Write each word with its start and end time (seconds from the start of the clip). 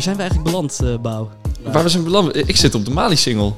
Waar 0.00 0.14
zijn 0.14 0.28
we 0.28 0.30
eigenlijk 0.30 0.56
beland, 0.56 0.80
uh, 0.82 1.02
Bouw? 1.02 1.30
Waar 1.72 1.82
we 1.82 1.88
zijn 1.88 2.04
beland? 2.04 2.36
Ik 2.36 2.56
zit 2.56 2.74
op 2.74 2.84
de 2.84 2.90
Mali-single. 2.90 3.52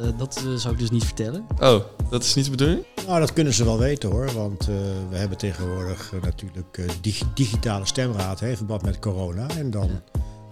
Uh, 0.00 0.06
dat 0.18 0.42
uh, 0.46 0.54
zou 0.54 0.74
ik 0.74 0.80
dus 0.80 0.90
niet 0.90 1.04
vertellen. 1.04 1.46
Oh, 1.60 1.80
dat 2.10 2.24
is 2.24 2.34
niet 2.34 2.44
de 2.44 2.50
bedoeling? 2.50 2.84
Nou, 3.06 3.20
dat 3.20 3.32
kunnen 3.32 3.52
ze 3.52 3.64
wel 3.64 3.78
weten 3.78 4.10
hoor. 4.10 4.32
Want 4.32 4.66
we 5.10 5.16
hebben 5.16 5.38
tegenwoordig 5.38 6.12
natuurlijk 6.22 6.88
dig 7.00 7.22
digitale 7.34 7.86
stemraad 7.86 8.40
in 8.40 8.56
verband 8.56 8.82
met 8.82 8.98
corona. 8.98 9.46
En 9.48 9.70
dan 9.70 9.90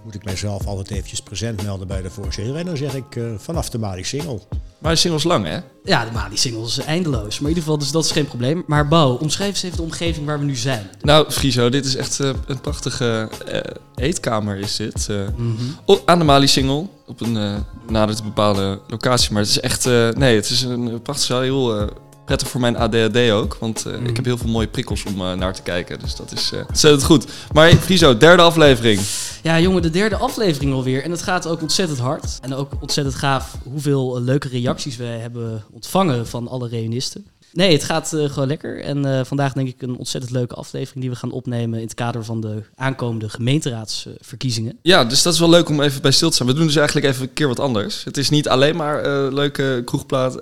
moet 0.04 0.14
ik 0.14 0.24
mijzelf 0.24 0.66
altijd 0.66 0.90
eventjes 0.90 1.20
present 1.20 1.62
melden 1.62 1.86
bij 1.86 2.02
de 2.02 2.10
voorzitter. 2.10 2.56
En 2.56 2.66
dan 2.66 2.76
zeg 2.76 2.94
ik 2.94 3.20
vanaf 3.36 3.70
de 3.70 3.78
Mali-single. 3.78 4.40
Maar 4.50 4.65
de 4.92 4.98
single 4.98 5.18
is 5.18 5.24
lang, 5.24 5.46
hè? 5.46 5.58
Ja, 5.84 6.04
de 6.04 6.10
Mali-single 6.12 6.64
is 6.64 6.78
eindeloos. 6.78 7.38
Maar 7.38 7.50
in 7.50 7.56
ieder 7.56 7.62
geval, 7.62 7.78
dus 7.78 7.90
dat 7.90 8.04
is 8.04 8.10
geen 8.10 8.26
probleem. 8.26 8.64
Maar 8.66 8.88
Bouw, 8.88 9.14
omschrijf 9.14 9.50
eens 9.50 9.62
even 9.62 9.76
de 9.76 9.82
omgeving 9.82 10.26
waar 10.26 10.38
we 10.38 10.44
nu 10.44 10.56
zijn. 10.56 10.90
Nou, 11.00 11.30
Friso, 11.30 11.68
dit 11.68 11.84
is 11.84 11.96
echt 11.96 12.20
uh, 12.20 12.30
een 12.46 12.60
prachtige 12.60 13.28
uh, 13.52 13.60
eetkamer 13.94 14.56
is 14.58 14.76
dit. 14.76 15.06
Uh, 15.10 15.16
mm 15.36 15.56
-hmm. 15.56 15.98
Aan 16.04 16.18
de 16.18 16.24
Mali-single, 16.24 16.86
op 17.06 17.20
een 17.20 17.64
nader 17.88 18.16
te 18.16 18.22
bepaalde 18.22 18.80
locatie. 18.88 19.32
Maar 19.32 19.42
het 19.42 19.50
is 19.50 19.60
echt, 19.60 19.84
nee, 20.16 20.36
het 20.36 20.50
is 20.50 20.62
een 20.62 21.02
prachtig 21.02 21.26
zaal, 21.26 21.40
heel 21.40 21.90
prettig 22.26 22.48
voor 22.48 22.60
mijn 22.60 22.76
ADHD 22.76 23.30
ook. 23.30 23.56
Want 23.60 23.86
uh, 23.86 23.94
ik 24.02 24.16
heb 24.16 24.24
heel 24.24 24.38
veel 24.38 24.50
mooie 24.50 24.66
prikkels 24.66 25.04
om 25.04 25.20
uh, 25.20 25.32
naar 25.32 25.54
te 25.54 25.62
kijken. 25.62 25.98
Dus 25.98 26.16
dat 26.16 26.32
is 26.32 26.52
uh, 26.52 26.60
ontzettend 26.68 27.04
goed. 27.04 27.26
Maar 27.52 27.70
Friso, 27.70 28.16
derde 28.16 28.42
aflevering. 28.42 29.00
Ja, 29.42 29.60
jongen, 29.60 29.82
de 29.82 29.90
derde 29.90 30.16
aflevering 30.16 30.72
alweer. 30.72 31.02
En 31.02 31.10
het 31.10 31.22
gaat 31.22 31.46
ook 31.46 31.62
ontzettend 31.62 31.98
hard. 31.98 32.38
En 32.40 32.54
ook 32.54 32.72
ontzettend 32.80 33.16
gaaf 33.16 33.56
hoeveel 33.62 34.20
leuke 34.20 34.48
reacties 34.48 34.96
we 34.96 35.04
hebben 35.04 35.64
ontvangen 35.72 36.26
van 36.26 36.48
alle 36.48 36.68
reunisten. 36.68 37.26
Nee, 37.56 37.72
het 37.72 37.84
gaat 37.84 38.12
uh, 38.14 38.30
gewoon 38.30 38.48
lekker. 38.48 38.80
En 38.80 39.06
uh, 39.06 39.20
vandaag 39.24 39.52
denk 39.52 39.68
ik 39.68 39.82
een 39.82 39.96
ontzettend 39.96 40.32
leuke 40.32 40.54
aflevering 40.54 41.00
die 41.00 41.10
we 41.10 41.16
gaan 41.16 41.30
opnemen 41.30 41.78
in 41.78 41.84
het 41.84 41.94
kader 41.94 42.24
van 42.24 42.40
de 42.40 42.62
aankomende 42.74 43.28
gemeenteraadsverkiezingen. 43.28 44.78
Ja, 44.82 45.04
dus 45.04 45.22
dat 45.22 45.32
is 45.32 45.38
wel 45.38 45.50
leuk 45.50 45.68
om 45.68 45.80
even 45.80 46.02
bij 46.02 46.10
stil 46.10 46.28
te 46.28 46.34
staan. 46.34 46.46
We 46.46 46.54
doen 46.54 46.66
dus 46.66 46.76
eigenlijk 46.76 47.06
even 47.06 47.22
een 47.22 47.32
keer 47.32 47.48
wat 47.48 47.60
anders. 47.60 48.04
Het 48.04 48.16
is 48.16 48.30
niet 48.30 48.48
alleen 48.48 48.76
maar 48.76 49.06
uh, 49.06 49.32
leuke 49.32 49.82
kroegpraat, 49.84 50.38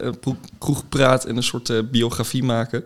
kroegpraat 0.58 1.24
en 1.24 1.36
een 1.36 1.42
soort 1.42 1.90
biografie 1.90 2.42
maken. 2.42 2.84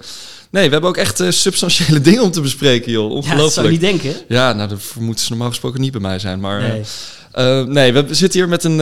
Nee, 0.51 0.65
we 0.65 0.73
hebben 0.73 0.91
ook 0.91 0.97
echt 0.97 1.23
substantiële 1.29 2.01
dingen 2.11 2.23
om 2.23 2.31
te 2.31 2.41
bespreken, 2.41 2.93
joh. 2.93 3.05
Ongelooflijk. 3.05 3.37
Ja, 3.37 3.43
dat 3.43 3.53
zou 3.53 3.67
je 3.67 3.73
niet 3.73 3.81
denken. 3.81 4.15
Ja, 4.29 4.53
nou, 4.53 4.69
dat 4.69 4.81
moeten 4.99 5.25
ze 5.25 5.31
normaal 5.31 5.49
gesproken 5.49 5.81
niet 5.81 5.93
bij 5.93 6.01
mij 6.01 6.19
zijn. 6.19 6.41
Maar 6.41 6.61
nee, 6.61 7.65
nee 7.67 7.93
we 7.93 8.15
zitten 8.15 8.41
hier 8.41 8.49
met 8.49 8.65
een 8.65 8.81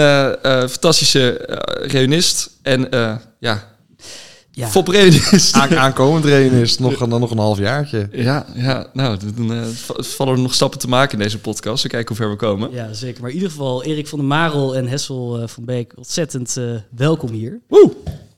fantastische 0.68 1.58
reunist. 1.86 2.50
En 2.62 2.88
ja, 3.38 3.75
ja. 4.56 4.68
Fop 4.68 4.92
is. 4.92 5.52
Aan, 5.52 5.76
aankomend 5.76 6.24
is 6.24 6.78
nog, 6.78 6.96
dan 6.96 7.20
nog 7.20 7.30
een 7.30 7.38
half 7.38 7.58
jaartje. 7.58 8.08
Ja, 8.12 8.46
ja 8.54 8.90
nou, 8.92 9.18
dan 9.34 9.52
uh, 9.52 9.66
vallen 9.98 10.34
er 10.34 10.40
nog 10.40 10.54
stappen 10.54 10.78
te 10.78 10.88
maken 10.88 11.18
in 11.18 11.24
deze 11.24 11.38
podcast. 11.38 11.82
We 11.82 11.88
kijken 11.88 12.08
hoe 12.08 12.16
ver 12.16 12.30
we 12.30 12.36
komen. 12.36 12.72
Ja, 12.72 12.92
zeker. 12.92 13.20
Maar 13.20 13.30
in 13.30 13.36
ieder 13.36 13.50
geval, 13.50 13.84
Erik 13.84 14.06
van 14.06 14.18
der 14.18 14.28
Marel 14.28 14.76
en 14.76 14.88
Hessel 14.88 15.40
uh, 15.40 15.48
van 15.48 15.64
Beek, 15.64 15.92
ontzettend 15.96 16.56
uh, 16.58 16.74
welkom 16.90 17.30
hier. 17.30 17.60
Woe! 17.68 17.92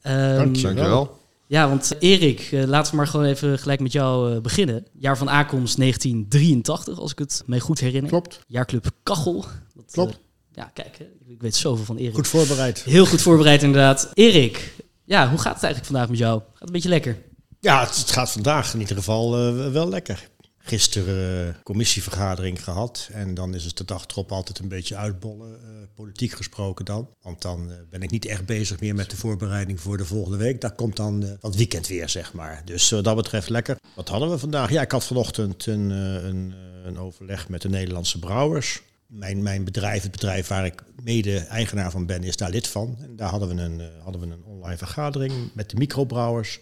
Um, 0.07 0.37
Dankjewel. 0.37 1.19
Ja, 1.47 1.69
want 1.69 1.93
Erik, 1.99 2.49
laten 2.51 2.91
we 2.91 2.97
maar 2.97 3.07
gewoon 3.07 3.27
even 3.27 3.59
gelijk 3.59 3.81
met 3.81 3.93
jou 3.93 4.41
beginnen. 4.41 4.87
Jaar 4.93 5.19
van 5.19 5.31
aankomst 5.31 5.79
1983, 5.79 6.99
als 7.01 7.13
ik 7.13 7.19
het 7.19 7.43
mij 7.47 7.61
goed 7.61 7.81
herinner. 7.81 8.11
Klopt. 8.11 8.41
Jaarclub 8.47 8.91
Kachel. 9.03 9.45
Dat, 9.75 9.85
Klopt. 9.91 10.19
ja, 10.55 10.71
kijk, 10.75 10.99
ik 11.27 11.41
weet 11.41 11.57
zoveel 11.57 11.85
van 11.85 11.97
Erik. 11.97 12.15
Goed 12.15 12.29
voorbereid. 12.29 12.83
Heel 12.83 13.07
goed 13.07 13.21
voorbereid 13.21 13.63
inderdaad. 13.63 14.11
Erik, 14.15 14.73
ja, 15.09 15.29
hoe 15.29 15.39
gaat 15.39 15.55
het 15.55 15.63
eigenlijk 15.63 15.93
vandaag 15.93 16.09
met 16.09 16.19
jou? 16.19 16.39
Gaat 16.41 16.53
het 16.53 16.67
een 16.67 16.73
beetje 16.73 16.89
lekker? 16.89 17.19
Ja, 17.61 17.81
het, 17.81 18.11
gaat 18.11 18.31
vandaag 18.31 18.75
in 18.75 18.81
ieder 18.81 18.97
geval 18.97 19.57
uh, 19.59 19.73
wel 19.73 19.89
lekker. 19.89 20.29
Gisteren 20.59 21.47
uh, 21.47 21.55
commissievergadering 21.63 22.65
gehad 22.65 23.09
en 23.13 23.35
dan 23.35 23.55
is 23.55 23.65
het 23.65 23.77
de 23.77 23.85
dag 23.85 24.07
erop 24.07 24.33
altijd 24.33 24.59
een 24.59 24.69
beetje 24.69 24.97
uitbollen, 24.97 25.51
uh, 25.51 25.69
politiek 25.95 26.33
gesproken 26.33 26.85
dan. 26.85 27.09
Want 27.23 27.43
dan 27.43 27.71
ben 27.91 28.03
ik 28.03 28.11
niet 28.11 28.27
echt 28.27 28.47
bezig 28.47 28.81
meer 28.81 28.95
met 28.95 29.11
de 29.11 29.17
voorbereiding 29.17 29.81
voor 29.81 29.97
de 29.97 30.05
volgende 30.05 30.37
week. 30.37 30.61
Daar 30.61 30.75
komt 30.75 30.97
dan 30.97 31.39
het 31.41 31.57
weekend 31.57 31.87
weer, 31.87 32.09
zeg 32.09 32.33
maar. 32.33 32.63
Dus 32.65 32.91
wat 32.91 33.05
dat 33.05 33.17
betreft 33.17 33.49
lekker. 33.49 33.77
Wat 33.95 34.09
hadden 34.09 34.31
we 34.31 34.39
vandaag? 34.39 34.71
Ja, 34.71 34.83
ik 34.83 34.93
had 34.93 35.05
vanochtend 35.05 35.67
een, 35.67 35.91
een, 35.91 36.55
een 36.85 36.99
overleg 36.99 37.49
met 37.49 37.63
de 37.63 37.69
Nederlandse 37.69 38.19
brouwers. 38.19 38.83
Mijn, 39.09 39.43
mijn 39.43 39.65
bedrijf, 39.65 40.03
het 40.03 40.11
bedrijf 40.11 40.49
waar 40.49 40.67
ik 40.67 40.83
mede-eigenaar 41.03 41.91
van 41.91 42.07
ben, 42.07 42.23
is 42.23 42.37
daar 42.37 42.51
lid 42.51 42.69
van. 42.69 42.97
En 43.01 43.17
daar 43.17 43.29
hadden 43.29 43.49
we 43.49 43.63
een, 43.63 43.81
uh, 43.81 43.87
hadden 44.03 44.21
we 44.21 44.27
een 44.27 44.45
online 44.45 44.77
vergadering 44.77 45.33
met 45.53 45.71
de 45.71 45.77
microbrouwers. 45.77 46.61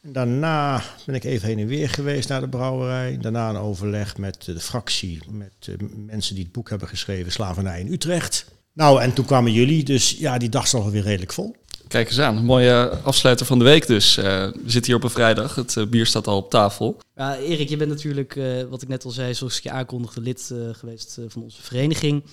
En 0.00 0.12
daarna 0.12 0.82
ben 1.06 1.14
ik 1.14 1.24
even 1.24 1.48
heen 1.48 1.58
en 1.58 1.66
weer 1.66 1.88
geweest 1.88 2.28
naar 2.28 2.40
de 2.40 2.48
brouwerij. 2.48 3.18
Daarna 3.18 3.48
een 3.48 3.56
overleg 3.56 4.16
met 4.16 4.44
de 4.44 4.60
fractie, 4.60 5.20
met 5.30 5.66
uh, 5.68 5.76
mensen 6.06 6.34
die 6.34 6.44
het 6.44 6.52
boek 6.52 6.68
hebben 6.68 6.88
geschreven, 6.88 7.32
Slavernij 7.32 7.80
in 7.80 7.92
Utrecht. 7.92 8.46
Nou, 8.72 9.02
en 9.02 9.12
toen 9.12 9.24
kwamen 9.24 9.52
jullie, 9.52 9.84
dus 9.84 10.10
ja, 10.10 10.38
die 10.38 10.48
dag 10.48 10.66
stond 10.66 10.90
weer 10.92 11.02
redelijk 11.02 11.32
vol. 11.32 11.56
Kijk 11.88 12.08
eens 12.08 12.20
aan, 12.20 12.36
een 12.36 12.44
mooie 12.44 12.88
afsluiter 12.88 13.46
van 13.46 13.58
de 13.58 13.64
week 13.64 13.86
dus. 13.86 14.16
Uh, 14.16 14.24
we 14.24 14.52
zitten 14.66 14.84
hier 14.84 14.94
op 14.94 15.02
een 15.02 15.10
vrijdag, 15.10 15.54
het 15.54 15.74
uh, 15.74 15.86
bier 15.86 16.06
staat 16.06 16.26
al 16.26 16.36
op 16.36 16.50
tafel. 16.50 16.96
Ja, 17.16 17.36
Erik, 17.36 17.68
je 17.68 17.76
bent 17.76 17.90
natuurlijk, 17.90 18.36
uh, 18.36 18.62
wat 18.62 18.82
ik 18.82 18.88
net 18.88 19.04
al 19.04 19.10
zei, 19.10 19.34
zoals 19.34 19.56
ik 19.56 19.62
je 19.62 19.70
aankondigde, 19.70 20.20
lid 20.20 20.52
geweest 20.72 21.18
van 21.28 21.42
onze 21.42 21.62
vereniging. 21.62 22.24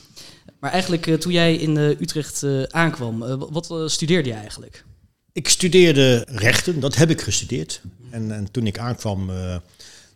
Maar 0.59 0.72
eigenlijk 0.72 1.22
toen 1.22 1.31
jij 1.31 1.56
in 1.56 1.78
Utrecht 1.78 2.46
aankwam, 2.69 3.19
wat 3.52 3.91
studeerde 3.91 4.30
je 4.30 4.36
eigenlijk? 4.36 4.86
Ik 5.31 5.50
studeerde 5.50 6.25
rechten, 6.30 6.80
dat 6.80 6.96
heb 6.96 7.09
ik 7.09 7.22
gestudeerd. 7.22 7.81
En, 8.09 8.31
en 8.31 8.52
toen 8.52 8.68
ik 8.68 8.78
aankwam, 8.78 9.31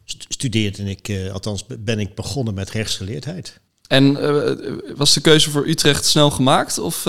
studeerde 0.05 0.83
ik, 0.83 1.31
althans 1.31 1.65
ben 1.79 1.99
ik 1.99 2.15
begonnen 2.15 2.53
met 2.53 2.69
rechtsgeleerdheid. 2.69 3.59
En 3.87 4.13
was 4.95 5.13
de 5.13 5.21
keuze 5.21 5.49
voor 5.49 5.67
Utrecht 5.67 6.05
snel 6.05 6.31
gemaakt? 6.31 6.77
Of, 6.77 7.03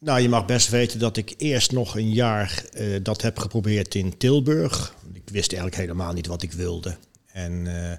nou, 0.00 0.20
je 0.20 0.28
mag 0.28 0.44
best 0.44 0.68
weten 0.68 0.98
dat 0.98 1.16
ik 1.16 1.34
eerst 1.36 1.72
nog 1.72 1.96
een 1.96 2.12
jaar 2.12 2.64
uh, 2.74 2.98
dat 3.02 3.22
heb 3.22 3.38
geprobeerd 3.38 3.94
in 3.94 4.16
Tilburg. 4.16 4.94
Ik 5.12 5.28
wist 5.28 5.52
eigenlijk 5.52 5.82
helemaal 5.82 6.12
niet 6.12 6.26
wat 6.26 6.42
ik 6.42 6.52
wilde. 6.52 6.96
En 7.26 7.52
uh, 7.52 7.92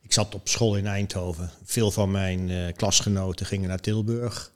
ik 0.00 0.12
zat 0.12 0.34
op 0.34 0.48
school 0.48 0.76
in 0.76 0.86
Eindhoven. 0.86 1.50
Veel 1.64 1.90
van 1.90 2.10
mijn 2.10 2.48
uh, 2.48 2.72
klasgenoten 2.76 3.46
gingen 3.46 3.68
naar 3.68 3.80
Tilburg. 3.80 4.52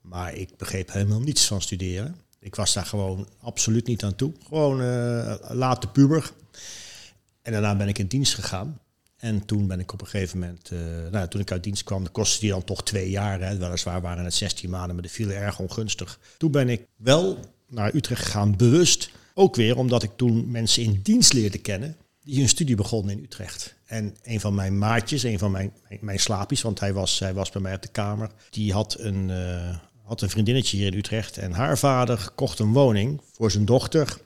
Maar 0.00 0.34
ik 0.34 0.56
begreep 0.56 0.92
helemaal 0.92 1.20
niets 1.20 1.46
van 1.46 1.62
studeren. 1.62 2.16
Ik 2.38 2.54
was 2.54 2.72
daar 2.72 2.86
gewoon 2.86 3.28
absoluut 3.40 3.86
niet 3.86 4.04
aan 4.04 4.14
toe. 4.14 4.32
Gewoon 4.46 4.76
late 5.52 5.86
puber. 5.86 6.32
En 7.42 7.52
daarna 7.52 7.76
ben 7.76 7.88
ik 7.88 7.98
in 7.98 8.06
dienst 8.06 8.34
gegaan. 8.34 8.80
En 9.20 9.44
toen 9.44 9.66
ben 9.66 9.80
ik 9.80 9.92
op 9.92 10.00
een 10.00 10.06
gegeven 10.06 10.38
moment, 10.38 10.70
uh, 10.72 10.80
nou, 11.10 11.28
toen 11.28 11.40
ik 11.40 11.52
uit 11.52 11.62
dienst 11.62 11.84
kwam, 11.84 12.10
kostte 12.10 12.40
die 12.40 12.50
dan 12.50 12.64
toch 12.64 12.82
twee 12.82 13.10
jaar. 13.10 13.40
Hè. 13.40 13.56
Weliswaar 13.56 14.00
waren 14.00 14.24
het 14.24 14.34
16 14.34 14.70
maanden, 14.70 14.94
maar 14.94 15.02
dat 15.02 15.12
viel 15.12 15.30
erg 15.30 15.58
ongunstig. 15.58 16.18
Toen 16.36 16.50
ben 16.50 16.68
ik 16.68 16.86
wel 16.96 17.38
naar 17.68 17.94
Utrecht 17.94 18.22
gegaan, 18.22 18.56
bewust. 18.56 19.10
Ook 19.34 19.56
weer 19.56 19.76
omdat 19.76 20.02
ik 20.02 20.10
toen 20.16 20.50
mensen 20.50 20.82
in 20.82 21.00
dienst 21.02 21.32
leerde 21.32 21.58
kennen 21.58 21.96
die 22.24 22.38
hun 22.38 22.48
studie 22.48 22.76
begonnen 22.76 23.16
in 23.16 23.22
Utrecht. 23.22 23.74
En 23.86 24.16
een 24.22 24.40
van 24.40 24.54
mijn 24.54 24.78
maatjes, 24.78 25.22
een 25.22 25.38
van 25.38 25.50
mijn, 25.50 25.72
mijn 26.00 26.20
slaapjes, 26.20 26.62
want 26.62 26.80
hij 26.80 26.92
was, 26.92 27.18
hij 27.18 27.34
was 27.34 27.50
bij 27.50 27.62
mij 27.62 27.74
op 27.74 27.82
de 27.82 27.88
kamer, 27.88 28.30
die 28.50 28.72
had 28.72 28.96
een, 28.98 29.28
uh, 29.28 29.76
had 30.04 30.22
een 30.22 30.30
vriendinnetje 30.30 30.76
hier 30.76 30.92
in 30.92 30.98
Utrecht. 30.98 31.38
En 31.38 31.52
haar 31.52 31.78
vader 31.78 32.30
kocht 32.34 32.58
een 32.58 32.72
woning 32.72 33.20
voor 33.32 33.50
zijn 33.50 33.64
dochter. 33.64 34.20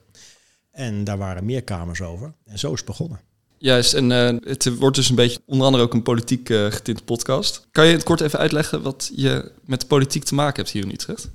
En 0.71 1.05
daar 1.05 1.19
waren 1.19 1.45
meer 1.45 1.63
kamers 1.63 2.01
over. 2.01 2.35
En 2.45 2.59
zo 2.59 2.73
is 2.73 2.79
het 2.79 2.87
begonnen. 2.87 3.21
Juist, 3.59 3.95
en 3.95 4.11
uh, 4.11 4.29
het 4.41 4.79
wordt 4.79 4.97
dus 4.97 5.09
een 5.09 5.15
beetje 5.15 5.39
onder 5.47 5.67
andere 5.67 5.85
ook 5.85 5.95
een 5.95 6.03
politiek 6.03 6.49
uh, 6.49 6.73
getinte 6.73 7.03
podcast. 7.03 7.67
Kan 7.71 7.87
je 7.87 7.93
het 7.93 8.03
kort 8.03 8.21
even 8.21 8.39
uitleggen 8.39 8.83
wat 8.83 9.11
je 9.15 9.53
met 9.65 9.87
politiek 9.87 10.25
te 10.25 10.35
maken 10.35 10.57
hebt 10.57 10.71
hier 10.71 10.83
in 10.83 10.91
Utrecht? 10.91 11.29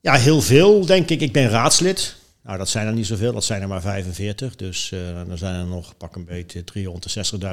Ja, 0.00 0.14
heel 0.14 0.40
veel, 0.40 0.86
denk 0.86 1.08
ik. 1.08 1.20
Ik 1.20 1.32
ben 1.32 1.48
raadslid. 1.48 2.16
Nou, 2.42 2.58
dat 2.58 2.68
zijn 2.68 2.86
er 2.86 2.92
niet 2.92 3.06
zoveel, 3.06 3.32
dat 3.32 3.44
zijn 3.44 3.62
er 3.62 3.68
maar 3.68 3.80
45. 3.80 4.56
Dus 4.56 4.90
uh, 4.94 5.00
dan 5.26 5.38
zijn 5.38 5.54
er 5.54 5.66
nog 5.66 5.96
pak 5.96 6.16
een 6.16 6.24
beetje 6.24 6.64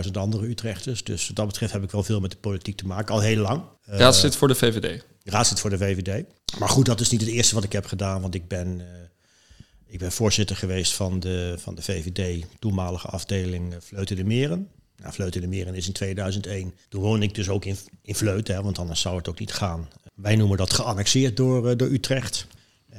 360.000 0.05 0.11
andere 0.11 0.47
Utrechters. 0.47 1.03
Dus 1.03 1.27
wat 1.27 1.35
dat 1.35 1.47
betreft 1.47 1.73
heb 1.73 1.83
ik 1.83 1.91
wel 1.91 2.03
veel 2.03 2.19
met 2.19 2.31
de 2.31 2.37
politiek 2.37 2.77
te 2.77 2.87
maken, 2.87 3.13
al 3.13 3.21
heel 3.21 3.41
lang. 3.41 3.61
raadslid 3.85 4.35
voor 4.35 4.47
de 4.47 4.55
VVD? 4.55 5.03
Raadslid 5.23 5.59
voor 5.59 5.69
de 5.69 5.77
VVD. 5.77 6.23
Maar 6.59 6.69
goed, 6.69 6.85
dat 6.85 6.99
is 6.99 7.09
niet 7.09 7.21
het 7.21 7.29
eerste 7.29 7.55
wat 7.55 7.63
ik 7.63 7.71
heb 7.71 7.85
gedaan, 7.85 8.21
want 8.21 8.35
ik 8.35 8.47
ben 8.47 8.81
ik 9.89 9.99
ben 9.99 10.11
voorzitter 10.11 10.55
geweest 10.55 10.93
van 10.93 11.19
de, 11.19 11.55
van 11.57 11.75
de 11.75 11.81
VVD, 11.81 12.45
toenmalige 12.59 13.07
afdeling 13.07 13.73
eh, 13.73 13.77
Vleuten 13.81 14.15
de 14.15 14.23
Meren. 14.23 14.69
Nou, 14.97 15.13
Vleuten 15.13 15.41
de 15.41 15.47
Meren 15.47 15.75
is 15.75 15.87
in 15.87 15.93
2001. 15.93 16.73
Toen 16.89 17.01
woonde 17.01 17.25
ik 17.25 17.35
dus 17.35 17.49
ook 17.49 17.65
in, 17.65 17.77
in 18.01 18.15
Vleuten, 18.15 18.55
hè, 18.55 18.61
want 18.61 18.79
anders 18.79 19.01
zou 19.01 19.17
het 19.17 19.29
ook 19.29 19.39
niet 19.39 19.53
gaan. 19.53 19.87
Wij 20.13 20.35
noemen 20.35 20.57
dat 20.57 20.73
geannexeerd 20.73 21.37
door, 21.37 21.69
uh, 21.69 21.77
door 21.77 21.87
Utrecht. 21.87 22.47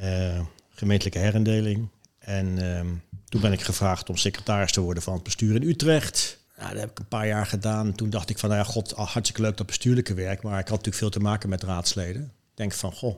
Uh, 0.02 0.40
gemeentelijke 0.70 1.18
herindeling. 1.18 1.88
En 2.18 2.46
uh, 2.46 2.80
toen 3.28 3.40
ben 3.40 3.52
ik 3.52 3.60
gevraagd 3.60 4.08
om 4.08 4.16
secretaris 4.16 4.72
te 4.72 4.80
worden 4.80 5.02
van 5.02 5.14
het 5.14 5.22
bestuur 5.22 5.54
in 5.54 5.68
Utrecht. 5.68 6.38
Nou, 6.56 6.70
dat 6.70 6.80
heb 6.80 6.90
ik 6.90 6.98
een 6.98 7.08
paar 7.08 7.26
jaar 7.26 7.46
gedaan. 7.46 7.94
Toen 7.94 8.10
dacht 8.10 8.30
ik 8.30 8.38
van, 8.38 8.48
nou 8.48 8.60
ja, 8.60 8.68
god, 8.70 8.90
hartstikke 8.90 9.42
leuk 9.42 9.56
dat 9.56 9.66
bestuurlijke 9.66 10.14
werk. 10.14 10.42
Maar 10.42 10.58
ik 10.58 10.68
had 10.68 10.76
natuurlijk 10.76 10.96
veel 10.96 11.10
te 11.10 11.20
maken 11.20 11.48
met 11.48 11.62
raadsleden. 11.62 12.22
Ik 12.22 12.56
denk 12.56 12.72
van, 12.72 12.92
goh, 12.92 13.16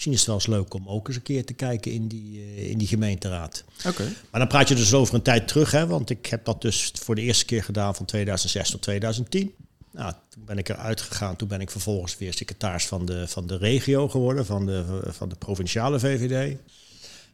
Misschien 0.00 0.20
is 0.20 0.26
het 0.26 0.46
wel 0.46 0.54
eens 0.54 0.62
leuk 0.62 0.74
om 0.74 0.88
ook 0.88 1.06
eens 1.08 1.16
een 1.16 1.22
keer 1.22 1.44
te 1.44 1.52
kijken 1.52 1.92
in 1.92 2.08
die, 2.08 2.38
uh, 2.38 2.70
in 2.70 2.78
die 2.78 2.86
gemeenteraad. 2.88 3.64
Oké. 3.86 4.02
Maar 4.30 4.40
dan 4.40 4.48
praat 4.48 4.68
je 4.68 4.74
dus 4.74 4.94
over 4.94 5.14
een 5.14 5.22
tijd 5.22 5.48
terug, 5.48 5.70
hè, 5.70 5.86
want 5.86 6.10
ik 6.10 6.26
heb 6.26 6.44
dat 6.44 6.62
dus 6.62 6.92
voor 7.00 7.14
de 7.14 7.20
eerste 7.20 7.44
keer 7.44 7.64
gedaan 7.64 7.94
van 7.94 8.06
2006 8.06 8.70
tot 8.70 8.82
2010. 8.82 9.54
Nou, 9.90 10.12
toen 10.28 10.44
ben 10.44 10.58
ik 10.58 10.68
eruit 10.68 11.00
gegaan. 11.00 11.36
Toen 11.36 11.48
ben 11.48 11.60
ik 11.60 11.70
vervolgens 11.70 12.18
weer 12.18 12.34
secretaris 12.34 12.86
van 12.86 13.06
de, 13.06 13.28
van 13.28 13.46
de 13.46 13.56
regio 13.56 14.08
geworden, 14.08 14.46
van 14.46 14.66
de, 14.66 15.00
van 15.06 15.28
de 15.28 15.36
provinciale 15.36 15.98
VVD. 15.98 16.56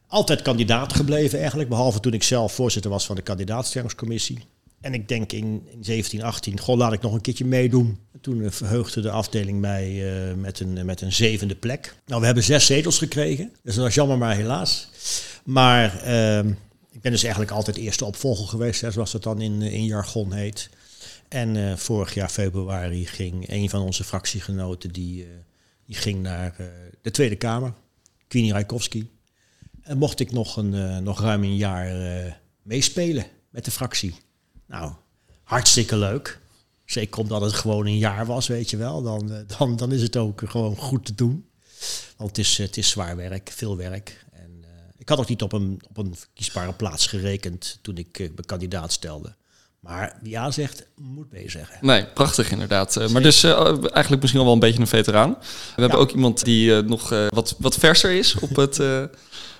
Altijd 0.07 0.43
kandidaat 0.43 0.93
gebleven 0.93 1.39
eigenlijk, 1.39 1.69
behalve 1.69 2.01
toen 2.01 2.12
ik 2.12 2.23
zelf 2.23 2.53
voorzitter 2.53 2.91
was 2.91 3.07
van 3.07 3.17
de 3.17 3.23
kandidaatstellingscommissie. 3.23 4.39
En 4.87 4.94
ik 4.94 5.09
denk 5.09 5.33
in, 5.33 5.67
in 5.71 5.85
17, 5.85 6.23
18, 6.23 6.61
goh, 6.61 6.77
laat 6.77 6.93
ik 6.93 7.03
nog 7.03 7.12
een 7.12 7.21
keertje 7.21 7.44
meedoen. 7.44 7.99
Toen 8.21 8.53
verheugde 8.53 9.00
de 9.00 9.11
afdeling 9.11 9.61
mij 9.61 9.91
uh, 9.91 10.35
met, 10.35 10.61
een, 10.61 10.87
met 10.87 11.00
een 11.00 11.12
zevende 11.12 11.55
plek. 11.55 11.94
Nou, 12.06 12.21
we 12.21 12.27
hebben 12.27 12.44
zes 12.44 12.67
zetels 12.67 12.99
gekregen. 12.99 13.53
Dus 13.62 13.75
dat 13.75 13.85
was 13.85 13.94
jammer, 13.94 14.19
maar 14.19 14.37
helaas. 14.37 14.88
Maar 15.44 16.03
uh, 16.06 16.38
ik 16.91 17.00
ben 17.00 17.11
dus 17.11 17.23
eigenlijk 17.23 17.53
altijd 17.53 17.77
eerste 17.77 18.05
opvolger 18.05 18.47
geweest, 18.49 18.85
zoals 18.88 19.12
dat 19.12 19.23
dan 19.23 19.41
in, 19.41 19.62
in 19.62 19.85
jargon 19.85 20.33
heet. 20.33 20.71
En 21.29 21.55
uh, 21.55 21.77
vorig 21.77 22.15
jaar 22.15 22.29
februari 22.29 23.06
ging 23.06 23.50
een 23.50 23.71
van 23.71 23.81
onze 23.81 24.05
fractiegenoten, 24.05 24.93
die, 24.93 25.27
die 25.87 25.97
ging 25.97 26.23
naar 26.23 26.56
de 27.03 27.11
Tweede 27.11 27.37
Kamer, 27.37 27.73
Queenie. 28.29 29.11
En 29.83 29.99
mocht 29.99 30.21
ik 30.21 30.33
nog, 30.33 30.56
een, 30.56 31.03
nog 31.03 31.21
ruim 31.21 31.43
een 31.43 31.56
jaar 31.56 31.93
meespelen 32.62 33.27
met 33.50 33.65
de 33.65 33.71
fractie. 33.71 34.15
Nou, 34.67 34.93
hartstikke 35.43 35.97
leuk. 35.97 36.39
Zeker 36.85 37.21
omdat 37.21 37.41
het 37.41 37.53
gewoon 37.53 37.87
een 37.87 37.99
jaar 37.99 38.27
was, 38.27 38.47
weet 38.47 38.71
je 38.71 38.77
wel. 38.77 39.03
Dan, 39.03 39.45
dan, 39.59 39.77
dan 39.77 39.93
is 39.93 40.03
het 40.03 40.17
ook 40.17 40.43
gewoon 40.47 40.77
goed 40.77 41.05
te 41.05 41.15
doen. 41.15 41.47
Want 42.17 42.31
het 42.31 42.39
is, 42.39 42.59
het 42.59 42.77
is 42.77 42.89
zwaar 42.89 43.17
werk, 43.17 43.51
veel 43.55 43.77
werk. 43.77 44.25
En 44.33 44.51
uh, 44.61 44.69
ik 44.97 45.09
had 45.09 45.19
ook 45.19 45.29
niet 45.29 45.43
op 45.43 45.53
een, 45.53 45.81
op 45.89 45.97
een 45.97 46.17
verkiesbare 46.17 46.73
plaats 46.73 47.07
gerekend 47.07 47.79
toen 47.83 47.97
ik 47.97 48.19
uh, 48.19 48.29
mijn 48.35 48.47
kandidaat 48.47 48.93
stelde. 48.93 49.35
Maar 49.81 50.19
wie 50.23 50.31
ja 50.31 50.51
zegt, 50.51 50.87
moet 50.97 51.29
B 51.29 51.35
zeggen. 51.47 51.79
Nee, 51.81 52.07
prachtig 52.07 52.51
inderdaad. 52.51 52.97
Uh, 52.97 53.09
maar 53.09 53.23
dus 53.23 53.45
eigenlijk 53.45 54.21
misschien 54.21 54.39
al 54.39 54.45
wel 54.45 54.55
een 54.55 54.61
beetje 54.61 54.81
een 54.81 54.87
veteraan. 54.87 55.37
We 55.75 55.81
hebben 55.81 55.99
ook 55.99 56.11
iemand 56.11 56.45
die 56.45 56.83
nog 56.83 57.09
wat, 57.29 57.55
wat 57.59 57.77
verser 57.77 58.11
is 58.11 58.35
op 58.35 58.57
het 58.57 58.81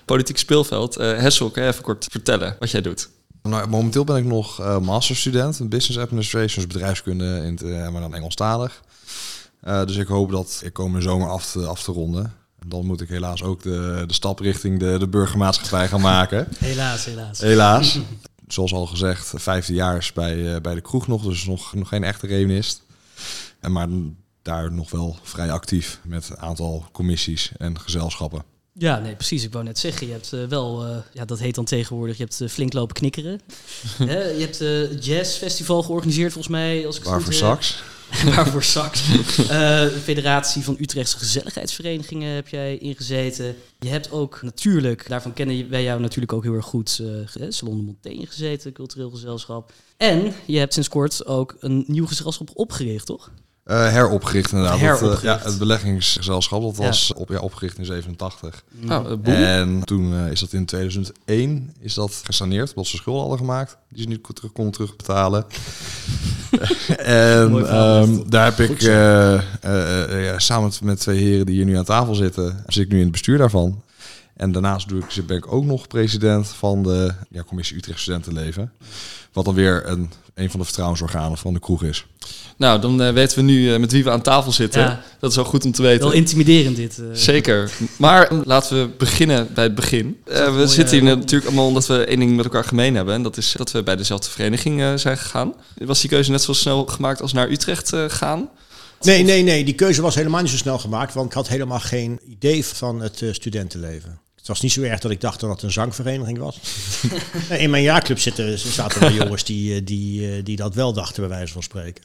politiek 0.05 0.37
speelveld. 0.37 0.95
Hessel, 0.95 1.49
kan 1.49 1.63
je 1.63 1.69
even 1.69 1.83
kort 1.83 2.05
vertellen 2.11 2.55
wat 2.59 2.71
jij 2.71 2.81
doet? 2.81 3.09
Nou, 3.49 3.67
momenteel 3.67 4.03
ben 4.03 4.15
ik 4.15 4.25
nog 4.25 4.61
uh, 4.61 4.79
masterstudent 4.79 5.59
in 5.59 5.69
Business 5.69 5.99
Administration, 5.99 6.63
dus 6.63 6.73
bedrijfskunde, 6.73 7.41
in 7.45 7.51
het, 7.51 7.61
uh, 7.61 7.89
maar 7.89 8.01
dan 8.01 8.13
Engelstalig. 8.13 8.81
Uh, 9.63 9.85
dus 9.85 9.95
ik 9.95 10.07
hoop 10.07 10.31
dat 10.31 10.61
ik 10.63 10.73
komende 10.73 11.01
zomer 11.01 11.29
af 11.29 11.51
te, 11.51 11.65
af 11.65 11.83
te 11.83 11.91
ronden. 11.91 12.23
En 12.59 12.69
dan 12.69 12.85
moet 12.85 13.01
ik 13.01 13.09
helaas 13.09 13.43
ook 13.43 13.61
de, 13.61 14.03
de 14.07 14.13
stap 14.13 14.39
richting 14.39 14.79
de, 14.79 14.97
de 14.99 15.07
burgermaatschappij 15.07 15.87
gaan 15.87 16.01
maken. 16.01 16.47
helaas, 16.57 17.05
helaas. 17.05 17.39
Helaas. 17.39 17.99
Zoals 18.47 18.73
al 18.73 18.85
gezegd, 18.85 19.33
vijfde 19.35 19.73
jaar 19.73 20.11
bij, 20.13 20.61
bij 20.61 20.73
de 20.73 20.81
kroeg 20.81 21.07
nog, 21.07 21.23
dus 21.23 21.45
nog, 21.45 21.73
nog 21.73 21.87
geen 21.87 22.03
echte 22.03 22.27
revenist. 22.27 22.81
En 23.59 23.71
maar 23.71 23.87
daar 24.41 24.71
nog 24.71 24.91
wel 24.91 25.17
vrij 25.23 25.51
actief 25.51 25.99
met 26.03 26.29
een 26.29 26.39
aantal 26.39 26.85
commissies 26.91 27.51
en 27.57 27.79
gezelschappen. 27.79 28.56
Ja, 28.79 28.99
nee, 28.99 29.15
precies. 29.15 29.43
Ik 29.43 29.51
wou 29.51 29.63
net 29.63 29.79
zeggen, 29.79 30.07
je 30.07 30.13
hebt 30.13 30.33
uh, 30.33 30.45
wel, 30.45 30.87
uh, 30.87 30.97
ja, 31.13 31.25
dat 31.25 31.39
heet 31.39 31.55
dan 31.55 31.65
tegenwoordig, 31.65 32.17
je 32.17 32.23
hebt 32.23 32.41
uh, 32.41 32.49
flink 32.49 32.73
lopen 32.73 32.95
knikkeren. 32.95 33.41
je 34.37 34.37
hebt 34.39 34.59
het 34.59 35.05
jazzfestival 35.05 35.83
georganiseerd 35.83 36.31
volgens 36.31 36.53
mij. 36.53 36.85
Als 36.85 36.97
ik 36.97 37.03
Waarvoor 37.09 37.33
sax? 37.33 37.83
Waarvoor 38.35 38.63
sax? 38.63 39.01
Federatie 40.03 40.63
van 40.63 40.75
Utrechtse 40.79 41.17
Gezelligheidsverenigingen 41.17 42.35
heb 42.35 42.47
jij 42.47 42.77
ingezeten. 42.77 43.55
Je 43.79 43.89
hebt 43.89 44.11
ook 44.11 44.41
natuurlijk, 44.41 45.07
daarvan 45.07 45.33
kennen 45.33 45.69
wij 45.69 45.83
jou 45.83 46.01
natuurlijk 46.01 46.33
ook 46.33 46.43
heel 46.43 46.53
erg 46.53 46.65
goed, 46.65 47.01
Salon 47.49 47.77
de 47.77 47.83
Montaigne 47.83 48.25
gezeten, 48.25 48.73
cultureel 48.73 49.09
gezelschap. 49.09 49.71
En 49.97 50.33
je 50.45 50.57
hebt 50.57 50.73
sinds 50.73 50.89
kort 50.89 51.25
ook 51.25 51.55
een 51.59 51.83
nieuw 51.87 52.07
gezelschap 52.07 52.49
opgericht, 52.53 53.05
toch? 53.05 53.31
Uh, 53.67 53.89
heropgericht 53.89 54.51
inderdaad. 54.51 54.79
Heropgericht. 54.79 55.23
Dat, 55.23 55.35
uh, 55.35 55.41
ja, 55.41 55.49
het 55.49 55.57
beleggingsgezelschap 55.57 56.61
dat 56.61 56.77
was 56.77 57.13
op, 57.13 57.29
ja, 57.29 57.39
opgericht 57.39 57.77
in 57.77 57.85
87. 57.85 58.63
Oh, 58.89 59.05
en 59.23 59.81
toen 59.83 60.13
uh, 60.13 60.31
is 60.31 60.39
dat 60.39 60.53
in 60.53 60.65
2001 60.65 61.73
is 61.79 61.93
dat 61.93 62.21
gesaneerd, 62.23 62.69
omdat 62.69 62.85
ze 62.85 62.95
schulden 62.95 63.21
hadden 63.21 63.39
gemaakt. 63.39 63.77
Die 63.89 64.01
ze 64.01 64.07
niet 64.07 64.27
terug 64.33 64.51
konden 64.51 64.73
terugbetalen. 64.73 65.45
en 66.97 67.75
um, 67.77 68.29
daar 68.29 68.45
heb 68.45 68.69
ik 68.69 68.81
ja, 68.81 70.39
samen 70.39 70.71
met 70.81 70.99
twee 70.99 71.19
heren 71.19 71.45
die 71.45 71.55
hier 71.55 71.65
nu 71.65 71.77
aan 71.77 71.83
tafel 71.83 72.15
zitten, 72.15 72.63
zit 72.67 72.83
ik 72.83 72.89
nu 72.89 72.97
in 72.97 73.03
het 73.03 73.11
bestuur 73.11 73.37
daarvan. 73.37 73.81
En 74.37 74.51
daarnaast 74.51 74.89
doe 74.89 74.99
ik, 74.99 75.27
ben 75.27 75.37
ik 75.37 75.51
ook 75.51 75.65
nog 75.65 75.87
president 75.87 76.47
van 76.47 76.83
de 76.83 77.13
ja, 77.29 77.43
Commissie 77.43 77.77
Utrecht 77.77 77.99
Studentenleven. 77.99 78.71
Wat 79.33 79.45
dan 79.45 79.53
weer 79.53 79.87
een, 79.87 80.11
een 80.33 80.49
van 80.49 80.59
de 80.59 80.65
vertrouwensorganen 80.65 81.37
van 81.37 81.53
de 81.53 81.59
kroeg 81.59 81.83
is. 81.83 82.05
Nou, 82.57 82.81
dan 82.81 83.01
uh, 83.01 83.11
weten 83.11 83.37
we 83.37 83.43
nu 83.43 83.71
uh, 83.71 83.77
met 83.79 83.91
wie 83.91 84.03
we 84.03 84.09
aan 84.09 84.21
tafel 84.21 84.51
zitten. 84.51 84.81
Ja. 84.81 85.01
Dat 85.19 85.29
is 85.29 85.35
wel 85.35 85.45
goed 85.45 85.65
om 85.65 85.71
te 85.71 85.81
weten. 85.81 86.03
Wel 86.03 86.11
intimiderend 86.11 86.75
dit. 86.75 86.97
Uh. 86.97 87.05
Zeker. 87.13 87.71
Maar 87.97 88.33
laten 88.43 88.81
we 88.81 88.89
beginnen 88.97 89.47
bij 89.53 89.63
het 89.63 89.75
begin. 89.75 90.17
we 90.25 90.63
zitten 90.65 90.99
hier 90.99 91.17
natuurlijk 91.17 91.45
allemaal 91.45 91.67
omdat 91.67 91.87
we 91.87 92.05
één 92.05 92.19
ding 92.19 92.35
met 92.35 92.45
elkaar 92.45 92.63
gemeen 92.63 92.95
hebben. 92.95 93.13
En 93.13 93.23
dat 93.23 93.37
is 93.37 93.53
dat 93.57 93.71
we 93.71 93.83
bij 93.83 93.95
dezelfde 93.95 94.29
vereniging 94.29 94.99
zijn 94.99 95.17
gegaan. 95.17 95.53
Was 95.77 96.01
die 96.01 96.09
keuze 96.09 96.31
net 96.31 96.41
zo 96.41 96.53
snel 96.53 96.85
gemaakt 96.85 97.21
als 97.21 97.33
naar 97.33 97.49
Utrecht 97.49 97.93
gaan? 98.07 98.49
Nee, 99.01 99.23
nee, 99.23 99.43
nee. 99.43 99.63
Die 99.63 99.75
keuze 99.75 100.01
was 100.01 100.15
helemaal 100.15 100.41
niet 100.41 100.51
zo 100.51 100.57
snel 100.57 100.79
gemaakt. 100.79 101.13
Want 101.13 101.27
ik 101.27 101.33
had 101.33 101.47
helemaal 101.47 101.79
geen 101.79 102.19
idee 102.25 102.65
van 102.65 103.01
het 103.01 103.23
studentenleven. 103.31 104.19
Het 104.47 104.55
was 104.55 104.61
niet 104.61 104.71
zo 104.71 104.81
erg 104.81 104.99
dat 104.99 105.11
ik 105.11 105.21
dacht 105.21 105.39
dat 105.39 105.49
het 105.49 105.61
een 105.61 105.71
zangvereniging 105.71 106.37
was. 106.37 106.59
in 107.49 107.69
mijn 107.69 107.83
jaarclub 107.83 108.19
zitten, 108.19 108.59
zaten 108.59 109.01
er 109.01 109.13
jongens 109.13 109.43
die, 109.43 109.83
die, 109.83 110.43
die 110.43 110.55
dat 110.55 110.75
wel 110.75 110.93
dachten, 110.93 111.27
bij 111.27 111.37
wijze 111.37 111.53
van 111.53 111.63
spreken 111.63 112.03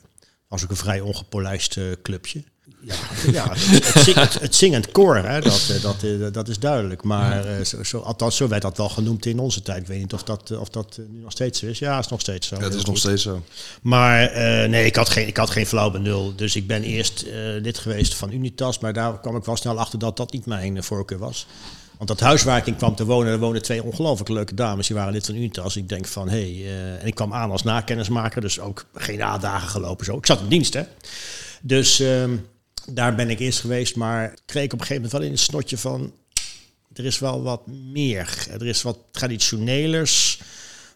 was 0.52 0.62
ook 0.62 0.70
een 0.70 0.76
vrij 0.76 1.00
ongepolijst 1.00 1.76
uh, 1.76 1.84
clubje. 2.02 2.44
Ja, 2.80 2.94
ja 3.32 3.48
het, 3.48 3.94
het, 3.94 4.04
zing, 4.04 4.16
het, 4.40 4.54
zingend 4.54 4.92
koor, 4.92 5.16
hè, 5.16 5.40
dat, 5.40 5.70
eh, 5.70 5.82
dat, 5.82 6.34
dat, 6.34 6.48
is 6.48 6.58
duidelijk. 6.58 7.02
Maar 7.02 7.58
uh, 7.58 7.64
zo, 7.64 7.82
zo, 7.82 7.98
althans, 7.98 8.36
zo 8.36 8.48
werd 8.48 8.62
dat 8.62 8.76
wel 8.76 8.88
genoemd 8.88 9.26
in 9.26 9.38
onze 9.38 9.62
tijd. 9.62 9.80
Ik 9.80 9.86
weet 9.86 9.98
niet 9.98 10.12
of 10.12 10.22
dat, 10.22 10.50
of 10.50 10.68
dat 10.68 11.00
nu 11.08 11.20
nog 11.20 11.32
steeds 11.32 11.58
zo 11.58 11.66
is. 11.66 11.78
Ja, 11.78 11.98
is 11.98 12.08
nog 12.08 12.20
steeds 12.20 12.48
zo. 12.48 12.56
Ja, 12.56 12.62
het 12.62 12.74
is 12.74 12.84
nog 12.84 12.98
steeds 12.98 13.22
zo. 13.22 13.42
Maar 13.82 14.30
uh, 14.30 14.68
nee, 14.68 14.86
ik 14.86 14.96
had 14.96 15.08
geen, 15.08 15.26
ik 15.26 15.36
had 15.36 15.50
geen 15.50 15.66
flauw 15.66 15.90
benul. 15.90 16.36
Dus 16.36 16.56
ik 16.56 16.66
ben 16.66 16.82
eerst 16.82 17.24
lid 17.60 17.78
geweest 17.78 18.14
van 18.14 18.32
Unitas. 18.32 18.78
Maar 18.78 18.92
daar 18.92 19.20
kwam 19.20 19.36
ik 19.36 19.44
wel 19.44 19.56
snel 19.56 19.78
achter 19.78 19.98
dat 19.98 20.16
dat 20.16 20.32
niet 20.32 20.46
mijn 20.46 20.82
voorkeur 20.82 21.18
was. 21.18 21.46
Want 22.02 22.18
dat 22.18 22.28
huis 22.28 22.42
waar 22.42 22.58
ik 22.58 22.66
in 22.66 22.76
kwam 22.76 22.94
te 22.94 23.04
wonen, 23.04 23.32
er 23.32 23.38
woonden 23.38 23.62
twee 23.62 23.82
ongelooflijk 23.82 24.30
leuke 24.30 24.54
dames. 24.54 24.86
Die 24.86 24.96
waren 24.96 25.12
lid 25.12 25.26
van 25.26 25.34
Unitas. 25.34 25.76
Ik 25.76 25.88
denk 25.88 26.06
van, 26.06 26.28
hé, 26.28 26.40
hey, 26.40 26.50
uh, 26.50 27.00
en 27.00 27.06
ik 27.06 27.14
kwam 27.14 27.32
aan 27.32 27.50
als 27.50 27.62
nakennismaker. 27.62 28.40
Dus 28.40 28.60
ook 28.60 28.86
geen 28.94 29.20
A-dagen 29.20 29.68
gelopen 29.68 30.04
zo. 30.04 30.16
Ik 30.16 30.26
zat 30.26 30.40
in 30.40 30.48
dienst, 30.48 30.74
hè. 30.74 30.82
Dus 31.60 32.00
uh, 32.00 32.24
daar 32.90 33.14
ben 33.14 33.30
ik 33.30 33.38
eerst 33.38 33.60
geweest. 33.60 33.96
Maar 33.96 34.34
kreeg 34.46 34.64
ik 34.64 34.72
op 34.72 34.80
een 34.80 34.86
gegeven 34.86 34.94
moment 34.94 35.12
wel 35.12 35.22
in 35.22 35.30
het 35.30 35.40
snotje 35.40 35.78
van... 35.78 36.12
Er 36.92 37.04
is 37.04 37.18
wel 37.18 37.42
wat 37.42 37.66
meer. 37.66 38.46
Er 38.50 38.66
is 38.66 38.82
wat 38.82 38.98
traditionelers. 39.10 40.40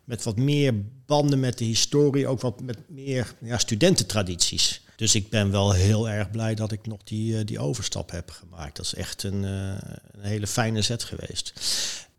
Met 0.05 0.23
wat 0.23 0.37
meer 0.37 0.75
banden 1.07 1.41
met 1.41 1.59
de 1.59 1.65
historie. 1.65 2.27
Ook 2.27 2.41
wat 2.41 2.61
met 2.61 2.79
meer 2.89 3.35
ja, 3.43 3.59
studententradities. 3.59 4.86
Dus 4.97 5.15
ik 5.15 5.29
ben 5.29 5.51
wel 5.51 5.73
heel 5.73 6.09
erg 6.09 6.31
blij 6.31 6.55
dat 6.55 6.73
ik 6.73 6.87
nog 6.87 6.99
die, 7.05 7.45
die 7.45 7.59
overstap 7.59 8.11
heb 8.11 8.31
gemaakt. 8.31 8.77
Dat 8.77 8.85
is 8.85 8.95
echt 8.95 9.23
een, 9.23 9.43
uh, 9.43 9.75
een 10.13 10.23
hele 10.23 10.47
fijne 10.47 10.83
zet 10.83 11.05
geweest. 11.05 11.53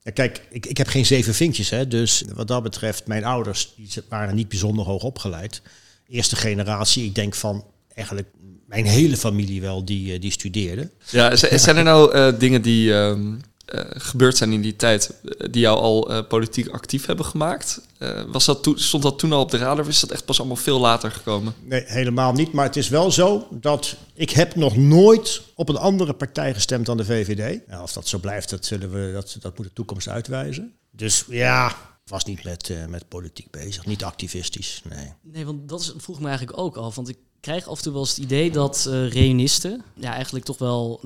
Ja, 0.03 0.11
kijk, 0.11 0.41
ik, 0.49 0.65
ik 0.65 0.77
heb 0.77 0.87
geen 0.87 1.05
zeven 1.05 1.33
vinkjes, 1.33 1.69
hè, 1.69 1.87
dus 1.87 2.23
wat 2.33 2.47
dat 2.47 2.63
betreft, 2.63 3.07
mijn 3.07 3.23
ouders 3.23 3.73
die 3.75 3.89
waren 4.09 4.35
niet 4.35 4.49
bijzonder 4.49 4.85
hoog 4.85 5.03
opgeleid. 5.03 5.61
Eerste 6.07 6.35
generatie, 6.35 7.05
ik 7.05 7.15
denk 7.15 7.35
van 7.35 7.65
eigenlijk 7.93 8.27
mijn 8.67 8.85
hele 8.85 9.17
familie 9.17 9.61
wel, 9.61 9.85
die, 9.85 10.19
die 10.19 10.31
studeerde. 10.31 10.91
Ja, 11.09 11.35
zijn 11.35 11.77
er 11.77 11.83
nou 11.83 12.37
dingen 12.37 12.61
die 12.61 12.91
um, 12.91 13.41
uh, 13.75 13.81
gebeurd 13.89 14.37
zijn 14.37 14.53
in 14.53 14.61
die 14.61 14.75
tijd 14.75 15.13
die 15.37 15.61
jou 15.61 15.79
al 15.79 16.11
uh, 16.11 16.19
politiek 16.27 16.67
actief 16.67 17.05
hebben 17.05 17.25
gemaakt? 17.25 17.81
Was 18.27 18.45
dat 18.45 18.71
stond 18.75 19.03
dat 19.03 19.19
toen 19.19 19.31
al 19.31 19.41
op 19.41 19.51
de 19.51 19.57
radar 19.57 19.79
of 19.79 19.87
is 19.87 19.99
dat 19.99 20.11
echt 20.11 20.25
pas 20.25 20.39
allemaal 20.39 20.57
veel 20.57 20.79
later 20.79 21.11
gekomen? 21.11 21.53
Nee, 21.63 21.83
helemaal 21.85 22.33
niet. 22.33 22.51
Maar 22.51 22.65
het 22.65 22.75
is 22.75 22.89
wel 22.89 23.11
zo 23.11 23.47
dat 23.51 23.95
ik 24.13 24.29
heb 24.29 24.55
nog 24.55 24.77
nooit 24.77 25.41
op 25.55 25.69
een 25.69 25.77
andere 25.77 26.13
partij 26.13 26.53
gestemd 26.53 26.85
dan 26.85 26.97
de 26.97 27.05
VVD. 27.05 27.67
Nou, 27.67 27.83
of 27.83 27.93
dat 27.93 28.07
zo 28.07 28.17
blijft, 28.17 28.49
dat, 28.49 28.65
zullen 28.65 28.91
we, 28.91 29.11
dat, 29.13 29.37
dat 29.39 29.57
moet 29.57 29.65
de 29.65 29.73
toekomst 29.73 30.09
uitwijzen. 30.09 30.73
Dus 30.91 31.25
ja, 31.27 31.75
was 32.09 32.25
niet 32.25 32.43
met, 32.43 32.69
uh, 32.69 32.85
met 32.85 33.07
politiek 33.07 33.51
bezig, 33.51 33.85
niet 33.85 34.03
activistisch, 34.03 34.81
nee. 34.89 35.13
Nee, 35.21 35.45
want 35.45 35.69
dat 35.69 35.81
is, 35.81 35.93
vroeg 35.97 36.19
me 36.19 36.27
eigenlijk 36.27 36.57
ook 36.57 36.77
af, 36.77 36.95
want 36.95 37.09
ik 37.09 37.17
krijg 37.39 37.67
af 37.67 37.77
en 37.77 37.83
toe 37.83 37.91
wel 37.91 38.01
eens 38.01 38.09
het 38.09 38.19
idee 38.19 38.51
dat 38.51 38.85
uh, 38.89 39.09
reunisten 39.09 39.83
ja, 39.93 40.13
eigenlijk 40.13 40.45
toch 40.45 40.57
wel 40.57 40.99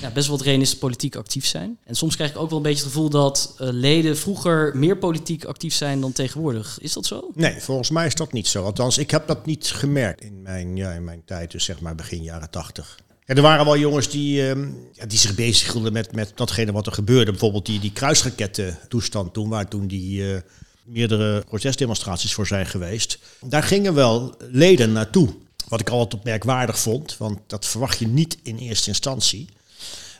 ja, 0.00 0.10
best 0.10 0.26
wel 0.26 0.36
wat 0.36 0.46
reunisten 0.46 0.78
politiek 0.78 1.16
actief 1.16 1.46
zijn. 1.46 1.78
En 1.84 1.94
soms 1.94 2.14
krijg 2.14 2.30
ik 2.30 2.36
ook 2.36 2.48
wel 2.48 2.56
een 2.58 2.64
beetje 2.64 2.84
het 2.84 2.92
gevoel 2.92 3.08
dat 3.08 3.56
uh, 3.60 3.68
leden 3.70 4.16
vroeger 4.16 4.76
meer 4.76 4.98
politiek 4.98 5.44
actief 5.44 5.74
zijn 5.74 6.00
dan 6.00 6.12
tegenwoordig. 6.12 6.78
Is 6.80 6.92
dat 6.92 7.06
zo? 7.06 7.30
Nee, 7.34 7.60
volgens 7.60 7.90
mij 7.90 8.06
is 8.06 8.14
dat 8.14 8.32
niet 8.32 8.46
zo. 8.46 8.64
Althans, 8.64 8.98
ik 8.98 9.10
heb 9.10 9.26
dat 9.26 9.46
niet 9.46 9.66
gemerkt 9.66 10.22
in 10.22 10.42
mijn, 10.42 10.76
ja, 10.76 10.92
in 10.92 11.04
mijn 11.04 11.22
tijd, 11.24 11.50
dus 11.50 11.64
zeg 11.64 11.80
maar 11.80 11.94
begin 11.94 12.22
jaren 12.22 12.50
tachtig. 12.50 12.98
Er 13.24 13.42
waren 13.42 13.64
wel 13.64 13.78
jongens 13.78 14.08
die, 14.10 14.54
uh, 14.54 14.66
ja, 14.92 15.06
die 15.06 15.18
zich 15.18 15.34
bezighielden 15.34 15.92
met, 15.92 16.12
met 16.12 16.32
datgene 16.34 16.72
wat 16.72 16.86
er 16.86 16.92
gebeurde. 16.92 17.30
Bijvoorbeeld 17.30 17.66
die, 17.66 17.80
die 17.80 17.92
kruisraketten 17.92 18.78
toestand 18.88 19.32
toen, 19.32 19.48
waar 19.48 19.68
toen 19.68 19.86
die 19.86 20.20
uh, 20.22 20.38
meerdere 20.84 21.44
protestdemonstraties 21.48 22.34
voor 22.34 22.46
zijn 22.46 22.66
geweest. 22.66 23.18
Daar 23.40 23.62
gingen 23.62 23.94
wel 23.94 24.34
leden 24.38 24.92
naartoe. 24.92 25.34
Wat 25.68 25.80
ik 25.80 25.88
altijd 25.88 26.14
opmerkwaardig 26.14 26.78
vond, 26.78 27.16
want 27.16 27.38
dat 27.46 27.66
verwacht 27.66 27.98
je 27.98 28.06
niet 28.06 28.38
in 28.42 28.56
eerste 28.56 28.88
instantie. 28.88 29.48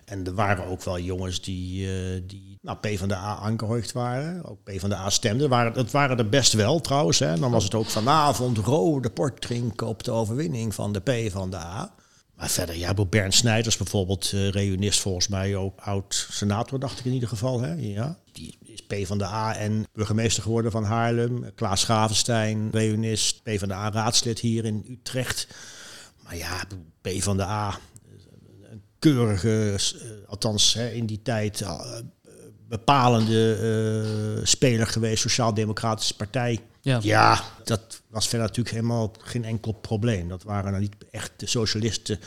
En 0.04 0.26
er 0.26 0.34
waren 0.34 0.66
ook 0.66 0.84
wel 0.84 0.98
jongens 0.98 1.40
die, 1.40 1.86
uh, 1.86 2.22
die 2.26 2.58
nou, 2.60 2.78
P 2.78 2.98
van 2.98 3.08
de 3.08 3.14
A 3.14 3.38
aangehoogd 3.38 3.92
waren. 3.92 4.44
Ook 4.44 4.58
P 4.64 4.70
van 4.76 4.88
de 4.88 4.96
A 4.96 5.10
stemden. 5.10 5.74
Dat 5.74 5.90
waren 5.90 6.18
er 6.18 6.28
best 6.28 6.52
wel 6.52 6.80
trouwens. 6.80 7.18
Hè. 7.18 7.38
Dan 7.38 7.50
was 7.50 7.64
het 7.64 7.74
ook 7.74 7.86
vanavond 7.86 8.58
rode 8.58 9.10
port 9.10 9.40
drinken 9.40 9.86
op 9.86 10.02
de 10.02 10.10
overwinning 10.10 10.74
van 10.74 10.92
de 10.92 11.00
P 11.00 11.30
van 11.30 11.50
de 11.50 11.56
A. 11.56 11.94
Maar 12.36 12.48
verder, 12.48 12.76
ja, 12.76 12.94
Bernd 12.94 13.34
Snijders 13.34 13.76
bijvoorbeeld, 13.76 14.32
uh, 14.34 14.48
reunist 14.48 15.00
volgens 15.00 15.28
mij 15.28 15.56
ook 15.56 15.80
oud-senator, 15.80 16.78
dacht 16.78 16.98
ik 16.98 17.04
in 17.04 17.12
ieder 17.12 17.28
geval. 17.28 17.60
Hè? 17.60 17.72
Ja, 17.72 18.18
die 18.32 18.58
is 18.62 18.82
P 18.82 18.94
van 19.06 19.18
de 19.18 19.24
A 19.24 19.56
en 19.56 19.86
burgemeester 19.92 20.42
geworden 20.42 20.70
van 20.70 20.84
Haarlem. 20.84 21.54
Klaas 21.54 21.84
Gravenstein, 21.84 22.68
reunist, 22.72 23.42
P 23.42 23.50
van 23.58 23.68
de 23.68 23.74
A 23.74 23.90
raadslid 23.90 24.38
hier 24.38 24.64
in 24.64 24.84
Utrecht. 24.88 25.46
Maar 26.22 26.36
ja, 26.36 26.64
P 27.00 27.08
van 27.22 27.36
de 27.36 27.44
A, 27.44 27.78
een 28.70 28.82
keurige, 28.98 29.78
uh, 29.94 30.28
althans 30.28 30.74
hè, 30.74 30.90
in 30.90 31.06
die 31.06 31.22
tijd, 31.22 31.64
bepalende 32.68 34.40
speler 34.42 34.86
geweest, 34.86 35.22
Sociaal-Democratische 35.22 36.16
Partij. 36.16 36.60
Ja. 36.84 36.98
ja, 37.02 37.44
dat 37.64 38.02
was 38.08 38.28
verder 38.28 38.46
natuurlijk 38.46 38.74
helemaal 38.74 39.12
geen 39.18 39.44
enkel 39.44 39.72
probleem. 39.72 40.28
Dat 40.28 40.42
waren 40.42 40.72
dan 40.72 40.80
niet 40.80 40.94
echt 41.10 41.32
de 41.36 41.46
socialisten 41.46 42.18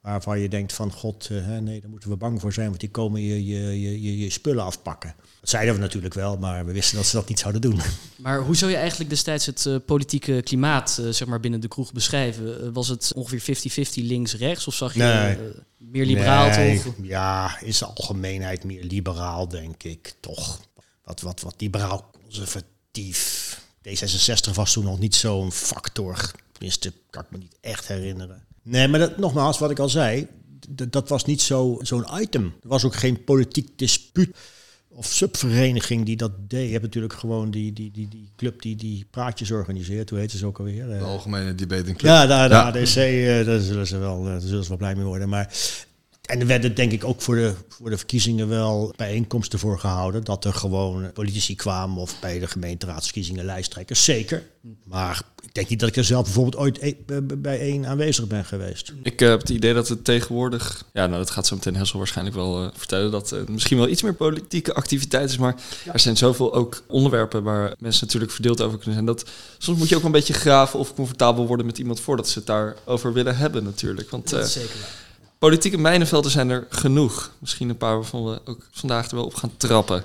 waarvan 0.00 0.40
je 0.40 0.48
denkt 0.48 0.72
van 0.72 0.92
god, 0.92 1.28
uh, 1.32 1.58
nee, 1.58 1.80
daar 1.80 1.90
moeten 1.90 2.10
we 2.10 2.16
bang 2.16 2.40
voor 2.40 2.52
zijn, 2.52 2.68
want 2.68 2.80
die 2.80 2.90
komen 2.90 3.20
je, 3.20 3.46
je, 3.46 3.80
je, 3.80 4.18
je 4.18 4.30
spullen 4.30 4.64
afpakken. 4.64 5.14
Dat 5.40 5.48
zeiden 5.48 5.74
we 5.74 5.80
natuurlijk 5.80 6.14
wel, 6.14 6.36
maar 6.36 6.66
we 6.66 6.72
wisten 6.72 6.96
dat 6.96 7.06
ze 7.06 7.16
dat 7.16 7.28
niet 7.28 7.38
zouden 7.38 7.60
doen. 7.60 7.80
Maar 8.16 8.40
hoe 8.40 8.56
zou 8.56 8.70
je 8.70 8.76
eigenlijk 8.76 9.10
destijds 9.10 9.46
het 9.46 9.64
uh, 9.64 9.76
politieke 9.86 10.42
klimaat 10.42 10.98
uh, 11.00 11.10
zeg 11.10 11.28
maar 11.28 11.40
binnen 11.40 11.60
de 11.60 11.68
kroeg 11.68 11.92
beschrijven? 11.92 12.72
was 12.72 12.88
het 12.88 13.12
ongeveer 13.14 13.56
50-50 13.88 13.92
links-rechts 13.94 14.66
of 14.66 14.74
zag 14.74 14.94
je 14.94 15.02
nee. 15.02 15.38
meer 15.76 16.06
liberaal? 16.06 16.48
Nee. 16.48 16.82
Ja, 17.02 17.60
in 17.60 17.74
zijn 17.74 17.90
algemeenheid 17.94 18.64
meer 18.64 18.84
liberaal, 18.84 19.48
denk 19.48 19.82
ik. 19.82 20.14
Toch 20.20 20.60
wat, 21.04 21.20
wat, 21.20 21.40
wat 21.40 21.54
liberaal 21.58 22.10
conservatief 22.22 23.37
D66 23.88 24.54
was 24.54 24.72
toen 24.72 24.84
nog 24.84 24.98
niet 24.98 25.14
zo'n 25.14 25.52
factor. 25.52 26.30
Tenminste, 26.52 26.92
kan 27.10 27.22
ik 27.22 27.30
me 27.30 27.38
niet 27.38 27.56
echt 27.60 27.88
herinneren. 27.88 28.42
Nee, 28.62 28.88
maar 28.88 29.00
dat, 29.00 29.18
nogmaals, 29.18 29.58
wat 29.58 29.70
ik 29.70 29.78
al 29.78 29.88
zei, 29.88 30.26
dat 30.68 31.08
was 31.08 31.24
niet 31.24 31.42
zo'n 31.42 32.06
item. 32.20 32.44
Er 32.62 32.68
was 32.68 32.84
ook 32.84 32.94
geen 32.94 33.24
politiek 33.24 33.78
dispuut 33.78 34.36
of 34.98 35.06
subvereniging 35.06 36.04
die 36.04 36.16
dat 36.16 36.32
deed. 36.48 36.66
Je 36.66 36.72
hebt 36.72 36.82
natuurlijk 36.82 37.12
gewoon 37.12 37.50
die, 37.50 37.72
die, 37.72 37.90
die, 37.90 38.08
die 38.08 38.28
club 38.36 38.62
die 38.62 38.76
die 38.76 39.06
praatjes 39.10 39.50
organiseert. 39.50 40.10
Hoe 40.10 40.18
heet 40.18 40.30
ze 40.30 40.46
ook 40.46 40.58
alweer? 40.58 40.86
De 40.86 40.98
Algemene 40.98 41.54
Debate 41.54 41.82
Club. 41.82 42.00
Ja, 42.00 42.26
daar, 42.26 42.48
daar 42.48 42.64
ADC, 42.64 42.96
uh, 42.96 43.46
daar 43.46 43.60
zullen 43.60 43.86
ze 43.86 43.98
wel, 43.98 44.24
daar 44.24 44.40
zullen 44.40 44.62
ze 44.62 44.68
wel 44.68 44.78
blij 44.78 44.94
mee 44.94 45.04
worden. 45.04 45.28
Maar 45.28 45.54
en 46.28 46.40
er 46.40 46.46
werden 46.46 46.74
denk 46.74 46.92
ik 46.92 47.04
ook 47.04 47.22
voor 47.22 47.34
de, 47.34 47.54
voor 47.68 47.90
de 47.90 47.96
verkiezingen 47.96 48.48
wel 48.48 48.92
bijeenkomsten 48.96 49.58
voor 49.58 49.78
gehouden. 49.78 50.24
Dat 50.24 50.44
er 50.44 50.54
gewoon 50.54 51.12
politici 51.12 51.56
kwamen 51.56 51.96
of 51.96 52.20
bij 52.20 52.38
de 52.38 52.46
gemeenteraadsverkiezingen 52.46 53.44
lijsttrekkers. 53.44 54.04
Zeker. 54.04 54.42
Maar 54.84 55.22
ik 55.42 55.54
denk 55.54 55.68
niet 55.68 55.80
dat 55.80 55.88
ik 55.88 55.96
er 55.96 56.04
zelf 56.04 56.24
bijvoorbeeld 56.24 56.56
ooit 56.56 56.78
e- 56.82 57.20
bij 57.38 57.60
één 57.60 57.86
aanwezig 57.86 58.26
ben 58.26 58.44
geweest. 58.44 58.92
Ik 59.02 59.20
heb 59.20 59.40
het 59.40 59.48
idee 59.48 59.74
dat 59.74 59.88
het 59.88 60.04
tegenwoordig, 60.04 60.84
ja 60.92 61.06
nou 61.06 61.18
dat 61.18 61.30
gaat 61.30 61.46
zo 61.46 61.54
meteen 61.54 61.76
Hessel 61.76 61.98
waarschijnlijk 61.98 62.36
wel 62.36 62.64
uh, 62.64 62.70
vertellen, 62.74 63.10
dat 63.10 63.32
uh, 63.32 63.40
misschien 63.46 63.78
wel 63.78 63.88
iets 63.88 64.02
meer 64.02 64.14
politieke 64.14 64.74
activiteit 64.74 65.30
is. 65.30 65.38
Maar 65.38 65.56
er 65.92 66.00
zijn 66.00 66.16
zoveel 66.16 66.54
ook 66.54 66.82
onderwerpen 66.86 67.42
waar 67.42 67.74
mensen 67.78 68.04
natuurlijk 68.06 68.32
verdeeld 68.32 68.60
over 68.60 68.76
kunnen 68.76 68.94
zijn. 68.94 69.06
Dat 69.06 69.28
soms 69.58 69.78
moet 69.78 69.88
je 69.88 69.96
ook 69.96 70.04
een 70.04 70.10
beetje 70.10 70.32
graven 70.32 70.78
of 70.78 70.94
comfortabel 70.94 71.46
worden 71.46 71.66
met 71.66 71.78
iemand 71.78 72.00
voordat 72.00 72.28
ze 72.28 72.38
het 72.38 72.46
daarover 72.46 73.12
willen 73.12 73.36
hebben 73.36 73.64
natuurlijk. 73.64 74.10
Want, 74.10 74.30
dat 74.30 74.44
is 74.44 74.52
zeker 74.52 75.06
Politieke 75.38 75.78
mijnenvelden 75.78 76.30
zijn 76.30 76.50
er 76.50 76.66
genoeg. 76.68 77.32
Misschien 77.38 77.68
een 77.68 77.76
paar 77.76 77.94
waarvan 77.94 78.24
we 78.24 78.40
ook 78.44 78.66
vandaag 78.70 79.10
er 79.10 79.16
wel 79.16 79.24
op 79.24 79.34
gaan 79.34 79.52
trappen. 79.56 80.02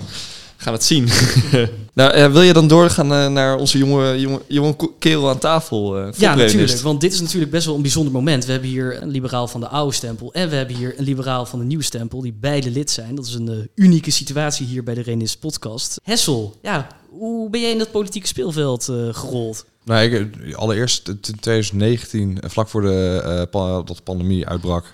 We 0.58 0.64
gaan 0.70 0.74
het 0.74 0.84
zien. 0.84 1.10
nou, 1.94 2.18
uh, 2.18 2.32
wil 2.32 2.42
je 2.42 2.54
dan 2.54 2.68
doorgaan 2.68 3.12
uh, 3.12 3.28
naar 3.28 3.58
onze 3.58 3.78
jonge, 3.78 4.20
jonge, 4.20 4.42
jonge 4.48 4.76
kerel 5.00 5.30
aan 5.30 5.38
tafel? 5.38 6.00
Uh, 6.00 6.14
ja, 6.18 6.36
natuurlijk. 6.36 6.80
Want 6.80 7.02
dit 7.02 7.14
is 7.14 7.22
natuurlijk 7.22 7.52
best 7.52 7.66
wel 7.66 7.76
een 7.76 7.82
bijzonder 7.82 8.14
moment. 8.14 8.46
We 8.46 8.52
hebben 8.52 8.70
hier 8.70 9.02
een 9.02 9.10
liberaal 9.10 9.48
van 9.48 9.60
de 9.60 9.68
oude 9.68 9.94
stempel. 9.94 10.34
En 10.34 10.50
we 10.50 10.56
hebben 10.56 10.76
hier 10.76 10.94
een 10.98 11.04
liberaal 11.04 11.46
van 11.46 11.60
de 11.60 11.66
nieuwe 11.66 11.84
stempel. 11.84 12.22
Die 12.22 12.38
beide 12.40 12.72
lid 12.72 12.92
zijn. 12.92 13.16
Dat 13.16 13.26
is 13.26 13.34
een 13.34 13.70
unieke 13.76 14.12
situatie 14.12 14.66
hier 14.66 14.84
bij 14.84 14.94
de 14.94 15.02
Renis 15.02 15.38
podcast. 15.38 16.00
Hessel, 16.04 16.58
ja, 16.62 16.88
hoe 17.10 17.50
ben 17.50 17.62
jij 17.62 17.72
in 17.72 17.78
dat 17.78 17.92
politieke 17.92 18.28
speelveld 18.28 18.84
gerold? 19.12 19.66
Nou, 19.86 20.04
ik, 20.04 20.56
allereerst 20.56 21.08
in 21.08 21.20
2019, 21.20 22.38
vlak 22.42 22.68
voor 22.68 22.82
de, 22.82 23.22
uh, 23.54 23.62
dat 23.86 23.88
de 23.88 24.04
pandemie 24.04 24.48
uitbrak, 24.48 24.86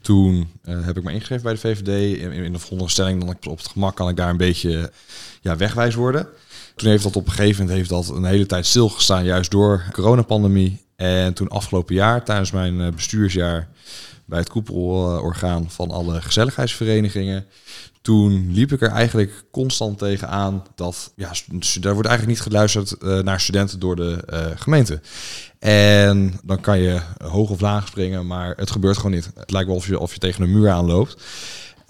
toen 0.00 0.50
uh, 0.64 0.84
heb 0.84 0.96
ik 0.96 1.02
me 1.02 1.12
ingeschreven 1.12 1.44
bij 1.44 1.52
de 1.52 1.58
VVD. 1.58 2.18
In, 2.18 2.32
in 2.32 2.52
de 2.52 2.58
veronderstelling 2.58 3.24
dat 3.24 3.34
ik 3.34 3.50
op 3.50 3.58
het 3.58 3.68
gemak 3.68 3.96
kan 3.96 4.08
ik 4.08 4.16
daar 4.16 4.30
een 4.30 4.36
beetje 4.36 4.90
ja, 5.40 5.56
wegwijs 5.56 5.94
worden. 5.94 6.28
Toen 6.76 6.88
heeft 6.88 7.02
dat 7.02 7.16
op 7.16 7.26
een 7.26 7.32
gegeven 7.32 7.60
moment 7.60 7.76
heeft 7.76 7.88
dat 7.88 8.16
een 8.16 8.24
hele 8.24 8.46
tijd 8.46 8.66
stilgestaan, 8.66 9.24
juist 9.24 9.50
door 9.50 9.82
de 9.86 9.92
coronapandemie. 9.92 10.82
En 10.96 11.34
toen 11.34 11.48
afgelopen 11.48 11.94
jaar, 11.94 12.24
tijdens 12.24 12.50
mijn 12.50 12.80
uh, 12.80 12.88
bestuursjaar 12.88 13.68
bij 14.24 14.38
het 14.38 14.48
koepelorgaan 14.48 15.70
van 15.70 15.90
alle 15.90 16.20
gezelligheidsverenigingen, 16.20 17.46
toen 18.02 18.52
liep 18.52 18.72
ik 18.72 18.82
er 18.82 18.90
eigenlijk 18.90 19.44
constant 19.50 19.98
tegenaan 19.98 20.62
dat 20.74 21.12
ja, 21.16 21.30
daar 21.80 21.92
wordt 21.92 22.08
eigenlijk 22.08 22.26
niet 22.26 22.40
geluisterd 22.40 22.96
uh, 23.02 23.18
naar 23.18 23.40
studenten 23.40 23.80
door 23.80 23.96
de 23.96 24.22
uh, 24.32 24.46
gemeente. 24.54 25.00
En 25.58 26.40
dan 26.44 26.60
kan 26.60 26.78
je 26.78 27.00
hoog 27.22 27.50
of 27.50 27.60
laag 27.60 27.86
springen, 27.86 28.26
maar 28.26 28.54
het 28.56 28.70
gebeurt 28.70 28.96
gewoon 28.96 29.12
niet. 29.12 29.30
Het 29.34 29.50
lijkt 29.50 29.68
wel 29.68 29.76
of 29.76 29.86
je, 29.86 29.98
of 29.98 30.12
je 30.12 30.18
tegen 30.18 30.42
een 30.42 30.52
muur 30.52 30.70
aanloopt. 30.70 31.22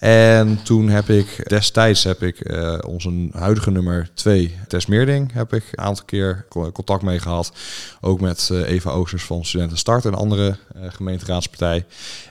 En 0.04 0.62
toen 0.62 0.88
heb 0.88 1.08
ik 1.08 1.49
destijds 1.49 2.04
heb 2.04 2.23
ik 2.23 2.50
uh, 2.50 2.78
onze 2.87 3.28
huidige 3.32 3.70
nummer 3.70 4.11
2, 4.14 4.54
Tess 4.68 4.87
Meerding, 4.87 5.32
heb 5.32 5.52
ik 5.52 5.64
een 5.73 5.84
aantal 5.84 6.04
keer 6.04 6.46
contact 6.49 7.02
mee 7.02 7.18
gehad. 7.18 7.52
Ook 8.00 8.20
met 8.20 8.49
uh, 8.52 8.68
Eva 8.68 8.90
Oosters 8.90 9.25
van 9.25 9.44
Studenten 9.44 9.78
Start, 9.78 10.04
een 10.04 10.14
andere 10.14 10.56
uh, 10.76 10.82
gemeenteraadspartij. 10.88 11.87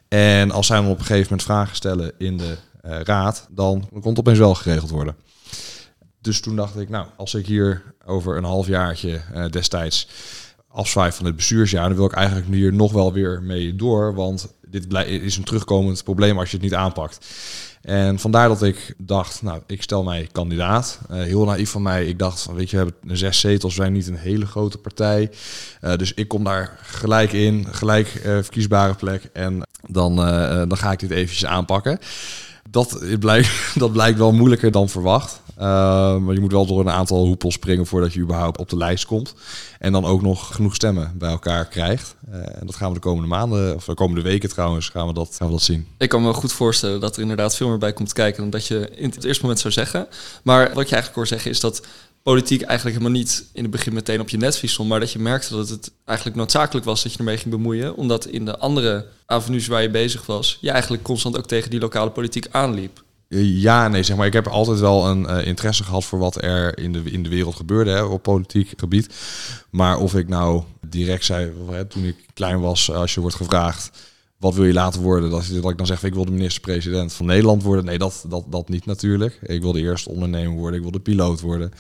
En 0.08 0.52
als 0.52 0.68
zij 0.68 0.78
dan 0.78 0.90
op 0.90 1.00
een 1.00 1.06
gegeven 1.06 1.24
moment 1.24 1.44
vragen 1.44 1.76
stellen 1.76 2.12
in 2.18 2.38
de 2.38 2.58
raad, 2.82 3.48
dan 3.50 3.90
kon 3.92 4.10
het 4.10 4.20
opeens 4.20 4.40
wel 4.40 4.56
geregeld 4.56 4.90
worden. 4.90 5.16
Dus 6.22 6.42
toen 6.42 6.56
dacht 6.56 6.80
ik, 6.80 6.90
nou, 6.90 7.08
als 7.18 7.34
ik 7.34 7.46
hier 7.46 7.84
over 8.06 8.38
een 8.38 8.44
halfjaartje 8.44 9.22
destijds 9.50 10.08
afzwaai 10.68 11.12
van 11.12 11.26
het 11.26 11.36
bestuursjaar, 11.36 11.88
dan 11.88 11.98
wil 11.98 12.06
ik 12.06 12.14
eigenlijk 12.14 12.48
hier 12.48 12.74
nog 12.74 12.92
wel 12.92 13.14
weer 13.14 13.42
mee 13.42 13.76
door. 13.76 14.16
Want 14.16 14.54
dit 14.74 15.08
is 15.08 15.38
een 15.38 15.44
terugkomend 15.44 16.04
probleem 16.04 16.40
als 16.40 16.50
je 16.50 16.56
het 16.56 16.66
niet 16.66 16.76
aanpakt. 16.76 17.26
En 17.82 18.20
vandaar 18.20 18.48
dat 18.48 18.64
ik 18.64 18.94
dacht, 18.98 19.42
nou, 19.42 19.62
ik 19.68 19.82
stel 19.82 20.04
mij 20.04 20.30
kandidaat. 20.32 21.00
Uh, 21.12 21.22
heel 21.22 21.46
naïef 21.46 21.70
van 21.70 21.82
mij. 21.82 22.06
Ik 22.06 22.20
dacht, 22.20 22.42
van, 22.42 22.56
weet 22.56 22.70
je, 22.70 22.78
we 22.78 22.84
hebben 22.84 23.18
zes 23.18 23.40
zetels, 23.40 23.76
we 23.76 23.82
zijn 23.82 23.94
niet 23.94 24.08
een 24.08 24.16
hele 24.16 24.46
grote 24.46 24.78
partij. 24.78 25.32
Uh, 25.82 25.96
dus 25.96 26.14
ik 26.14 26.28
kom 26.28 26.44
daar 26.44 26.78
gelijk 26.82 27.34
in, 27.34 27.68
gelijk 27.72 28.14
uh, 28.16 28.24
verkiesbare 28.24 28.94
plek. 28.94 29.30
En 29.34 29.62
dan, 29.88 30.16
dan 30.68 30.78
ga 30.78 30.92
ik 30.92 31.00
dit 31.00 31.12
eventjes 31.12 31.46
aanpakken. 31.46 32.00
Dat 32.70 33.00
blijkt, 33.20 33.50
dat 33.76 33.92
blijkt 33.92 34.18
wel 34.18 34.32
moeilijker 34.32 34.72
dan 34.72 34.90
verwacht. 34.90 35.42
Uh, 35.58 36.18
maar 36.18 36.34
je 36.34 36.40
moet 36.40 36.52
wel 36.52 36.66
door 36.66 36.80
een 36.80 36.90
aantal 36.90 37.26
hoepels 37.26 37.54
springen 37.54 37.86
voordat 37.86 38.14
je 38.14 38.20
überhaupt 38.20 38.58
op 38.58 38.70
de 38.70 38.78
lijst 38.78 39.06
komt. 39.06 39.34
En 39.80 39.92
dan 39.92 40.06
ook 40.06 40.22
nog 40.22 40.56
genoeg 40.56 40.76
stemmen 40.76 41.14
bij 41.18 41.30
elkaar 41.30 41.68
krijgt. 41.68 42.16
Uh, 42.30 42.36
en 42.36 42.66
dat 42.66 42.76
gaan 42.76 42.88
we 42.88 42.94
de 42.94 43.00
komende 43.00 43.28
maanden, 43.28 43.76
of 43.76 43.86
de 43.86 43.94
komende 43.94 44.22
weken 44.22 44.50
trouwens, 44.50 44.90
gaan 44.90 45.08
we, 45.08 45.14
dat, 45.14 45.36
gaan 45.38 45.48
we 45.48 45.54
dat 45.54 45.62
zien. 45.62 45.88
Ik 45.98 46.10
kan 46.10 46.24
me 46.24 46.34
goed 46.34 46.54
voorstellen 46.54 47.00
dat 47.00 47.16
er 47.16 47.22
inderdaad 47.22 47.56
veel 47.56 47.70
meer 47.70 47.78
bij 47.78 47.94
komt 47.94 48.14
kijken 48.14 48.42
dan 48.42 48.50
dat 48.50 48.68
je 48.68 48.90
in 48.96 49.10
het 49.10 49.24
eerste 49.24 49.42
moment 49.42 49.62
zou 49.62 49.74
zeggen. 49.74 50.08
Maar 50.44 50.60
wat 50.60 50.90
je 50.90 50.96
eigenlijk 50.96 51.16
hoort 51.16 51.28
zeggen 51.28 51.52
is 51.52 51.60
dat 51.60 51.82
politiek 52.24 52.62
eigenlijk 52.62 52.98
helemaal 52.98 53.20
niet 53.20 53.46
in 53.54 53.62
het 53.62 53.72
begin 53.72 53.94
meteen 53.94 54.20
op 54.20 54.30
je 54.30 54.38
netvlies 54.38 54.72
stond, 54.72 54.90
maar 54.90 55.00
dat 55.00 55.12
je 55.12 55.20
merkte 55.20 55.56
dat 55.56 55.70
het 55.70 55.92
eigenlijk 56.06 56.38
noodzakelijk 56.38 56.86
was 56.86 57.04
dat 57.04 57.12
je 57.12 57.18
ermee 57.18 57.38
ging 57.38 57.50
bemoeien, 57.50 57.96
omdat 57.96 58.26
in 58.26 58.46
de 58.46 58.58
andere 58.58 59.06
avenues 59.26 59.68
waar 59.68 59.82
je 59.82 59.90
bezig 59.90 60.26
was, 60.26 60.58
je 60.62 60.72
eigenlijk 60.72 61.04
constant 61.04 61.38
ook 61.38 61.48
tegen 61.48 61.70
die 61.70 61.80
lokale 61.80 62.10
politiek 62.10 62.48
aanliep. 62.52 63.03
Ja, 63.42 63.88
nee, 63.88 64.04
zeg 64.04 64.18
maar. 64.18 64.26
Ik 64.26 64.34
heb 64.34 64.48
altijd 64.48 64.80
wel 64.80 65.08
een 65.08 65.24
uh, 65.24 65.48
interesse 65.48 65.84
gehad 65.84 66.06
voor 66.06 66.20
wat 66.20 66.44
er 66.44 66.78
in 66.78 66.92
de, 66.92 67.02
in 67.04 67.24
de 67.24 67.30
wereld 67.30 67.56
gebeurde 67.56 67.92
hè, 67.92 68.02
op 68.02 68.24
politiek 68.24 68.74
gebied. 68.78 69.14
Maar 69.70 69.98
of 69.98 70.16
ik 70.16 70.28
nou 70.28 70.64
direct 70.88 71.26
zei, 71.26 71.52
hè, 71.72 71.86
toen 71.86 72.04
ik 72.04 72.16
klein 72.34 72.60
was, 72.60 72.92
als 72.92 73.14
je 73.14 73.22
wordt 73.22 73.36
gevraagd, 73.36 73.92
wat 74.38 74.56
wil 74.56 74.66
je 74.66 74.74
laten 74.74 75.02
worden? 75.02 75.30
Dat, 75.30 75.44
ik 75.44 75.78
dan 75.78 75.86
zeg, 75.86 76.04
ik 76.04 76.14
wil 76.14 76.26
de 76.26 76.32
minister-president 76.32 77.14
van 77.14 77.26
Nederland 77.26 77.64
worden. 77.64 77.86
Nee, 77.86 77.98
dat, 77.98 78.26
dat, 78.28 78.44
dat 78.50 78.70
niet 78.70 78.86
natuurlijk. 78.86 79.40
Ik 79.42 79.62
wilde 79.62 79.80
eerst 79.80 80.08
ondernemer 80.08 80.58
worden, 80.58 80.78
ik 80.78 80.84
wilde 80.84 81.00
piloot 81.00 81.42
worden. 81.42 81.72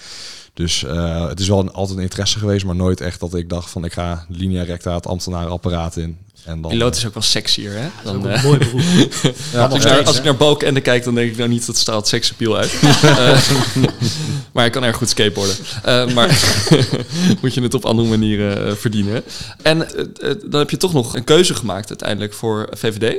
Dus 0.54 0.84
uh, 0.84 1.28
het 1.28 1.40
is 1.40 1.48
wel 1.48 1.60
een, 1.60 1.72
altijd 1.72 1.98
een 1.98 2.04
interesse 2.04 2.40
geweest, 2.40 2.66
maar 2.66 2.76
nooit 2.76 3.02
echt 3.02 3.20
dat 3.20 3.36
ik 3.36 3.50
dacht 3.50 3.70
van 3.70 3.86
ik 3.86 3.94
ga 3.94 4.26
linea 4.30 4.64
recta 4.64 4.94
het 4.94 5.08
ambtenarenapparaat 5.08 5.98
in. 5.98 6.18
En 6.46 6.62
dan, 6.62 6.72
Piloot 6.72 6.96
is 6.96 7.06
ook 7.06 7.14
wel 7.14 7.24
sexier, 7.24 7.72
hè? 7.72 7.88
Dan, 8.04 8.28
uh, 8.30 8.44
mooi 8.44 8.58
beroep. 8.58 8.82
ja, 9.54 9.66
als, 9.66 9.84
ik 9.84 9.84
naar, 9.84 10.06
als 10.06 10.18
ik 10.18 10.24
naar 10.24 10.82
kijk, 10.82 11.04
dan 11.04 11.16
denk 11.16 11.32
ik 11.32 11.38
nou 11.38 11.50
niet 11.50 11.66
dat 11.66 11.78
straalt 11.78 12.08
seksappeal 12.08 12.58
uit. 12.58 12.74
uh, 13.04 13.48
Maar 14.54 14.64
hij 14.64 14.70
kan 14.70 14.84
erg 14.84 14.96
goed 14.96 15.10
skateboarden. 15.10 15.56
Uh, 15.86 16.14
maar 16.14 16.28
moet 17.42 17.54
je 17.54 17.62
het 17.62 17.74
op 17.74 17.86
andere 17.86 18.08
manieren 18.08 18.68
uh, 18.68 18.74
verdienen. 18.74 19.24
En 19.62 19.78
uh, 19.78 20.32
dan 20.46 20.60
heb 20.60 20.70
je 20.70 20.78
toch 20.78 20.94
nog 20.94 21.16
een 21.16 21.24
keuze 21.24 21.56
gemaakt 21.56 21.90
uiteindelijk 21.90 22.34
voor 22.34 22.70
VVD. 22.72 23.18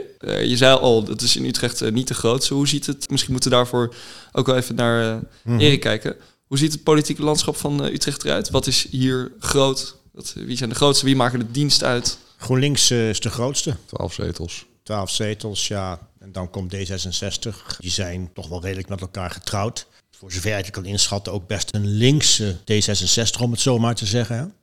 je 0.49 0.57
zei 0.57 0.79
al, 0.79 1.05
dat 1.05 1.23
is 1.23 1.37
in 1.37 1.45
Utrecht 1.45 1.91
niet 1.91 2.09
de 2.09 2.15
grootste. 2.15 2.55
Hoe 2.55 2.69
ziet 2.69 2.87
het? 2.87 3.11
Misschien 3.11 3.33
moeten 3.33 3.51
we 3.51 3.57
daarvoor 3.57 3.95
ook 4.33 4.47
wel 4.47 4.57
even 4.57 4.75
naar 4.75 5.21
mm. 5.43 5.61
Erik 5.61 5.81
kijken. 5.81 6.17
Hoe 6.47 6.59
ziet 6.59 6.73
het 6.73 6.83
politieke 6.83 7.23
landschap 7.23 7.57
van 7.57 7.85
Utrecht 7.85 8.25
eruit? 8.25 8.51
Wat 8.51 8.67
is 8.67 8.87
hier 8.91 9.33
groot? 9.39 9.97
Wat, 10.13 10.35
wie 10.37 10.57
zijn 10.57 10.71
de 10.71 10.77
grootste? 10.77 11.05
Wie 11.05 11.17
maken 11.17 11.39
de 11.39 11.51
dienst 11.51 11.85
uit? 11.85 12.19
GroenLinks 12.45 12.91
is 12.91 13.21
de 13.21 13.31
grootste. 13.31 13.77
Twaalf 13.87 14.13
zetels. 14.13 14.67
Twaalf 14.83 15.11
zetels, 15.11 15.69
ja. 15.69 16.09
En 16.19 16.33
dan 16.33 16.51
komt 16.51 16.75
D66. 16.75 17.77
Die 17.79 17.91
zijn 17.91 18.31
toch 18.33 18.49
wel 18.49 18.63
redelijk 18.63 18.89
met 18.89 19.01
elkaar 19.01 19.31
getrouwd. 19.31 19.87
Voor 20.11 20.33
zover 20.33 20.59
ik 20.59 20.73
kan 20.73 20.85
inschatten, 20.85 21.33
ook 21.33 21.47
best 21.47 21.75
een 21.75 21.87
linkse 21.87 22.57
D66, 22.57 23.41
om 23.41 23.51
het 23.51 23.61
zo 23.61 23.79
maar 23.79 23.95
te 23.95 24.07
zeggen. 24.07 24.55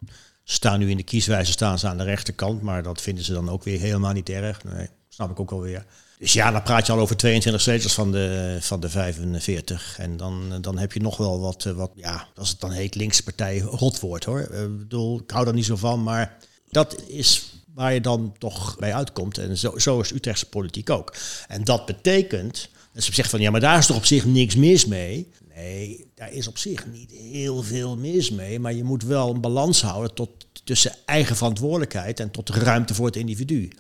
Ze 0.44 0.54
staan 0.54 0.80
nu 0.80 0.90
in 0.90 0.98
de 0.98 1.04
kieswijze 1.04 1.52
staan 1.52 1.80
ze 1.80 1.88
aan 1.88 1.98
de 1.98 2.04
rechterkant, 2.04 2.62
maar 2.62 2.84
dat 2.84 3.02
vinden 3.02 3.24
ze 3.24 3.34
dan 3.34 3.50
ook 3.50 3.64
weer 3.64 3.80
helemaal 3.80 4.14
niet 4.14 4.30
erg. 4.30 4.64
Nee, 4.64 4.88
snap 5.10 5.32
ik 5.32 5.40
ook 5.40 5.52
alweer. 5.52 5.86
Dus 6.20 6.34
ja, 6.34 6.52
dan 6.52 6.64
praat 6.64 6.86
je 6.86 6.92
al 6.92 7.00
over 7.00 7.18
22 7.18 7.62
zetels 7.62 7.94
van 7.94 8.12
de, 8.12 8.58
van 8.62 8.80
de 8.80 8.90
45. 8.90 9.96
En 10.00 10.18
dan, 10.18 10.62
dan 10.62 10.78
heb 10.78 10.94
je 10.94 11.00
nog 11.00 11.18
wel 11.18 11.40
wat, 11.40 11.64
wat, 11.64 11.92
ja, 11.96 12.28
als 12.36 12.50
het 12.50 12.60
dan 12.60 12.72
heet 12.72 12.96
linkse 12.96 13.24
partij, 13.24 13.60
rotwoord 13.60 14.24
hoor. 14.24 14.40
Ik 14.40 14.78
bedoel, 14.78 15.20
ik 15.20 15.32
hou 15.32 15.46
daar 15.46 15.54
niet 15.54 15.66
zo 15.66 15.76
van, 15.76 16.04
maar 16.04 16.38
dat 16.70 17.02
is 17.08 17.52
waar 17.74 17.94
je 17.94 18.02
dan 18.02 18.34
toch 18.38 18.78
bij 18.80 18.94
uitkomt. 18.94 19.38
En 19.38 19.58
zo, 19.58 19.78
zo 19.78 20.00
is 20.00 20.12
Utrechtse 20.12 20.50
politiek 20.50 20.90
ook. 20.90 21.16
En 21.48 21.64
dat 21.64 21.86
betekent, 21.86 22.70
dat 22.94 23.04
ze 23.04 23.14
zeggen 23.14 23.30
van 23.30 23.42
ja, 23.42 23.52
maar 23.52 23.60
daar 23.60 23.78
is 23.78 23.86
toch 23.86 23.98
op 23.98 24.06
zich 24.06 24.26
niks 24.26 24.56
mis 24.56 24.86
mee. 24.86 25.32
Nee, 25.56 26.06
daar 26.16 26.32
is 26.32 26.48
op 26.48 26.58
zich 26.58 26.88
niet 26.88 27.12
heel 27.12 27.64
veel 27.64 27.98
mis 27.98 28.30
mee. 28.30 28.60
Maar 28.60 28.74
je 28.74 28.84
moet 28.84 29.04
wel 29.04 29.30
een 29.30 29.42
balans 29.42 29.82
houden 29.82 30.14
tot, 30.14 30.30
tussen 30.64 30.96
eigen 31.06 31.36
verantwoordelijkheid 31.36 32.20
en 32.20 32.32
tot 32.32 32.50
ruimte 32.50 32.94
voor 32.94 33.06
het 33.06 33.16
individu. 33.16 33.72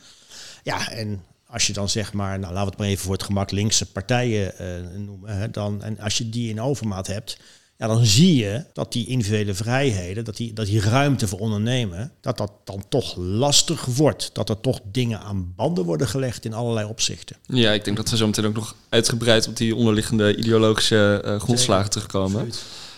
Ja, 0.63 0.89
en 0.91 1.23
als 1.45 1.67
je 1.67 1.73
dan 1.73 1.89
zeg 1.89 2.13
maar, 2.13 2.39
nou 2.39 2.53
laten 2.53 2.63
we 2.63 2.69
het 2.69 2.77
maar 2.77 2.87
even 2.87 3.03
voor 3.03 3.13
het 3.13 3.23
gemak 3.23 3.51
linkse 3.51 3.91
partijen 3.91 4.53
uh, 4.61 4.99
noemen. 4.99 5.37
Hè, 5.37 5.49
dan, 5.49 5.83
en 5.83 5.99
als 5.99 6.17
je 6.17 6.29
die 6.29 6.49
in 6.49 6.61
overmaat 6.61 7.07
hebt, 7.07 7.37
ja, 7.81 7.87
dan 7.87 8.05
zie 8.05 8.35
je 8.35 8.63
dat 8.73 8.91
die 8.91 9.07
individuele 9.07 9.53
vrijheden, 9.53 10.23
dat 10.23 10.37
die, 10.37 10.53
dat 10.53 10.65
die 10.65 10.81
ruimte 10.81 11.27
voor 11.27 11.39
ondernemen, 11.39 12.11
dat 12.19 12.37
dat 12.37 12.51
dan 12.63 12.83
toch 12.89 13.15
lastig 13.17 13.85
wordt. 13.85 14.29
Dat 14.33 14.49
er 14.49 14.59
toch 14.59 14.79
dingen 14.91 15.19
aan 15.19 15.53
banden 15.55 15.85
worden 15.85 16.07
gelegd 16.07 16.45
in 16.45 16.53
allerlei 16.53 16.87
opzichten. 16.87 17.35
Ja, 17.47 17.71
ik 17.71 17.85
denk 17.85 17.97
dat 17.97 18.09
we 18.09 18.17
zo 18.17 18.25
meteen 18.25 18.45
ook 18.45 18.53
nog 18.53 18.75
uitgebreid 18.89 19.47
op 19.47 19.57
die 19.57 19.75
onderliggende 19.75 20.35
ideologische 20.35 21.21
uh, 21.25 21.39
grondslagen 21.39 21.89
terugkomen. 21.89 22.51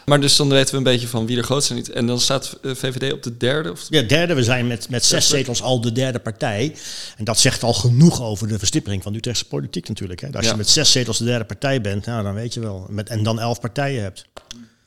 Maar 0.06 0.22
dus 0.22 0.36
dan 0.36 0.50
weten 0.50 0.72
we 0.72 0.78
een 0.78 0.84
beetje 0.84 1.08
van 1.08 1.26
wie 1.26 1.38
er 1.38 1.44
groot 1.44 1.64
zijn 1.64 1.78
niet. 1.78 1.90
En 1.90 2.06
dan 2.06 2.20
staat 2.20 2.58
eh, 2.62 2.72
VVD 2.76 3.14
op 3.14 3.24
de 3.24 3.38
derde? 3.38 3.72
Of 3.72 3.86
Ja, 3.90 4.02
derde. 4.02 4.34
We 4.34 4.44
zijn 4.44 4.68
met, 4.68 4.90
met 4.90 5.06
zes 5.06 5.28
zetels 5.28 5.62
al 5.62 5.82
de 5.82 5.92
derde 5.92 6.20
partij. 6.20 6.76
En 7.18 7.24
dat 7.24 7.40
zegt 7.40 7.64
al 7.64 7.74
genoeg 7.74 8.22
over 8.22 8.48
de 8.48 8.60
verstippering 8.60 9.04
van 9.04 9.12
de 9.12 9.18
Utrechtse 9.18 9.48
politiek 9.48 9.88
natuurlijk. 9.88 10.22
Hè. 10.22 10.28
Als 10.32 10.46
je 10.50 10.56
met 10.56 10.70
zes 10.70 10.92
zetels 10.92 11.18
de 11.18 11.26
derde 11.26 11.46
partij 11.46 11.82
bent, 11.82 12.06
nou, 12.06 12.24
dan 12.24 12.34
weet 12.34 12.54
je 12.54 12.60
wel. 12.60 12.88
Met, 12.90 13.10
en 13.10 13.24
dan 13.24 13.40
elf 13.40 13.60
partijen 13.60 14.02
hebt. 14.02 14.26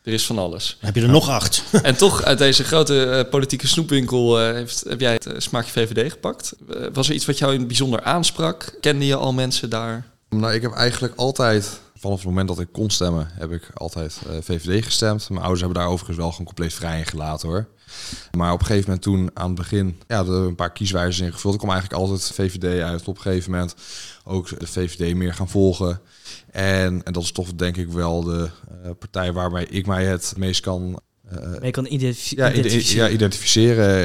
Er 0.07 0.13
is 0.13 0.27
van 0.27 0.39
alles. 0.39 0.77
Dan 0.81 0.87
heb 0.87 0.95
je 0.95 1.03
er 1.03 1.09
nog 1.09 1.29
acht. 1.29 1.63
En 1.83 1.97
toch 1.97 2.23
uit 2.23 2.39
deze 2.39 2.65
grote 2.65 3.25
uh, 3.25 3.31
politieke 3.31 3.67
snoepwinkel 3.67 4.41
uh, 4.41 4.53
heeft, 4.53 4.85
heb 4.89 5.01
jij 5.01 5.13
het 5.13 5.27
uh, 5.27 5.35
smaakje 5.37 5.71
VVD 5.71 6.13
gepakt. 6.13 6.55
was 6.93 7.09
er 7.09 7.15
iets 7.15 7.27
wat 7.27 7.39
jou 7.39 7.53
in 7.53 7.59
het 7.59 7.67
bijzonder 7.67 8.03
aansprak? 8.03 8.77
Kende 8.81 9.07
je 9.07 9.17
al 9.17 9.33
mensen 9.33 9.71
daar? 9.71 10.07
Nou, 10.29 10.53
ik 10.53 10.63
heb 10.63 10.73
eigenlijk 10.73 11.15
altijd, 11.17 11.81
vanaf 11.97 12.17
het 12.17 12.27
moment 12.27 12.49
dat 12.49 12.61
ik 12.61 12.69
kon 12.73 12.91
stemmen, 12.91 13.29
heb 13.33 13.53
ik 13.53 13.71
altijd 13.75 14.19
VVD 14.41 14.85
gestemd. 14.85 15.29
Mijn 15.29 15.41
ouders 15.41 15.61
hebben 15.61 15.81
daar 15.81 15.89
overigens 15.89 16.19
wel 16.19 16.31
gewoon 16.31 16.47
compleet 16.47 16.75
vrij 16.75 16.99
in 16.99 17.07
gelaten 17.07 17.49
hoor. 17.49 17.67
Maar 18.37 18.53
op 18.53 18.61
een 18.61 18.67
gegeven 18.67 18.85
moment 18.87 19.03
toen 19.03 19.31
aan 19.35 19.47
het 19.47 19.59
begin, 19.59 20.01
ja, 20.09 20.19
er 20.19 20.29
een 20.29 20.55
paar 20.55 20.73
kieswijzers 20.73 21.27
ingevuld. 21.27 21.55
Ik 21.55 21.61
kwam 21.61 21.73
eigenlijk 21.73 22.03
altijd 22.03 22.31
VVD 22.35 22.83
uit. 22.83 23.09
Op 23.09 23.17
een 23.17 23.23
gegeven 23.23 23.51
moment 23.51 23.75
ook 24.25 24.59
de 24.59 24.67
VVD 24.67 25.15
meer 25.15 25.35
gaan 25.35 25.49
volgen. 25.49 26.01
En, 26.57 27.03
en 27.05 27.13
dat 27.13 27.23
is 27.23 27.33
toch 27.33 27.55
denk 27.55 27.77
ik 27.77 27.89
wel 27.89 28.23
de 28.23 28.49
uh, 28.85 28.91
partij 28.99 29.33
waarbij 29.33 29.67
ik 29.71 29.87
mij 29.87 30.05
het 30.05 30.35
meest 30.37 30.61
kan... 30.61 31.01
Uh, 31.63 31.71
kan 31.71 31.87
identif 31.87 32.31
ja, 32.31 32.53
identificeren. 32.53 33.07
Ja, 33.07 33.15
identificeren, 33.15 33.99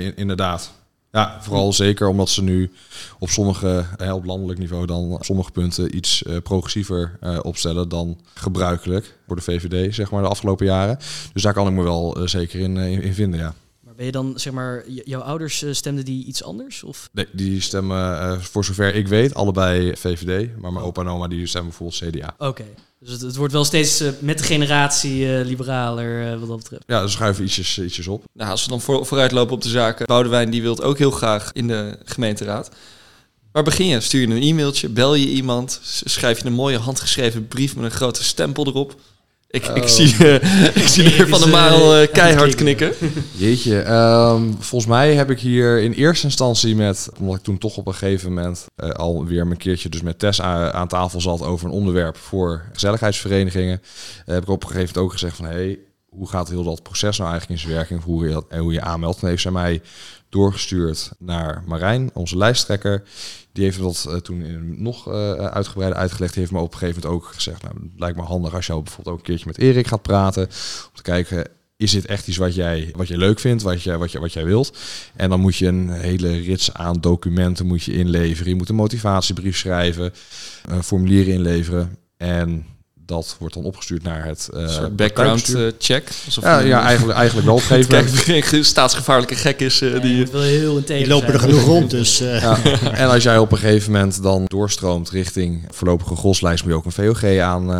uh, 0.00 0.12
inderdaad. 0.16 0.72
Ja, 1.12 1.38
vooral 1.42 1.72
zeker 1.72 2.08
omdat 2.08 2.28
ze 2.28 2.42
nu 2.42 2.72
op 3.18 3.28
sommige, 3.28 3.84
op 4.12 4.24
landelijk 4.24 4.58
niveau 4.58 4.86
dan 4.86 5.12
op 5.12 5.24
sommige 5.24 5.50
punten 5.50 5.96
iets 5.96 6.24
progressiever 6.42 7.18
opstellen 7.42 7.88
dan 7.88 8.20
gebruikelijk 8.34 9.16
voor 9.26 9.36
de 9.36 9.42
VVD, 9.42 9.94
zeg 9.94 10.10
maar, 10.10 10.22
de 10.22 10.28
afgelopen 10.28 10.66
jaren. 10.66 10.98
Dus 11.32 11.42
daar 11.42 11.52
kan 11.52 11.66
ik 11.66 11.72
me 11.72 11.82
wel 11.82 12.18
zeker 12.24 12.60
in, 12.60 12.76
in 12.76 13.14
vinden, 13.14 13.40
ja. 13.40 13.54
Ben 13.96 14.06
je 14.06 14.12
dan, 14.12 14.32
zeg 14.36 14.52
maar, 14.52 14.84
jouw 14.88 15.20
ouders 15.20 15.62
uh, 15.62 15.72
stemden 15.72 16.04
die 16.04 16.24
iets 16.24 16.42
anders? 16.44 16.82
Of? 16.82 17.08
Nee, 17.12 17.26
die 17.32 17.60
stemmen, 17.60 17.98
uh, 17.98 18.38
voor 18.38 18.64
zover 18.64 18.94
ik 18.94 19.08
weet, 19.08 19.34
allebei 19.34 19.96
VVD. 19.96 20.58
Maar 20.58 20.72
mijn 20.72 20.84
opa 20.84 21.00
en 21.00 21.08
oma 21.08 21.28
die 21.28 21.46
stemmen 21.46 21.74
bijvoorbeeld 21.78 22.14
CDA. 22.14 22.34
Oké, 22.38 22.64
dus 23.00 23.10
het, 23.10 23.20
het, 23.20 23.36
wordt 23.36 23.52
wel 23.52 23.64
steeds 23.64 24.02
uh, 24.02 24.10
met 24.18 24.38
de 24.38 24.44
generatie 24.44 25.44
liberaler 25.44 26.38
wat 26.38 26.48
dat 26.48 26.56
betreft. 26.56 26.82
Ja, 26.86 27.02
ze 27.02 27.08
schuiven 27.08 27.44
ietsjes, 27.44 27.78
ietsjes 27.78 28.06
op. 28.06 28.24
Nou, 28.32 28.50
als 28.50 28.62
we 28.64 28.70
dan 28.70 28.80
voor, 28.80 29.06
vooruitlopen 29.06 29.54
op 29.54 29.62
de 29.62 29.68
zaken. 29.68 30.06
Boudewijn 30.06 30.50
die 30.50 30.62
wil 30.62 30.82
ook 30.82 30.98
heel 30.98 31.10
graag 31.10 31.50
in 31.52 31.66
de 31.66 31.98
gemeenteraad. 32.04 32.70
Waar 33.56 33.64
begin 33.64 33.86
je? 33.86 34.00
Stuur 34.00 34.20
je 34.20 34.26
een 34.26 34.42
e-mailtje, 34.42 34.88
bel 34.88 35.14
je 35.14 35.28
iemand, 35.28 35.80
schrijf 35.82 36.38
je 36.38 36.46
een 36.46 36.52
mooie 36.52 36.78
handgeschreven 36.78 37.48
brief 37.48 37.76
met 37.76 37.84
een 37.84 37.90
grote 37.90 38.24
stempel 38.24 38.66
erop. 38.66 38.94
Ik, 39.48 39.66
ik, 39.66 39.82
oh. 39.82 39.88
zie, 39.88 40.14
uh, 40.20 40.34
ik 40.82 40.88
zie 40.88 41.02
de 41.02 41.10
heer 41.10 41.28
Van 41.28 41.40
der 41.40 41.48
Marel 41.48 42.02
uh, 42.02 42.08
keihard 42.12 42.54
knikken. 42.54 42.92
Jeetje, 43.32 43.76
um, 43.76 44.56
volgens 44.58 44.90
mij 44.90 45.14
heb 45.14 45.30
ik 45.30 45.40
hier 45.40 45.80
in 45.80 45.92
eerste 45.92 46.26
instantie 46.26 46.76
met... 46.76 47.08
omdat 47.18 47.36
ik 47.36 47.42
toen 47.42 47.58
toch 47.58 47.76
op 47.76 47.86
een 47.86 47.94
gegeven 47.94 48.28
moment 48.28 48.66
uh, 48.76 48.90
alweer 48.90 49.40
een 49.40 49.56
keertje 49.56 49.88
dus 49.88 50.02
met 50.02 50.18
Tess 50.18 50.40
aan, 50.40 50.72
aan, 50.72 50.88
tafel 50.88 51.20
zat... 51.20 51.42
over 51.42 51.66
een 51.66 51.72
onderwerp 51.72 52.16
voor 52.16 52.68
gezelligheidsverenigingen... 52.72 53.82
heb 54.24 54.42
ik 54.42 54.48
op 54.48 54.62
een 54.62 54.68
gegeven 54.68 54.94
moment 54.94 55.04
ook 55.04 55.12
gezegd 55.12 55.36
van... 55.36 55.44
Hey, 55.44 55.78
hoe 56.16 56.28
gaat 56.28 56.48
heel 56.48 56.64
dat 56.64 56.82
proces 56.82 57.18
nou 57.18 57.30
eigenlijk 57.30 57.60
in 57.60 57.66
zijn 57.66 57.78
werking? 57.78 58.02
Hoe 58.02 58.28
je, 58.28 58.44
en 58.48 58.58
hoe 58.58 58.72
je 58.72 58.80
aanmeldt. 58.80 59.22
En 59.22 59.28
heeft 59.28 59.42
zij 59.42 59.50
mij 59.50 59.82
doorgestuurd 60.28 61.10
naar 61.18 61.62
Marijn, 61.66 62.10
onze 62.12 62.36
lijsttrekker. 62.36 63.02
Die 63.52 63.64
heeft 63.64 63.78
dat 63.78 64.06
uh, 64.08 64.16
toen 64.16 64.82
nog 64.82 65.08
uh, 65.08 65.32
uitgebreider 65.32 65.98
uitgelegd. 65.98 66.32
Die 66.32 66.40
heeft 66.40 66.54
me 66.54 66.60
op 66.60 66.72
een 66.72 66.78
gegeven 66.78 67.02
moment 67.02 67.22
ook 67.22 67.32
gezegd, 67.32 67.62
nou, 67.62 67.74
het 67.74 68.00
lijkt 68.00 68.16
me 68.16 68.22
handig 68.22 68.54
als 68.54 68.66
je 68.66 68.72
bijvoorbeeld 68.72 69.08
ook 69.08 69.18
een 69.18 69.26
keertje 69.26 69.46
met 69.46 69.58
Erik 69.58 69.86
gaat 69.86 70.02
praten. 70.02 70.44
Om 70.44 70.94
te 70.94 71.02
kijken, 71.02 71.48
is 71.76 71.90
dit 71.90 72.06
echt 72.06 72.28
iets 72.28 72.36
wat 72.36 72.54
jij, 72.54 72.92
wat 72.96 73.08
je 73.08 73.18
leuk 73.18 73.38
vindt, 73.38 73.62
wat, 73.62 73.82
je, 73.82 73.96
wat, 73.96 74.12
je, 74.12 74.20
wat 74.20 74.32
jij 74.32 74.44
wilt? 74.44 74.78
En 75.16 75.30
dan 75.30 75.40
moet 75.40 75.56
je 75.56 75.66
een 75.66 75.90
hele 75.90 76.40
rits 76.40 76.72
aan 76.72 77.00
documenten 77.00 77.66
moet 77.66 77.82
je 77.82 77.92
inleveren. 77.92 78.50
Je 78.50 78.56
moet 78.56 78.68
een 78.68 78.74
motivatiebrief 78.74 79.56
schrijven, 79.56 80.12
een 80.64 80.82
formulier 80.82 81.28
inleveren. 81.28 81.96
En 82.16 82.66
dat 83.06 83.36
wordt 83.38 83.54
dan 83.54 83.64
opgestuurd 83.64 84.02
naar 84.02 84.24
het 84.24 84.48
uh, 84.54 84.86
background 84.92 85.48
uh, 85.48 85.70
check. 85.78 86.08
Ja, 86.40 86.58
ja, 86.58 86.82
eigenlijk, 86.82 87.18
eigenlijk 87.18 87.46
wel. 87.46 87.54
Op 87.80 87.88
Kijk, 88.24 88.58
staatsgevaarlijke 88.64 89.34
gek 89.34 89.60
is 89.60 89.80
uh, 89.80 90.00
die, 90.02 90.26
wil 90.26 90.40
heel 90.40 90.84
die 90.84 91.06
lopen 91.06 91.32
er 91.32 91.40
genoeg 91.40 91.64
rond. 91.64 91.90
Dus, 91.90 92.18
ja. 92.18 92.58
En 92.92 93.08
als 93.08 93.22
jij 93.22 93.38
op 93.38 93.52
een 93.52 93.58
gegeven 93.58 93.92
moment 93.92 94.22
dan 94.22 94.44
doorstroomt 94.46 95.10
richting 95.10 95.64
voorlopige 95.70 96.14
goslijst, 96.14 96.64
moet 96.64 96.72
je 96.72 96.78
ook 96.78 96.84
een 96.84 96.92
VOG 96.92 97.40
aan, 97.40 97.72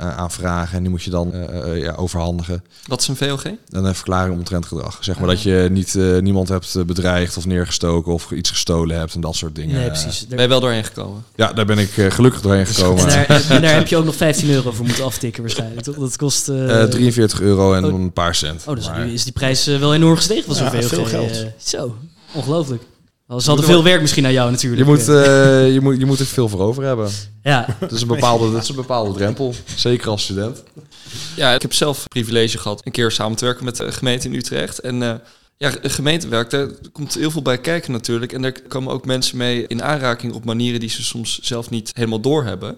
aanvragen 0.00 0.76
en 0.76 0.82
die 0.82 0.90
moet 0.90 1.02
je 1.02 1.10
dan 1.10 1.32
ja, 1.74 1.92
overhandigen. 1.92 2.64
Wat 2.86 3.00
is 3.00 3.08
een 3.08 3.16
VOG? 3.16 3.44
Een 3.68 3.94
verklaring 3.94 4.36
omtrent 4.36 4.66
gedrag. 4.66 4.98
Zeg 5.00 5.18
maar 5.18 5.28
dat 5.28 5.42
je 5.42 5.68
niet 5.70 5.94
niemand 6.20 6.48
hebt 6.48 6.86
bedreigd 6.86 7.36
of 7.36 7.46
neergestoken 7.46 8.12
of 8.12 8.30
iets 8.30 8.50
gestolen 8.50 8.98
hebt 8.98 9.14
en 9.14 9.20
dat 9.20 9.36
soort 9.36 9.54
dingen. 9.54 9.76
Nee, 9.76 9.88
precies. 9.88 10.26
Ben 10.26 10.40
je 10.40 10.48
wel 10.48 10.60
doorheen 10.60 10.84
gekomen? 10.84 11.24
Ja, 11.34 11.52
daar 11.52 11.66
ben 11.66 11.78
ik 11.78 11.90
gelukkig 11.90 12.40
doorheen 12.40 12.66
gekomen. 12.66 13.02
En 13.02 13.08
daar, 13.08 13.44
en 13.50 13.62
daar 13.62 13.74
heb 13.74 13.86
je 13.86 13.96
ook 13.96 14.04
nog 14.04 14.16
15 14.16 14.50
euro 14.50 14.72
voor 14.74 14.84
moeten 14.84 15.04
aftikken 15.04 15.42
waarschijnlijk, 15.42 15.82
toch? 15.82 15.96
Dat 15.96 16.16
kost... 16.16 16.48
Uh, 16.48 16.82
uh, 16.82 16.84
43 16.84 17.40
euro 17.40 17.74
en 17.74 17.84
oh, 17.84 17.92
een 17.92 18.12
paar 18.12 18.34
cent. 18.34 18.64
Oh, 18.66 18.74
dus 18.74 18.90
nu 18.96 19.12
is 19.12 19.24
die 19.24 19.32
prijs 19.32 19.68
uh, 19.68 19.78
wel 19.78 19.94
enorm 19.94 20.16
gestegen 20.16 20.44
van 20.44 20.54
zo'n 20.54 20.64
ja, 20.64 20.82
veel 20.82 21.04
geld. 21.04 21.30
Uh, 21.30 21.46
zo, 21.56 21.96
ongelooflijk. 22.32 22.82
Ze 23.38 23.48
hadden 23.48 23.64
veel 23.64 23.82
werk 23.82 24.00
misschien 24.00 24.24
aan 24.26 24.32
jou 24.32 24.50
natuurlijk. 24.50 24.82
Je 24.82 24.88
moet, 24.88 25.08
uh, 25.08 25.72
je 25.72 25.80
moet, 25.80 25.98
je 25.98 26.06
moet 26.06 26.18
er 26.18 26.26
veel 26.26 26.48
voor 26.48 26.60
over 26.60 26.84
hebben. 26.84 27.10
Ja. 27.42 27.76
Dat 27.80 27.92
is 27.92 28.00
een 28.00 28.08
bepaalde, 28.08 28.52
dat 28.52 28.62
is 28.62 28.68
een 28.68 28.74
bepaalde 28.74 29.12
drempel, 29.12 29.54
zeker 29.76 30.08
als 30.08 30.22
student. 30.22 30.62
Ja, 31.36 31.52
ik 31.52 31.62
heb 31.62 31.72
zelf 31.72 32.08
privilege 32.08 32.58
gehad 32.58 32.80
een 32.84 32.92
keer 32.92 33.10
samen 33.10 33.36
te 33.36 33.44
werken 33.44 33.64
met 33.64 33.76
de 33.76 33.92
gemeente 33.92 34.28
in 34.28 34.34
Utrecht. 34.34 34.78
En 34.78 35.02
uh, 35.02 35.14
ja, 35.56 35.72
gemeentewerk, 35.82 36.50
daar 36.50 36.68
komt 36.92 37.14
heel 37.14 37.30
veel 37.30 37.42
bij 37.42 37.58
kijken 37.58 37.92
natuurlijk. 37.92 38.32
En 38.32 38.42
daar 38.42 38.60
komen 38.68 38.92
ook 38.92 39.06
mensen 39.06 39.36
mee 39.36 39.66
in 39.66 39.82
aanraking 39.82 40.32
op 40.32 40.44
manieren 40.44 40.80
die 40.80 40.88
ze 40.88 41.02
soms 41.02 41.38
zelf 41.42 41.70
niet 41.70 41.90
helemaal 41.94 42.20
doorhebben. 42.20 42.76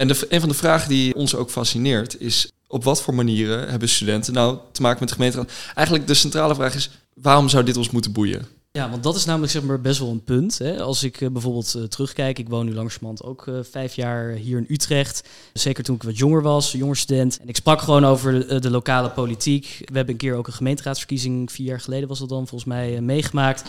En 0.00 0.08
een 0.08 0.40
van 0.40 0.48
de 0.48 0.54
vragen 0.54 0.88
die 0.88 1.14
ons 1.14 1.34
ook 1.34 1.50
fascineert 1.50 2.20
is... 2.20 2.52
op 2.66 2.84
wat 2.84 3.02
voor 3.02 3.14
manieren 3.14 3.68
hebben 3.68 3.88
studenten 3.88 4.32
nou 4.32 4.58
te 4.72 4.82
maken 4.82 4.98
met 5.00 5.08
de 5.08 5.14
gemeenteraad? 5.14 5.52
Eigenlijk 5.74 6.06
de 6.06 6.14
centrale 6.14 6.54
vraag 6.54 6.74
is... 6.74 6.90
waarom 7.14 7.48
zou 7.48 7.64
dit 7.64 7.76
ons 7.76 7.90
moeten 7.90 8.12
boeien? 8.12 8.46
Ja, 8.72 8.90
want 8.90 9.02
dat 9.02 9.16
is 9.16 9.24
namelijk 9.24 9.52
zeg 9.52 9.62
maar 9.62 9.80
best 9.80 9.98
wel 9.98 10.10
een 10.10 10.24
punt. 10.24 10.58
Hè. 10.58 10.82
Als 10.82 11.02
ik 11.02 11.20
uh, 11.20 11.30
bijvoorbeeld 11.30 11.74
uh, 11.76 11.82
terugkijk, 11.82 12.38
ik 12.38 12.48
woon 12.48 12.66
nu 12.66 12.74
langzamerhand 12.74 13.22
ook 13.22 13.46
uh, 13.46 13.58
vijf 13.70 13.94
jaar 13.94 14.30
hier 14.30 14.58
in 14.58 14.66
Utrecht. 14.68 15.28
Zeker 15.52 15.84
toen 15.84 15.96
ik 15.96 16.02
wat 16.02 16.18
jonger 16.18 16.42
was, 16.42 16.72
jonger 16.72 16.96
student. 16.96 17.38
En 17.40 17.48
ik 17.48 17.56
sprak 17.56 17.80
gewoon 17.80 18.04
over 18.04 18.48
de, 18.48 18.60
de, 18.60 18.70
lokale 18.70 19.10
politiek. 19.10 19.76
We 19.78 19.96
hebben 19.96 20.14
een 20.14 20.20
keer 20.20 20.34
ook 20.34 20.46
een 20.46 20.52
gemeenteraadsverkiezing, 20.52 21.52
vier 21.52 21.66
jaar 21.66 21.80
geleden 21.80 22.08
was 22.08 22.18
dat 22.18 22.28
dan 22.28 22.46
volgens 22.46 22.70
mij, 22.70 23.00
meegemaakt. 23.00 23.62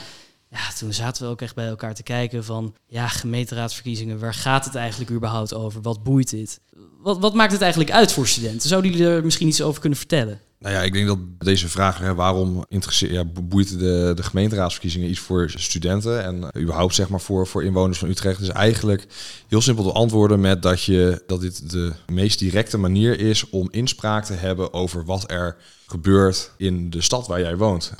Ja, 0.51 0.71
toen 0.77 0.93
zaten 0.93 1.23
we 1.23 1.29
ook 1.29 1.41
echt 1.41 1.55
bij 1.55 1.67
elkaar 1.67 1.93
te 1.93 2.03
kijken 2.03 2.43
van, 2.43 2.75
ja, 2.87 3.07
gemeenteraadsverkiezingen, 3.07 4.19
waar 4.19 4.33
gaat 4.33 4.65
het 4.65 4.75
eigenlijk 4.75 5.11
überhaupt 5.11 5.53
over? 5.53 5.81
Wat 5.81 6.03
boeit 6.03 6.29
dit? 6.29 6.59
Wat, 6.99 7.19
wat 7.19 7.33
maakt 7.33 7.51
het 7.51 7.61
eigenlijk 7.61 7.91
uit 7.91 8.11
voor 8.11 8.27
studenten? 8.27 8.69
Zouden 8.69 8.91
jullie 8.91 9.07
er 9.07 9.23
misschien 9.23 9.47
iets 9.47 9.61
over 9.61 9.81
kunnen 9.81 9.99
vertellen? 9.99 10.39
Nou 10.61 10.75
ja, 10.75 10.81
ik 10.81 10.93
denk 10.93 11.07
dat 11.07 11.17
deze 11.37 11.69
vraag, 11.69 11.99
hè, 11.99 12.15
waarom 12.15 12.65
interesseert, 12.67 13.11
ja, 13.11 13.23
boeit 13.25 13.79
de, 13.79 14.11
de 14.15 14.23
gemeenteraadsverkiezingen 14.23 15.09
iets 15.09 15.19
voor 15.19 15.51
studenten 15.55 16.23
en 16.23 16.37
uh, 16.37 16.61
überhaupt 16.61 16.95
zeg 16.95 17.09
maar 17.09 17.21
voor, 17.21 17.47
voor 17.47 17.63
inwoners 17.63 17.99
van 17.99 18.09
Utrecht, 18.09 18.41
is 18.41 18.49
eigenlijk 18.49 19.07
heel 19.47 19.61
simpel 19.61 19.83
te 19.83 19.91
antwoorden 19.91 20.39
met 20.39 20.61
dat, 20.61 20.83
je, 20.83 21.23
dat 21.27 21.41
dit 21.41 21.71
de 21.71 21.93
meest 22.11 22.39
directe 22.39 22.77
manier 22.77 23.19
is 23.19 23.49
om 23.49 23.67
inspraak 23.71 24.25
te 24.25 24.33
hebben 24.33 24.73
over 24.73 25.05
wat 25.05 25.31
er 25.31 25.57
gebeurt 25.87 26.51
in 26.57 26.89
de 26.89 27.01
stad 27.01 27.27
waar 27.27 27.39
jij 27.39 27.57
woont. 27.57 27.93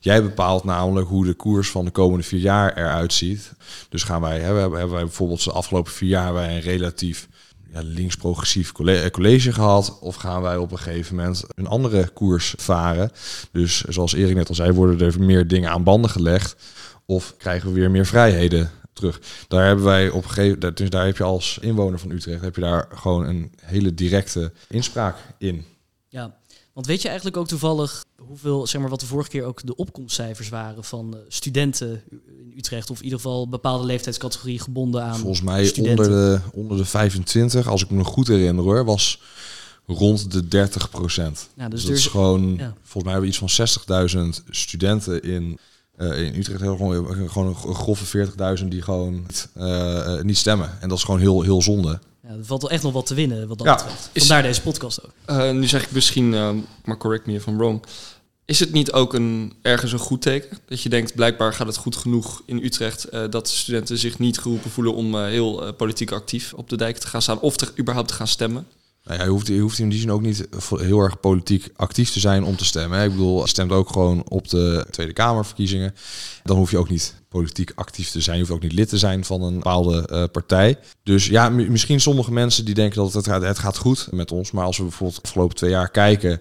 Jij 0.00 0.22
bepaalt 0.22 0.64
namelijk 0.64 1.08
hoe 1.08 1.24
de 1.24 1.34
koers 1.34 1.70
van 1.70 1.84
de 1.84 1.90
komende 1.90 2.24
vier 2.24 2.40
jaar 2.40 2.76
eruit 2.76 3.12
ziet. 3.12 3.52
Dus 3.88 4.02
gaan 4.02 4.20
wij, 4.20 4.38
hè, 4.38 4.44
hebben, 4.44 4.62
hebben 4.62 4.96
wij 4.96 5.04
bijvoorbeeld 5.04 5.44
de 5.44 5.52
afgelopen 5.52 5.92
vier 5.92 6.08
jaar 6.08 6.32
bij 6.32 6.54
een 6.54 6.60
relatief 6.60 7.28
ja, 7.78 7.88
links-progressief 7.88 8.72
college 9.12 9.52
gehad? 9.52 9.98
Of 10.00 10.14
gaan 10.14 10.42
wij 10.42 10.56
op 10.56 10.72
een 10.72 10.78
gegeven 10.78 11.16
moment 11.16 11.44
een 11.54 11.66
andere 11.66 12.08
koers 12.08 12.54
varen? 12.56 13.10
Dus 13.52 13.80
zoals 13.80 14.14
Erik 14.14 14.34
net 14.34 14.48
al 14.48 14.54
zei, 14.54 14.72
worden 14.72 15.06
er 15.06 15.20
meer 15.20 15.48
dingen 15.48 15.70
aan 15.70 15.82
banden 15.82 16.10
gelegd. 16.10 16.56
Of 17.06 17.34
krijgen 17.36 17.68
we 17.68 17.74
weer 17.74 17.90
meer 17.90 18.06
vrijheden 18.06 18.70
terug? 18.92 19.20
Daar 19.48 19.66
hebben 19.66 19.84
wij 19.84 20.08
op 20.08 20.22
een 20.22 20.30
gegeven 20.30 20.58
moment, 20.58 20.76
dus 20.76 20.90
daar 20.90 21.06
heb 21.06 21.16
je 21.16 21.24
als 21.24 21.58
inwoner 21.60 21.98
van 21.98 22.10
Utrecht, 22.10 22.40
heb 22.40 22.54
je 22.54 22.60
daar 22.60 22.88
gewoon 22.94 23.26
een 23.26 23.52
hele 23.62 23.94
directe 23.94 24.52
inspraak 24.68 25.16
in. 25.38 25.64
Ja, 26.08 26.36
want 26.78 26.90
weet 26.90 27.02
je 27.02 27.08
eigenlijk 27.08 27.36
ook 27.36 27.48
toevallig 27.48 28.04
hoeveel, 28.16 28.66
zeg 28.66 28.80
maar, 28.80 28.90
wat 28.90 29.00
de 29.00 29.06
vorige 29.06 29.28
keer 29.28 29.44
ook 29.44 29.66
de 29.66 29.76
opkomstcijfers 29.76 30.48
waren 30.48 30.84
van 30.84 31.14
eh, 31.14 31.20
studenten 31.28 32.02
in 32.10 32.52
Utrecht, 32.56 32.90
of 32.90 32.98
in 32.98 33.04
ieder 33.04 33.18
geval 33.18 33.48
bepaalde 33.48 33.84
leeftijdscategorie 33.84 34.60
gebonden 34.60 35.02
aan. 35.02 35.18
Volgens 35.18 35.42
mij 35.42 35.72
onder 35.78 36.08
de, 36.08 36.40
onder 36.52 36.76
de 36.76 36.84
25, 36.84 37.66
als 37.66 37.82
ik 37.82 37.90
me 37.90 37.96
nog 37.96 38.06
goed 38.06 38.28
herinner 38.28 38.64
hoor, 38.64 38.84
was 38.84 39.20
rond 39.86 40.32
de 40.32 40.48
30 40.48 40.90
procent. 40.90 41.48
Ja, 41.56 41.68
dus, 41.68 41.84
dat 41.84 41.96
is 41.96 42.06
gewoon, 42.06 42.58
volgens 42.82 43.04
mij 43.04 43.12
hebben 43.12 43.30
we 43.30 43.46
iets 43.46 43.54
van 43.84 44.34
60.000 44.38 44.44
studenten 44.50 45.22
in, 45.22 45.58
uh, 45.98 46.22
in 46.22 46.34
Utrecht. 46.34 46.60
Gewoon, 46.60 47.28
gewoon 47.28 47.46
een 47.46 47.74
grove 47.74 48.28
40.000 48.58 48.64
die 48.68 48.82
gewoon 48.82 49.26
uh, 49.56 50.20
niet 50.20 50.38
stemmen. 50.38 50.80
En 50.80 50.88
dat 50.88 50.98
is 50.98 51.04
gewoon 51.04 51.20
heel, 51.20 51.42
heel 51.42 51.62
zonde. 51.62 51.98
Ja, 52.28 52.34
er 52.34 52.44
valt 52.44 52.62
wel 52.62 52.70
echt 52.70 52.82
nog 52.82 52.92
wat 52.92 53.06
te 53.06 53.14
winnen 53.14 53.48
wat 53.48 53.58
dat 53.58 53.66
ja, 53.66 53.74
betreft. 53.74 54.10
Vandaar 54.14 54.42
deze 54.42 54.62
podcast 54.62 55.04
ook. 55.04 55.12
Uh, 55.26 55.50
nu 55.50 55.66
zeg 55.66 55.82
ik 55.82 55.90
misschien, 55.90 56.32
uh, 56.32 56.50
maar 56.84 56.96
correct 56.96 57.26
me 57.26 57.32
if 57.32 57.46
I'm 57.46 57.56
wrong. 57.56 57.84
Is 58.44 58.60
het 58.60 58.72
niet 58.72 58.92
ook 58.92 59.14
een, 59.14 59.52
ergens 59.62 59.92
een 59.92 59.98
goed 59.98 60.22
teken? 60.22 60.58
Dat 60.66 60.82
je 60.82 60.88
denkt, 60.88 61.14
blijkbaar 61.14 61.52
gaat 61.54 61.66
het 61.66 61.76
goed 61.76 61.96
genoeg 61.96 62.42
in 62.46 62.64
Utrecht... 62.64 63.12
Uh, 63.12 63.24
dat 63.30 63.48
studenten 63.48 63.98
zich 63.98 64.18
niet 64.18 64.38
geroepen 64.38 64.70
voelen 64.70 64.94
om 64.94 65.16
heel 65.16 65.72
politiek 65.72 66.12
actief 66.12 66.52
op 66.52 66.68
de 66.68 66.76
dijk 66.76 66.98
te 66.98 67.06
gaan 67.06 67.22
staan... 67.22 67.40
of 67.40 67.56
te, 67.56 67.72
überhaupt 67.78 68.08
te 68.08 68.14
gaan 68.14 68.28
stemmen? 68.28 68.66
Nou 69.08 69.20
ja, 69.20 69.26
je, 69.26 69.32
hoeft, 69.32 69.48
hoeft 69.48 69.78
in 69.78 69.88
die 69.88 70.00
zin 70.00 70.10
ook 70.10 70.22
niet 70.22 70.48
heel 70.68 71.00
erg 71.00 71.20
politiek 71.20 71.68
actief 71.76 72.10
te 72.10 72.20
zijn 72.20 72.44
om 72.44 72.56
te 72.56 72.64
stemmen. 72.64 73.04
Ik 73.04 73.10
bedoel, 73.10 73.40
je 73.40 73.48
stemt 73.48 73.72
ook 73.72 73.90
gewoon 73.90 74.28
op 74.28 74.48
de 74.48 74.86
Tweede 74.90 75.12
Kamerverkiezingen. 75.12 75.94
Dan 76.42 76.56
hoef 76.56 76.70
je 76.70 76.78
ook 76.78 76.90
niet 76.90 77.14
politiek 77.28 77.72
actief 77.74 78.10
te 78.10 78.20
zijn. 78.20 78.36
Je 78.36 78.42
hoeft 78.42 78.54
ook 78.54 78.62
niet 78.62 78.72
lid 78.72 78.88
te 78.88 78.98
zijn 78.98 79.24
van 79.24 79.42
een 79.42 79.54
bepaalde 79.54 80.08
uh, 80.12 80.24
partij. 80.32 80.78
Dus 81.02 81.26
ja, 81.26 81.48
misschien 81.48 82.00
sommige 82.00 82.32
mensen 82.32 82.64
die 82.64 82.74
denken 82.74 83.02
dat 83.02 83.12
het, 83.12 83.26
het 83.26 83.58
gaat 83.58 83.76
goed 83.76 84.08
met 84.10 84.32
ons. 84.32 84.50
Maar 84.50 84.64
als 84.64 84.76
we 84.76 84.82
bijvoorbeeld 84.82 85.20
de 85.20 85.22
afgelopen 85.28 85.56
twee 85.56 85.70
jaar 85.70 85.90
kijken 85.90 86.40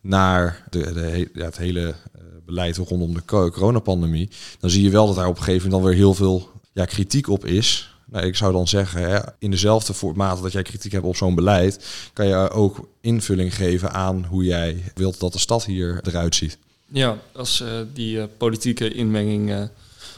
naar 0.00 0.64
de, 0.70 0.92
de, 0.92 1.30
ja, 1.34 1.44
het 1.44 1.56
hele 1.56 1.80
uh, 1.80 2.22
beleid 2.46 2.76
rondom 2.76 3.14
de 3.14 3.24
coronapandemie, 3.24 4.30
dan 4.58 4.70
zie 4.70 4.82
je 4.82 4.90
wel 4.90 5.06
dat 5.06 5.16
daar 5.16 5.28
op 5.28 5.36
een 5.36 5.42
gegeven 5.42 5.70
moment 5.70 5.82
dan 5.82 5.90
weer 5.90 6.00
heel 6.00 6.14
veel 6.14 6.50
ja, 6.72 6.84
kritiek 6.84 7.28
op 7.28 7.44
is. 7.44 7.95
Nou, 8.10 8.26
ik 8.26 8.36
zou 8.36 8.52
dan 8.52 8.68
zeggen, 8.68 9.00
hè, 9.10 9.18
in 9.38 9.50
dezelfde 9.50 10.12
mate 10.14 10.42
dat 10.42 10.52
jij 10.52 10.62
kritiek 10.62 10.92
hebt 10.92 11.04
op 11.04 11.16
zo'n 11.16 11.34
beleid, 11.34 11.84
kan 12.12 12.26
je 12.26 12.50
ook 12.50 12.88
invulling 13.00 13.54
geven 13.54 13.92
aan 13.92 14.24
hoe 14.28 14.44
jij 14.44 14.82
wilt 14.94 15.20
dat 15.20 15.32
de 15.32 15.38
stad 15.38 15.64
hier 15.64 16.00
eruit 16.02 16.34
ziet. 16.34 16.58
Ja, 16.88 17.18
als 17.32 17.60
uh, 17.60 17.68
die 17.92 18.16
uh, 18.16 18.24
politieke 18.36 18.92
inmenging 18.92 19.50
uh, 19.50 19.60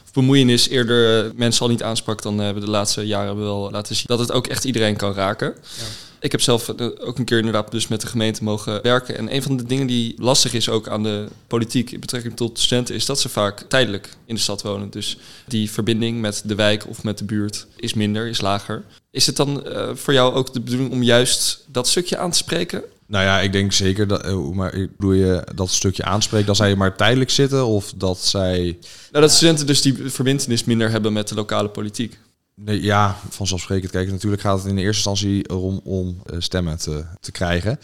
of 0.05 0.13
bemoeienis 0.13 0.69
eerder 0.69 1.33
mensen 1.35 1.63
al 1.63 1.69
niet 1.69 1.83
aansprak, 1.83 2.23
dan 2.23 2.39
hebben 2.39 2.61
we 2.61 2.69
de 2.69 2.75
laatste 2.75 3.07
jaren 3.07 3.39
wel 3.39 3.71
laten 3.71 3.97
zien 3.97 4.07
dat 4.07 4.19
het 4.19 4.33
ook 4.33 4.47
echt 4.47 4.65
iedereen 4.65 4.97
kan 4.97 5.15
raken. 5.15 5.55
Ja. 5.79 5.85
Ik 6.21 6.33
heb 6.33 6.41
zelf 6.41 6.69
eh, 6.69 6.87
ook 6.99 7.19
een 7.19 7.25
keer 7.25 7.39
inderdaad 7.39 7.71
dus 7.71 7.89
met 7.89 8.01
de 8.01 8.07
gemeente 8.07 8.45
mogen 8.45 8.83
werken. 8.83 9.17
En 9.19 9.35
een 9.35 9.43
van 9.43 9.57
de 9.57 9.65
dingen 9.65 9.87
die 9.87 10.15
lastig 10.19 10.53
is 10.53 10.69
ook 10.69 10.89
aan 10.89 11.03
de 11.03 11.29
politiek 11.47 11.91
in 11.91 12.01
betrekking 12.01 12.37
tot 12.37 12.59
studenten, 12.59 12.95
is 12.95 13.07
dat 13.07 13.21
ze 13.21 13.29
vaak 13.29 13.61
tijdelijk 13.69 14.17
in 14.25 14.35
de 14.35 14.41
stad 14.41 14.63
wonen. 14.63 14.91
Dus 14.91 15.19
die 15.47 15.71
verbinding 15.71 16.21
met 16.21 16.43
de 16.45 16.55
wijk 16.55 16.89
of 16.89 17.03
met 17.03 17.19
de 17.19 17.25
buurt 17.25 17.67
is 17.77 17.95
minder, 17.95 18.27
is 18.27 18.41
lager. 18.41 18.85
Is 19.11 19.27
het 19.27 19.37
dan 19.37 19.67
uh, 19.67 19.91
voor 19.95 20.13
jou 20.13 20.35
ook 20.35 20.53
de 20.53 20.61
bedoeling 20.61 20.93
om 20.93 21.03
juist 21.03 21.65
dat 21.67 21.89
stukje 21.89 22.19
aan 22.19 22.31
te 22.31 22.37
spreken? 22.37 22.83
Nou 23.07 23.25
ja, 23.25 23.41
ik 23.41 23.53
denk 23.53 23.73
zeker 23.73 24.07
dat. 24.07 24.23
Eh, 24.23 24.49
maar 24.49 24.75
ik 24.75 24.97
bedoel 24.97 25.13
je 25.13 25.47
dat 25.55 25.71
stukje 25.71 26.05
aanspreekt 26.05 26.47
dat 26.47 26.57
zij 26.57 26.77
maar 26.77 26.97
tijdelijk 26.97 27.31
zitten 27.31 27.67
of 27.67 27.93
dat 27.97 28.19
zij. 28.19 28.79
Nou, 29.11 29.25
dat 29.25 29.33
studenten 29.33 29.67
dus 29.67 29.83
die 29.83 30.11
verbindenis 30.11 30.65
minder 30.65 30.91
hebben 30.91 31.13
met 31.13 31.29
de 31.29 31.35
lokale 31.35 31.69
politiek. 31.69 32.19
Nee, 32.61 32.83
ja, 32.83 33.17
vanzelfsprekend. 33.31 33.91
Kijk, 33.91 34.11
natuurlijk 34.11 34.43
gaat 34.43 34.59
het 34.59 34.67
in 34.67 34.77
de 34.77 34.83
eerste 34.83 35.11
instantie 35.11 35.51
erom 35.51 35.81
om 35.85 36.23
uh, 36.27 36.41
stemmen 36.41 36.79
te, 36.79 37.05
te 37.21 37.33
krijgen. 37.33 37.79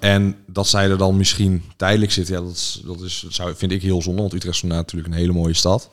En 0.00 0.36
dat 0.46 0.66
zij 0.66 0.90
er 0.90 0.98
dan 0.98 1.16
misschien 1.16 1.62
tijdelijk 1.76 2.12
zitten, 2.12 2.34
ja, 2.34 2.40
dat, 2.40 2.80
dat, 2.84 3.00
is, 3.00 3.20
dat 3.24 3.32
zou, 3.32 3.54
vind 3.56 3.72
ik 3.72 3.82
heel 3.82 4.02
zonde. 4.02 4.20
Want 4.20 4.32
Utrecht 4.32 4.54
is 4.54 4.62
natuurlijk 4.62 5.12
een 5.12 5.18
hele 5.18 5.32
mooie 5.32 5.54
stad. 5.54 5.90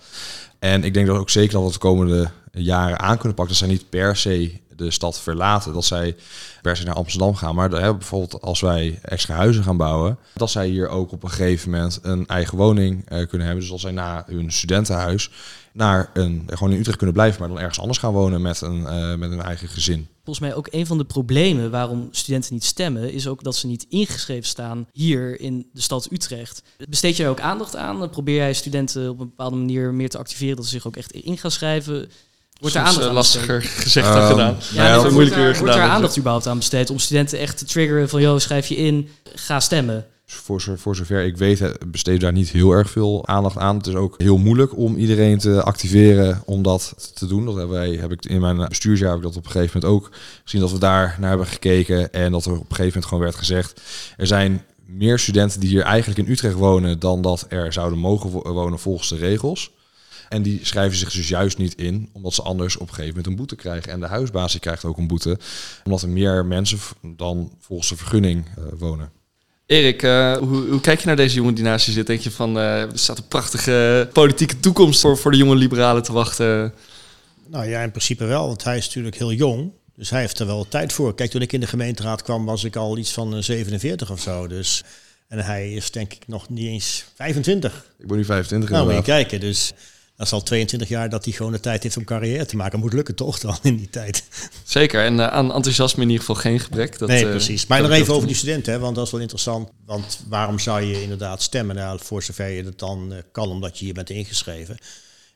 En 0.60 0.84
ik 0.84 0.94
denk 0.94 1.08
dat 1.08 1.18
ook 1.18 1.30
zeker 1.30 1.54
dat 1.54 1.66
we 1.66 1.72
de 1.72 1.78
komende 1.78 2.30
jaren 2.52 3.00
aan 3.00 3.18
kunnen 3.18 3.36
pakken. 3.36 3.56
Dat 3.56 3.64
zij 3.64 3.68
niet 3.68 3.90
per 3.90 4.16
se 4.16 4.62
de 4.76 4.92
stad 4.92 5.20
verlaten. 5.20 5.74
Dat 5.74 5.86
zij 5.86 6.16
per 6.62 6.78
se 6.78 6.84
naar 6.84 6.96
Amsterdam 6.96 7.36
gaan. 7.36 7.56
Maar 7.56 7.70
hè, 7.70 7.96
bijvoorbeeld 7.96 8.42
als 8.42 8.62
wij 8.62 9.00
extra 9.02 9.36
huizen 9.36 9.64
gaan 9.64 9.78
bouwen. 9.78 10.18
Dat 10.34 10.52
zij 10.52 10.68
hier 10.68 10.88
ook 10.88 11.12
op 11.12 11.24
een 11.24 11.30
gegeven 11.30 11.70
moment 11.70 12.00
een 12.02 12.28
eigen 12.28 12.58
woning 12.58 13.12
uh, 13.12 13.28
kunnen 13.28 13.48
hebben. 13.48 13.64
Dus 13.64 13.72
als 13.72 13.82
zij 13.82 13.92
na 13.92 14.24
hun 14.28 14.52
studentenhuis 14.52 15.30
naar 15.74 16.10
een, 16.14 16.44
gewoon 16.48 16.74
in 16.74 16.80
Utrecht 16.80 16.98
kunnen 16.98 17.16
blijven, 17.16 17.40
maar 17.40 17.50
dan 17.50 17.60
ergens 17.60 17.80
anders 17.80 18.00
gaan 18.00 18.14
wonen 18.14 18.42
met 18.42 18.62
een, 18.62 18.80
uh, 18.80 19.16
met 19.16 19.32
een 19.32 19.42
eigen 19.42 19.68
gezin. 19.68 20.08
Volgens 20.24 20.46
mij 20.46 20.56
ook 20.56 20.68
een 20.72 20.86
van 20.86 20.98
de 20.98 21.04
problemen 21.04 21.72
waarom 21.72 22.08
studenten 22.12 22.54
niet 22.54 22.64
stemmen, 22.64 23.14
is 23.14 23.28
ook 23.28 23.44
dat 23.44 23.56
ze 23.56 23.68
niet 23.68 23.86
ingeschreven 23.90 24.48
staan 24.48 24.88
hier 24.92 25.40
in 25.40 25.70
de 25.74 25.82
stad 25.82 26.08
Utrecht. 26.12 26.64
Besteed 26.90 27.18
jij 27.18 27.30
ook 27.30 27.40
aandacht 27.40 27.76
aan? 27.76 28.10
Probeer 28.10 28.36
jij 28.36 28.54
studenten 28.54 29.10
op 29.10 29.20
een 29.20 29.28
bepaalde 29.28 29.56
manier 29.56 29.94
meer 29.94 30.10
te 30.10 30.18
activeren 30.18 30.56
dat 30.56 30.66
ze 30.66 30.72
zich 30.72 30.88
ook 30.88 30.96
echt 30.96 31.12
in 31.12 31.38
gaan 31.38 31.52
schrijven? 31.52 32.10
Wordt 32.60 32.76
er 32.76 32.82
aandacht 32.82 33.08
uh, 33.08 33.14
lastiger 33.14 33.62
gezegd 33.86 34.08
dan 34.08 34.22
um, 34.22 34.28
gedaan. 34.28 34.58
Ja, 34.74 34.88
ja, 34.88 35.10
moeilijker 35.10 35.20
wordt 35.20 35.38
er, 35.38 35.56
gedaan. 35.56 35.60
Wordt 35.60 35.76
er 35.76 35.90
aandacht 35.90 36.18
überhaupt 36.18 36.48
aan 36.48 36.58
besteed 36.58 36.90
om 36.90 37.00
studenten 37.00 37.40
echt 37.40 37.58
te 37.58 37.66
triggeren 37.66 38.10
van, 38.10 38.22
joh, 38.22 38.40
schrijf 38.40 38.68
je 38.68 38.76
in, 38.76 39.10
ga 39.36 39.60
stemmen 39.60 40.06
voor, 40.34 40.64
voor 40.76 40.96
zover 40.96 41.26
ik 41.26 41.38
weet, 41.38 41.92
besteed 41.92 42.22
daar 42.22 42.32
niet 42.32 42.50
heel 42.50 42.72
erg 42.72 42.90
veel 42.90 43.28
aandacht 43.28 43.58
aan. 43.58 43.78
Het 43.78 43.88
is 43.88 43.96
ook 43.96 44.16
heel 44.18 44.38
moeilijk 44.38 44.78
om 44.78 44.96
iedereen 44.96 45.38
te 45.38 45.64
activeren 45.64 46.42
om 46.46 46.62
dat 46.62 47.12
te 47.14 47.28
doen. 47.28 47.46
Dat 47.46 47.56
hebben 47.56 47.76
wij, 47.76 47.90
heb 47.90 48.12
ik 48.12 48.26
in 48.26 48.42
mijn 48.42 48.58
bestuursjaar 48.68 49.10
heb 49.10 49.18
ik 49.18 49.24
dat 49.24 49.38
op 49.38 49.46
een 49.46 49.52
gegeven 49.52 49.80
moment 49.82 50.04
ook 50.04 50.16
gezien 50.44 50.62
dat 50.62 50.72
we 50.72 50.80
daar 50.80 51.18
naar 51.20 51.30
hebben 51.30 51.48
gekeken. 51.48 52.14
En 52.14 52.32
dat 52.32 52.46
er 52.46 52.52
op 52.52 52.58
een 52.58 52.66
gegeven 52.66 52.86
moment 52.86 53.06
gewoon 53.06 53.24
werd 53.24 53.36
gezegd: 53.36 53.82
er 54.18 54.28
zijn 54.28 54.64
meer 54.86 55.20
studenten 55.20 55.60
die 55.60 55.70
hier 55.70 55.84
eigenlijk 55.84 56.20
in 56.20 56.32
Utrecht 56.32 56.56
wonen 56.56 57.00
dan 57.00 57.22
dat 57.22 57.46
er 57.50 57.74
zouden 57.74 58.00
mogen 58.00 58.30
wonen 58.30 58.80
volgens 58.80 59.10
de 59.10 59.16
regels. 59.16 59.72
En 60.30 60.42
die 60.42 60.60
schrijven 60.66 60.98
zich 60.98 61.12
dus 61.12 61.28
juist 61.28 61.58
niet 61.58 61.76
in, 61.76 62.10
omdat 62.12 62.34
ze 62.34 62.42
anders 62.42 62.76
op 62.76 62.82
een 62.82 62.88
gegeven 62.88 63.08
moment 63.08 63.28
een 63.28 63.36
boete 63.36 63.56
krijgen. 63.56 63.92
En 63.92 64.00
de 64.00 64.08
huisbaas 64.08 64.60
krijgt 64.60 64.86
ook 64.86 64.98
een 64.98 65.08
boete, 65.08 65.40
omdat 65.84 66.02
er 66.02 66.10
meer 66.10 66.46
mensen 66.46 66.80
dan 67.02 67.52
volgens 67.60 67.90
de 67.90 67.96
vergunning 67.96 68.46
uh, 68.60 68.66
wonen. 68.78 69.12
Erik, 69.66 70.04
uh, 70.04 70.38
hoe, 70.38 70.68
hoe, 70.70 70.82
kijk 70.82 71.00
je 71.00 71.06
naar 71.06 71.16
deze 71.16 71.36
jongen 71.36 71.54
die 71.54 71.64
naast 71.64 71.86
je 71.86 71.92
zit? 71.92 72.08
Denk 72.08 72.20
je 72.20 72.32
van, 72.32 72.58
uh, 72.58 72.82
er 72.82 72.90
staat 72.94 73.18
een 73.18 73.28
prachtige 73.28 74.10
politieke 74.14 74.60
toekomst 74.60 75.02
voor, 75.02 75.18
voor 75.18 75.32
de 75.32 75.38
jonge 75.38 75.56
liberalen 75.56 76.04
te 76.04 76.14
wachten? 76.14 76.74
Nou 77.48 77.70
ja, 77.70 77.82
in 77.82 77.92
principe 77.92 78.26
wel, 78.26 78.48
want 78.48 78.64
hij 78.64 78.78
is 78.78 78.86
natuurlijk 78.86 79.18
heel 79.18 79.34
jong. 79.34 79.72
Dus 79.96 80.10
hij 80.10 80.20
heeft 80.20 80.40
er 80.40 80.46
wel 80.46 80.68
tijd 80.68 80.94
voor. 80.94 81.16
Kijk, 81.16 81.32
toen 81.32 81.42
ik 81.42 81.54
in 81.54 81.60
de 81.60 81.68
gemeenteraad 81.68 82.22
kwam, 82.22 82.46
was 82.46 82.64
ik 82.64 82.76
al 82.76 82.98
iets 82.98 83.12
van 83.12 83.44
47 83.44 84.12
of 84.12 84.22
zo. 84.22 84.48
Dus, 84.48 84.84
en 85.28 85.40
hij 85.40 85.74
is 85.74 85.92
denk 85.92 86.14
ik 86.14 86.28
nog 86.28 86.50
niet 86.50 86.68
eens 86.68 87.06
25. 87.16 87.86
Ik 88.00 88.08
ben 88.08 88.18
nu 88.18 88.26
25 88.26 88.70
Nou, 88.70 88.86
moet 88.86 88.96
je 88.96 89.02
kijken. 89.02 89.40
Dus 89.40 89.74
dat 90.16 90.26
is 90.26 90.34
al 90.34 90.44
22 90.44 90.90
jaar 90.90 91.10
dat 91.10 91.26
hij 91.26 91.34
gewoon 91.34 91.52
de 91.52 91.60
tijd 91.60 91.84
heeft 91.84 91.98
om 91.98 92.04
carrière 92.04 92.46
te 92.46 92.56
maken. 92.56 92.80
Moet 92.80 92.94
lukken 92.94 93.16
toch 93.16 93.40
dan 93.40 93.58
in 93.62 93.78
die 93.78 93.90
tijd. 93.90 94.24
Zeker, 94.64 95.04
en 95.04 95.14
uh, 95.14 95.28
aan 95.28 95.54
enthousiasme 95.54 96.02
in 96.02 96.10
ieder 96.10 96.26
geval 96.26 96.42
geen 96.42 96.60
gebrek. 96.60 97.00
Dat, 97.00 97.10
nee, 97.10 97.24
eh, 97.24 97.30
precies. 97.30 97.66
Maar 97.66 97.82
nog 97.82 97.92
even 97.92 98.14
over 98.14 98.28
die 98.28 98.36
studenten, 98.36 98.74
hè, 98.74 98.80
want 98.80 98.96
dat 98.96 99.06
is 99.06 99.12
wel 99.12 99.22
interessant. 99.22 99.70
Want 99.86 100.20
waarom 100.28 100.60
zou 100.60 100.82
je 100.82 101.02
inderdaad 101.02 101.42
stemmen? 101.42 101.76
Nou, 101.76 102.00
voor 102.02 102.24
zover 102.24 102.50
je 102.50 102.64
het 102.64 102.80
dan 102.80 103.14
uh, 103.14 103.18
kan, 103.32 103.50
omdat 103.50 103.80
je 103.80 103.86
hier 103.86 103.94
bent 103.94 104.10
ingeschreven. 104.10 104.78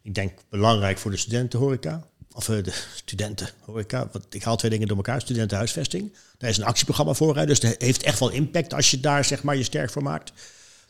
Ik 0.02 0.16
denk 0.16 0.32
belangrijk 0.50 0.98
voor 0.98 1.12
de 1.12 1.18
studentenhoreca. 1.18 2.08
Of 2.32 2.46
de 2.46 2.74
studentenhoreca. 2.96 4.10
Want 4.12 4.26
ik 4.30 4.44
haal 4.44 4.56
twee 4.58 4.72
dingen 4.72 4.88
door 4.88 4.98
elkaar. 4.98 5.22
Studentenhuisvesting. 5.22 6.14
Daar 6.38 6.50
is 6.50 6.58
een 6.58 6.64
actieprogramma 6.64 7.14
voor. 7.14 7.38
Hè, 7.38 7.46
dus 7.46 7.60
dat 7.60 7.76
heeft 7.78 8.04
echt 8.04 8.20
wel 8.20 8.30
impact 8.30 8.74
als 8.74 8.92
je 8.92 9.00
daar 9.00 9.26
zeg 9.26 9.44
maar, 9.44 9.56
je 9.56 9.64
sterk 9.64 9.90
voor 9.90 10.04
maakt. 10.04 10.32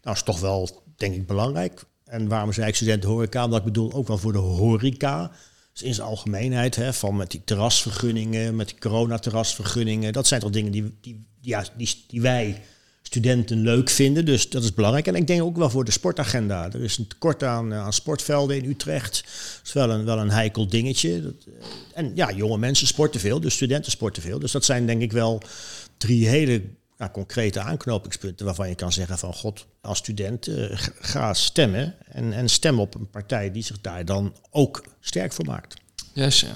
Nou, 0.02 0.16
is 0.16 0.24
toch 0.24 0.40
wel, 0.40 0.84
denk 0.96 1.16
ik, 1.16 1.28
belangrijk. 1.28 1.84
En 2.08 2.28
waarom 2.28 2.54
zei 2.54 2.68
ik 2.68 2.76
studentenhoreca? 2.76 3.44
Omdat 3.44 3.60
ik 3.60 3.66
bedoel 3.66 3.94
ook 3.94 4.08
wel 4.08 4.18
voor 4.18 4.34
de 4.34 4.38
horeca. 4.38 5.32
Dus 5.74 5.82
in 5.82 5.94
zijn 5.94 6.08
algemeenheid, 6.08 6.76
hè, 6.76 6.94
van 6.94 7.16
met 7.16 7.32
die 7.32 7.42
terrasvergunningen, 7.46 8.56
met 8.56 8.68
die 8.68 8.78
coronaterrasvergunningen. 8.80 10.14
Dat 10.14 10.28
zijn 10.28 10.42
toch 10.42 10.50
dingen 10.50 10.72
die, 10.72 10.98
die, 11.02 11.26
ja, 11.42 11.66
die, 11.78 12.04
die 12.08 12.22
wij 12.22 12.62
studenten 13.02 13.62
leuk 13.62 13.90
vinden. 13.90 14.26
Dus 14.26 14.50
dat 14.50 14.64
is 14.64 14.74
belangrijk. 14.74 15.08
En 15.08 15.16
ik 15.16 15.28
denk 15.28 15.42
ook 15.42 15.58
wel 15.58 15.70
voor 15.70 15.86
de 15.86 15.92
sportagenda. 15.92 16.72
Er 16.72 16.84
is 16.84 16.98
een 16.98 17.08
tekort 17.08 17.44
aan, 17.44 17.74
eh, 17.74 17.80
aan 17.80 17.94
sportvelden 17.94 18.58
in 18.58 18.70
Utrecht. 18.70 19.24
Dat 19.24 19.62
is 19.64 19.74
wel 19.74 19.90
een, 19.90 20.06
wel 20.06 20.20
een 20.20 20.32
heikel 20.32 20.68
dingetje. 20.68 21.22
Dat, 21.22 21.34
eh, 21.46 21.54
en 21.94 22.12
ja, 22.16 22.32
jonge 22.32 22.58
mensen 22.58 22.88
sporten 22.88 23.20
veel, 23.20 23.40
dus 23.40 23.54
studenten 23.54 23.92
sporten 23.92 24.22
veel. 24.22 24.40
Dus 24.40 24.52
dat 24.52 24.66
zijn 24.66 24.86
denk 24.86 25.02
ik 25.02 25.12
wel 25.12 25.42
drie 25.98 26.28
hele 26.28 26.62
ja, 26.98 27.10
concrete 27.10 27.60
aanknopingspunten 27.60 28.46
waarvan 28.46 28.70
je 28.70 28.76
kan 28.76 28.92
zeggen 28.92 29.18
van 29.18 29.34
god, 29.34 29.66
als 29.82 29.98
student 29.98 30.48
uh, 30.48 30.72
ga 31.00 31.34
stemmen 31.34 31.96
en, 32.08 32.34
en 32.34 32.50
stem 32.50 32.80
op 32.80 32.96
een 32.96 33.10
partij 33.10 33.52
die 33.52 33.64
zich 33.64 33.82
daar 33.82 34.06
dan 34.06 34.36
ook 34.50 34.86
sterk 35.00 35.34
voor 35.34 35.46
maakt. 35.46 35.76
Yes, 36.14 36.40
ja. 36.40 36.56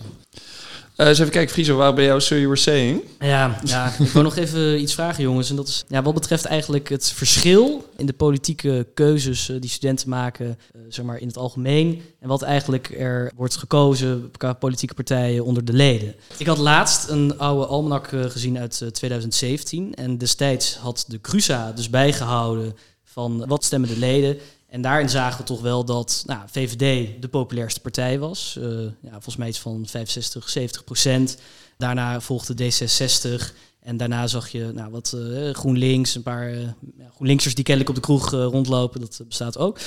Uh, 1.01 1.07
even 1.07 1.29
kijken, 1.29 1.53
Friso, 1.53 1.75
waar 1.75 1.93
ben 1.93 2.05
jou, 2.05 2.21
so 2.21 2.35
you 2.35 2.47
were 2.47 2.59
saying? 2.59 3.01
Ja, 3.19 3.59
ja, 3.63 3.93
ik 3.99 4.07
wil 4.07 4.21
nog 4.21 4.35
even 4.35 4.79
iets 4.81 4.93
vragen, 4.93 5.23
jongens. 5.23 5.49
En 5.49 5.55
dat 5.55 5.67
is 5.67 5.83
ja, 5.87 6.01
wat 6.01 6.13
betreft 6.13 6.45
eigenlijk 6.45 6.89
het 6.89 7.11
verschil 7.11 7.89
in 7.97 8.05
de 8.05 8.13
politieke 8.13 8.87
keuzes 8.93 9.49
uh, 9.49 9.61
die 9.61 9.69
studenten 9.69 10.09
maken, 10.09 10.45
uh, 10.47 10.81
zeg 10.89 11.05
maar 11.05 11.17
in 11.17 11.27
het 11.27 11.37
algemeen. 11.37 12.01
En 12.19 12.27
wat 12.27 12.41
eigenlijk 12.41 12.95
er 12.99 13.31
wordt 13.35 13.55
gekozen 13.55 14.31
qua 14.37 14.53
politieke 14.53 14.93
partijen 14.93 15.45
onder 15.45 15.65
de 15.65 15.73
leden. 15.73 16.15
Ik 16.37 16.47
had 16.47 16.57
laatst 16.57 17.09
een 17.09 17.37
oude 17.37 17.65
almanak 17.65 18.07
gezien 18.07 18.57
uit 18.57 18.83
2017. 18.91 19.93
En 19.93 20.17
destijds 20.17 20.75
had 20.75 21.05
de 21.07 21.21
Cruza 21.21 21.71
dus 21.71 21.89
bijgehouden 21.89 22.75
van 23.03 23.45
wat 23.47 23.63
stemmen 23.63 23.89
de 23.89 23.99
leden. 23.99 24.37
En 24.71 24.81
daarin 24.81 25.09
zagen 25.09 25.37
we 25.37 25.43
toch 25.43 25.61
wel 25.61 25.85
dat 25.85 26.23
nou, 26.25 26.39
VVD 26.45 27.21
de 27.21 27.27
populairste 27.27 27.79
partij 27.79 28.19
was. 28.19 28.55
Uh, 28.59 28.65
ja, 29.01 29.11
volgens 29.11 29.35
mij 29.35 29.47
iets 29.47 29.59
van 29.59 29.85
65, 29.87 30.49
70 30.49 30.83
procent. 30.83 31.37
Daarna 31.77 32.21
volgde 32.21 32.53
D66. 32.55 33.53
En 33.79 33.97
daarna 33.97 34.27
zag 34.27 34.49
je 34.49 34.71
nou, 34.73 34.91
wat 34.91 35.13
uh, 35.15 35.53
GroenLinks, 35.53 36.15
een 36.15 36.23
paar 36.23 36.53
uh, 36.53 36.67
GroenLinksers 37.15 37.55
die 37.55 37.63
kennelijk 37.63 37.89
op 37.89 38.01
de 38.01 38.07
kroeg 38.07 38.31
rondlopen. 38.31 38.99
Dat 38.99 39.21
bestaat 39.27 39.57
ook. 39.57 39.79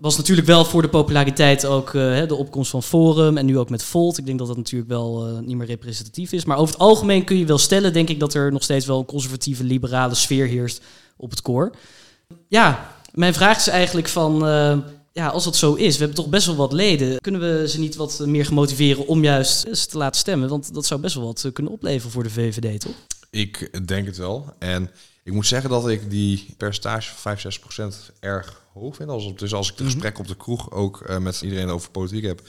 Was 0.00 0.16
natuurlijk 0.16 0.46
wel 0.46 0.64
voor 0.64 0.82
de 0.82 0.88
populariteit 0.88 1.66
ook 1.66 1.92
de 1.92 2.34
opkomst 2.34 2.70
van 2.70 2.82
Forum 2.82 3.36
en 3.36 3.46
nu 3.46 3.58
ook 3.58 3.70
met 3.70 3.84
Volt. 3.84 4.18
Ik 4.18 4.26
denk 4.26 4.38
dat 4.38 4.48
dat 4.48 4.56
natuurlijk 4.56 4.90
wel 4.90 5.40
niet 5.44 5.56
meer 5.56 5.66
representatief 5.66 6.32
is. 6.32 6.44
Maar 6.44 6.56
over 6.56 6.74
het 6.74 6.82
algemeen 6.82 7.24
kun 7.24 7.38
je 7.38 7.46
wel 7.46 7.58
stellen, 7.58 7.92
denk 7.92 8.08
ik, 8.08 8.20
dat 8.20 8.34
er 8.34 8.52
nog 8.52 8.62
steeds 8.62 8.86
wel 8.86 8.98
een 8.98 9.04
conservatieve, 9.04 9.64
liberale 9.64 10.14
sfeer 10.14 10.46
heerst 10.46 10.80
op 11.16 11.30
het 11.30 11.42
koor. 11.42 11.74
Ja, 12.48 13.00
mijn 13.12 13.34
vraag 13.34 13.56
is 13.56 13.68
eigenlijk 13.68 14.08
van, 14.08 14.48
uh, 14.48 14.76
ja, 15.12 15.28
als 15.28 15.44
dat 15.44 15.56
zo 15.56 15.74
is, 15.74 15.92
we 15.92 15.98
hebben 15.98 16.16
toch 16.16 16.28
best 16.28 16.46
wel 16.46 16.56
wat 16.56 16.72
leden. 16.72 17.20
Kunnen 17.20 17.40
we 17.40 17.68
ze 17.68 17.78
niet 17.78 17.96
wat 17.96 18.18
meer 18.26 18.46
gemotiveren 18.46 19.06
om 19.06 19.22
juist 19.22 19.66
ze 19.76 19.86
te 19.86 19.98
laten 19.98 20.20
stemmen? 20.20 20.48
Want 20.48 20.74
dat 20.74 20.86
zou 20.86 21.00
best 21.00 21.14
wel 21.14 21.24
wat 21.24 21.50
kunnen 21.52 21.72
opleveren 21.72 22.12
voor 22.12 22.22
de 22.22 22.30
VVD, 22.30 22.80
toch? 22.80 22.94
Ik 23.30 23.86
denk 23.86 24.06
het 24.06 24.16
wel. 24.16 24.54
En 24.58 24.90
ik 25.24 25.32
moet 25.32 25.46
zeggen 25.46 25.70
dat 25.70 25.88
ik 25.88 26.10
die 26.10 26.54
percentage 26.56 27.08
van 27.08 27.18
5, 27.18 27.40
6 27.40 27.58
procent 27.58 28.10
erg 28.20 28.62
hoog 28.72 28.96
vind. 28.96 29.08
Als, 29.08 29.34
dus 29.36 29.54
als 29.54 29.70
ik 29.70 29.76
de 29.76 29.82
mm 29.82 29.90
gesprek 29.90 30.18
op 30.18 30.28
de 30.28 30.36
kroeg 30.36 30.70
ook 30.70 31.04
uh, 31.08 31.18
met 31.18 31.40
iedereen 31.42 31.68
over 31.68 31.90
politiek 31.90 32.24
heb, 32.24 32.42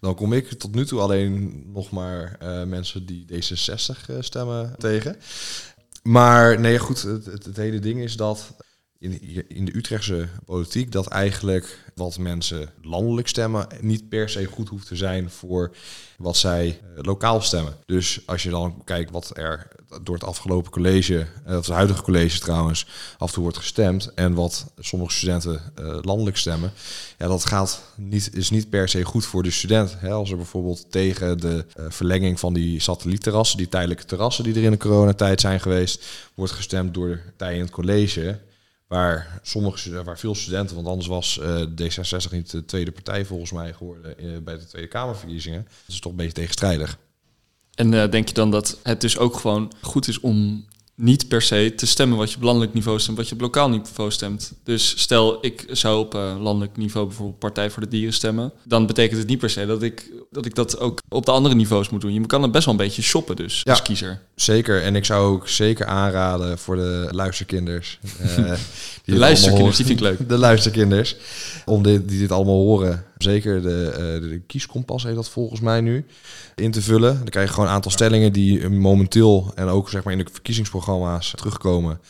dan 0.00 0.14
kom 0.14 0.32
ik 0.32 0.52
tot 0.52 0.74
nu 0.74 0.86
toe 0.86 1.00
alleen 1.00 1.62
nog 1.72 1.90
maar 1.90 2.38
uh, 2.42 2.64
mensen 2.64 3.06
die 3.06 3.26
D66 3.32 4.18
stemmen 4.18 4.74
tegen. 4.78 5.16
Maar 6.02 6.60
nee, 6.60 6.78
goed, 6.78 7.02
het, 7.02 7.24
het, 7.24 7.44
het 7.44 7.56
hele 7.56 7.78
ding 7.78 8.00
is 8.00 8.16
dat 8.16 8.54
in, 8.98 9.64
de 9.64 9.76
Utrechtse 9.76 10.28
politiek 10.44 10.92
dat 10.92 11.06
eigenlijk 11.06 11.84
wat 11.94 12.18
mensen 12.18 12.70
landelijk 12.82 13.28
stemmen 13.28 13.66
niet 13.80 14.08
per 14.08 14.28
se 14.28 14.44
goed 14.44 14.68
hoeft 14.68 14.86
te 14.86 14.96
zijn 14.96 15.30
voor 15.30 15.76
wat 16.16 16.36
zij 16.36 16.66
eh, 16.68 17.02
lokaal 17.04 17.40
stemmen. 17.40 17.76
Dus 17.86 18.20
als 18.26 18.42
je 18.42 18.50
dan 18.50 18.82
kijkt 18.84 19.10
wat 19.10 19.36
er 19.36 19.68
door 20.02 20.14
het 20.14 20.24
afgelopen 20.24 20.70
college, 20.70 21.14
uh, 21.14 21.54
het 21.54 21.66
huidige 21.66 22.02
college 22.02 22.38
trouwens, 22.38 22.86
af 23.18 23.28
en 23.28 23.34
toe 23.34 23.42
wordt 23.42 23.58
gestemd 23.58 24.14
en 24.14 24.34
wat 24.34 24.72
sommige 24.78 25.12
studenten 25.12 25.60
uh, 25.80 25.98
landelijk 26.02 26.36
stemmen, 26.36 26.72
ja, 27.18 27.26
dat 27.26 27.44
gaat 27.44 27.82
niet, 27.96 28.34
is 28.34 28.50
niet 28.50 28.70
per 28.70 28.88
se 28.88 29.04
goed 29.04 29.26
voor 29.26 29.42
de 29.42 29.50
student. 29.50 29.96
Als 30.02 30.30
er 30.30 30.36
bijvoorbeeld 30.36 30.90
tegen 30.90 31.40
de 31.40 31.64
verlenging 31.88 32.40
van 32.40 32.52
die 32.52 32.80
satellietterrassen, 32.80 33.58
die 33.58 33.68
tijdelijke 33.68 34.04
terrassen 34.04 34.44
die 34.44 34.54
er 34.54 34.62
in 34.62 34.70
de 34.70 34.76
coronatijd 34.76 35.40
zijn 35.40 35.60
geweest, 35.60 36.06
wordt 36.34 36.52
gestemd 36.52 36.94
door 36.94 37.20
partijen 37.24 37.56
in 37.56 37.62
het 37.62 37.70
college, 37.70 38.38
Waar, 38.88 39.40
sommige, 39.42 40.04
waar 40.04 40.18
veel 40.18 40.34
studenten, 40.34 40.74
want 40.74 40.88
anders 40.88 41.06
was 41.06 41.40
uh, 41.42 41.62
D66 41.62 42.30
niet 42.30 42.50
de 42.50 42.64
tweede 42.64 42.92
partij 42.92 43.24
volgens 43.24 43.52
mij 43.52 43.72
geworden 43.72 44.24
uh, 44.24 44.38
bij 44.38 44.58
de 44.58 44.66
Tweede 44.66 44.88
Kamerverkiezingen. 44.88 45.62
Dat 45.62 45.94
is 45.94 46.00
toch 46.00 46.12
een 46.12 46.18
beetje 46.18 46.32
tegenstrijdig. 46.32 46.98
En 47.74 47.92
uh, 47.92 48.10
denk 48.10 48.28
je 48.28 48.34
dan 48.34 48.50
dat 48.50 48.78
het 48.82 49.00
dus 49.00 49.18
ook 49.18 49.36
gewoon 49.36 49.72
goed 49.80 50.08
is 50.08 50.20
om 50.20 50.66
niet 50.98 51.28
per 51.28 51.42
se 51.42 51.72
te 51.76 51.86
stemmen 51.86 52.18
wat 52.18 52.30
je 52.30 52.36
op 52.36 52.42
landelijk 52.42 52.74
niveau 52.74 53.00
stemt, 53.00 53.16
wat 53.16 53.28
je 53.28 53.34
op 53.34 53.40
lokaal 53.40 53.68
niveau 53.68 54.10
stemt. 54.10 54.52
Dus 54.64 55.00
stel, 55.00 55.38
ik 55.40 55.66
zou 55.70 55.98
op 55.98 56.14
uh, 56.14 56.36
landelijk 56.40 56.76
niveau 56.76 57.06
bijvoorbeeld 57.06 57.38
Partij 57.38 57.70
voor 57.70 57.82
de 57.82 57.88
Dieren 57.88 58.12
stemmen, 58.12 58.52
dan 58.64 58.86
betekent 58.86 59.18
het 59.18 59.28
niet 59.28 59.38
per 59.38 59.50
se 59.50 59.66
dat 59.66 59.82
ik, 59.82 60.10
dat 60.30 60.46
ik 60.46 60.54
dat 60.54 60.78
ook 60.78 61.00
op 61.08 61.26
de 61.26 61.30
andere 61.30 61.54
niveaus 61.54 61.88
moet 61.88 62.00
doen. 62.00 62.12
Je 62.12 62.26
kan 62.26 62.42
er 62.42 62.50
best 62.50 62.64
wel 62.64 62.74
een 62.74 62.80
beetje 62.80 63.02
shoppen 63.02 63.36
dus, 63.36 63.60
ja, 63.64 63.70
als 63.70 63.82
kiezer. 63.82 64.20
Zeker, 64.34 64.82
en 64.82 64.96
ik 64.96 65.04
zou 65.04 65.34
ook 65.34 65.48
zeker 65.48 65.86
aanraden 65.86 66.58
voor 66.58 66.76
de 66.76 67.08
luisterkinders. 67.10 67.98
Uh, 68.22 68.36
die 69.04 69.14
de 69.14 69.16
luisterkinders, 69.16 69.76
die 69.76 69.86
vind 69.86 70.00
ik 70.00 70.04
leuk. 70.04 70.28
De 70.28 70.38
luisterkinders, 70.38 71.16
om 71.64 71.82
dit, 71.82 72.08
die 72.08 72.18
dit 72.18 72.32
allemaal 72.32 72.54
horen. 72.54 73.04
Zeker 73.18 73.62
de, 73.62 73.90
uh, 73.90 74.30
de 74.30 74.40
kieskompas 74.46 75.02
heeft 75.02 75.16
dat 75.16 75.28
volgens 75.28 75.60
mij 75.60 75.80
nu 75.80 76.06
in 76.54 76.70
te 76.70 76.82
vullen. 76.82 77.14
Dan 77.14 77.28
krijg 77.28 77.46
je 77.46 77.52
gewoon 77.52 77.68
een 77.68 77.74
aantal 77.74 77.90
stellingen 77.90 78.32
die 78.32 78.68
momenteel 78.68 79.52
en 79.54 79.68
ook 79.68 79.88
zeg 79.90 80.04
maar 80.04 80.12
in 80.12 80.18
de 80.18 80.30
verkiezingsprogramma's 80.32 81.32
terugkomen. 81.36 82.00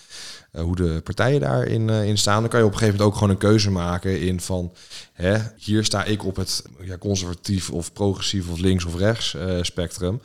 Uh, 0.52 0.62
hoe 0.62 0.76
de 0.76 1.00
partijen 1.04 1.40
daarin 1.40 1.88
uh, 1.88 2.04
in 2.04 2.18
staan. 2.18 2.40
Dan 2.40 2.50
kan 2.50 2.60
je 2.60 2.66
op 2.66 2.72
een 2.72 2.78
gegeven 2.78 2.98
moment 2.98 3.14
ook 3.14 3.20
gewoon 3.20 3.34
een 3.34 3.50
keuze 3.50 3.70
maken 3.70 4.20
in 4.20 4.40
van 4.40 4.72
hè, 5.12 5.36
hier 5.56 5.84
sta 5.84 6.04
ik 6.04 6.24
op 6.24 6.36
het 6.36 6.62
ja, 6.80 6.98
conservatief 6.98 7.70
of 7.70 7.92
progressief 7.92 8.48
of 8.48 8.58
links 8.58 8.84
of 8.84 8.96
rechts 8.96 9.34
uh, 9.34 9.62
spectrum. 9.62 10.20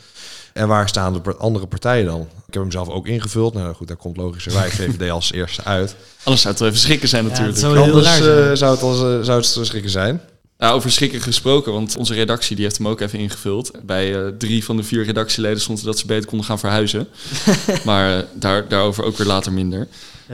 En 0.54 0.68
waar 0.68 0.90
staan 0.90 1.14
de 1.14 1.36
andere 1.36 1.68
partijen 1.68 2.06
dan? 2.06 2.22
Ik 2.22 2.54
heb 2.54 2.62
hem 2.62 2.72
zelf 2.72 2.90
ook 2.90 3.08
ingevuld. 3.08 3.54
Nou 3.54 3.76
goed, 3.76 3.88
daar 3.88 3.98
komt 3.98 4.18
logischerwijs 4.18 4.74
VVD 4.80 5.10
als 5.10 5.32
eerste 5.32 5.64
uit. 5.64 5.96
Anders 6.24 6.42
zou 6.42 6.54
het 6.54 6.64
wel 6.64 6.72
even 6.72 6.82
schrikken 6.82 7.10
zijn 7.10 7.24
natuurlijk. 7.24 7.58
Ja, 7.58 7.68
Anders 7.68 8.18
zou, 8.60 8.72
het 8.72 8.82
als, 8.82 9.26
zou 9.26 9.38
het 9.38 9.68
schrikken 9.68 9.92
zijn. 9.92 10.22
Nou, 10.64 10.76
over 10.76 10.92
schrikken 10.92 11.22
gesproken, 11.22 11.74
want 11.74 11.98
onze 11.98 12.14
redactie 12.14 12.56
die 12.56 12.66
heeft 12.66 12.78
hem 12.78 12.88
ook 12.88 13.02
even 13.02 13.20
ingevuld. 13.20 13.72
Bij 13.82 14.16
uh, 14.16 14.28
drie 14.38 14.64
van 14.64 14.78
de 14.78 14.84
vier 14.84 15.04
redactieleden 15.04 15.62
stond 15.62 15.84
dat 15.84 16.00
ze 16.00 16.06
beter 16.06 16.30
konden 16.30 16.48
gaan 16.48 16.60
verhuizen. 16.60 17.08
maar 17.86 18.18
uh, 18.18 18.24
daar, 18.34 18.68
daarover 18.68 19.04
ook 19.04 19.18
weer 19.18 19.28
later 19.28 19.54
minder. 19.54 19.88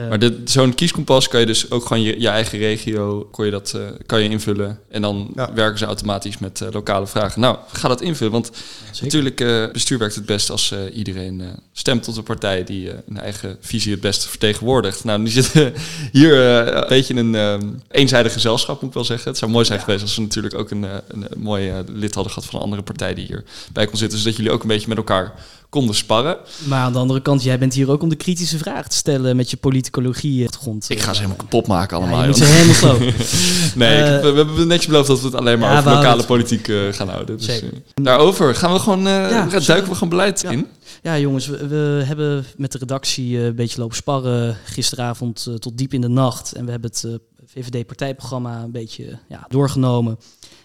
Maar 0.08 0.30
zo'n 0.44 0.74
kieskompas 0.74 1.28
kan 1.28 1.40
je 1.40 1.46
dus 1.46 1.70
ook 1.70 1.86
gewoon 1.86 2.02
je, 2.02 2.20
je 2.20 2.28
eigen 2.28 2.58
regio 2.58 3.28
kon 3.30 3.44
je 3.44 3.50
dat, 3.50 3.72
uh, 3.76 3.82
kan 4.06 4.22
je 4.22 4.28
invullen. 4.28 4.78
En 4.88 5.02
dan 5.02 5.30
ja. 5.34 5.52
werken 5.52 5.78
ze 5.78 5.84
automatisch 5.84 6.38
met 6.38 6.60
uh, 6.60 6.68
lokale 6.72 7.06
vragen. 7.06 7.40
Nou, 7.40 7.56
ga 7.72 7.88
dat 7.88 8.00
invullen. 8.00 8.32
Want 8.32 8.50
ja, 8.92 9.02
natuurlijk, 9.02 9.40
uh, 9.40 9.70
bestuur 9.72 9.98
werkt 9.98 10.14
het 10.14 10.26
best 10.26 10.50
als 10.50 10.74
iedereen 10.92 11.42
stemt 11.72 12.02
tot 12.02 12.16
een 12.16 12.22
partij 12.22 12.64
die 12.64 12.90
een 13.08 13.18
eigen 13.18 13.56
visie 13.60 13.92
het 13.92 14.00
beste 14.00 14.28
vertegenwoordigt. 14.28 15.04
Nou, 15.04 15.20
nu 15.20 15.28
zitten 15.28 15.72
hier 16.12 16.38
een 16.38 16.88
beetje 16.88 17.14
in 17.14 17.34
een 17.34 17.82
eenzijdig 17.90 18.32
gezelschap, 18.32 18.80
moet 18.80 18.90
ik 18.90 18.94
wel 18.94 19.04
zeggen. 19.04 19.28
Het 19.28 19.38
zou 19.38 19.50
mooi 19.50 19.64
zijn 19.64 19.80
geweest 19.80 20.02
als 20.02 20.14
ze 20.14 20.20
natuurlijk 20.20 20.54
ook 20.54 20.70
een, 20.70 20.82
een, 20.82 21.02
een 21.08 21.40
mooi 21.40 21.72
lid 21.86 22.14
hadden 22.14 22.32
gehad 22.32 22.48
van 22.48 22.58
een 22.58 22.64
andere 22.64 22.82
partij 22.82 23.14
die 23.14 23.26
hierbij 23.26 23.86
kon 23.86 23.96
zitten. 23.96 24.18
Zodat 24.18 24.36
jullie 24.36 24.52
ook 24.52 24.62
een 24.62 24.68
beetje 24.68 24.88
met 24.88 24.96
elkaar 24.96 25.32
konden 25.70 25.94
sparren. 25.94 26.36
Maar 26.64 26.80
aan 26.80 26.92
de 26.92 26.98
andere 26.98 27.22
kant, 27.22 27.42
jij 27.42 27.58
bent 27.58 27.74
hier 27.74 27.90
ook 27.90 28.02
om 28.02 28.08
de 28.08 28.16
kritische 28.16 28.58
vraag 28.58 28.88
te 28.88 28.96
stellen 28.96 29.36
met 29.36 29.50
je 29.50 29.56
politicologie 29.56 30.48
grond. 30.48 30.90
Ik 30.90 31.00
ga 31.00 31.12
ze 31.12 31.20
helemaal 31.20 31.36
kapot 31.36 31.66
maken 31.66 31.96
allemaal. 31.96 32.20
Ja, 32.20 32.26
je 32.26 32.34
ze 32.34 32.44
helemaal 32.44 32.74
slow. 32.74 33.00
nee, 33.82 34.00
uh, 34.00 34.20
we, 34.20 34.32
hebben 34.36 34.66
netjes 34.66 34.86
beloofd 34.86 35.08
dat 35.08 35.20
we 35.20 35.26
het 35.26 35.34
alleen 35.34 35.58
maar 35.58 35.72
ja, 35.72 35.78
over 35.78 35.92
lokale 35.92 36.24
politiek 36.24 36.68
uh, 36.68 36.92
gaan 36.92 37.08
houden. 37.08 37.36
Dus, 37.36 37.62
daarover 37.94 38.54
gaan 38.54 38.72
we 38.72 38.78
gewoon, 38.78 39.02
ja, 39.02 39.46
duiken 39.46 39.88
we 39.88 39.94
gewoon 39.94 40.08
beleid 40.08 40.42
in. 40.42 40.66
Ja, 41.02 41.18
jongens, 41.18 41.46
we, 41.46 41.66
we, 41.66 42.02
hebben 42.04 42.44
met 42.56 42.72
de 42.72 42.78
redactie 42.78 43.38
een 43.38 43.54
beetje 43.54 43.80
lopen 43.80 43.96
sparren 43.96 44.56
gisteravond 44.64 45.48
tot 45.58 45.78
diep 45.78 45.94
in 45.94 46.00
de 46.00 46.08
nacht. 46.08 46.52
En 46.52 46.64
we 46.64 46.70
hebben 46.70 46.90
het 46.90 47.18
VVD-partijprogramma 47.54 48.62
een 48.62 48.70
beetje 48.70 49.18
ja, 49.28 49.46
doorgenomen. 49.48 50.18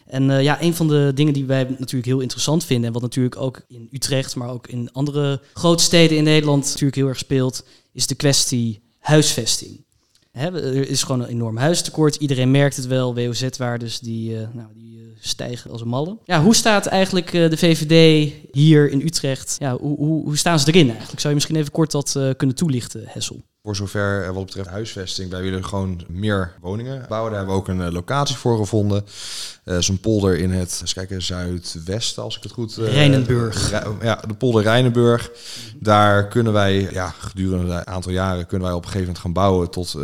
En 0.05 0.29
uh, 0.29 0.43
ja, 0.43 0.61
een 0.61 0.73
van 0.73 0.87
de 0.87 1.11
dingen 1.15 1.33
die 1.33 1.45
wij 1.45 1.63
natuurlijk 1.63 2.05
heel 2.05 2.19
interessant 2.19 2.65
vinden, 2.65 2.87
en 2.87 2.93
wat 2.93 3.01
natuurlijk 3.01 3.37
ook 3.37 3.61
in 3.67 3.89
Utrecht, 3.91 4.35
maar 4.35 4.49
ook 4.49 4.67
in 4.67 4.91
andere 4.91 5.41
grote 5.53 5.83
steden 5.83 6.17
in 6.17 6.23
Nederland 6.23 6.65
natuurlijk 6.65 6.95
heel 6.95 7.07
erg 7.07 7.17
speelt, 7.17 7.65
is 7.91 8.07
de 8.07 8.15
kwestie 8.15 8.81
huisvesting. 8.99 9.83
Er 10.31 10.89
is 10.89 11.03
gewoon 11.03 11.21
een 11.21 11.27
enorm 11.27 11.57
huistekort. 11.57 12.15
Iedereen 12.15 12.51
merkt 12.51 12.75
het 12.75 12.87
wel. 12.87 13.15
WOZ-waardes 13.15 13.99
die, 13.99 14.31
uh, 14.31 14.47
nou, 14.53 14.67
die 14.73 14.97
uh, 14.97 15.03
stijgen 15.19 15.71
als 15.71 15.81
een 15.81 15.87
malle. 15.87 16.17
Ja, 16.25 16.43
hoe 16.43 16.55
staat 16.55 16.85
eigenlijk 16.85 17.31
de 17.31 17.57
VVD 17.57 18.33
hier 18.51 18.89
in 18.89 19.01
Utrecht? 19.01 19.55
Ja, 19.59 19.77
hoe, 19.77 19.97
hoe, 19.97 20.23
hoe, 20.23 20.37
staan 20.37 20.59
ze 20.59 20.67
erin 20.67 20.89
eigenlijk? 20.89 21.19
Zou 21.19 21.27
je 21.27 21.33
misschien 21.33 21.55
even 21.55 21.71
kort 21.71 21.91
dat 21.91 22.19
kunnen 22.37 22.55
toelichten, 22.55 23.03
Hessel? 23.05 23.43
Voor 23.65 23.75
zover 23.75 24.33
wat 24.33 24.45
betreft 24.45 24.69
huisvesting, 24.69 25.31
wij 25.31 25.41
willen 25.41 25.65
gewoon 25.65 26.01
meer 26.07 26.53
woningen 26.61 27.05
bouwen. 27.09 27.31
Daar 27.31 27.39
hebben 27.39 27.55
we 27.55 27.61
ook 27.61 27.67
een 27.67 27.91
locatie 27.91 28.35
voor 28.35 28.57
gevonden. 28.57 29.05
Uh, 29.65 29.77
Zo'n 29.79 29.99
polder 29.99 30.37
in 30.37 30.51
het, 30.51 30.77
eens 30.81 30.93
kijken, 30.93 31.21
zuidwesten, 31.21 32.23
als 32.23 32.37
ik 32.37 32.43
het 32.43 32.51
goed... 32.51 32.77
Uh, 32.77 32.93
Rijnenburg. 32.93 33.69
ja, 34.01 34.21
de 34.27 34.33
polder 34.33 34.63
Rijnenburg. 34.63 35.31
Daar 35.79 36.27
kunnen 36.27 36.53
wij, 36.53 36.87
ja, 36.91 37.09
gedurende 37.09 37.73
een 37.73 37.87
aantal 37.87 38.11
jaren 38.11 38.45
kunnen 38.45 38.67
wij 38.67 38.75
op 38.75 38.83
een 38.83 38.91
gegeven 38.91 39.13
moment 39.13 39.23
gaan 39.23 39.33
bouwen 39.33 39.69
tot 39.69 39.95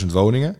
45.000 0.00 0.06
woningen 0.06 0.56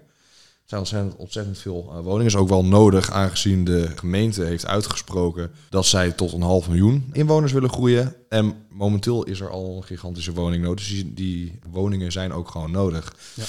zijn 0.73 0.81
ontzettend, 0.81 1.17
ontzettend 1.17 1.59
veel 1.59 1.93
uh, 1.93 2.01
woningen. 2.01 2.27
is 2.27 2.37
ook 2.37 2.49
wel 2.49 2.65
nodig, 2.65 3.11
aangezien 3.11 3.65
de 3.65 3.89
gemeente 3.97 4.45
heeft 4.45 4.67
uitgesproken 4.67 5.51
dat 5.71 5.87
zij 5.87 6.13
tot 6.13 6.33
een 6.33 6.43
half 6.43 6.69
miljoen 6.69 7.11
inwoners 7.13 7.53
willen 7.53 7.71
groeien. 7.71 8.15
En 8.29 8.55
momenteel 8.69 9.25
is 9.25 9.41
er 9.41 9.51
al 9.51 9.77
een 9.77 9.85
gigantische 9.85 10.33
woningnood. 10.33 10.77
Dus 10.77 10.89
die, 10.89 11.15
die 11.15 11.59
woningen 11.71 12.13
zijn 12.13 12.33
ook 12.33 12.49
gewoon 12.49 12.71
nodig. 12.71 13.15
Ja. 13.35 13.45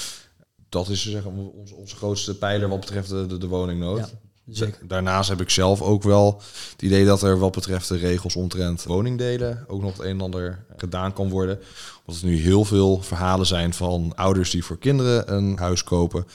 Dat 0.68 0.88
is 0.88 1.10
zeg, 1.10 1.24
onze, 1.24 1.74
onze 1.74 1.96
grootste 1.96 2.38
pijler 2.38 2.68
wat 2.68 2.80
betreft 2.80 3.08
de, 3.08 3.38
de, 3.38 3.46
woningnood. 3.46 3.98
Ja. 3.98 4.08
Zeker. 4.48 4.86
Daarnaast 4.86 5.28
heb 5.28 5.40
ik 5.40 5.50
zelf 5.50 5.82
ook 5.82 6.02
wel 6.02 6.42
het 6.70 6.82
idee 6.82 7.04
dat 7.04 7.22
er 7.22 7.38
wat 7.38 7.52
betreft 7.52 7.88
de 7.88 7.96
regels 7.96 8.36
omtrent 8.36 8.82
woningdelen 8.82 9.64
ook 9.68 9.82
nog 9.82 9.92
het 9.92 10.06
een 10.06 10.10
en 10.10 10.20
ander 10.20 10.64
gedaan 10.76 11.12
kan 11.12 11.28
worden. 11.28 11.58
Omdat 12.04 12.22
er 12.22 12.28
nu 12.28 12.36
heel 12.36 12.64
veel 12.64 13.02
verhalen 13.02 13.46
zijn 13.46 13.74
van 13.74 14.12
ouders 14.14 14.50
die 14.50 14.64
voor 14.64 14.78
kinderen 14.78 15.34
een 15.34 15.58
huis 15.58 15.84
kopen 15.84 16.26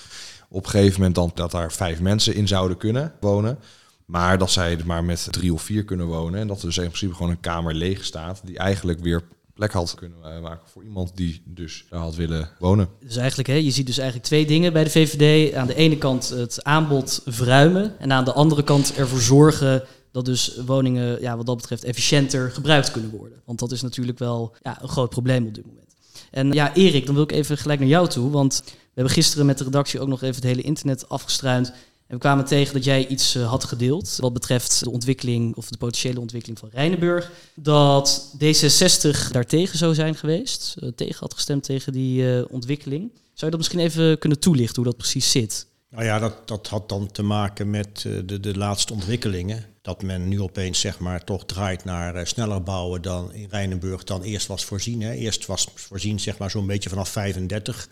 op 0.49 0.63
een 0.63 0.69
gegeven 0.69 0.97
moment 0.97 1.15
dan 1.15 1.31
dat 1.33 1.51
daar 1.51 1.71
vijf 1.71 1.99
mensen 1.99 2.35
in 2.35 2.47
zouden 2.47 2.77
kunnen 2.77 3.13
wonen. 3.19 3.59
Maar 4.05 4.37
dat 4.37 4.51
zij 4.51 4.77
er 4.77 4.85
maar 4.85 5.03
met 5.03 5.27
drie 5.31 5.53
of 5.53 5.61
vier 5.61 5.83
kunnen 5.83 6.05
wonen. 6.05 6.39
En 6.39 6.47
dat 6.47 6.59
er 6.59 6.65
dus 6.65 6.77
in 6.77 6.83
principe 6.83 7.13
gewoon 7.13 7.31
een 7.31 7.39
kamer 7.39 7.73
leeg 7.73 8.05
staat. 8.05 8.41
Die 8.45 8.57
eigenlijk 8.57 8.99
weer 8.99 9.23
plek 9.53 9.71
had 9.71 9.93
kunnen 9.95 10.17
eh, 10.23 10.41
maken 10.41 10.69
voor 10.69 10.83
iemand 10.83 11.11
die 11.15 11.41
dus 11.45 11.85
daar 11.89 11.99
had 11.99 12.15
willen 12.15 12.49
wonen. 12.59 12.89
Dus 12.99 13.15
eigenlijk, 13.15 13.47
hè, 13.49 13.55
je 13.55 13.71
ziet 13.71 13.85
dus 13.85 13.97
eigenlijk 13.97 14.27
twee 14.27 14.45
dingen 14.45 14.73
bij 14.73 14.83
de 14.83 14.89
VVD. 14.89 15.53
Aan 15.53 15.67
de 15.67 15.75
ene 15.75 15.97
kant 15.97 16.29
het 16.29 16.63
aanbod 16.63 17.21
verruimen. 17.25 17.99
En 17.99 18.11
aan 18.11 18.25
de 18.25 18.33
andere 18.33 18.63
kant 18.63 18.95
ervoor 18.95 19.21
zorgen 19.21 19.83
dat 20.11 20.25
dus 20.25 20.57
woningen 20.65 21.21
ja, 21.21 21.37
wat 21.37 21.45
dat 21.45 21.55
betreft 21.55 21.83
efficiënter 21.83 22.51
gebruikt 22.51 22.91
kunnen 22.91 23.11
worden. 23.11 23.41
Want 23.45 23.59
dat 23.59 23.71
is 23.71 23.81
natuurlijk 23.81 24.19
wel 24.19 24.55
ja, 24.61 24.81
een 24.81 24.89
groot 24.89 25.09
probleem 25.09 25.47
op 25.47 25.55
dit 25.55 25.65
moment. 25.65 25.95
En 26.31 26.51
ja, 26.51 26.73
Erik, 26.73 27.05
dan 27.05 27.15
wil 27.15 27.23
ik 27.23 27.31
even 27.31 27.57
gelijk 27.57 27.79
naar 27.79 27.89
jou 27.89 28.07
toe. 28.07 28.31
Want 28.31 28.63
hebben 28.99 29.23
gisteren 29.23 29.45
met 29.45 29.57
de 29.57 29.63
redactie 29.63 29.99
ook 29.99 30.07
nog 30.07 30.21
even 30.21 30.35
het 30.35 30.43
hele 30.43 30.61
internet 30.61 31.09
afgestruind. 31.09 31.67
En 32.07 32.15
we 32.15 32.17
kwamen 32.17 32.45
tegen 32.45 32.73
dat 32.73 32.83
jij 32.83 33.07
iets 33.07 33.35
uh, 33.35 33.49
had 33.49 33.63
gedeeld 33.63 34.17
wat 34.19 34.33
betreft 34.33 34.83
de 34.83 34.91
ontwikkeling 34.91 35.55
of 35.55 35.69
de 35.69 35.77
potentiële 35.77 36.19
ontwikkeling 36.19 36.59
van 36.59 36.69
Rijnenburg. 36.71 37.31
Dat 37.55 38.35
D66 38.35 39.31
daartegen 39.31 39.77
zou 39.77 39.93
zijn 39.93 40.15
geweest, 40.15 40.75
uh, 40.79 40.89
tegen 40.95 41.19
had 41.19 41.33
gestemd 41.33 41.63
tegen 41.63 41.93
die 41.93 42.21
uh, 42.21 42.43
ontwikkeling. 42.49 43.11
Zou 43.11 43.51
je 43.51 43.57
dat 43.57 43.57
misschien 43.57 43.79
even 43.79 44.19
kunnen 44.19 44.39
toelichten 44.39 44.75
hoe 44.75 44.85
dat 44.85 44.97
precies 44.97 45.31
zit? 45.31 45.67
Nou 45.89 46.03
ja, 46.03 46.19
dat, 46.19 46.47
dat 46.47 46.67
had 46.67 46.89
dan 46.89 47.11
te 47.11 47.23
maken 47.23 47.69
met 47.69 48.01
de, 48.25 48.39
de 48.39 48.57
laatste 48.57 48.93
ontwikkelingen. 48.93 49.65
Dat 49.81 50.01
men 50.01 50.27
nu 50.27 50.41
opeens 50.41 50.79
zeg 50.79 50.99
maar 50.99 51.23
toch 51.23 51.45
draait 51.45 51.83
naar 51.83 52.27
sneller 52.27 52.63
bouwen 52.63 53.01
dan 53.01 53.33
in 53.33 53.47
Rijnenburg 53.49 54.03
dan 54.03 54.21
eerst 54.21 54.47
was 54.47 54.65
voorzien. 54.65 55.01
Hè. 55.01 55.11
Eerst 55.11 55.45
was 55.45 55.67
voorzien 55.75 56.19
zeg 56.19 56.37
maar 56.37 56.51
zo'n 56.51 56.67
beetje 56.67 56.89
vanaf 56.89 57.09
35. 57.09 57.89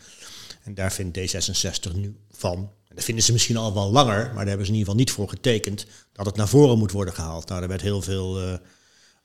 En 0.67 0.73
daar 0.73 0.91
vindt 0.91 1.17
D66 1.17 1.95
nu 1.95 2.15
van, 2.32 2.58
en 2.88 2.95
dat 2.95 3.03
vinden 3.03 3.23
ze 3.23 3.32
misschien 3.32 3.58
al 3.58 3.73
wel 3.73 3.91
langer, 3.91 4.25
maar 4.25 4.36
daar 4.36 4.47
hebben 4.47 4.65
ze 4.65 4.71
in 4.71 4.77
ieder 4.77 4.93
geval 4.93 4.95
niet 4.95 5.12
voor 5.12 5.30
getekend, 5.30 5.86
dat 6.13 6.25
het 6.25 6.36
naar 6.36 6.47
voren 6.47 6.77
moet 6.77 6.91
worden 6.91 7.13
gehaald. 7.13 7.47
Nou, 7.49 7.62
er 7.62 7.67
werd 7.67 7.82
heel 7.82 8.01
veel 8.01 8.41
uh, 8.41 8.53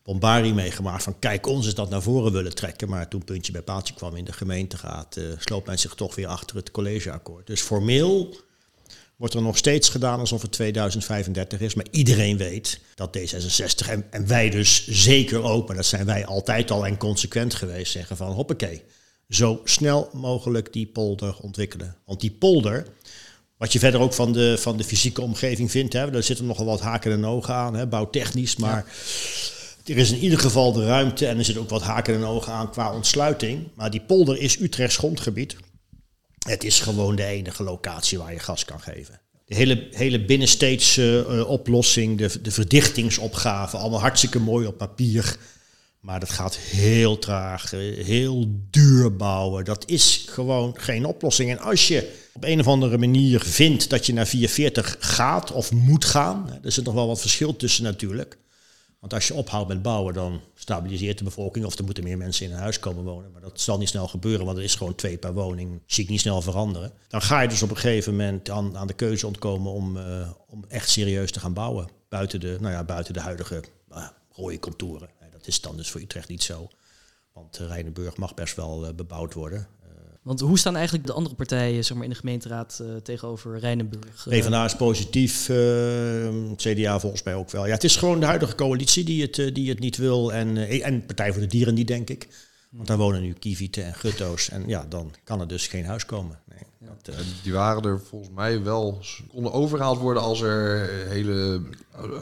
bombardie 0.02 0.54
meegemaakt 0.54 1.02
van 1.02 1.18
kijk 1.18 1.46
ons 1.46 1.66
is 1.66 1.74
dat 1.74 1.90
naar 1.90 2.02
voren 2.02 2.32
willen 2.32 2.54
trekken. 2.54 2.88
Maar 2.88 3.08
toen 3.08 3.24
puntje 3.24 3.52
bij 3.52 3.62
paaltje 3.62 3.94
kwam 3.94 4.16
in 4.16 4.24
de 4.24 4.32
gemeenteraad, 4.32 5.16
uh, 5.16 5.24
sloot 5.38 5.66
men 5.66 5.78
zich 5.78 5.94
toch 5.94 6.14
weer 6.14 6.26
achter 6.26 6.56
het 6.56 6.70
collegeakkoord. 6.70 7.46
Dus 7.46 7.60
formeel 7.60 8.36
wordt 9.16 9.34
er 9.34 9.42
nog 9.42 9.56
steeds 9.56 9.88
gedaan 9.88 10.18
alsof 10.18 10.42
het 10.42 10.52
2035 10.52 11.60
is. 11.60 11.74
Maar 11.74 11.86
iedereen 11.90 12.36
weet 12.36 12.80
dat 12.94 13.18
D66 13.18 13.88
en, 13.88 14.06
en 14.10 14.26
wij 14.26 14.50
dus 14.50 14.86
zeker 14.88 15.42
ook, 15.42 15.66
maar 15.66 15.76
dat 15.76 15.86
zijn 15.86 16.06
wij 16.06 16.26
altijd 16.26 16.70
al 16.70 16.86
en 16.86 16.96
consequent 16.96 17.54
geweest, 17.54 17.92
zeggen 17.92 18.16
van 18.16 18.32
hoppakee 18.32 18.82
zo 19.34 19.60
snel 19.64 20.10
mogelijk 20.12 20.72
die 20.72 20.86
polder 20.86 21.36
ontwikkelen. 21.40 21.96
Want 22.04 22.20
die 22.20 22.30
polder, 22.30 22.86
wat 23.56 23.72
je 23.72 23.78
verder 23.78 24.00
ook 24.00 24.14
van 24.14 24.32
de, 24.32 24.56
van 24.58 24.76
de 24.76 24.84
fysieke 24.84 25.22
omgeving 25.22 25.70
vindt, 25.70 25.92
hè, 25.92 26.10
daar 26.10 26.22
zitten 26.22 26.46
nogal 26.46 26.64
wat 26.64 26.80
haken 26.80 27.12
en 27.12 27.24
ogen 27.24 27.54
aan, 27.54 27.74
hè, 27.74 27.86
bouwtechnisch, 27.86 28.56
maar 28.56 28.84
er 29.84 29.96
is 29.96 30.10
in 30.10 30.18
ieder 30.18 30.38
geval 30.38 30.72
de 30.72 30.84
ruimte 30.84 31.26
en 31.26 31.38
er 31.38 31.44
zit 31.44 31.56
ook 31.56 31.68
wat 31.68 31.82
haken 31.82 32.14
en 32.14 32.24
ogen 32.24 32.52
aan 32.52 32.70
qua 32.70 32.94
ontsluiting. 32.94 33.68
Maar 33.74 33.90
die 33.90 34.00
polder 34.00 34.38
is 34.38 34.60
Utrechts 34.60 34.96
grondgebied. 34.96 35.56
Het 36.46 36.64
is 36.64 36.80
gewoon 36.80 37.16
de 37.16 37.24
enige 37.24 37.62
locatie 37.62 38.18
waar 38.18 38.32
je 38.32 38.38
gas 38.38 38.64
kan 38.64 38.80
geven. 38.80 39.20
De 39.44 39.54
hele, 39.54 39.88
hele 39.90 40.24
binnensteedse 40.24 41.26
uh, 41.28 41.48
oplossing, 41.48 42.18
de, 42.18 42.40
de 42.40 42.50
verdichtingsopgave, 42.50 43.76
allemaal 43.76 44.00
hartstikke 44.00 44.38
mooi 44.38 44.66
op 44.66 44.78
papier. 44.78 45.36
Maar 46.02 46.20
dat 46.20 46.30
gaat 46.30 46.56
heel 46.56 47.18
traag, 47.18 47.70
heel 47.70 48.46
duur 48.70 49.16
bouwen. 49.16 49.64
Dat 49.64 49.88
is 49.88 50.24
gewoon 50.28 50.74
geen 50.78 51.04
oplossing. 51.04 51.50
En 51.50 51.58
als 51.58 51.88
je 51.88 52.20
op 52.32 52.44
een 52.44 52.60
of 52.60 52.66
andere 52.66 52.98
manier 52.98 53.40
vindt 53.40 53.90
dat 53.90 54.06
je 54.06 54.12
naar 54.12 54.26
440 54.26 54.96
gaat 55.00 55.52
of 55.52 55.72
moet 55.72 56.04
gaan, 56.04 56.58
er 56.62 56.72
zit 56.72 56.84
nog 56.84 56.94
wel 56.94 57.06
wat 57.06 57.20
verschil 57.20 57.56
tussen 57.56 57.84
natuurlijk. 57.84 58.38
Want 59.00 59.14
als 59.14 59.28
je 59.28 59.34
ophoudt 59.34 59.68
met 59.68 59.82
bouwen, 59.82 60.14
dan 60.14 60.40
stabiliseert 60.54 61.18
de 61.18 61.24
bevolking 61.24 61.64
of 61.64 61.78
er 61.78 61.84
moeten 61.84 62.04
meer 62.04 62.18
mensen 62.18 62.46
in 62.46 62.52
een 62.52 62.58
huis 62.58 62.78
komen 62.78 63.04
wonen. 63.04 63.30
Maar 63.32 63.40
dat 63.40 63.60
zal 63.60 63.78
niet 63.78 63.88
snel 63.88 64.08
gebeuren, 64.08 64.46
want 64.46 64.58
er 64.58 64.64
is 64.64 64.74
gewoon 64.74 64.94
twee 64.94 65.16
per 65.16 65.34
woning. 65.34 65.80
Zie 65.86 66.04
ik 66.04 66.10
niet 66.10 66.20
snel 66.20 66.42
veranderen. 66.42 66.92
Dan 67.08 67.22
ga 67.22 67.40
je 67.40 67.48
dus 67.48 67.62
op 67.62 67.70
een 67.70 67.76
gegeven 67.76 68.16
moment 68.16 68.50
aan, 68.50 68.76
aan 68.76 68.86
de 68.86 68.92
keuze 68.92 69.26
ontkomen 69.26 69.72
om, 69.72 69.96
uh, 69.96 70.30
om 70.48 70.64
echt 70.68 70.90
serieus 70.90 71.32
te 71.32 71.40
gaan 71.40 71.52
bouwen. 71.52 71.88
Buiten 72.08 72.40
de, 72.40 72.56
nou 72.60 72.72
ja, 72.72 72.84
buiten 72.84 73.14
de 73.14 73.20
huidige 73.20 73.62
uh, 73.92 74.06
rode 74.32 74.58
contouren. 74.58 75.08
Dat 75.42 75.50
is 75.50 75.60
dan 75.60 75.76
dus 75.76 75.90
voor 75.90 76.00
Utrecht 76.00 76.28
niet 76.28 76.42
zo. 76.42 76.68
Want 77.32 77.60
uh, 77.60 77.66
Rijnenburg 77.66 78.16
mag 78.16 78.34
best 78.34 78.56
wel 78.56 78.86
uh, 78.88 78.94
bebouwd 78.94 79.34
worden. 79.34 79.68
Uh, 79.84 79.88
Want 80.22 80.40
hoe 80.40 80.58
staan 80.58 80.76
eigenlijk 80.76 81.06
de 81.06 81.12
andere 81.12 81.34
partijen 81.34 81.84
zeg 81.84 81.96
maar, 81.96 82.04
in 82.04 82.10
de 82.10 82.16
gemeenteraad 82.16 82.82
tegenover 83.02 83.58
Rijnenburg? 83.58 84.26
PvdA 84.28 84.64
is 84.64 84.76
positief, 84.76 85.42
CDA 86.56 87.00
volgens 87.00 87.22
mij 87.22 87.34
ook 87.34 87.50
wel. 87.50 87.66
Ja, 87.66 87.72
het 87.72 87.84
is 87.84 87.96
gewoon 87.96 88.20
de 88.20 88.26
huidige 88.26 88.54
coalitie 88.54 89.04
die 89.04 89.22
het, 89.22 89.54
die 89.54 89.68
het 89.68 89.78
niet 89.78 89.96
wil. 89.96 90.32
En, 90.32 90.56
en 90.82 91.06
Partij 91.06 91.32
voor 91.32 91.40
de 91.40 91.46
Dieren 91.46 91.74
niet, 91.74 91.86
denk 91.86 92.10
ik. 92.10 92.28
Want 92.70 92.88
daar 92.88 92.96
wonen 92.96 93.22
nu 93.22 93.32
kievieten 93.32 93.84
en 93.84 93.94
gutto's. 93.94 94.48
En 94.48 94.64
ja, 94.66 94.86
dan 94.88 95.14
kan 95.24 95.40
er 95.40 95.48
dus 95.48 95.66
geen 95.66 95.84
huis 95.84 96.06
komen. 96.06 96.41
Uh, 97.08 97.14
die 97.42 97.52
waren 97.52 97.82
er 97.82 98.00
volgens 98.08 98.30
mij 98.34 98.62
wel, 98.62 98.98
konden 99.28 99.52
overgehaald 99.52 99.98
worden 99.98 100.22
als 100.22 100.40
er 100.40 100.88
hele 101.08 101.62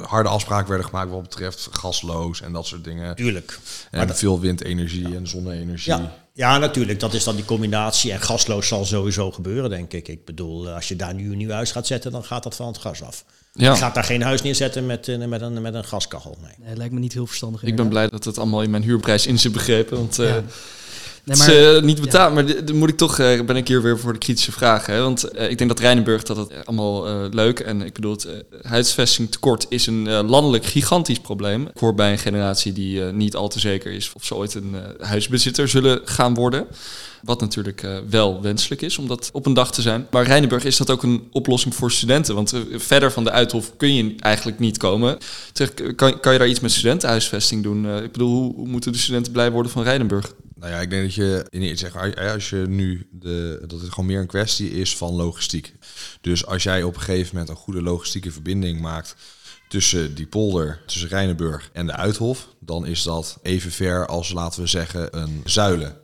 harde 0.06 0.28
afspraken 0.28 0.68
werden 0.68 0.86
gemaakt 0.86 1.10
wat 1.10 1.22
betreft 1.22 1.68
gasloos 1.70 2.40
en 2.40 2.52
dat 2.52 2.66
soort 2.66 2.84
dingen. 2.84 3.16
Tuurlijk. 3.16 3.58
En 3.90 4.06
maar 4.06 4.16
veel 4.16 4.40
windenergie 4.40 5.16
en 5.16 5.28
zonne-energie. 5.28 5.92
Ja. 5.92 6.16
ja, 6.32 6.58
natuurlijk. 6.58 7.00
Dat 7.00 7.14
is 7.14 7.24
dan 7.24 7.36
die 7.36 7.44
combinatie. 7.44 8.12
En 8.12 8.20
gasloos 8.20 8.68
zal 8.68 8.84
sowieso 8.84 9.30
gebeuren, 9.30 9.70
denk 9.70 9.92
ik. 9.92 10.08
Ik 10.08 10.24
bedoel, 10.24 10.68
als 10.68 10.88
je 10.88 10.96
daar 10.96 11.14
nu 11.14 11.30
een 11.30 11.38
nieuw 11.38 11.50
huis 11.50 11.72
gaat 11.72 11.86
zetten, 11.86 12.12
dan 12.12 12.24
gaat 12.24 12.42
dat 12.42 12.56
van 12.56 12.66
het 12.66 12.78
gas 12.78 13.02
af. 13.02 13.24
Ja. 13.52 13.72
Je 13.72 13.78
gaat 13.78 13.94
daar 13.94 14.04
geen 14.04 14.22
huis 14.22 14.42
neerzetten 14.42 14.86
met, 14.86 15.08
eh, 15.08 15.26
met, 15.26 15.40
een, 15.40 15.62
met 15.62 15.74
een 15.74 15.84
gaskachel. 15.84 16.38
Nee. 16.42 16.54
nee 16.58 16.76
lijkt 16.76 16.92
me 16.92 17.00
niet 17.00 17.12
heel 17.12 17.26
verstandig. 17.26 17.62
Ik 17.62 17.76
ben 17.76 17.88
blij 17.88 18.08
dat 18.08 18.24
het 18.24 18.38
allemaal 18.38 18.62
in 18.62 18.70
mijn 18.70 18.82
huurprijs 18.82 19.26
in 19.26 19.38
zit 19.38 19.52
begrepen. 19.52 19.96
Want 19.96 20.18
uh, 20.18 20.36
Niet 21.82 22.00
betaald, 22.00 22.34
maar 22.34 22.64
dan 22.64 22.76
moet 22.76 22.88
ik 22.88 22.96
toch, 22.96 23.18
uh, 23.18 23.42
ben 23.42 23.56
ik 23.56 23.68
hier 23.68 23.82
weer 23.82 23.98
voor 23.98 24.12
de 24.12 24.18
kritische 24.18 24.52
vragen. 24.52 25.02
Want 25.02 25.34
uh, 25.34 25.50
ik 25.50 25.58
denk 25.58 25.70
dat 25.70 25.80
Rijnenburg, 25.80 26.22
dat 26.22 26.36
het 26.36 26.52
allemaal 26.64 27.28
leuk. 27.28 27.60
En 27.60 27.82
ik 27.82 27.92
bedoel, 27.92 28.12
het 28.12 28.44
huisvestingtekort 28.62 29.66
is 29.68 29.86
een 29.86 30.08
landelijk 30.08 30.64
gigantisch 30.64 31.20
probleem. 31.20 31.62
Ik 31.62 31.80
hoor 31.80 31.94
bij 31.94 32.12
een 32.12 32.18
generatie 32.18 32.72
die 32.72 33.02
niet 33.02 33.36
al 33.36 33.48
te 33.48 33.60
zeker 33.60 33.92
is 33.92 34.12
of 34.14 34.24
ze 34.24 34.34
ooit 34.34 34.54
een 34.54 34.76
huisbezitter 35.00 35.68
zullen 35.68 36.00
gaan 36.04 36.34
worden. 36.34 36.66
Wat 37.22 37.40
natuurlijk 37.40 37.83
uh, 37.83 37.98
wel 38.11 38.42
wenselijk 38.42 38.82
is 38.82 38.99
om 38.99 39.09
dat 39.09 39.30
op 39.32 39.47
een 39.47 39.55
dag 39.55 39.72
te 39.72 39.82
zijn. 39.82 40.07
Maar 40.11 40.24
Rijnenburg 40.24 40.64
is 40.64 40.76
dat 40.76 40.90
ook 40.90 41.03
een 41.03 41.28
oplossing 41.32 41.74
voor 41.74 41.92
studenten. 41.92 42.34
Want 42.34 42.55
uh, 42.55 42.61
verder 42.78 43.12
van 43.12 43.24
de 43.24 43.30
Uithof 43.30 43.76
kun 43.76 43.94
je 43.94 44.14
eigenlijk 44.18 44.59
niet 44.59 44.76
komen. 44.78 45.18
Zeg, 45.53 45.74
kan, 45.74 46.20
kan 46.20 46.32
je 46.32 46.38
daar 46.38 46.49
iets 46.49 46.61
met 46.61 46.72
studentenhuisvesting 46.72 47.62
doen? 47.62 48.03
Ik 48.03 48.12
bedoel, 48.12 48.30
hoe, 48.30 48.55
hoe, 48.55 48.68
moeten 48.68 48.92
de 48.92 48.99
studenten 48.99 49.32
blij 49.32 49.51
worden 49.51 49.72
van 49.72 49.82
Rijnenburg? 49.82 50.34
Nou 50.55 50.72
ja, 50.72 50.78
ik 50.78 50.90
denk 50.90 51.03
dat 51.03 51.14
je 51.14 51.47
in 51.51 51.78
zeg, 51.78 52.16
als 52.16 52.51
je 52.51 52.64
nu 52.68 53.07
de, 53.11 53.62
dat 53.66 53.80
het 53.80 53.90
gewoon 53.90 54.07
meer 54.07 54.20
een 54.20 54.26
kwestie 54.26 54.70
is 54.70 54.97
van 54.97 55.14
logistiek. 55.14 55.74
Dus 56.20 56.47
als 56.47 56.62
jij 56.62 56.82
op 56.82 56.94
een 56.94 57.01
gegeven 57.01 57.30
moment 57.32 57.49
een 57.49 57.62
goede 57.62 57.82
logistieke 57.82 58.30
verbinding 58.30 58.80
maakt 58.80 59.16
tussen 59.70 60.14
die 60.14 60.26
polder, 60.26 60.80
tussen 60.86 61.09
Rijnenburg 61.09 61.70
en 61.72 61.86
de 61.86 61.92
Uithof, 61.92 62.49
dan 62.61 62.86
is 62.86 63.03
dat 63.03 63.38
even 63.42 63.70
ver 63.70 64.07
als, 64.07 64.32
laten 64.32 64.61
we 64.61 64.66
zeggen, 64.66 65.18
een 65.18 65.42
zuilen. 65.44 65.97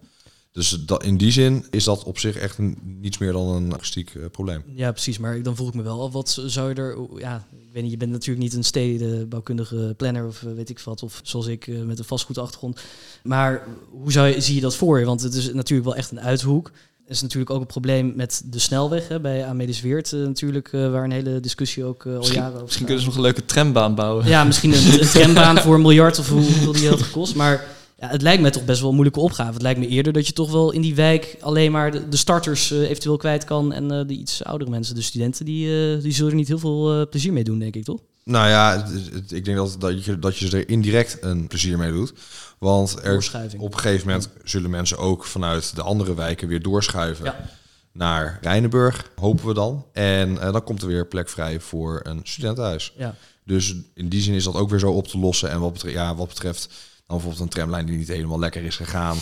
Dus 0.56 0.78
dat, 0.86 1.04
in 1.04 1.16
die 1.16 1.30
zin 1.30 1.64
is 1.70 1.84
dat 1.84 2.04
op 2.04 2.18
zich 2.18 2.36
echt 2.36 2.58
een, 2.58 2.78
niets 2.82 3.18
meer 3.18 3.32
dan 3.32 3.48
een 3.48 3.68
logistiek 3.68 4.14
uh, 4.14 4.24
probleem. 4.32 4.62
Ja, 4.74 4.92
precies. 4.92 5.18
Maar 5.18 5.42
dan 5.42 5.56
voel 5.56 5.68
ik 5.68 5.74
me 5.74 5.82
wel 5.82 6.02
af, 6.02 6.12
wat 6.12 6.42
zou 6.46 6.68
je 6.68 6.74
er... 6.74 6.98
Ja, 7.18 7.46
ik 7.52 7.72
weet 7.72 7.82
niet, 7.82 7.92
je 7.92 7.96
bent 7.96 8.10
natuurlijk 8.10 8.44
niet 8.46 8.54
een 8.54 8.64
stedenbouwkundige 8.64 9.94
planner 9.96 10.26
of 10.26 10.40
weet 10.40 10.70
ik 10.70 10.78
wat. 10.80 11.02
Of 11.02 11.20
zoals 11.22 11.46
ik 11.46 11.66
met 11.84 11.98
een 11.98 12.04
vastgoedachtergrond. 12.04 12.80
Maar 13.22 13.66
hoe 13.90 14.12
zou 14.12 14.26
je, 14.26 14.40
zie 14.40 14.54
je 14.54 14.60
dat 14.60 14.76
voor 14.76 14.98
je? 14.98 15.04
Want 15.04 15.22
het 15.22 15.34
is 15.34 15.52
natuurlijk 15.52 15.88
wel 15.88 15.96
echt 15.96 16.10
een 16.10 16.20
uithoek 16.20 16.70
is 17.06 17.22
natuurlijk 17.22 17.50
ook 17.50 17.60
een 17.60 17.66
probleem 17.66 18.12
met 18.14 18.42
de 18.44 18.58
snelweg 18.58 19.08
hè, 19.08 19.20
bij 19.20 19.44
Amelis 19.44 19.80
Weert 19.80 20.12
uh, 20.12 20.26
natuurlijk, 20.26 20.72
uh, 20.72 20.90
waar 20.90 21.04
een 21.04 21.10
hele 21.10 21.40
discussie 21.40 21.84
ook 21.84 22.04
uh, 22.04 22.16
al 22.16 22.32
jaren 22.32 22.52
over 22.52 22.62
Misschien 22.62 22.84
kunnen 22.84 23.02
ze 23.02 23.08
nog 23.08 23.16
een 23.16 23.24
leuke 23.24 23.44
trambaan 23.44 23.94
bouwen. 23.94 24.26
Ja, 24.26 24.44
misschien 24.44 24.72
een, 24.72 25.00
een 25.00 25.08
trambaan 25.20 25.58
voor 25.58 25.74
een 25.74 25.80
miljard 25.80 26.18
of 26.18 26.28
hoeveel 26.28 26.72
die 26.72 26.88
had 26.88 27.02
gekost. 27.02 27.34
Maar 27.34 27.75
ja, 27.96 28.08
het 28.08 28.22
lijkt 28.22 28.42
me 28.42 28.50
toch 28.50 28.64
best 28.64 28.78
wel 28.78 28.88
een 28.88 28.94
moeilijke 28.94 29.20
opgave. 29.20 29.52
Het 29.52 29.62
lijkt 29.62 29.78
me 29.78 29.86
eerder 29.86 30.12
dat 30.12 30.26
je 30.26 30.32
toch 30.32 30.50
wel 30.50 30.70
in 30.72 30.80
die 30.80 30.94
wijk 30.94 31.36
alleen 31.40 31.72
maar 31.72 31.90
de, 31.90 32.08
de 32.08 32.16
starters 32.16 32.70
eventueel 32.70 33.16
kwijt 33.16 33.44
kan. 33.44 33.72
En 33.72 33.88
de 33.88 34.14
iets 34.14 34.44
oudere 34.44 34.70
mensen, 34.70 34.94
de 34.94 35.02
studenten, 35.02 35.44
die, 35.44 35.98
die 36.00 36.12
zullen 36.12 36.30
er 36.30 36.36
niet 36.36 36.48
heel 36.48 36.58
veel 36.58 37.08
plezier 37.08 37.32
mee 37.32 37.44
doen, 37.44 37.58
denk 37.58 37.74
ik, 37.74 37.84
toch? 37.84 38.00
Nou 38.24 38.48
ja, 38.48 38.86
ik 39.28 39.44
denk 39.44 39.56
dat, 39.56 39.76
dat, 39.78 40.04
je, 40.04 40.18
dat 40.18 40.36
je 40.36 40.56
er 40.56 40.68
indirect 40.68 41.18
een 41.20 41.46
plezier 41.46 41.78
mee 41.78 41.92
doet. 41.92 42.12
Want 42.58 43.04
er, 43.04 43.30
op 43.58 43.72
een 43.72 43.78
gegeven 43.78 44.06
moment 44.06 44.28
zullen 44.44 44.70
mensen 44.70 44.98
ook 44.98 45.24
vanuit 45.24 45.76
de 45.76 45.82
andere 45.82 46.14
wijken 46.14 46.48
weer 46.48 46.62
doorschuiven 46.62 47.24
ja. 47.24 47.48
naar 47.92 48.38
Rijnenburg, 48.42 49.10
hopen 49.16 49.46
we 49.46 49.54
dan. 49.54 49.86
En 49.92 50.34
dan 50.34 50.64
komt 50.64 50.82
er 50.82 50.88
weer 50.88 51.06
plek 51.06 51.28
vrij 51.28 51.60
voor 51.60 52.00
een 52.02 52.20
studentenhuis. 52.22 52.92
Ja. 52.96 53.14
Dus 53.44 53.74
in 53.94 54.08
die 54.08 54.20
zin 54.20 54.34
is 54.34 54.44
dat 54.44 54.54
ook 54.54 54.70
weer 54.70 54.78
zo 54.78 54.92
op 54.92 55.08
te 55.08 55.18
lossen. 55.18 55.50
En 55.50 55.60
wat 55.60 55.72
betreft, 55.72 55.94
ja, 55.94 56.14
wat 56.14 56.28
betreft 56.28 56.68
dan 57.06 57.16
bijvoorbeeld 57.16 57.42
een 57.42 57.48
tramlijn 57.48 57.86
die 57.86 57.96
niet 57.96 58.08
helemaal 58.08 58.38
lekker 58.38 58.64
is 58.64 58.76
gegaan. 58.76 59.16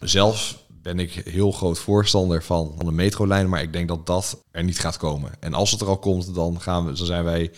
Zelf 0.00 0.58
ben 0.82 0.98
ik 0.98 1.10
heel 1.12 1.52
groot 1.52 1.78
voorstander 1.78 2.42
van, 2.42 2.72
van 2.76 2.86
de 2.86 2.92
metrolijn, 2.92 3.48
maar 3.48 3.62
ik 3.62 3.72
denk 3.72 3.88
dat 3.88 4.06
dat 4.06 4.42
er 4.50 4.64
niet 4.64 4.78
gaat 4.78 4.96
komen. 4.96 5.32
En 5.40 5.54
als 5.54 5.70
het 5.70 5.80
er 5.80 5.86
al 5.86 5.98
komt, 5.98 6.34
dan, 6.34 6.60
gaan 6.60 6.86
we, 6.86 6.92
dan 6.92 7.06
zijn 7.06 7.24
wij 7.24 7.50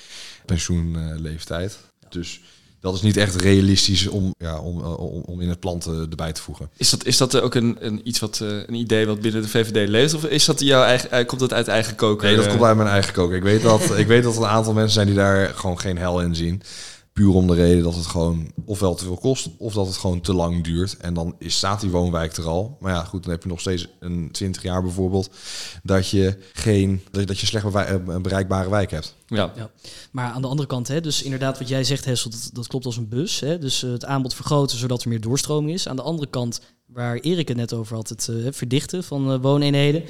pensioenleeftijd. 0.47 1.79
Dus 2.09 2.41
dat 2.81 2.95
is 2.95 3.03
niet 3.03 3.17
echt 3.17 3.35
realistisch 3.35 4.07
om, 4.07 4.35
ja, 4.39 4.59
om, 4.59 4.81
eh, 4.81 4.99
om, 4.99 5.23
om 5.23 5.41
in 5.41 5.49
het 5.49 5.61
plan 5.61 5.79
te, 5.79 6.07
erbij 6.11 6.33
te 6.33 6.43
voegen. 6.43 6.71
Is 6.77 6.91
dat, 6.91 7.05
is 7.05 7.17
dat 7.17 7.41
ook 7.41 7.55
een, 7.55 7.77
een, 7.81 8.01
iets 8.09 8.19
wat, 8.19 8.41
eh, 8.41 8.49
een 8.49 8.75
idee 8.75 9.07
wat 9.07 9.21
binnen 9.21 9.43
de 9.43 9.49
VVD 9.49 9.89
leeft? 9.89 10.15
Of 10.15 10.25
is 10.25 10.45
dat 10.45 10.61
jouw 10.61 10.83
eigen, 10.83 11.11
eh, 11.11 11.27
komt 11.27 11.41
dat 11.41 11.53
uit 11.53 11.69
eigen 11.69 11.95
koken? 11.95 12.27
Nee, 12.27 12.37
dat 12.37 12.49
komt 12.49 12.63
uit 12.63 12.77
mijn 12.77 12.89
eigen 12.89 13.13
koken. 13.13 13.37
Ik 13.37 13.43
weet 13.43 13.63
dat, 13.63 13.99
ik 13.99 14.07
weet 14.07 14.23
dat 14.23 14.37
er 14.37 14.43
een 14.43 14.49
aantal 14.49 14.73
mensen 14.73 14.93
zijn 14.93 15.07
die 15.07 15.17
daar 15.17 15.49
gewoon 15.49 15.81
geen 15.81 15.99
hel 15.99 16.21
in 16.21 16.35
zien. 16.35 16.63
Puur 17.13 17.35
om 17.35 17.47
de 17.47 17.55
reden 17.55 17.83
dat 17.83 17.95
het 17.95 18.07
gewoon 18.07 18.53
ofwel 18.65 18.95
te 18.95 19.05
veel 19.05 19.17
kost, 19.17 19.49
of 19.59 19.75
dat 19.75 19.87
het 19.87 19.97
gewoon 19.97 20.21
te 20.21 20.35
lang 20.35 20.65
duurt. 20.65 20.97
En 20.97 21.15
dan 21.15 21.35
is, 21.39 21.57
staat 21.57 21.81
die 21.81 21.91
woonwijk 21.91 22.37
er 22.37 22.47
al. 22.47 22.77
Maar 22.81 22.93
ja, 22.93 23.05
goed, 23.05 23.23
dan 23.23 23.33
heb 23.33 23.43
je 23.43 23.49
nog 23.49 23.61
steeds 23.61 23.89
een 24.01 24.29
20 24.33 24.63
jaar 24.63 24.83
bijvoorbeeld 24.83 25.31
dat 25.83 26.09
je 26.09 26.39
geen 26.53 27.03
dat 27.11 27.39
je 27.39 27.47
slecht 27.47 27.73
bereikbare 28.23 28.71
wijk 28.71 28.91
hebt. 28.91 29.17
Ja. 29.27 29.53
ja. 29.57 29.71
Maar 30.11 30.31
aan 30.31 30.43
de 30.43 30.49
andere 30.49 30.69
kant, 30.69 30.89
hè, 30.89 31.01
dus 31.01 31.23
inderdaad 31.23 31.59
wat 31.59 31.69
jij 31.69 31.85
zegt, 31.85 32.05
Hessel, 32.05 32.31
dat, 32.31 32.51
dat 32.53 32.67
klopt 32.67 32.87
als 32.87 32.97
een 32.97 33.09
bus. 33.09 33.41
Hè, 33.41 33.59
dus 33.59 33.83
uh, 33.83 33.93
het 33.93 34.05
aanbod 34.05 34.35
vergroten 34.35 34.79
zodat 34.79 35.03
er 35.03 35.09
meer 35.09 35.21
doorstroming 35.21 35.73
is. 35.73 35.89
Aan 35.89 35.97
de 35.97 36.03
andere 36.03 36.31
kant, 36.31 36.61
waar 36.87 37.17
Erik 37.17 37.49
het 37.49 37.57
net 37.57 37.73
over 37.73 37.97
had, 37.97 38.09
het 38.09 38.29
uh, 38.31 38.47
verdichten 38.51 39.05
van 39.05 39.33
uh, 39.33 39.41
wooneenheden. 39.41 40.05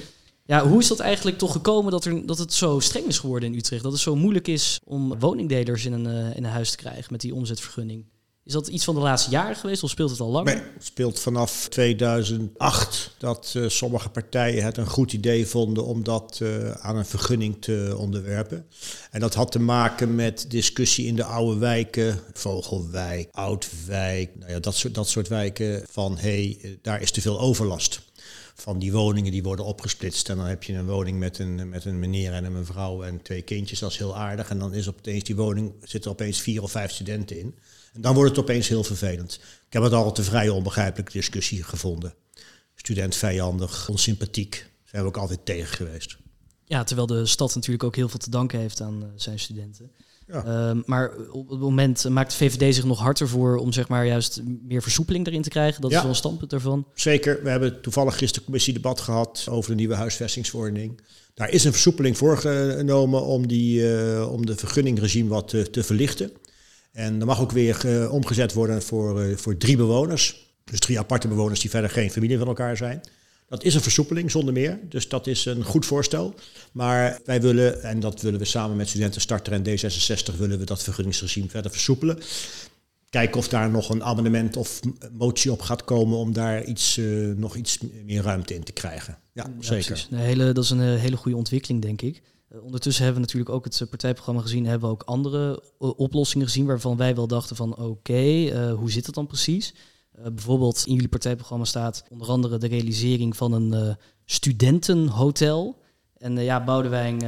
Ja, 0.53 0.67
hoe 0.67 0.81
is 0.81 0.89
dat 0.89 1.01
eigenlijk 1.01 1.39
toch 1.39 1.53
gekomen 1.53 1.93
dat, 1.93 2.05
er, 2.05 2.27
dat 2.27 2.39
het 2.39 2.53
zo 2.53 2.81
streng 2.81 3.07
is 3.07 3.19
geworden 3.19 3.53
in 3.53 3.59
Utrecht? 3.59 3.83
Dat 3.83 3.93
het 3.93 4.01
zo 4.01 4.17
moeilijk 4.17 4.49
is 4.49 4.81
om 4.85 5.19
woningdelers 5.19 5.85
in 5.85 5.93
een, 5.93 6.07
uh, 6.07 6.37
in 6.37 6.45
een 6.45 6.51
huis 6.51 6.71
te 6.71 6.77
krijgen 6.77 7.07
met 7.11 7.21
die 7.21 7.35
omzetvergunning? 7.35 8.05
Is 8.45 8.53
dat 8.53 8.69
iets 8.69 8.85
van 8.85 8.95
de 8.95 9.01
laatste 9.01 9.31
jaren 9.31 9.57
geweest 9.57 9.83
of 9.83 9.91
speelt 9.91 10.11
het 10.11 10.21
al 10.21 10.31
langer? 10.31 10.55
Nee, 10.55 10.65
het 10.75 10.85
speelt 10.85 11.21
vanaf 11.21 11.69
2008 11.69 13.15
dat 13.19 13.53
uh, 13.57 13.69
sommige 13.69 14.09
partijen 14.09 14.65
het 14.65 14.77
een 14.77 14.87
goed 14.87 15.13
idee 15.13 15.47
vonden 15.47 15.85
om 15.85 16.05
dat 16.05 16.39
uh, 16.43 16.71
aan 16.71 16.97
een 16.97 17.07
vergunning 17.07 17.57
te 17.61 17.95
onderwerpen. 17.99 18.67
En 19.11 19.21
dat 19.21 19.35
had 19.35 19.53
te 19.53 19.61
maken 19.61 20.15
met 20.15 20.45
discussie 20.49 21.07
in 21.07 21.17
de 21.17 21.25
oude 21.25 21.59
wijken, 21.59 22.19
Vogelwijk, 22.33 23.29
Oudwijk, 23.31 24.31
nou 24.39 24.53
ja, 24.53 24.61
dat, 24.61 24.75
soort, 24.75 24.95
dat 24.95 25.09
soort 25.09 25.29
wijken 25.29 25.85
van 25.91 26.19
hé, 26.19 26.57
hey, 26.61 26.79
daar 26.83 27.03
is 27.03 27.11
te 27.11 27.21
veel 27.21 27.41
overlast 27.41 28.01
van 28.63 28.79
die 28.79 28.93
woningen 28.93 29.33
die 29.33 29.43
worden 29.43 29.65
opgesplitst. 29.65 30.29
En 30.29 30.37
dan 30.37 30.47
heb 30.47 30.63
je 30.63 30.73
een 30.73 30.87
woning 30.87 31.19
met 31.19 31.39
een, 31.39 31.69
met 31.69 31.85
een 31.85 31.99
meneer 31.99 32.33
en 32.33 32.45
een 32.45 32.53
mevrouw 32.53 33.03
en 33.03 33.23
twee 33.23 33.43
kindjes. 33.43 33.79
Dat 33.79 33.91
is 33.91 33.97
heel 33.97 34.17
aardig. 34.17 34.51
En 34.51 34.59
dan 34.59 34.75
is 34.75 34.89
opeens 34.89 35.25
die 35.25 35.37
woning, 35.37 35.73
zitten 35.81 36.11
er 36.11 36.17
opeens 36.17 36.41
vier 36.41 36.63
of 36.63 36.71
vijf 36.71 36.91
studenten 36.91 37.39
in. 37.39 37.59
En 37.93 38.01
dan 38.01 38.15
wordt 38.15 38.31
het 38.31 38.39
opeens 38.39 38.69
heel 38.69 38.85
vervelend. 38.85 39.35
Ik 39.67 39.73
heb 39.73 39.83
het 39.83 39.93
altijd 39.93 40.19
een 40.19 40.25
vrij 40.25 40.49
onbegrijpelijke 40.49 41.13
discussie 41.13 41.63
gevonden. 41.63 42.15
Student 42.75 43.17
vijandig, 43.17 43.89
onsympathiek. 43.89 44.51
Daar 44.51 44.89
zijn 44.91 45.03
we 45.03 45.09
ook 45.09 45.17
altijd 45.17 45.45
tegen 45.45 45.77
geweest. 45.77 46.17
Ja, 46.65 46.85
terwijl 46.85 47.07
de 47.07 47.27
stad 47.27 47.55
natuurlijk 47.55 47.85
ook 47.85 47.97
heel 47.97 48.09
veel 48.09 48.19
te 48.19 48.31
danken 48.31 48.59
heeft 48.59 48.81
aan 48.81 49.03
uh, 49.03 49.09
zijn 49.17 49.39
studenten. 49.39 49.93
Ehm, 50.27 50.81
maar 50.87 51.11
op 51.31 51.49
het 51.49 51.59
moment 51.61 52.09
maakt 52.09 52.31
de 52.31 52.37
VVD 52.37 52.75
zich 52.75 52.85
nog 52.85 52.99
harder 52.99 53.29
voor 53.29 53.57
om 53.57 53.73
zeg 53.73 53.89
maar 53.89 54.07
juist 54.07 54.43
meer 54.63 54.83
versoepeling 54.83 55.27
erin 55.27 55.43
te 55.43 55.49
krijgen. 55.49 55.81
Dat 55.81 55.91
is 55.91 56.01
wel 56.01 56.09
een 56.09 56.15
standpunt 56.15 56.51
daarvan. 56.51 56.87
Zeker. 56.95 57.43
We 57.43 57.51
hebben 57.51 57.81
toevallig 57.81 58.19
gisteren 58.19 58.45
commissiedebat 58.45 59.01
gehad 59.01 59.47
over 59.51 59.71
de 59.71 59.77
nieuwe 59.77 59.95
huisvestingsverordening. 59.95 61.01
Daar 61.35 61.51
is 61.51 61.65
een 61.65 61.73
versoepeling 61.73 62.17
voorgenomen 62.17 63.23
om, 63.23 63.47
die, 63.47 63.81
uh, 63.81 64.33
om 64.33 64.47
de 64.47 64.57
vergunningregime 64.57 65.29
wat 65.29 65.49
te, 65.49 65.71
te, 65.71 65.83
verlichten. 65.83 66.31
En 66.93 67.21
er 67.21 67.27
mag 67.27 67.41
ook 67.41 67.53
weer 67.53 67.83
uh, 67.87 68.13
omgezet 68.13 68.53
worden 68.53 68.83
voor, 68.83 69.23
uh, 69.23 69.37
voor 69.37 69.57
drie 69.57 69.77
bewoners. 69.77 70.51
Dus 70.65 70.79
drie 70.79 70.99
aparte 70.99 71.29
bewoners 71.29 71.61
die 71.61 71.71
verder 71.71 71.91
geen 71.91 72.11
familie 72.11 72.39
van 72.39 72.47
elkaar 72.47 72.77
zijn. 72.77 73.01
Dat 73.49 73.65
is 73.65 73.75
een 73.75 73.81
versoepeling 73.81 74.31
zonder 74.31 74.55
meer, 74.55 74.79
dus 74.89 75.09
dat 75.09 75.27
is 75.27 75.45
een 75.45 75.65
goed 75.65 75.87
voorstel. 75.87 76.35
Maar 76.73 77.21
wij 77.25 77.41
willen, 77.41 77.83
en 77.83 78.01
dat 78.01 78.21
willen 78.21 78.39
we 78.39 78.45
samen 78.45 78.77
met 78.77 78.89
Studenten 78.89 79.21
Starter 79.21 79.53
en 79.53 79.65
D66, 79.65 80.37
willen 80.39 80.59
we 80.59 80.65
dat 80.65 80.83
vergunningsregime 80.83 81.49
verder 81.49 81.71
versoepelen. 81.71 82.19
Kijken 83.11 83.39
of 83.39 83.49
daar 83.49 83.71
nog 83.71 83.89
een 83.89 84.05
amendement 84.05 84.57
of 84.57 84.81
motie 85.13 85.53
op 85.53 85.61
gaat 85.61 85.85
komen 85.85 86.19
om 86.19 86.33
daar 86.33 86.65
iets, 86.65 86.97
uh, 86.97 87.37
nog 87.37 87.57
iets 87.57 87.79
meer 88.05 88.23
ruimte 88.23 88.55
in 88.55 88.63
te 88.63 88.73
krijgen. 88.73 89.19
Ja, 89.33 89.47
zeker. 89.61 90.07
Een 90.11 90.19
hele, 90.19 90.53
dat 90.53 90.65
is 90.65 90.71
een 90.71 90.81
eh, 90.81 91.01
hele 91.01 91.17
goede 91.17 91.37
ontwikkeling, 91.37 91.83
denk 91.83 92.03
ik. 92.03 92.23
Uh, 92.53 92.65
ondertussen 92.65 93.05
hebben 93.05 93.21
we 93.21 93.27
natuurlijk 93.27 93.55
ook 93.55 93.65
het 93.65 93.89
partijprogramma 93.89 94.41
gezien, 94.41 94.67
hebben 94.67 94.89
we 94.89 94.95
ook 94.95 95.03
andere 95.03 95.63
oplossingen 95.79 96.47
gezien 96.47 96.67
waarvan 96.67 96.97
wij 96.97 97.15
wel 97.15 97.27
dachten 97.27 97.57
van 97.57 97.73
oké, 97.73 97.83
okay, 97.83 98.71
hoe 98.71 98.91
zit 98.91 99.07
het 99.07 99.15
dan 99.15 99.27
precies? 99.27 99.75
Uh, 100.19 100.25
bijvoorbeeld 100.25 100.83
in 100.87 100.95
jullie 100.95 101.09
partijprogramma 101.09 101.65
staat 101.65 102.05
onder 102.09 102.29
andere 102.29 102.59
de 102.59 102.67
realisering 102.67 103.37
van 103.37 103.53
een 103.53 103.87
uh, 103.87 103.95
studentenhotel. 104.25 105.79
En 106.17 106.37
uh, 106.37 106.45
ja, 106.45 106.65
Boudewijn... 106.65 107.23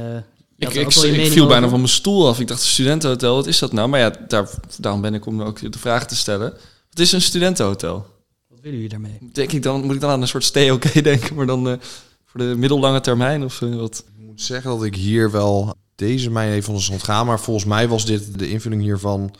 ik, 0.57 0.73
ik, 0.73 0.87
ik 0.87 1.31
viel 1.31 1.47
bijna 1.47 1.69
van 1.69 1.79
mijn 1.79 1.91
stoel 1.91 2.27
af. 2.27 2.39
Ik 2.39 2.47
dacht, 2.47 2.61
studentenhotel, 2.61 3.35
wat 3.35 3.47
is 3.47 3.59
dat 3.59 3.71
nou? 3.71 3.89
Maar 3.89 3.99
ja, 3.99 4.09
daar, 4.27 4.49
daarom 4.79 5.01
ben 5.01 5.13
ik 5.13 5.25
om 5.25 5.41
ook 5.41 5.71
de 5.71 5.79
vraag 5.79 6.07
te 6.07 6.15
stellen. 6.15 6.51
Wat 6.89 6.99
is 6.99 7.11
een 7.11 7.21
studentenhotel? 7.21 8.05
Wat 8.47 8.59
willen 8.59 8.75
jullie 8.75 8.89
daarmee? 8.89 9.17
Denk 9.31 9.51
ik 9.51 9.63
dan, 9.63 9.83
moet 9.85 9.95
ik 9.95 10.01
dan 10.01 10.09
aan 10.09 10.21
een 10.21 10.27
soort 10.27 10.43
stay-oké 10.43 11.01
denken, 11.11 11.35
maar 11.35 11.45
dan 11.45 11.79
voor 12.25 12.39
de 12.39 12.55
middellange 12.57 13.01
termijn 13.01 13.43
of 13.43 13.59
wat? 13.59 14.03
Ik 14.17 14.25
moet 14.25 14.41
zeggen 14.41 14.69
dat 14.69 14.83
ik 14.83 14.95
hier 14.95 15.31
wel 15.31 15.75
deze 15.95 16.31
mij 16.31 16.51
even 16.53 16.79
van 16.79 16.93
ontgaan. 16.93 17.25
Maar 17.25 17.39
volgens 17.39 17.65
mij 17.65 17.87
was 17.87 18.05
dit 18.05 18.39
de 18.39 18.49
invulling 18.49 18.81
hiervan. 18.81 19.35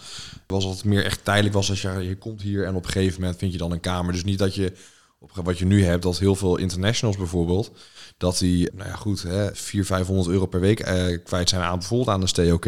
Was 0.48 0.64
dat 0.64 0.74
het 0.74 0.84
meer 0.84 1.06
echt 1.06 1.26
tijdelijk 1.26 1.54
was 1.54 1.70
als 1.70 1.82
je, 1.82 1.90
je 1.90 2.18
komt 2.18 2.42
hier 2.42 2.66
en 2.66 2.76
op 2.76 2.86
een 2.86 2.92
gegeven 2.92 3.22
moment 3.22 3.40
vind 3.40 3.52
je 3.52 3.58
dan 3.58 3.72
een 3.72 3.80
kamer. 3.80 4.14
Dus 4.14 4.24
niet 4.24 4.40
dat 4.40 4.56
je 4.56 4.74
op 5.20 5.46
wat 5.46 5.58
je 5.58 5.66
nu 5.66 5.84
hebt, 5.84 6.04
dat 6.04 6.20
heel 6.20 6.36
veel 6.36 6.58
internationals 6.58 7.18
bijvoorbeeld, 7.18 7.72
dat 8.18 8.38
die, 8.38 8.70
nou 8.74 8.90
ja 8.90 8.96
goed, 8.96 9.22
hè, 9.22 9.56
400, 9.56 9.88
500 9.88 10.28
euro 10.28 10.46
per 10.46 10.60
week 10.60 10.80
eh, 10.80 11.18
kwijt 11.24 11.50
zijn 11.50 11.62
aan 11.62 11.80
bijvoorbeeld 11.80 12.10
aan 12.10 12.20
de 12.20 12.28
STOK. 12.28 12.66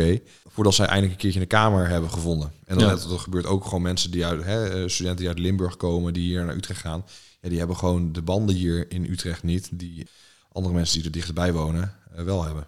Voordat 0.48 0.74
zij 0.74 0.86
eindelijk 0.86 1.14
een 1.14 1.20
keertje 1.20 1.40
een 1.40 1.48
kamer 1.48 1.88
hebben 1.88 2.10
gevonden. 2.10 2.52
En 2.66 2.78
dan 2.78 2.88
ja. 2.88 2.96
dat 2.96 3.20
gebeurt 3.20 3.46
ook 3.46 3.64
gewoon 3.64 3.82
mensen 3.82 4.12
die 4.12 4.26
uit, 4.26 4.44
hè, 4.44 4.70
eh, 4.70 4.90
studenten 4.90 5.20
die 5.20 5.28
uit 5.28 5.40
Limburg 5.40 5.78
komen, 5.78 6.14
die 6.14 6.24
hier 6.24 6.46
naar 6.46 6.56
Utrecht 6.56 6.80
gaan. 6.80 7.06
Ja, 7.42 7.50
die 7.50 7.58
hebben 7.58 7.78
gewoon 7.78 8.12
de 8.12 8.22
banden 8.22 8.56
hier 8.56 8.92
in 8.92 9.06
Utrecht 9.06 9.44
niet, 9.44 9.70
die 9.72 10.08
andere 10.52 10.74
mensen 10.76 10.96
die 10.96 11.06
er 11.06 11.12
dichterbij 11.12 11.54
wonen 11.54 11.96
uh, 12.18 12.24
wel 12.24 12.44
hebben. 12.44 12.68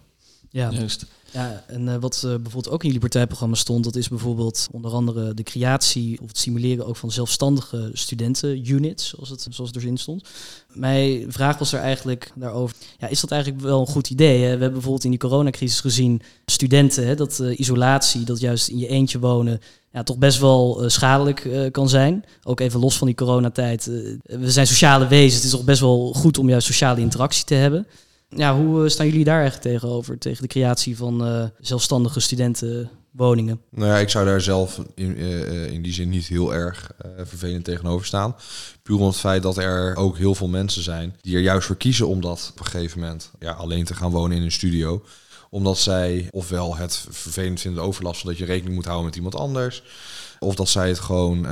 Ja, 0.50 0.70
juist. 0.70 1.06
Ja, 1.32 1.64
en 1.66 1.86
uh, 1.86 1.96
wat 1.96 2.22
uh, 2.24 2.30
bijvoorbeeld 2.30 2.68
ook 2.68 2.80
in 2.80 2.86
jullie 2.86 3.00
partijprogramma 3.00 3.54
stond, 3.54 3.84
dat 3.84 3.96
is 3.96 4.08
bijvoorbeeld 4.08 4.68
onder 4.72 4.92
andere 4.92 5.34
de 5.34 5.42
creatie 5.42 6.20
of 6.20 6.28
het 6.28 6.38
simuleren 6.38 6.86
ook 6.86 6.96
van 6.96 7.10
zelfstandige 7.10 7.90
studentenunits, 7.92 9.08
zoals 9.08 9.28
het, 9.28 9.46
zoals 9.50 9.70
het 9.70 9.82
erin 9.82 9.96
stond. 9.96 10.28
Mijn 10.72 11.32
vraag 11.32 11.58
was 11.58 11.72
er 11.72 11.80
eigenlijk 11.80 12.32
daarover, 12.34 12.76
ja, 12.98 13.08
is 13.08 13.20
dat 13.20 13.30
eigenlijk 13.30 13.62
wel 13.62 13.80
een 13.80 13.86
goed 13.86 14.10
idee? 14.10 14.38
Hè? 14.38 14.44
We 14.44 14.48
hebben 14.48 14.72
bijvoorbeeld 14.72 15.04
in 15.04 15.10
die 15.10 15.18
coronacrisis 15.18 15.80
gezien, 15.80 16.22
studenten, 16.46 17.06
hè, 17.06 17.14
dat 17.14 17.38
uh, 17.42 17.58
isolatie, 17.58 18.24
dat 18.24 18.40
juist 18.40 18.68
in 18.68 18.78
je 18.78 18.88
eentje 18.88 19.18
wonen, 19.18 19.60
ja, 19.92 20.02
toch 20.02 20.18
best 20.18 20.38
wel 20.38 20.82
schadelijk 20.86 21.68
kan 21.72 21.88
zijn. 21.88 22.24
Ook 22.42 22.60
even 22.60 22.80
los 22.80 22.96
van 22.96 23.06
die 23.06 23.16
coronatijd. 23.16 23.84
we 24.22 24.50
zijn 24.50 24.66
sociale 24.66 25.06
wezens, 25.06 25.34
het 25.34 25.44
is 25.44 25.50
toch 25.50 25.64
best 25.64 25.80
wel 25.80 26.12
goed 26.12 26.38
om 26.38 26.48
juist 26.48 26.66
sociale 26.66 27.00
interactie 27.00 27.44
te 27.44 27.54
hebben. 27.54 27.86
Ja, 28.36 28.56
hoe 28.56 28.84
eh, 28.84 28.90
staan 28.90 29.06
jullie 29.06 29.24
daar 29.24 29.40
eigenlijk 29.40 29.74
tegenover? 29.74 30.18
Tegen 30.18 30.42
de 30.42 30.48
creatie 30.48 30.96
van 30.96 31.26
uh, 31.26 31.44
zelfstandige 31.58 32.20
studenten 32.20 32.90
woningen? 33.10 33.60
Nou 33.70 33.86
ja, 33.86 33.98
ik 33.98 34.08
zou 34.08 34.24
daar 34.24 34.40
zelf 34.40 34.80
in, 34.94 35.20
uh, 35.20 35.72
in 35.72 35.82
die 35.82 35.92
zin 35.92 36.08
niet 36.08 36.26
heel 36.26 36.54
erg 36.54 36.90
vervelend 37.24 37.64
tegenover 37.64 38.06
staan. 38.06 38.36
Puur 38.82 38.98
om 38.98 39.06
het 39.06 39.16
feit 39.16 39.42
dat 39.42 39.56
er 39.56 39.96
ook 39.96 40.18
heel 40.18 40.34
veel 40.34 40.48
mensen 40.48 40.82
zijn 40.82 41.16
die 41.20 41.36
er 41.36 41.42
juist 41.42 41.66
voor 41.66 41.76
kiezen 41.76 42.08
om 42.08 42.20
dat 42.20 42.48
op 42.52 42.58
een 42.58 42.66
gegeven 42.66 43.00
moment 43.00 43.30
ja, 43.38 43.52
alleen 43.52 43.84
te 43.84 43.94
gaan 43.94 44.10
wonen 44.10 44.36
in 44.36 44.42
een 44.42 44.52
studio 44.52 45.04
omdat 45.52 45.78
zij 45.78 46.28
ofwel 46.30 46.76
het 46.76 47.06
vervelend 47.10 47.60
vinden 47.60 47.82
overlast, 47.82 48.24
dat 48.24 48.38
je 48.38 48.44
rekening 48.44 48.74
moet 48.74 48.84
houden 48.84 49.06
met 49.06 49.16
iemand 49.16 49.34
anders. 49.34 49.82
Of 50.38 50.54
dat 50.54 50.68
zij 50.68 50.88
het 50.88 50.98
gewoon, 50.98 51.46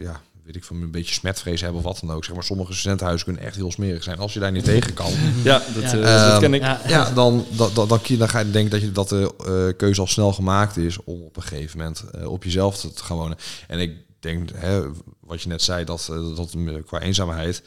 ja, 0.00 0.20
weet 0.52 0.62
ik 0.62 0.68
van 0.68 0.82
een 0.82 0.90
beetje 0.90 1.14
smetvrees 1.14 1.60
hebben 1.60 1.78
of 1.78 1.84
wat 1.84 2.00
dan 2.00 2.16
ook. 2.16 2.24
Zeg 2.24 2.34
maar, 2.34 2.44
sommige 2.44 2.74
studentenhuizen 2.74 3.26
kunnen 3.26 3.44
echt 3.44 3.56
heel 3.56 3.72
smerig 3.72 4.02
zijn. 4.02 4.18
Als 4.18 4.32
je 4.32 4.40
daar 4.40 4.52
niet 4.52 4.64
tegen 4.64 4.94
kan. 4.94 5.12
Ja, 5.42 5.62
dat, 5.74 5.90
ja. 5.90 6.30
dat 6.30 6.40
ken 6.40 6.54
ik. 6.54 6.62
Ja, 6.62 6.80
ja 6.86 7.10
dan, 7.10 7.46
dan, 7.56 7.70
dan, 7.74 7.88
dan, 7.88 8.00
dan 8.18 8.28
ga 8.28 8.38
je 8.38 8.50
denken 8.50 8.70
dat, 8.70 8.80
je, 8.80 8.92
dat 8.92 9.08
de 9.08 9.32
uh, 9.46 9.76
keuze 9.76 10.00
al 10.00 10.06
snel 10.06 10.32
gemaakt 10.32 10.76
is 10.76 11.04
om 11.04 11.22
op 11.22 11.36
een 11.36 11.42
gegeven 11.42 11.78
moment 11.78 12.04
uh, 12.16 12.30
op 12.30 12.44
jezelf 12.44 12.80
te, 12.80 12.92
te, 12.92 13.04
gaan 13.04 13.16
wonen. 13.16 13.36
En 13.68 13.78
ik 13.78 13.92
denk, 14.20 14.50
hè, 14.54 14.82
wat 15.20 15.42
je 15.42 15.48
net 15.48 15.62
zei, 15.62 15.84
dat, 15.84 16.10
dat 16.36 16.54
qua 16.86 17.00
eenzaamheid, 17.00 17.62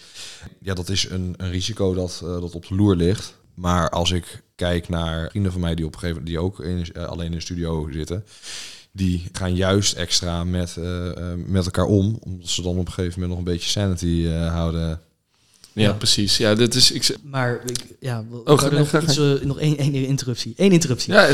ja, 0.60 0.74
dat 0.74 0.90
is 0.90 1.10
een, 1.10 1.34
een 1.38 1.52
risico 1.52 1.94
dat, 1.94 2.20
dat 2.22 2.56
op 2.56 2.68
de 2.68 2.76
loer 2.76 2.96
ligt. 2.96 3.36
Maar 3.54 3.90
als 3.90 4.12
ik 4.12 4.44
kijk 4.56 4.90
naar 4.90 5.30
vrienden 5.30 5.52
van 5.52 5.62
mij 5.62 5.76
die 5.76 5.86
op 5.86 5.94
een 5.94 6.00
gegeven 6.00 6.24
moment 6.24 6.36
die 6.36 6.46
ook 6.46 6.60
in, 6.60 7.08
alleen 7.08 7.26
in 7.26 7.32
de 7.32 7.40
studio 7.40 7.90
zitten, 7.92 8.26
die 8.96 9.30
gaan 9.32 9.56
juist 9.56 9.94
extra 9.94 10.44
met, 10.44 10.76
uh, 10.80 11.12
met 11.48 11.66
elkaar 11.66 11.86
om, 11.86 12.18
omdat 12.22 12.50
ze 12.50 12.62
dan 12.62 12.78
op 12.78 12.88
een 12.88 12.94
gegeven 12.94 13.20
moment 13.20 13.30
nog 13.30 13.48
een 13.48 13.54
beetje 13.54 13.70
sanity 13.70 14.06
uh, 14.06 14.54
houden. 14.54 15.00
Ja, 15.76 15.82
ja, 15.82 15.94
precies. 15.94 16.38
Ja, 16.38 16.56
dit 16.56 16.76
is. 16.76 16.92
Ik... 16.92 17.18
Maar 17.24 17.62
ik, 17.66 17.96
ja, 18.00 18.26
oh, 18.46 18.60
ga, 18.60 18.70
nog, 18.70 19.02
iets, 19.02 19.18
uh, 19.18 19.42
nog 19.42 19.60
één, 19.60 19.78
één 19.78 19.94
interruptie. 19.94 20.54
Eén 20.58 20.72
interruptie. 20.72 21.14
Ja, 21.14 21.28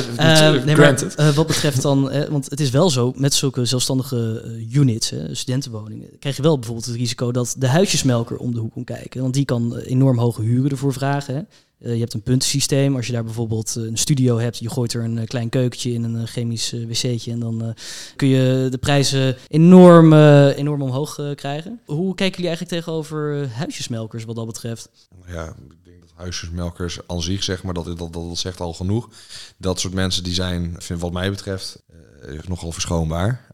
nee, 0.66 0.76
maar, 0.76 1.34
wat 1.34 1.47
betreft 1.47 1.82
dan, 1.82 2.30
want 2.30 2.49
het 2.49 2.60
is 2.60 2.70
wel 2.70 2.89
zo 2.89 3.14
met 3.16 3.34
zulke 3.34 3.66
zelfstandige 3.66 4.43
units, 4.72 5.14
studentenwoningen, 5.32 6.10
krijg 6.20 6.36
je 6.36 6.41
wel 6.41 6.55
bijvoorbeeld 6.55 6.86
het 6.86 6.95
risico 6.95 7.32
dat 7.32 7.55
de 7.57 7.68
huisjesmelker 7.68 8.38
om 8.38 8.53
de 8.53 8.60
hoek 8.60 8.74
komt 8.74 8.86
kijken, 8.86 9.22
want 9.22 9.34
die 9.34 9.45
kan 9.45 9.78
enorm 9.78 10.18
hoge 10.18 10.41
huren 10.41 10.72
ervoor 10.72 10.93
vragen. 10.93 11.36
Hè. 11.36 11.41
Uh, 11.82 11.94
je 11.94 12.00
hebt 12.00 12.14
een 12.14 12.22
puntensysteem. 12.22 12.96
Als 12.96 13.08
je 13.08 13.14
daar 13.14 13.24
bijvoorbeeld 13.24 13.76
een 13.76 13.98
studio 13.98 14.38
hebt, 14.38 14.58
je 14.58 14.70
gooit 14.70 14.94
er 14.94 15.04
een 15.04 15.18
uh, 15.18 15.26
klein 15.26 15.50
keukentje 15.50 15.92
in, 15.92 16.04
een 16.04 16.28
chemisch 16.28 16.72
wc'tje. 16.88 17.32
En 17.32 17.40
dan 17.40 17.76
kun 18.16 18.28
je 18.28 18.68
de 18.70 18.78
prijzen 18.78 19.36
enorm, 19.48 20.14
enorm 20.14 20.82
omhoog 20.82 21.34
krijgen. 21.36 21.80
Hoe 21.86 22.16
kijken 22.16 22.42
jullie 22.42 22.48
eigenlijk 22.48 22.82
tegenover 22.82 23.50
huisjesmelkers 23.50 24.24
wat 24.24 24.36
dat 24.36 24.46
betreft? 24.46 24.90
Ja, 25.28 25.46
ik 25.48 25.86
denk 25.86 26.00
dat 26.00 26.12
huisjesmelkers 26.16 27.00
aan 27.08 27.22
zich, 27.22 27.44
zeg 27.44 27.64
maar, 27.64 27.74
dat, 27.74 27.86
dat, 27.86 27.98
dat, 27.98 28.14
dat 28.14 28.38
zegt 28.38 28.60
al 28.60 28.74
genoeg. 28.74 29.10
Dat 29.58 29.80
soort 29.80 29.94
mensen 29.94 30.24
die 30.24 30.34
zijn, 30.34 30.76
vind 30.78 31.02
wat 31.02 31.12
mij 31.12 31.30
betreft, 31.30 31.84
nogal 32.48 32.72
verschoonbaar. 32.72 33.48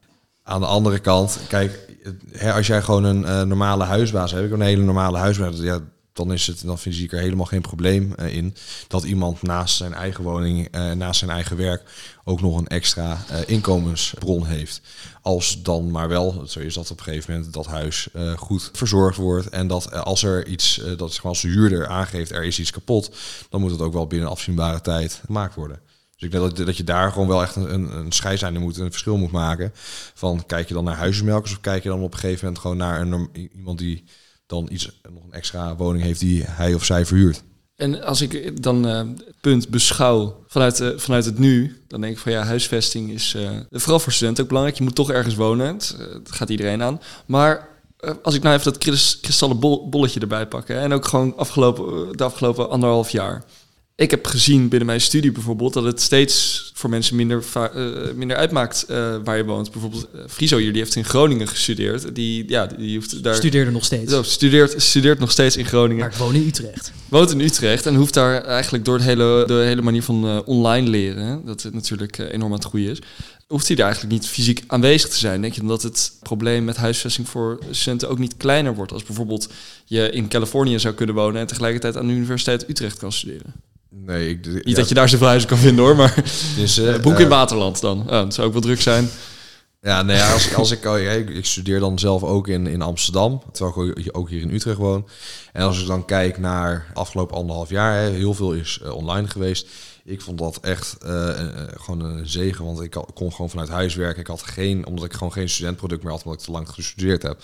Aan 0.43 0.59
de 0.59 0.67
andere 0.67 0.99
kant, 0.99 1.39
kijk, 1.47 1.97
hè, 2.31 2.53
als 2.53 2.67
jij 2.67 2.81
gewoon 2.81 3.03
een 3.03 3.47
normale 3.47 3.83
huisbaas 3.83 4.31
hebt, 4.31 4.45
ik 4.45 4.51
een 4.51 4.61
hele 4.61 4.83
normale 4.83 5.17
huisbaas, 5.17 5.57
ja, 5.57 5.79
dan, 6.15 6.33
is 6.33 6.47
het, 6.47 6.61
dan 6.65 6.77
zie 6.77 7.03
ik 7.03 7.11
er 7.11 7.19
helemaal 7.19 7.45
geen 7.45 7.61
probleem 7.61 8.13
uh, 8.19 8.35
in 8.35 8.55
dat 8.87 9.03
iemand 9.03 9.41
naast 9.41 9.75
zijn 9.75 9.93
eigen 9.93 10.23
woning, 10.23 10.75
uh, 10.75 10.91
naast 10.91 11.19
zijn 11.19 11.31
eigen 11.31 11.57
werk, 11.57 11.83
ook 12.23 12.41
nog 12.41 12.57
een 12.57 12.67
extra 12.67 13.25
uh, 13.31 13.37
inkomensbron 13.45 14.45
heeft. 14.45 14.81
Als 15.21 15.61
dan 15.63 15.91
maar 15.91 16.07
wel, 16.07 16.43
zo 16.47 16.59
is 16.59 16.73
dat 16.73 16.91
op 16.91 16.97
een 16.97 17.03
gegeven 17.03 17.33
moment, 17.33 17.53
dat 17.53 17.65
huis 17.65 18.07
goed 18.35 18.69
verzorgd 18.73 19.17
wordt. 19.17 19.49
En 19.49 19.67
dat 19.67 19.91
als 19.91 20.23
er 20.23 20.47
iets, 20.47 20.81
dat 20.97 21.19
als 21.23 21.41
de 21.41 21.47
huurder 21.47 21.87
aangeeft, 21.87 22.31
er 22.31 22.43
is 22.43 22.59
iets 22.59 22.71
kapot, 22.71 23.15
dan 23.49 23.61
moet 23.61 23.71
het 23.71 23.81
ook 23.81 23.93
wel 23.93 24.07
binnen 24.07 24.29
afzienbare 24.29 24.81
tijd 24.81 25.21
gemaakt 25.25 25.55
worden. 25.55 25.79
Dus 26.15 26.23
ik 26.23 26.31
denk 26.31 26.43
dat, 26.43 26.65
dat 26.65 26.77
je 26.77 26.83
daar 26.83 27.11
gewoon 27.11 27.27
wel 27.27 27.41
echt 27.41 27.55
een, 27.55 27.73
een, 27.73 27.97
een 27.97 28.11
scheidslijn 28.11 28.59
moet, 28.59 28.77
een 28.77 28.91
verschil 28.91 29.17
moet 29.17 29.31
maken. 29.31 29.71
Van 30.13 30.45
kijk 30.45 30.67
je 30.67 30.73
dan 30.73 30.83
naar 30.83 30.95
huismelkers 30.95 31.51
of 31.51 31.61
kijk 31.61 31.83
je 31.83 31.89
dan 31.89 32.01
op 32.01 32.13
een 32.13 32.19
gegeven 32.19 32.45
moment 32.45 32.61
gewoon 32.61 32.77
naar 32.77 33.01
een, 33.01 33.29
iemand 33.55 33.77
die 33.77 34.03
dan 34.45 34.67
iets, 34.71 34.99
nog 35.13 35.23
een 35.23 35.33
extra 35.33 35.75
woning 35.75 36.03
heeft 36.03 36.19
die 36.19 36.43
hij 36.43 36.73
of 36.73 36.85
zij 36.85 37.05
verhuurt. 37.05 37.43
En 37.75 38.03
als 38.03 38.21
ik 38.21 38.61
dan 38.63 38.87
uh, 38.87 39.01
punt 39.41 39.69
beschouw 39.69 40.43
vanuit, 40.47 40.79
uh, 40.79 40.89
vanuit 40.95 41.25
het 41.25 41.39
nu, 41.39 41.81
dan 41.87 42.01
denk 42.01 42.13
ik 42.13 42.19
van 42.19 42.31
ja, 42.31 42.43
huisvesting 42.43 43.11
is 43.11 43.33
uh, 43.37 43.49
vooral 43.71 43.99
voor 43.99 44.11
studenten 44.11 44.43
ook 44.43 44.49
belangrijk. 44.49 44.77
Je 44.79 44.85
moet 44.85 44.95
toch 44.95 45.11
ergens 45.11 45.35
wonen, 45.35 45.67
het, 45.67 45.95
gaat 46.23 46.49
iedereen 46.49 46.83
aan. 46.83 47.01
Maar 47.25 47.67
als 48.23 48.35
ik 48.35 48.43
nou 48.43 48.55
even 48.55 48.73
dat 48.73 48.83
kristallen 49.21 49.59
bolletje 49.89 50.19
erbij 50.19 50.47
pak 50.47 50.67
en 50.67 50.93
ook 50.93 51.05
gewoon 51.05 51.37
afgelopen, 51.37 52.17
de 52.17 52.23
afgelopen 52.23 52.69
anderhalf 52.69 53.09
jaar 53.09 53.43
ik 53.95 54.11
heb 54.11 54.25
gezien 54.25 54.67
binnen 54.67 54.87
mijn 54.87 55.01
studie 55.01 55.31
bijvoorbeeld 55.31 55.73
dat 55.73 55.83
het 55.83 56.01
steeds 56.01 56.63
voor 56.73 56.89
mensen 56.89 57.15
minder, 57.15 57.43
uh, 57.55 58.13
minder 58.15 58.37
uitmaakt 58.37 58.85
uh, 58.89 59.15
waar 59.23 59.37
je 59.37 59.45
woont. 59.45 59.71
Bijvoorbeeld 59.71 60.07
uh, 60.15 60.21
Friso 60.27 60.57
hier, 60.57 60.71
die 60.71 60.81
heeft 60.81 60.95
in 60.95 61.05
Groningen 61.05 61.47
gestudeerd. 61.47 62.15
Die, 62.15 62.43
ja, 62.47 62.65
die 62.65 62.95
hoeft 62.95 63.23
daar... 63.23 63.35
Studeerde 63.35 63.71
nog 63.71 63.85
steeds. 63.85 64.11
Zo, 64.11 64.23
studeert, 64.23 64.81
studeert 64.81 65.19
nog 65.19 65.31
steeds 65.31 65.57
in 65.57 65.65
Groningen. 65.65 66.03
Maar 66.03 66.11
ik 66.11 66.17
woon 66.17 66.35
in 66.35 66.47
Utrecht. 66.47 66.91
Woont 67.09 67.31
in 67.31 67.39
Utrecht 67.39 67.85
en 67.85 67.95
hoeft 67.95 68.13
daar 68.13 68.43
eigenlijk 68.43 68.85
door 68.85 68.95
het 68.95 69.03
hele, 69.03 69.43
de 69.47 69.53
hele 69.53 69.81
manier 69.81 70.03
van 70.03 70.45
online 70.45 70.89
leren, 70.89 71.45
dat 71.45 71.63
het 71.63 71.73
natuurlijk 71.73 72.17
enorm 72.17 72.51
aan 72.51 72.57
het 72.57 72.67
groeien 72.67 72.91
is, 72.91 72.99
hoeft 73.47 73.67
hij 73.67 73.75
daar 73.75 73.85
eigenlijk 73.85 74.15
niet 74.15 74.27
fysiek 74.27 74.63
aanwezig 74.67 75.09
te 75.09 75.17
zijn. 75.17 75.41
Denk 75.41 75.53
je 75.53 75.59
dan 75.59 75.69
dat 75.69 75.83
het 75.83 76.17
probleem 76.21 76.63
met 76.63 76.77
huisvesting 76.77 77.29
voor 77.29 77.59
studenten 77.71 78.09
ook 78.09 78.19
niet 78.19 78.37
kleiner 78.37 78.75
wordt 78.75 78.91
als 78.91 79.03
bijvoorbeeld 79.03 79.49
je 79.85 80.09
in 80.09 80.27
Californië 80.27 80.79
zou 80.79 80.93
kunnen 80.93 81.15
wonen 81.15 81.41
en 81.41 81.47
tegelijkertijd 81.47 81.97
aan 81.97 82.07
de 82.07 82.13
Universiteit 82.13 82.69
Utrecht 82.69 82.97
kan 82.97 83.11
studeren? 83.11 83.53
Nee, 84.03 84.29
ik, 84.29 84.45
Niet 84.45 84.61
ja, 84.63 84.75
dat 84.75 84.89
je 84.89 84.95
daar 84.95 85.09
zoveel 85.09 85.27
huizen 85.27 85.49
kan 85.49 85.57
vinden 85.57 85.85
hoor, 85.85 85.95
maar 85.95 86.23
dus, 86.55 86.79
uh, 86.79 86.99
boek 87.01 87.19
in 87.19 87.25
uh, 87.25 87.29
Waterland 87.29 87.81
dan. 87.81 88.01
Oh, 88.01 88.09
dat 88.09 88.33
zou 88.33 88.47
ook 88.47 88.53
wel 88.53 88.61
druk 88.61 88.81
zijn. 88.81 89.09
Ja, 89.81 90.01
nee, 90.01 90.21
als, 90.21 90.55
als 90.55 90.71
ik, 90.71 90.85
oh, 90.85 91.01
ja, 91.01 91.11
ik, 91.11 91.45
studeer 91.45 91.79
dan 91.79 91.99
zelf 91.99 92.23
ook 92.23 92.47
in, 92.47 92.67
in 92.67 92.81
Amsterdam, 92.81 93.41
terwijl 93.51 93.89
ik 93.89 94.17
ook 94.17 94.29
hier 94.29 94.41
in 94.41 94.53
Utrecht 94.53 94.77
woon. 94.77 95.07
En 95.53 95.61
als 95.61 95.81
ik 95.81 95.87
dan 95.87 96.05
kijk 96.05 96.37
naar 96.37 96.91
afgelopen 96.93 97.37
anderhalf 97.37 97.69
jaar, 97.69 98.01
hè, 98.01 98.09
heel 98.09 98.33
veel 98.33 98.53
is 98.53 98.79
uh, 98.83 98.95
online 98.95 99.27
geweest. 99.27 99.67
Ik 100.03 100.21
vond 100.21 100.37
dat 100.37 100.59
echt 100.61 100.95
gewoon 101.75 101.99
een 101.99 102.27
zegen, 102.27 102.65
want 102.65 102.81
ik 102.81 102.97
kon 103.13 103.31
gewoon 103.31 103.49
vanuit 103.49 103.69
huis 103.69 103.95
werken. 103.95 104.19
Ik 104.19 104.27
had 104.27 104.41
geen, 104.41 104.85
omdat 104.85 105.05
ik 105.05 105.13
gewoon 105.13 105.33
geen 105.33 105.49
studentproduct 105.49 106.03
meer 106.03 106.11
had, 106.11 106.23
omdat 106.23 106.39
ik 106.39 106.45
te 106.45 106.51
lang 106.51 106.69
gestudeerd 106.69 107.21
heb. 107.21 107.41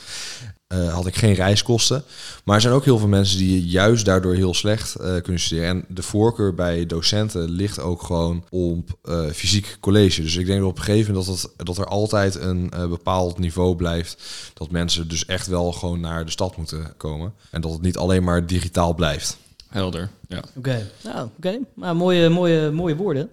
Uh, 0.73 0.93
had 0.93 1.05
ik 1.05 1.15
geen 1.15 1.33
reiskosten. 1.33 2.03
Maar 2.43 2.55
er 2.55 2.61
zijn 2.61 2.73
ook 2.73 2.85
heel 2.85 2.97
veel 2.97 3.07
mensen 3.07 3.37
die 3.37 3.65
juist 3.65 4.05
daardoor 4.05 4.33
heel 4.33 4.53
slecht 4.53 4.95
uh, 5.01 5.21
kunnen 5.21 5.41
studeren. 5.41 5.69
En 5.69 5.85
de 5.87 6.03
voorkeur 6.03 6.53
bij 6.53 6.85
docenten 6.85 7.49
ligt 7.49 7.79
ook 7.79 8.03
gewoon 8.03 8.43
op 8.49 8.97
uh, 9.03 9.25
fysiek 9.25 9.77
college. 9.79 10.21
Dus 10.21 10.35
ik 10.35 10.45
denk 10.45 10.59
dat 10.59 10.69
op 10.69 10.77
een 10.77 10.83
gegeven 10.83 11.13
moment 11.13 11.29
dat, 11.29 11.41
het, 11.41 11.67
dat 11.67 11.77
er 11.77 11.85
altijd 11.85 12.35
een 12.35 12.69
bepaald 12.69 13.39
niveau 13.39 13.75
blijft. 13.75 14.23
Dat 14.53 14.71
mensen 14.71 15.07
dus 15.07 15.25
echt 15.25 15.47
wel 15.47 15.71
gewoon 15.71 15.99
naar 15.99 16.25
de 16.25 16.31
stad 16.31 16.57
moeten 16.57 16.93
komen. 16.97 17.33
En 17.49 17.61
dat 17.61 17.71
het 17.71 17.81
niet 17.81 17.97
alleen 17.97 18.23
maar 18.23 18.45
digitaal 18.45 18.93
blijft. 18.93 19.37
Helder, 19.67 20.09
ja. 20.27 20.37
Oké, 20.37 20.47
okay. 20.57 20.85
nou, 21.03 21.25
oké. 21.25 21.31
Okay. 21.37 21.59
Nou, 21.75 21.95
mooie, 21.95 22.29
mooie, 22.29 22.71
mooie 22.71 22.95
woorden. 22.95 23.29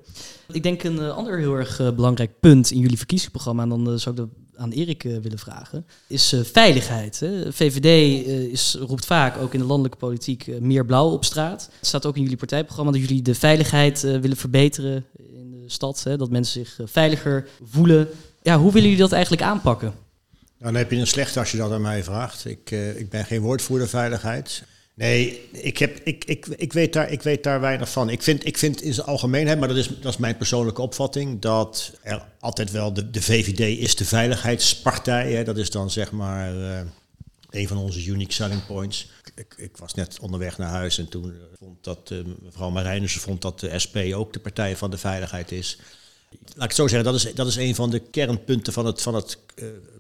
Ik 0.53 0.62
denk 0.62 0.82
een 0.82 1.11
ander 1.11 1.39
heel 1.39 1.55
erg 1.55 1.95
belangrijk 1.95 2.30
punt 2.41 2.70
in 2.70 2.78
jullie 2.78 2.97
verkiezingsprogramma... 2.97 3.62
en 3.62 3.68
dan 3.68 3.99
zou 3.99 4.14
ik 4.14 4.20
dat 4.20 4.28
aan 4.59 4.71
Erik 4.71 5.05
uh, 5.05 5.19
willen 5.19 5.39
vragen, 5.39 5.87
is 6.07 6.33
uh, 6.33 6.41
veiligheid. 6.45 7.21
Hè. 7.21 7.53
VVD 7.53 8.27
eh, 8.27 8.81
roept 8.81 9.07
vaak, 9.07 9.37
ook 9.37 9.53
in 9.53 9.61
de 9.61 9.67
landelijke 9.67 9.99
politiek, 9.99 10.61
meer 10.61 10.85
blauw 10.85 11.11
op 11.11 11.25
straat. 11.25 11.69
Het 11.79 11.87
staat 11.87 12.07
ook 12.07 12.17
in 12.17 12.23
jullie 12.23 12.37
partijprogramma 12.37 12.93
dat 12.93 13.01
jullie 13.01 13.23
de 13.23 13.35
veiligheid 13.35 14.01
willen 14.01 14.37
verbeteren 14.37 15.05
in 15.17 15.51
de 15.51 15.71
stad. 15.71 16.03
Hè, 16.03 16.17
dat 16.17 16.31
mensen 16.31 16.65
zich 16.65 16.91
veiliger 16.91 17.49
voelen. 17.65 18.09
Ja, 18.43 18.59
hoe 18.59 18.73
willen 18.73 18.89
jullie 18.89 19.03
dat 19.03 19.13
eigenlijk 19.13 19.43
aanpakken? 19.43 19.95
Nou, 20.59 20.73
dan 20.73 20.75
heb 20.75 20.91
je 20.91 20.97
een 20.97 21.07
slecht 21.07 21.37
als 21.37 21.51
je 21.51 21.57
dat 21.57 21.73
aan 21.73 21.83
mij 21.83 22.05
vraagt. 22.05 22.45
Ik, 22.45 22.71
ik 22.97 23.11
ben 23.11 23.25
geen 23.25 23.41
woordvoerder 23.41 23.89
veiligheid. 23.89 24.63
Nee, 24.99 25.49
ik, 25.53 25.79
heb, 25.79 26.01
ik, 26.05 26.25
ik, 26.25 26.47
ik, 26.47 26.73
weet 26.73 26.93
daar, 26.93 27.11
ik 27.11 27.23
weet 27.23 27.43
daar 27.43 27.61
weinig 27.61 27.91
van. 27.91 28.11
Ik 28.11 28.23
vind, 28.23 28.47
ik 28.47 28.59
vind 28.59 28.83
in 28.83 28.95
zijn 28.95 29.07
algemeenheid, 29.07 29.59
maar 29.59 29.69
dat 29.69 29.77
is, 29.77 29.89
dat 29.89 30.13
is 30.13 30.17
mijn 30.17 30.37
persoonlijke 30.37 30.83
opvatting, 30.83 31.41
dat 31.41 31.93
er 32.03 32.25
altijd 32.41 32.71
wel 32.71 32.93
de, 32.93 33.11
de 33.11 33.23
VVD 33.23 33.79
is 33.79 33.97
de 33.97 34.05
veiligheidspartij. 34.05 35.33
Hè. 35.33 35.45
Dat 35.45 35.57
is 35.57 35.71
dan 35.71 35.91
zeg 35.91 36.13
maar 36.13 36.55
uh, 36.55 36.81
een 37.51 37.69
van 37.69 37.77
onze 37.77 38.05
unique 38.07 38.33
selling 38.33 38.67
points. 38.67 39.11
Ik, 39.35 39.55
ik, 39.57 39.77
was 39.77 39.95
net 39.95 40.19
onderweg 40.21 40.59
naar 40.59 40.71
huis 40.71 40.99
en 40.99 41.09
toen 41.09 41.35
vond 41.59 41.85
dat 41.85 42.11
uh, 42.13 42.19
mevrouw 42.43 42.71
Marijnissen 42.71 43.21
vond 43.21 43.43
dat 43.43 43.61
de 43.61 43.79
SP 43.85 43.97
ook 44.15 44.33
de 44.33 44.41
partij 44.41 44.77
van 44.77 44.91
de 44.91 44.99
veiligheid 44.99 45.53
is. 45.53 45.79
Laat 46.31 46.55
ik 46.55 46.63
het 46.63 46.75
zo 46.75 46.87
zeggen, 46.87 47.13
dat 47.13 47.15
is, 47.15 47.35
dat 47.35 47.47
is 47.47 47.57
een 47.57 47.75
van 47.75 47.91
de 47.91 47.99
kernpunten 47.99 48.73
van 48.73 48.87
het, 48.87 49.03
van 49.03 49.15
het 49.15 49.39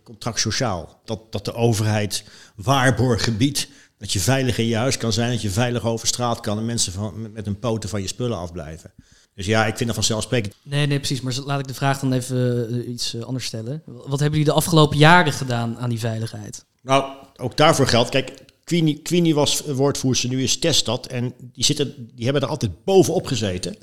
contract 0.02 0.40
sociaal. 0.40 1.00
Dat, 1.04 1.32
dat 1.32 1.44
de 1.44 1.54
overheid 1.54 2.24
waarborgen 2.54 3.36
biedt 3.36 3.68
dat 3.98 4.12
je 4.12 4.20
veilig 4.20 4.58
in 4.58 4.66
je 4.66 4.76
huis 4.76 4.96
kan 4.96 5.12
zijn, 5.12 5.30
dat 5.30 5.42
je 5.42 5.50
veilig 5.50 5.84
over 5.84 6.06
straat 6.06 6.40
kan 6.40 6.58
en 6.58 6.64
mensen 6.64 6.92
van, 6.92 7.32
met 7.32 7.46
een 7.46 7.58
poten 7.58 7.88
van 7.88 8.00
je 8.00 8.06
spullen 8.06 8.38
afblijven. 8.38 8.92
Dus 9.34 9.46
ja, 9.46 9.66
ik 9.66 9.76
vind 9.76 9.86
dat 9.86 9.94
vanzelfsprekend. 9.94 10.54
Nee, 10.62 10.86
nee, 10.86 10.98
precies. 10.98 11.20
Maar 11.20 11.34
laat 11.44 11.60
ik 11.60 11.66
de 11.66 11.74
vraag 11.74 12.00
dan 12.00 12.12
even 12.12 12.66
uh, 12.74 12.88
iets 12.88 13.14
uh, 13.14 13.22
anders 13.22 13.44
stellen. 13.44 13.82
Wat 13.84 14.20
hebben 14.20 14.38
jullie 14.38 14.44
de 14.44 14.52
afgelopen 14.52 14.98
jaren 14.98 15.32
gedaan 15.32 15.78
aan 15.78 15.88
die 15.88 15.98
veiligheid? 15.98 16.64
Nou, 16.82 17.04
ook 17.36 17.56
daarvoor 17.56 17.86
geldt. 17.86 18.10
Kijk, 18.10 18.32
Queenie, 18.64 18.98
Queenie 19.02 19.34
was 19.34 19.60
woordvoerster, 19.60 20.28
nu 20.28 20.42
is 20.42 20.58
Teststad. 20.58 21.06
En 21.06 21.34
die, 21.52 21.64
zitten, 21.64 22.10
die 22.14 22.24
hebben 22.24 22.42
er 22.42 22.48
altijd 22.48 22.84
bovenop 22.84 23.26
gezeten. 23.26 23.76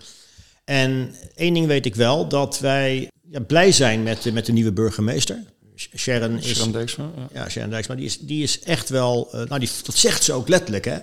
En 0.65 1.15
één 1.35 1.53
ding 1.53 1.67
weet 1.67 1.85
ik 1.85 1.95
wel, 1.95 2.27
dat 2.27 2.59
wij 2.59 3.09
ja, 3.29 3.39
blij 3.39 3.71
zijn 3.71 4.03
met, 4.03 4.33
met 4.33 4.45
de 4.45 4.51
nieuwe 4.51 4.71
burgemeester. 4.71 5.43
Sharon 5.75 6.37
is. 6.37 6.47
Sharon 6.55 6.71
Dijksma, 6.71 7.11
ja. 7.15 7.27
Ja, 7.33 7.49
Sharon 7.49 7.69
Dijksma, 7.69 7.95
die 7.95 8.05
is, 8.05 8.19
die 8.19 8.43
is 8.43 8.59
echt 8.59 8.89
wel. 8.89 9.27
eh, 9.31 9.43
nou, 9.47 9.59
die, 9.59 9.69
dat 9.83 9.95
zegt 9.95 10.23
ze 10.23 10.33
ook 10.33 10.47
letterlijk, 10.47 10.85
hè? 10.85 10.97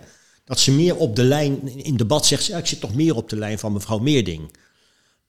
Dat 0.45 0.61
ze 0.61 0.73
meer 0.73 0.97
op 0.97 1.17
de 1.17 1.25
lijn. 1.25 1.85
In 1.85 1.97
debat 1.97 2.27
zegt 2.27 2.43
ze, 2.43 2.53
ja, 2.53 2.59
ik 2.59 2.67
zit 2.67 2.81
toch 2.81 2.95
meer 2.95 3.15
op 3.15 3.29
de 3.29 3.37
lijn 3.37 3.59
van 3.59 3.73
mevrouw 3.73 3.99
Meerding. 3.99 4.53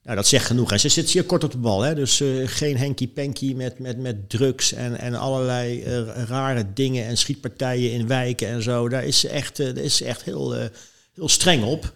Nou, 0.02 0.16
dat 0.16 0.26
zegt 0.26 0.46
genoeg. 0.46 0.72
En 0.72 0.80
ze 0.80 0.88
zit 0.88 1.10
zeer 1.10 1.24
kort 1.24 1.44
op 1.44 1.52
de 1.52 1.58
bal, 1.58 1.80
hè? 1.80 1.94
Dus 1.94 2.20
eh, 2.20 2.28
geen 2.44 2.76
henky-panky 2.76 3.54
met, 3.54 3.78
met, 3.78 3.98
met 3.98 4.28
drugs 4.28 4.72
en, 4.72 4.98
en 4.98 5.14
allerlei 5.14 5.82
eh, 5.82 6.02
rare 6.26 6.66
dingen 6.74 7.06
en 7.06 7.16
schietpartijen 7.16 7.92
in 7.92 8.06
wijken 8.06 8.48
en 8.48 8.62
zo. 8.62 8.88
Daar 8.88 9.04
is 9.04 9.20
ze 9.20 9.28
echt, 9.28 9.56
daar 9.56 9.76
is 9.76 9.96
ze 9.96 10.04
echt 10.04 10.22
heel, 10.22 10.52
heel 11.14 11.28
streng 11.28 11.64
op. 11.64 11.92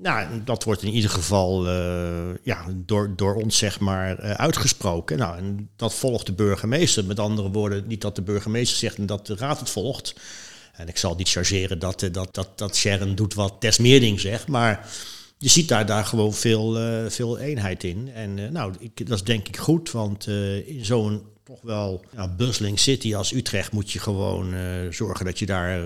Nou, 0.00 0.42
dat 0.44 0.64
wordt 0.64 0.82
in 0.82 0.92
ieder 0.92 1.10
geval 1.10 1.68
eh, 1.68 2.34
ja, 2.42 2.64
door, 2.74 3.16
door 3.16 3.34
ons 3.34 3.58
zeg 3.58 3.80
maar 3.80 4.18
eh, 4.18 4.30
uitgesproken. 4.30 5.18
Nou, 5.18 5.36
en 5.36 5.70
dat 5.76 5.94
volgt 5.94 6.26
de 6.26 6.32
burgemeester. 6.32 7.04
Met 7.04 7.20
andere 7.20 7.50
woorden, 7.50 7.86
niet 7.86 8.00
dat 8.00 8.16
de 8.16 8.22
burgemeester 8.22 8.78
zegt 8.78 8.96
en 8.96 9.06
dat 9.06 9.26
de 9.26 9.36
raad 9.36 9.60
het 9.60 9.70
volgt. 9.70 10.14
En 10.72 10.88
ik 10.88 10.96
zal 10.96 11.14
niet 11.14 11.28
chargeren 11.28 11.78
dat, 11.78 12.02
eh, 12.02 12.12
dat, 12.12 12.34
dat, 12.34 12.58
dat 12.58 12.76
Sharon 12.76 13.14
doet 13.14 13.34
wat 13.34 13.54
Tess 13.58 13.78
zegt, 14.14 14.48
maar 14.48 14.88
je 15.38 15.48
ziet 15.48 15.68
daar, 15.68 15.86
daar 15.86 16.04
gewoon 16.04 16.34
veel, 16.34 16.76
veel 17.10 17.38
eenheid 17.38 17.84
in. 17.84 18.10
En 18.14 18.52
nou, 18.52 18.74
ik, 18.78 19.06
dat 19.06 19.18
is 19.18 19.24
denk 19.24 19.48
ik 19.48 19.56
goed, 19.56 19.90
want 19.90 20.26
in 20.66 20.84
zo'n 20.84 21.22
toch 21.44 21.62
wel 21.62 22.04
ja, 22.12 22.28
bustling 22.28 22.78
city 22.78 23.14
als 23.14 23.32
Utrecht 23.32 23.72
moet 23.72 23.90
je 23.90 23.98
gewoon 23.98 24.54
zorgen 24.90 25.24
dat 25.24 25.38
je 25.38 25.46
daar 25.46 25.80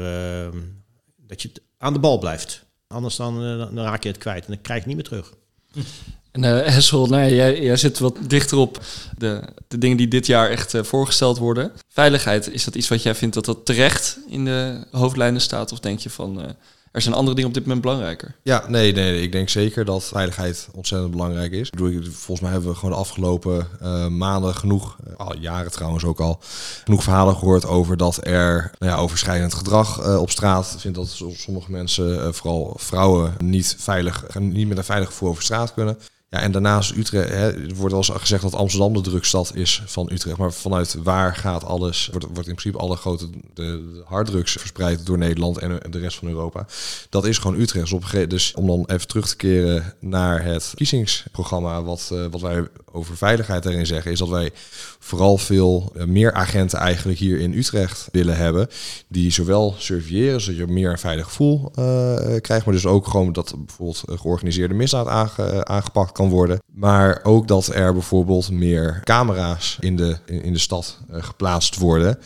dat 1.17 1.43
je 1.43 1.53
aan 1.79 1.93
de 1.93 1.99
bal 1.99 2.19
blijft. 2.19 2.65
Anders 2.93 3.17
dan, 3.17 3.45
eh, 3.45 3.59
dan 3.75 3.85
raak 3.85 4.03
je 4.03 4.09
het 4.09 4.19
kwijt 4.19 4.45
en 4.45 4.53
dan 4.53 4.63
krijg 4.63 4.85
je 4.85 4.91
het 4.91 4.97
niet 4.97 5.11
meer 5.11 5.21
terug. 5.21 5.35
En 6.33 6.45
eh 6.45 6.73
Hessel, 6.75 7.07
nou, 7.07 7.35
jij, 7.35 7.63
jij 7.63 7.77
zit 7.77 7.99
wat 7.99 8.17
dichter 8.27 8.59
op 8.59 8.81
de, 9.19 9.43
de 9.69 9.79
dingen 9.79 9.97
die 9.97 10.09
dit 10.09 10.27
jaar 10.27 10.51
echt 10.51 10.75
eh, 10.75 10.83
voorgesteld 10.83 11.39
worden. 11.39 11.73
Veiligheid, 11.89 12.53
is 12.53 12.65
dat 12.65 12.75
iets 12.75 12.89
wat 12.89 13.03
jij 13.03 13.15
vindt 13.15 13.35
dat 13.35 13.45
dat 13.45 13.67
terecht 13.67 14.19
in 14.29 14.45
de 14.45 14.87
hoofdlijnen 14.91 15.41
staat? 15.41 15.73
Of 15.73 15.81
denk 15.81 15.99
je 15.99 16.11
van, 16.11 16.57
er 16.93 17.03
zijn 17.03 17.15
andere 17.15 17.35
dingen 17.35 17.49
op 17.51 17.55
dit 17.55 17.65
moment 17.67 17.83
belangrijker? 17.83 18.35
Ja, 18.43 18.65
nee, 18.69 18.93
nee, 18.93 19.23
ik 19.23 19.33
denk 19.33 19.49
zeker 19.49 19.85
dat 19.85 20.05
veiligheid 20.05 20.69
ontzettend 20.75 21.11
belangrijk 21.11 21.53
is. 21.53 21.71
Ik 21.71 21.81
ik- 21.81 22.05
volgens 22.13 22.41
mij 22.41 22.51
hebben 22.51 22.71
we 22.71 22.75
gewoon 22.77 22.91
de 22.91 22.97
afgelopen 23.01 23.67
eh, 23.81 24.07
maanden 24.07 24.55
genoeg, 24.55 24.97
eh, 25.07 25.17
al 25.17 25.37
jaren 25.39 25.71
trouwens 25.73 26.05
ook 26.05 26.21
al, 26.21 26.39
genoeg 26.85 27.03
verhalen 27.03 27.37
gehoord 27.37 27.67
over 27.67 27.97
dat 27.97 28.27
er 28.27 28.71
nou 28.79 28.93
ja, 28.93 28.99
overschrijdend 28.99 29.55
gedrag 29.55 30.01
eh, 30.01 30.21
op 30.21 30.31
straat 30.31 30.75
vindt 30.79 30.97
dat 30.97 31.09
so- 31.09 31.33
sommige 31.37 31.71
mensen, 31.71 32.35
vooral 32.35 32.75
vrouwen, 32.79 33.35
niet 33.39 33.77
veilig, 33.79 34.25
niet 34.39 34.69
met 34.69 34.79
een 34.79 34.85
veilig 34.85 35.09
gevoel 35.09 35.29
over 35.29 35.43
straat 35.43 35.75
kunnen. 35.75 35.99
Ja, 36.33 36.41
en 36.41 36.53
daarnaast 36.53 36.97
Utrecht, 36.97 37.29
hè, 37.29 37.75
wordt 37.75 37.93
wel 37.93 38.19
gezegd 38.19 38.43
dat 38.43 38.55
Amsterdam 38.55 38.93
de 38.93 39.01
drugstad 39.01 39.55
is 39.55 39.83
van 39.87 40.11
Utrecht. 40.13 40.37
Maar 40.37 40.53
vanuit 40.53 40.97
waar 41.03 41.37
gaat 41.37 41.65
alles, 41.65 42.09
wordt, 42.11 42.27
wordt 42.27 42.49
in 42.49 42.55
principe 42.55 42.79
alle 42.79 42.97
grote 42.97 43.29
de, 43.55 44.03
harddrugs 44.05 44.53
verspreid 44.53 45.07
door 45.07 45.19
Nederland 45.19 45.59
en 45.59 45.81
de 45.91 45.99
rest 45.99 46.19
van 46.19 46.29
Europa. 46.29 46.67
Dat 47.09 47.27
is 47.27 47.39
gewoon 47.39 47.61
Utrecht. 47.61 47.91
Dus, 47.91 48.29
dus 48.29 48.55
om 48.55 48.67
dan 48.67 48.85
even 48.87 49.09
terug 49.09 49.29
te 49.29 49.37
keren 49.37 49.95
naar 50.01 50.45
het 50.45 50.65
verkiezingsprogramma, 50.65 51.83
wat, 51.83 52.09
eh, 52.13 52.25
wat 52.31 52.41
wij 52.41 52.67
over 52.93 53.17
veiligheid 53.17 53.63
daarin 53.63 53.87
zeggen, 53.87 54.11
is 54.13 54.19
dat 54.19 54.29
wij 54.29 54.51
vooral 54.99 55.39
veel 55.39 55.93
eh, 55.97 56.05
meer 56.05 56.33
agenten 56.33 56.79
eigenlijk 56.79 57.19
hier 57.19 57.41
in 57.41 57.53
Utrecht 57.53 58.09
willen 58.13 58.37
hebben. 58.37 58.69
Die 59.09 59.31
zowel 59.31 59.75
surveilleren, 59.79 60.41
zodat 60.41 60.61
je 60.61 60.67
meer 60.67 60.91
een 60.91 60.99
veilig 60.99 61.27
gevoel 61.27 61.71
eh, 61.75 62.41
krijgt, 62.41 62.65
maar 62.65 62.75
dus 62.75 62.87
ook 62.87 63.07
gewoon 63.07 63.33
dat 63.33 63.55
bijvoorbeeld 63.67 64.03
georganiseerde 64.07 64.75
misdaad 64.75 65.07
aange- 65.07 65.65
aangepakt 65.65 66.13
kan 66.13 66.22
worden. 66.29 66.63
Maar 66.73 67.21
ook 67.23 67.49
dat 67.49 67.67
er 67.67 67.93
bijvoorbeeld 67.93 68.51
meer 68.51 69.01
camera's 69.05 69.77
in 69.81 69.97
de, 69.97 70.17
in, 70.27 70.53
de 70.53 70.59
stad 70.59 70.99
eh, 71.11 71.23
geplaatst 71.23 71.77
worden. 71.79 72.19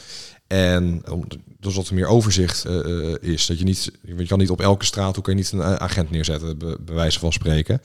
En 0.47 1.03
om, 1.11 1.25
dus 1.61 1.75
dat 1.75 1.89
er 1.89 1.95
meer 1.95 2.07
overzicht 2.07 2.65
eh, 2.65 2.79
eh, 2.79 3.15
is. 3.21 3.47
Dat 3.47 3.59
je 3.59 3.65
niet, 3.65 3.93
je 4.03 4.27
kan 4.27 4.39
niet 4.39 4.51
op 4.51 4.61
elke 4.61 4.85
straat, 4.85 5.21
kan 5.21 5.37
je 5.37 5.41
niet 5.41 5.53
een 5.53 5.63
agent 5.63 6.11
neerzetten, 6.11 6.59
bij 6.59 6.95
wijze 6.95 7.19
van 7.19 7.33
spreken. 7.33 7.81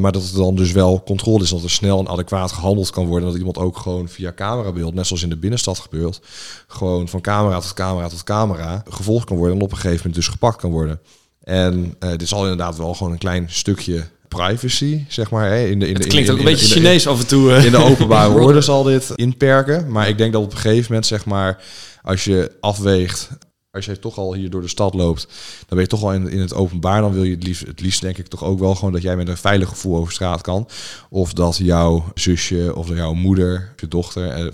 Maar 0.00 0.12
dat 0.12 0.22
het 0.22 0.34
dan 0.34 0.54
dus 0.54 0.72
wel 0.72 1.02
controle 1.02 1.42
is, 1.42 1.50
dat 1.50 1.62
er 1.62 1.70
snel 1.70 1.98
en 1.98 2.08
adequaat 2.08 2.52
gehandeld 2.52 2.90
kan 2.90 3.06
worden. 3.06 3.28
Dat 3.28 3.38
iemand 3.38 3.58
ook 3.58 3.76
gewoon 3.76 4.08
via 4.08 4.32
camerabeeld, 4.32 4.94
net 4.94 5.06
zoals 5.06 5.22
in 5.22 5.28
de 5.28 5.36
binnenstad 5.36 5.78
gebeurt, 5.78 6.20
gewoon 6.66 7.08
van 7.08 7.20
camera 7.20 7.60
tot 7.60 7.72
camera 7.72 8.08
tot 8.08 8.22
camera 8.22 8.82
gevolgd 8.88 9.26
kan 9.26 9.36
worden 9.36 9.56
en 9.56 9.62
op 9.62 9.70
een 9.70 9.76
gegeven 9.76 9.96
moment 9.96 10.14
dus 10.14 10.28
gepakt 10.28 10.60
kan 10.60 10.70
worden. 10.70 11.00
En 11.40 11.94
eh, 11.98 12.16
dit 12.16 12.28
zal 12.28 12.42
inderdaad 12.42 12.76
wel 12.76 12.94
gewoon 12.94 13.12
een 13.12 13.18
klein 13.18 13.46
stukje 13.50 14.06
privacy, 14.36 15.04
zeg 15.08 15.30
maar. 15.30 15.48
Hè, 15.50 15.64
in 15.66 15.78
de, 15.78 15.86
in 15.88 15.94
de, 15.94 16.00
Het 16.00 16.08
klinkt 16.08 16.28
in- 16.28 16.34
ook 16.34 16.40
een 16.40 16.44
beetje 16.46 16.66
Chinees 16.66 17.06
af 17.06 17.20
en 17.20 17.26
toe. 17.26 17.52
eh. 17.52 17.64
in 17.64 17.70
de 17.70 17.76
openbare 17.84 18.34
orde 18.44 18.60
zal 18.60 18.82
dit 18.82 19.10
inperken. 19.14 19.90
Maar 19.92 20.08
ik 20.08 20.18
denk 20.18 20.32
dat 20.32 20.42
op 20.42 20.50
een 20.52 20.58
gegeven 20.58 20.84
moment, 20.88 21.06
zeg 21.06 21.24
maar, 21.24 21.62
als 22.02 22.24
je 22.24 22.50
afweegt, 22.60 23.28
als 23.70 23.84
je 23.84 23.98
toch 23.98 24.18
al 24.18 24.34
hier 24.34 24.50
door 24.50 24.60
de 24.60 24.68
stad 24.68 24.94
loopt, 24.94 25.22
dan 25.58 25.66
ben 25.68 25.80
je 25.80 25.86
toch 25.86 26.02
al 26.02 26.12
in, 26.12 26.28
in 26.30 26.40
het 26.40 26.54
openbaar. 26.54 27.00
Dan 27.00 27.12
wil 27.12 27.22
je 27.24 27.34
het 27.34 27.42
liefst, 27.44 27.66
het 27.66 27.80
liefst 27.80 28.00
denk 28.00 28.18
ik 28.18 28.26
toch 28.26 28.44
ook 28.44 28.58
wel 28.58 28.74
gewoon 28.74 28.92
dat 28.92 29.02
jij 29.02 29.16
met 29.16 29.28
een 29.28 29.36
veilig 29.36 29.68
gevoel 29.68 29.96
over 29.96 30.12
straat 30.12 30.40
kan. 30.40 30.68
Of 31.10 31.32
dat 31.32 31.56
jouw 31.56 32.04
zusje 32.14 32.72
of 32.76 32.86
dat 32.86 32.96
jouw 32.96 33.12
moeder, 33.14 33.72
je 33.76 33.88
dochter, 33.88 34.28
eh, 34.30 34.46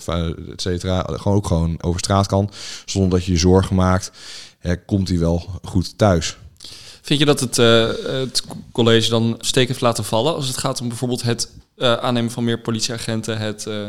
et 0.52 0.60
cetera, 0.62 1.06
gewoon 1.12 1.36
ook 1.36 1.46
gewoon 1.46 1.82
over 1.82 1.98
straat 2.00 2.26
kan. 2.26 2.50
Zonder 2.84 3.10
dat 3.10 3.24
je 3.24 3.32
je 3.32 3.38
zorgen 3.38 3.76
maakt. 3.76 4.10
Komt 4.86 5.08
hij 5.08 5.18
wel 5.18 5.50
goed 5.62 5.98
thuis? 5.98 6.36
Vind 7.06 7.18
je 7.18 7.24
dat 7.24 7.40
het, 7.40 7.58
eh, 7.58 7.88
het 8.02 8.42
college 8.72 9.10
dan 9.10 9.34
steek 9.40 9.68
heeft 9.68 9.80
laten 9.80 10.04
vallen 10.04 10.34
als 10.34 10.46
het 10.46 10.56
gaat 10.56 10.80
om 10.80 10.88
bijvoorbeeld 10.88 11.22
het 11.22 11.50
eh, 11.76 11.92
aannemen 11.92 12.30
van 12.30 12.44
meer 12.44 12.60
politieagenten, 12.60 13.38
het 13.38 13.66
eh, 13.66 13.88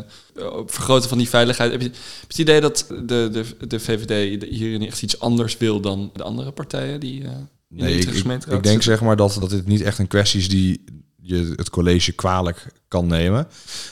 vergroten 0.65 1.09
van 1.09 1.18
die 1.18 1.30
veiligheid? 1.30 1.72
Heb 1.72 1.82
je, 1.82 1.88
heb 1.88 1.97
je 1.97 2.28
het 2.28 2.38
idee 2.38 2.61
dat 2.61 2.86
de, 2.88 3.30
de, 3.32 3.68
de 3.68 3.80
VVD 3.80 4.43
hierin 4.49 4.86
echt 4.86 5.01
iets 5.01 5.20
anders 5.20 5.57
wil 5.57 5.82
dan 5.82 6.09
de 6.13 6.24
andere 6.24 6.51
partijen 6.51 6.99
die 6.99 7.22
de 7.22 7.30
Nee, 7.70 7.99
ik, 7.99 8.09
ik, 8.47 8.63
denk 8.63 8.82
zeg 8.84 9.01
maar 9.01 9.15
dat, 9.15 9.38
dat 9.39 9.49
dit 9.49 9.68
niet 9.68 9.82
echt 9.82 9.99
een 9.99 10.07
kwestie 10.07 10.39
is 10.39 10.49
die 10.49 10.84
je 11.22 11.53
het 11.55 11.70
college 11.70 12.11
kwalijk 12.11 12.68
kan 12.88 13.07
nemen. 13.07 13.47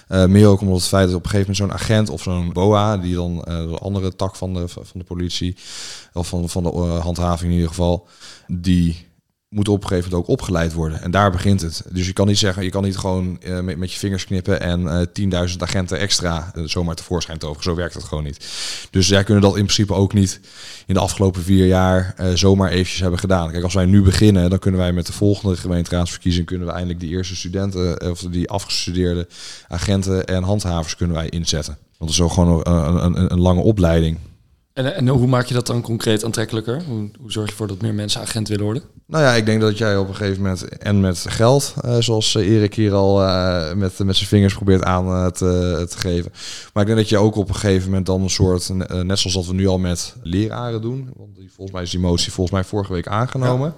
Meer 0.07 0.47
ook 0.47 0.61
omdat 0.61 0.77
het 0.77 0.87
feit 0.87 1.07
dat 1.07 1.15
op 1.15 1.23
een 1.23 1.29
gegeven 1.29 1.53
moment 1.53 1.73
zo'n 1.73 1.81
agent 1.81 2.09
of 2.09 2.21
zo'n 2.21 2.53
BOA, 2.53 2.97
die 2.97 3.15
dan 3.15 3.43
eh, 3.43 3.69
de 3.69 3.77
andere 3.77 4.15
tak 4.15 4.35
van 4.35 4.53
de, 4.53 4.67
van 4.67 4.85
de 4.93 5.03
politie, 5.03 5.55
of 6.13 6.27
van, 6.27 6.49
van 6.49 6.63
de 6.63 6.69
handhaving 6.69 7.49
in 7.49 7.55
ieder 7.55 7.69
geval, 7.69 8.07
die 8.47 9.05
moet 9.55 9.67
op 9.67 9.81
een 9.81 9.87
gegeven 9.87 10.09
moment 10.09 10.29
ook 10.29 10.39
opgeleid 10.39 10.73
worden. 10.73 11.01
En 11.01 11.11
daar 11.11 11.31
begint 11.31 11.61
het. 11.61 11.83
Dus 11.91 12.05
je 12.05 12.13
kan 12.13 12.27
niet 12.27 12.37
zeggen, 12.37 12.63
je 12.63 12.69
kan 12.69 12.83
niet 12.83 12.97
gewoon 12.97 13.41
eh, 13.41 13.59
met, 13.59 13.91
je 13.91 13.99
vingers 13.99 14.25
knippen 14.25 14.61
en 14.61 14.87
eh 14.87 15.49
10.000 15.49 15.57
agenten 15.57 15.99
extra 15.99 16.51
eh, 16.55 16.63
zomaar 16.63 16.95
tevoorschijn 16.95 17.37
toveren. 17.37 17.63
Zo 17.63 17.75
werkt 17.75 17.93
het 17.93 18.03
gewoon 18.03 18.23
niet. 18.23 18.45
Dus 18.89 19.07
zij 19.07 19.23
kunnen 19.23 19.43
dat 19.43 19.55
in 19.55 19.63
principe 19.63 19.93
ook 19.93 20.13
niet 20.13 20.39
in 20.85 20.93
de 20.93 20.99
afgelopen 20.99 21.43
vier 21.43 21.65
jaar 21.65 22.13
eh, 22.17 22.27
zomaar 22.33 22.69
eventjes 22.69 22.99
hebben 22.99 23.19
gedaan. 23.19 23.51
Kijk, 23.51 23.63
als 23.63 23.73
wij 23.73 23.85
nu 23.85 24.01
beginnen, 24.01 24.49
dan 24.49 24.59
kunnen 24.59 24.79
wij 24.79 24.91
met 24.91 25.05
de 25.05 25.13
volgende 25.13 25.55
gemeenteraadsverkiezing 25.55 26.45
kunnen 26.45 26.67
we 26.67 26.73
eindelijk 26.73 26.99
die 26.99 27.09
eerste 27.09 27.35
studenten 27.35 27.97
eh, 27.97 28.09
of 28.09 28.19
die 28.19 28.49
afgestudeerde 28.49 29.27
agenten 29.67 30.25
en 30.25 30.43
handhavers 30.43 30.95
kunnen 30.95 31.15
wij 31.15 31.29
inzetten. 31.29 31.77
Want 31.97 32.11
het 32.11 32.25
is 32.25 32.33
gewoon 32.33 32.61
een, 32.65 33.05
een, 33.05 33.31
een 33.31 33.39
lange 33.39 33.61
opleiding. 33.61 34.17
En, 34.75 34.95
en 34.95 35.07
hoe 35.07 35.27
maak 35.27 35.45
je 35.45 35.53
dat 35.53 35.67
dan 35.67 35.81
concreet 35.81 36.23
aantrekkelijker? 36.23 36.83
Hoe, 36.83 37.09
hoe 37.19 37.31
zorg 37.31 37.45
je 37.45 37.51
ervoor 37.51 37.67
dat 37.67 37.81
meer 37.81 37.93
mensen 37.93 38.21
agent 38.21 38.47
willen 38.47 38.63
worden? 38.63 38.83
Nou 39.07 39.23
ja, 39.23 39.33
ik 39.33 39.45
denk 39.45 39.61
dat 39.61 39.77
jij 39.77 39.97
op 39.97 40.07
een 40.07 40.15
gegeven 40.15 40.41
moment 40.41 40.67
en 40.77 40.99
met 40.99 41.25
geld, 41.27 41.73
eh, 41.81 41.97
zoals 41.99 42.35
eh, 42.35 42.49
Erik 42.49 42.75
hier 42.75 42.93
al 42.93 43.21
eh, 43.21 43.73
met, 43.73 43.99
met 43.99 44.15
zijn 44.15 44.29
vingers 44.29 44.53
probeert 44.53 44.83
aan 44.83 45.31
te, 45.31 45.85
te 45.89 45.97
geven. 45.97 46.31
Maar 46.73 46.83
ik 46.83 46.87
denk 46.87 46.99
dat 46.99 47.09
je 47.09 47.17
ook 47.17 47.35
op 47.35 47.47
een 47.47 47.55
gegeven 47.55 47.85
moment 47.85 48.05
dan 48.05 48.21
een 48.21 48.29
soort, 48.29 48.69
net 49.03 49.19
zoals 49.19 49.35
dat 49.35 49.45
we 49.45 49.53
nu 49.53 49.67
al 49.67 49.79
met 49.79 50.15
leraren 50.23 50.81
doen, 50.81 51.09
want 51.15 51.35
die, 51.35 51.51
volgens 51.51 51.71
mij 51.71 51.83
is 51.83 51.91
die 51.91 51.99
motie 51.99 52.31
volgens 52.31 52.55
mij 52.55 52.65
vorige 52.65 52.93
week 52.93 53.07
aangenomen, 53.07 53.73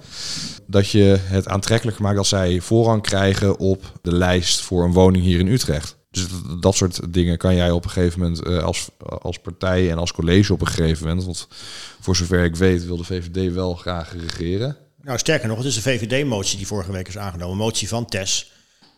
dat 0.66 0.90
je 0.90 1.18
het 1.20 1.48
aantrekkelijker 1.48 2.02
maakt 2.02 2.16
dat 2.16 2.26
zij 2.26 2.60
voorrang 2.60 3.02
krijgen 3.02 3.58
op 3.58 3.92
de 4.02 4.12
lijst 4.12 4.60
voor 4.60 4.84
een 4.84 4.92
woning 4.92 5.24
hier 5.24 5.38
in 5.38 5.48
Utrecht. 5.48 5.97
Dus 6.18 6.60
dat- 6.60 6.76
soort 6.76 7.12
dingen 7.12 7.38
kan 7.38 7.54
jij 7.54 7.70
op 7.70 7.84
een 7.84 7.90
gegeven 7.90 8.20
moment 8.20 8.42
eh, 8.42 8.62
als, 8.62 8.88
als 8.98 9.38
partij 9.38 9.90
en 9.90 9.98
als 9.98 10.12
college 10.12 10.52
op 10.52 10.60
een 10.60 10.66
gegeven 10.66 11.06
moment. 11.06 11.24
Want 11.24 11.48
voor 12.00 12.16
zover 12.16 12.44
ik 12.44 12.56
weet 12.56 12.84
wil 12.84 12.96
de 12.96 13.04
VVD 13.04 13.52
wel 13.52 13.74
graag 13.74 14.12
regeren. 14.12 14.76
Nou, 15.02 15.18
sterker 15.18 15.48
nog, 15.48 15.56
het 15.56 15.66
is 15.66 15.76
een 15.76 15.82
VVD-motie 15.82 16.56
die 16.56 16.66
vorige 16.66 16.92
week 16.92 17.08
is 17.08 17.18
aangenomen. 17.18 17.52
Een 17.52 17.58
motie 17.62 17.88
van 17.88 18.06
TES. 18.06 18.52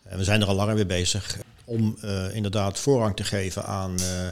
En 0.04 0.18
we 0.18 0.24
zijn 0.24 0.40
er 0.40 0.46
al 0.46 0.54
langer 0.54 0.74
mee 0.74 0.86
bezig 0.86 1.36
om 1.64 1.96
eh, 2.00 2.34
inderdaad 2.34 2.78
voorrang 2.78 3.16
te 3.16 3.24
geven 3.24 3.64
aan 3.64 3.98
eh, 3.98 4.28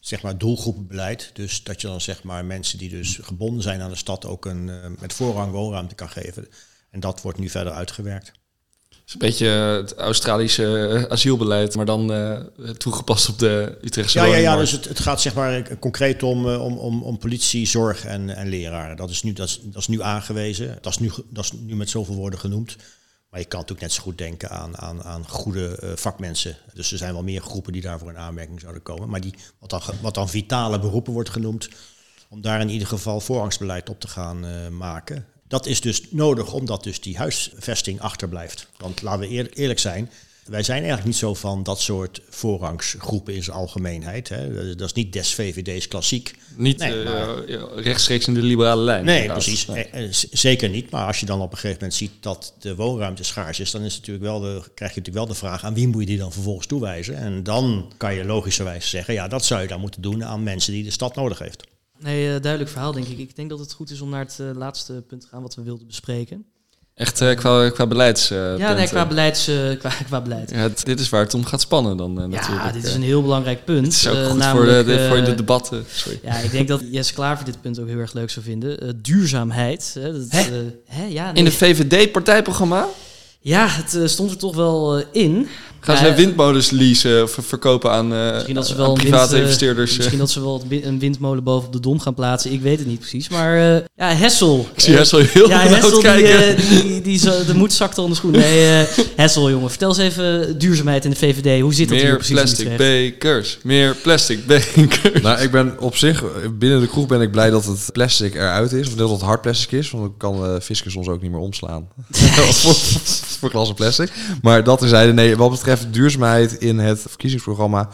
zeg 0.00 0.22
maar 0.22 0.38
doelgroepenbeleid. 0.38 1.30
Dus 1.32 1.62
dat 1.62 1.80
je 1.80 1.86
dan 1.86 2.00
zeg 2.00 2.22
maar 2.22 2.44
mensen 2.44 2.78
die 2.78 2.88
dus 2.90 3.18
gebonden 3.22 3.62
zijn 3.62 3.80
aan 3.80 3.90
de 3.90 3.96
stad 3.96 4.26
ook 4.26 4.44
een 4.44 4.70
met 5.00 5.12
voorrang 5.12 5.52
woonruimte 5.52 5.94
kan 5.94 6.08
geven. 6.08 6.48
En 6.90 7.00
dat 7.00 7.22
wordt 7.22 7.38
nu 7.38 7.48
verder 7.48 7.72
uitgewerkt. 7.72 8.32
Is 9.06 9.12
een 9.12 9.18
beetje 9.18 9.46
het 9.46 9.94
Australische 9.94 10.88
eh, 10.88 11.02
asielbeleid, 11.02 11.74
maar 11.74 11.84
dan 11.84 12.12
eh, 12.12 12.40
toegepast 12.70 13.28
op 13.28 13.38
de 13.38 13.78
Utrechtse 13.82 14.18
Ja, 14.18 14.24
ja, 14.24 14.36
ja 14.36 14.56
dus 14.56 14.70
het, 14.70 14.84
het 14.84 15.00
gaat 15.00 15.20
zeg 15.20 15.34
maar 15.34 15.54
eh, 15.54 15.78
concreet 15.78 16.22
om, 16.22 16.48
eh, 16.48 16.64
om, 16.64 16.78
om, 16.78 17.02
om 17.02 17.18
politie, 17.18 17.66
zorg 17.66 18.04
en, 18.04 18.36
en 18.36 18.48
leraren. 18.48 18.96
Dat 18.96 19.10
is, 19.10 19.22
nu, 19.22 19.32
dat, 19.32 19.48
is, 19.48 19.60
dat 19.62 19.80
is 19.80 19.88
nu 19.88 20.02
aangewezen. 20.02 20.78
Dat 20.80 20.92
is 20.92 20.98
nu, 20.98 21.10
dat 21.30 21.44
is 21.44 21.52
nu 21.52 21.76
met 21.76 21.90
zoveel 21.90 22.14
woorden 22.14 22.38
genoemd. 22.38 22.76
Maar 23.30 23.40
je 23.40 23.48
kan 23.48 23.60
natuurlijk 23.60 23.86
net 23.86 23.96
zo 23.96 24.02
goed 24.02 24.18
denken 24.18 24.50
aan, 24.50 24.78
aan, 24.78 25.02
aan 25.02 25.28
goede 25.28 25.78
uh, 25.82 25.90
vakmensen. 25.94 26.56
Dus 26.74 26.92
er 26.92 26.98
zijn 26.98 27.12
wel 27.12 27.22
meer 27.22 27.40
groepen 27.40 27.72
die 27.72 27.82
daarvoor 27.82 28.10
in 28.10 28.18
aanmerking 28.18 28.60
zouden 28.60 28.82
komen. 28.82 29.08
Maar 29.08 29.20
die, 29.20 29.34
wat, 29.58 29.70
dan, 29.70 29.80
wat 30.00 30.14
dan 30.14 30.28
vitale 30.28 30.78
beroepen 30.78 31.12
wordt 31.12 31.30
genoemd, 31.30 31.68
om 32.28 32.40
daar 32.40 32.60
in 32.60 32.68
ieder 32.68 32.88
geval 32.88 33.20
voorrangsbeleid 33.20 33.90
op 33.90 34.00
te 34.00 34.08
gaan 34.08 34.44
uh, 34.44 34.68
maken. 34.68 35.26
Dat 35.54 35.66
is 35.66 35.80
dus 35.80 36.02
nodig 36.10 36.52
omdat 36.52 36.84
dus 36.84 37.00
die 37.00 37.16
huisvesting 37.16 38.00
achterblijft. 38.00 38.66
Want 38.76 39.02
laten 39.02 39.20
we 39.20 39.54
eerlijk 39.54 39.78
zijn, 39.78 40.10
wij 40.44 40.62
zijn 40.62 40.78
eigenlijk 40.78 41.06
niet 41.06 41.16
zo 41.16 41.34
van 41.34 41.62
dat 41.62 41.80
soort 41.80 42.20
voorrangsgroepen 42.28 43.34
in 43.34 43.42
zijn 43.42 43.56
algemeenheid. 43.56 44.28
Hè. 44.28 44.74
Dat 44.76 44.86
is 44.86 44.92
niet 44.92 45.12
des 45.12 45.34
VVD's 45.34 45.88
klassiek. 45.88 46.34
Niet 46.56 46.78
nee, 46.78 47.04
uh, 47.04 47.30
rechtstreeks 47.74 48.26
in 48.26 48.34
de 48.34 48.42
liberale 48.42 48.82
lijn. 48.82 49.04
Nee, 49.04 49.26
precies. 49.26 49.66
Nee. 49.66 49.84
Eh, 49.84 50.08
zeker 50.30 50.68
niet. 50.68 50.90
Maar 50.90 51.06
als 51.06 51.20
je 51.20 51.26
dan 51.26 51.40
op 51.40 51.52
een 51.52 51.58
gegeven 51.58 51.78
moment 51.80 51.94
ziet 51.94 52.12
dat 52.20 52.54
de 52.58 52.74
woonruimte 52.74 53.24
schaars 53.24 53.60
is, 53.60 53.70
dan 53.70 53.82
is 53.82 53.96
natuurlijk 53.96 54.24
wel 54.24 54.40
de, 54.40 54.60
krijg 54.74 54.94
je 54.94 54.98
natuurlijk 55.00 55.26
wel 55.26 55.26
de 55.26 55.34
vraag 55.34 55.64
aan 55.64 55.74
wie 55.74 55.88
moet 55.88 56.00
je 56.00 56.06
die 56.06 56.18
dan 56.18 56.32
vervolgens 56.32 56.66
toewijzen. 56.66 57.16
En 57.16 57.42
dan 57.42 57.92
kan 57.96 58.14
je 58.14 58.24
logischerwijs 58.24 58.90
zeggen, 58.90 59.14
ja, 59.14 59.28
dat 59.28 59.44
zou 59.44 59.62
je 59.62 59.68
dan 59.68 59.80
moeten 59.80 60.02
doen 60.02 60.24
aan 60.24 60.42
mensen 60.42 60.72
die 60.72 60.84
de 60.84 60.90
stad 60.90 61.14
nodig 61.14 61.38
heeft. 61.38 61.64
Nee, 62.04 62.40
duidelijk 62.40 62.70
verhaal 62.70 62.92
denk 62.92 63.06
ik. 63.06 63.18
Ik 63.18 63.36
denk 63.36 63.50
dat 63.50 63.58
het 63.58 63.72
goed 63.72 63.90
is 63.90 64.00
om 64.00 64.10
naar 64.10 64.24
het 64.24 64.38
laatste 64.56 64.92
punt 64.92 65.20
te 65.20 65.26
gaan 65.26 65.42
wat 65.42 65.54
we 65.54 65.62
wilden 65.62 65.86
bespreken. 65.86 66.46
Echt 66.94 67.20
uh, 67.20 67.34
qua, 67.34 67.70
qua 67.70 67.86
beleids. 67.86 68.30
Uh, 68.30 68.58
ja, 68.58 68.72
nee, 68.72 68.86
qua, 68.86 69.06
beleids, 69.06 69.48
uh, 69.48 69.78
qua, 69.78 69.90
qua 70.06 70.20
beleid. 70.20 70.50
Ja, 70.50 70.68
dit 70.84 71.00
is 71.00 71.08
waar 71.08 71.20
het 71.20 71.34
om 71.34 71.44
gaat 71.44 71.60
spannen 71.60 71.96
dan 71.96 72.12
natuurlijk. 72.12 72.64
Ja, 72.64 72.72
dit 72.72 72.84
is 72.84 72.94
een 72.94 73.02
heel 73.02 73.22
belangrijk 73.22 73.64
punt. 73.64 73.84
Het 73.86 73.94
is 73.94 74.08
ook 74.08 74.26
goed 74.26 74.38
namelijk, 74.38 74.86
voor, 74.86 74.96
de, 74.96 75.06
voor 75.08 75.24
de 75.24 75.34
debatten. 75.34 75.84
Sorry. 75.92 76.20
Ja, 76.22 76.38
ik 76.38 76.50
denk 76.50 76.68
dat 76.68 76.82
Jesse 76.90 77.14
Klaver 77.14 77.44
dit 77.44 77.60
punt 77.60 77.78
ook 77.80 77.88
heel 77.88 77.98
erg 77.98 78.12
leuk 78.12 78.30
zou 78.30 78.44
vinden. 78.44 78.98
duurzaamheid. 79.02 79.92
Dat, 79.94 80.30
hè? 80.30 80.42
hè? 80.86 81.04
Ja, 81.04 81.24
nee. 81.24 81.34
In 81.34 81.44
de 81.44 81.52
VVD-partijprogramma? 81.52 82.88
Ja, 83.40 83.66
het 83.68 84.10
stond 84.10 84.30
er 84.30 84.36
toch 84.36 84.54
wel 84.54 85.02
in. 85.12 85.48
Gaan 85.84 85.96
ze 85.96 86.14
windmolens 86.14 86.70
leasen 86.70 87.22
of 87.22 87.38
verkopen 87.40 87.90
aan, 87.90 88.12
uh, 88.12 88.32
misschien 88.32 88.54
dat 88.54 88.66
ze 88.66 88.76
wel 88.76 88.92
private 88.92 89.30
wind, 89.30 89.42
investeerders? 89.42 89.96
Misschien 89.96 90.18
dat 90.18 90.30
ze 90.30 90.40
wel 90.40 90.62
een 90.70 90.98
windmolen 90.98 91.44
boven 91.44 91.66
op 91.66 91.72
de 91.72 91.80
dom 91.80 92.00
gaan 92.00 92.14
plaatsen. 92.14 92.52
Ik 92.52 92.60
weet 92.60 92.78
het 92.78 92.86
niet 92.86 92.98
precies. 92.98 93.28
Maar 93.28 93.56
uh, 93.56 93.76
ja, 93.96 94.14
Hessel. 94.14 94.68
Ik 94.74 94.80
zie 94.80 94.94
Hessel 94.94 95.18
heel 95.18 95.48
ja, 95.48 95.58
Hessel 95.58 96.00
kijken. 96.00 96.56
Die, 96.56 97.00
die, 97.00 97.20
de 97.20 97.54
moed 97.54 97.72
zakte 97.72 98.00
onder 98.00 98.16
schoen. 98.16 98.30
Nee, 98.30 98.80
uh, 98.80 98.88
Hessel, 99.16 99.50
jongen. 99.50 99.70
Vertel 99.70 99.88
eens 99.88 99.98
even 99.98 100.58
duurzaamheid 100.58 101.04
in 101.04 101.10
de 101.10 101.16
VVD. 101.16 101.60
Hoe 101.60 101.74
zit 101.74 101.88
dat 101.88 101.96
Meer 101.96 102.06
hier 102.06 102.16
precies? 102.16 102.34
plastic 102.34 102.76
bekers. 102.76 103.58
Meer 103.62 103.94
plastic 103.94 104.46
bekers. 104.46 105.22
Nou, 105.22 105.40
ik 105.40 105.50
ben 105.50 105.80
op 105.80 105.96
zich, 105.96 106.24
binnen 106.58 106.80
de 106.80 106.88
kroeg 106.88 107.06
ben 107.06 107.20
ik 107.20 107.30
blij 107.30 107.50
dat 107.50 107.64
het 107.64 107.88
plastic 107.92 108.34
eruit 108.34 108.72
is. 108.72 108.86
Of 108.88 108.94
dat 108.94 109.10
het 109.10 109.20
hard 109.20 109.40
plastic 109.40 109.72
is. 109.72 109.90
Want 109.90 110.04
dan 110.04 110.14
kan 110.16 110.44
uh, 110.44 110.60
fiscus 110.60 110.92
soms 110.92 111.08
ook 111.08 111.22
niet 111.22 111.30
meer 111.30 111.40
omslaan. 111.40 111.88
voor, 112.10 112.74
voor 113.38 113.50
glas 113.50 113.68
en 113.68 113.74
plastic. 113.74 114.12
Maar 114.42 114.64
dat 114.64 114.82
is 114.82 114.90
nee, 114.90 115.36
wat 115.36 115.50
betreft 115.50 115.73
duurzaamheid 115.90 116.52
in 116.52 116.78
het 116.78 117.00
verkiezingsprogramma 117.00 117.88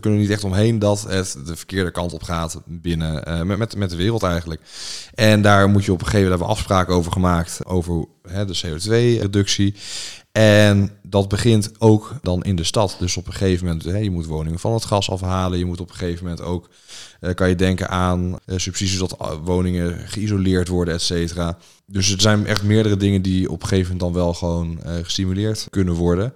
kunnen 0.00 0.20
niet 0.20 0.30
echt 0.30 0.44
omheen 0.44 0.78
dat 0.78 1.04
het 1.08 1.36
de 1.46 1.56
verkeerde 1.56 1.90
kant 1.90 2.12
op 2.12 2.22
gaat 2.22 2.60
binnen 2.66 3.28
uh, 3.28 3.42
met, 3.42 3.58
met, 3.58 3.76
met 3.76 3.90
de 3.90 3.96
wereld 3.96 4.22
eigenlijk. 4.22 4.60
En 5.14 5.42
daar 5.42 5.68
moet 5.68 5.84
je 5.84 5.92
op 5.92 5.98
een 5.98 6.04
gegeven 6.04 6.22
moment 6.22 6.40
hebben 6.40 6.58
afspraken 6.58 6.94
over 6.94 7.12
gemaakt 7.12 7.66
over 7.66 8.04
hè, 8.22 8.44
de 8.44 8.60
CO2-reductie. 8.66 9.74
En 10.32 10.90
dat 11.02 11.28
begint 11.28 11.70
ook 11.78 12.14
dan 12.22 12.42
in 12.42 12.56
de 12.56 12.64
stad. 12.64 12.96
Dus 12.98 13.16
op 13.16 13.26
een 13.26 13.32
gegeven 13.32 13.66
moment, 13.66 13.84
hè, 13.84 13.96
je 13.96 14.10
moet 14.10 14.26
woningen 14.26 14.58
van 14.58 14.72
het 14.72 14.84
gas 14.84 15.10
afhalen. 15.10 15.58
Je 15.58 15.64
moet 15.64 15.80
op 15.80 15.88
een 15.88 15.96
gegeven 15.96 16.24
moment 16.24 16.42
ook, 16.42 16.68
uh, 17.20 17.34
kan 17.34 17.48
je 17.48 17.54
denken 17.54 17.88
aan 17.88 18.38
uh, 18.46 18.58
subsidies 18.58 18.98
dat 18.98 19.16
woningen 19.44 20.08
geïsoleerd 20.08 20.68
worden, 20.68 20.94
et 20.94 21.02
cetera. 21.02 21.58
Dus 21.86 22.12
er 22.12 22.20
zijn 22.20 22.46
echt 22.46 22.62
meerdere 22.62 22.96
dingen 22.96 23.22
die 23.22 23.50
op 23.50 23.62
een 23.62 23.68
gegeven 23.68 23.92
moment 23.92 24.14
dan 24.14 24.22
wel 24.22 24.34
gewoon 24.34 24.80
gestimuleerd 25.02 25.66
kunnen 25.70 25.94
worden 25.94 26.32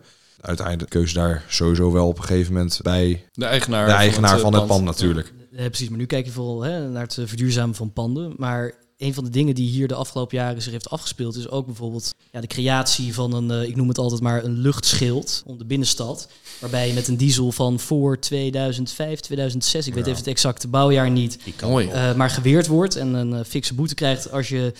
uiteindelijk 0.46 0.90
keuze 0.90 1.14
daar 1.14 1.44
sowieso 1.48 1.92
wel 1.92 2.08
op 2.08 2.18
een 2.18 2.24
gegeven 2.24 2.52
moment 2.52 2.80
bij 2.82 3.24
de 3.32 3.44
eigenaar, 3.44 3.86
de 3.86 3.92
eigenaar 3.92 4.38
van, 4.38 4.54
het, 4.54 4.66
pand, 4.66 4.84
natuurlijk. 4.84 5.32
Ja, 5.50 5.68
precies, 5.68 5.88
maar 5.88 5.98
nu 5.98 6.06
kijk 6.06 6.24
je 6.24 6.32
vooral 6.32 6.62
hè, 6.62 6.88
naar 6.88 7.02
het 7.02 7.18
verduurzamen 7.24 7.74
van 7.74 7.92
panden. 7.92 8.34
Maar 8.36 8.74
een 8.98 9.14
van 9.14 9.24
de 9.24 9.30
dingen 9.30 9.54
die 9.54 9.68
hier 9.68 9.88
de 9.88 9.94
afgelopen 9.94 10.36
jaren 10.36 10.62
zich 10.62 10.72
heeft 10.72 10.90
afgespeeld, 10.90 11.36
is 11.36 11.48
ook 11.48 11.66
bijvoorbeeld 11.66 12.14
ja, 12.30 12.40
de 12.40 12.46
creatie 12.46 13.14
van 13.14 13.32
een, 13.32 13.62
uh, 13.62 13.68
ik 13.68 13.76
noem 13.76 13.88
het 13.88 13.98
altijd 13.98 14.20
maar 14.20 14.44
een 14.44 14.58
luchtschild 14.58 15.42
om 15.46 15.58
de 15.58 15.64
binnenstad. 15.64 16.28
Waarbij 16.60 16.88
je 16.88 16.94
met 16.94 17.08
een 17.08 17.16
diesel 17.16 17.52
van 17.52 17.80
voor 17.80 18.18
2005, 18.18 19.20
2006, 19.20 19.86
ik 19.86 19.94
weet 19.94 20.06
even 20.06 20.18
het 20.18 20.26
exacte 20.26 20.68
bouwjaar 20.68 21.10
niet, 21.10 21.38
uh, 21.62 22.14
maar 22.14 22.30
geweerd 22.30 22.66
wordt 22.66 22.96
en 22.96 23.14
een 23.14 23.32
uh, 23.32 23.40
fikse 23.46 23.74
boete 23.74 23.94
krijgt 23.94 24.32
als 24.32 24.48
je 24.48 24.72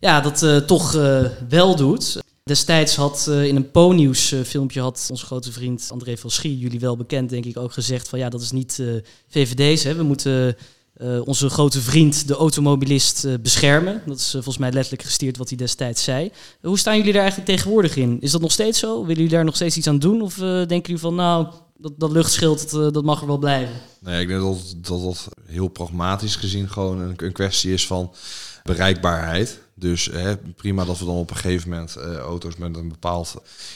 ja, 0.00 0.20
dat 0.20 0.66
toch 0.66 0.92
wel 1.48 1.76
doet. 1.76 2.22
Destijds 2.44 2.96
had 2.96 3.26
uh, 3.28 3.44
in 3.44 3.56
een 3.56 3.70
Po-nieuws 3.70 4.32
uh, 4.32 4.40
filmpje 4.40 4.80
had 4.80 5.06
onze 5.10 5.26
grote 5.26 5.52
vriend 5.52 5.88
André 5.90 6.16
van 6.16 6.30
Schie, 6.30 6.58
jullie 6.58 6.80
wel 6.80 6.96
bekend 6.96 7.30
denk 7.30 7.44
ik, 7.44 7.56
ook 7.56 7.72
gezegd 7.72 8.08
van 8.08 8.18
ja, 8.18 8.28
dat 8.28 8.40
is 8.40 8.50
niet 8.50 8.78
uh, 8.80 8.94
VVD's. 9.28 9.82
Hè. 9.82 9.94
We 9.94 10.02
moeten 10.02 10.56
onze 11.24 11.50
grote 11.50 11.80
vriend, 11.80 12.28
de 12.28 12.34
automobilist, 12.34 13.42
beschermen. 13.42 14.02
Dat 14.06 14.18
is 14.18 14.30
volgens 14.30 14.58
mij 14.58 14.72
letterlijk 14.72 15.02
gesteerd 15.02 15.36
wat 15.36 15.48
hij 15.48 15.56
destijds 15.56 16.04
zei. 16.04 16.30
hoe 16.62 16.78
staan 16.78 16.96
jullie 16.96 17.12
daar 17.12 17.22
eigenlijk 17.22 17.50
tegenwoordig 17.50 17.96
in? 17.96 18.20
Is 18.20 18.30
dat 18.30 18.40
nog 18.40 18.52
steeds 18.52 18.78
zo? 18.78 19.00
Willen 19.00 19.14
jullie 19.14 19.28
daar 19.28 19.44
nog 19.44 19.54
steeds 19.54 19.76
iets 19.76 19.86
aan 19.86 19.98
doen? 19.98 20.22
Of 20.22 20.34
denken 20.34 20.82
jullie 20.82 20.98
van 20.98 21.14
nou, 21.14 21.46
dat, 21.76 21.92
dat 21.96 22.10
luchtschild, 22.10 22.70
dat, 22.70 23.04
mag 23.04 23.20
er 23.20 23.26
wel 23.26 23.38
blijven? 23.38 23.74
Nee, 24.00 24.20
ik 24.20 24.28
denk 24.28 24.40
dat 24.40 24.74
dat, 24.80 25.28
heel 25.46 25.68
pragmatisch 25.68 26.36
gezien 26.36 26.68
gewoon 26.68 27.14
een 27.16 27.32
kwestie 27.32 27.72
is 27.72 27.86
van 27.86 28.12
bereikbaarheid. 28.64 29.62
Dus 29.76 30.08
hè, 30.12 30.36
prima 30.36 30.84
dat 30.84 30.98
we 30.98 31.04
dan 31.04 31.14
op 31.14 31.30
een 31.30 31.36
gegeven 31.36 31.68
moment 31.68 31.96
uh, 31.98 32.16
auto's 32.16 32.56
met 32.56 32.76
een 32.76 32.88
bepaald 32.88 33.34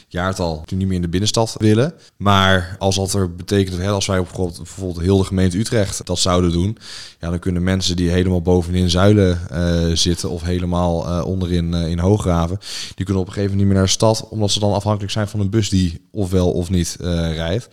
jaartal 0.09 0.65
niet 0.75 0.87
meer 0.87 0.97
in 0.97 1.03
de 1.03 1.09
binnenstad 1.09 1.55
willen. 1.59 1.95
Maar 2.17 2.77
als 2.79 2.97
dat 2.97 3.13
er 3.13 3.35
betekent, 3.35 3.77
hè, 3.77 3.89
als 3.89 4.07
wij 4.07 4.19
op 4.19 4.29
bijvoorbeeld 4.33 5.01
heel 5.01 5.19
de 5.19 5.25
gemeente 5.25 5.59
Utrecht 5.59 6.07
dat 6.07 6.19
zouden 6.19 6.53
doen, 6.53 6.79
ja, 7.21 7.31
dan 7.31 7.39
kunnen 7.39 7.63
mensen 7.63 7.97
die 7.97 8.11
helemaal 8.11 8.43
bovenin 8.43 8.91
Zuilen 8.91 9.41
uh, 9.53 9.97
zitten 9.97 10.31
of 10.31 10.43
helemaal 10.43 11.07
uh, 11.07 11.27
onderin 11.27 11.75
in 11.75 11.99
Hooggraven, 11.99 12.59
die 12.95 13.05
kunnen 13.05 13.23
op 13.23 13.29
een 13.29 13.35
gegeven 13.35 13.57
moment 13.57 13.57
niet 13.57 13.67
meer 13.67 13.77
naar 13.77 13.85
de 13.85 13.91
stad, 13.91 14.29
omdat 14.29 14.51
ze 14.51 14.61
dan 14.61 14.73
afhankelijk 14.73 15.13
zijn 15.13 15.29
van 15.29 15.41
een 15.41 15.51
bus 15.51 15.69
die 15.69 16.01
ofwel 16.11 16.53
of 16.53 16.71
niet 16.71 16.97
rijdt. 17.01 17.69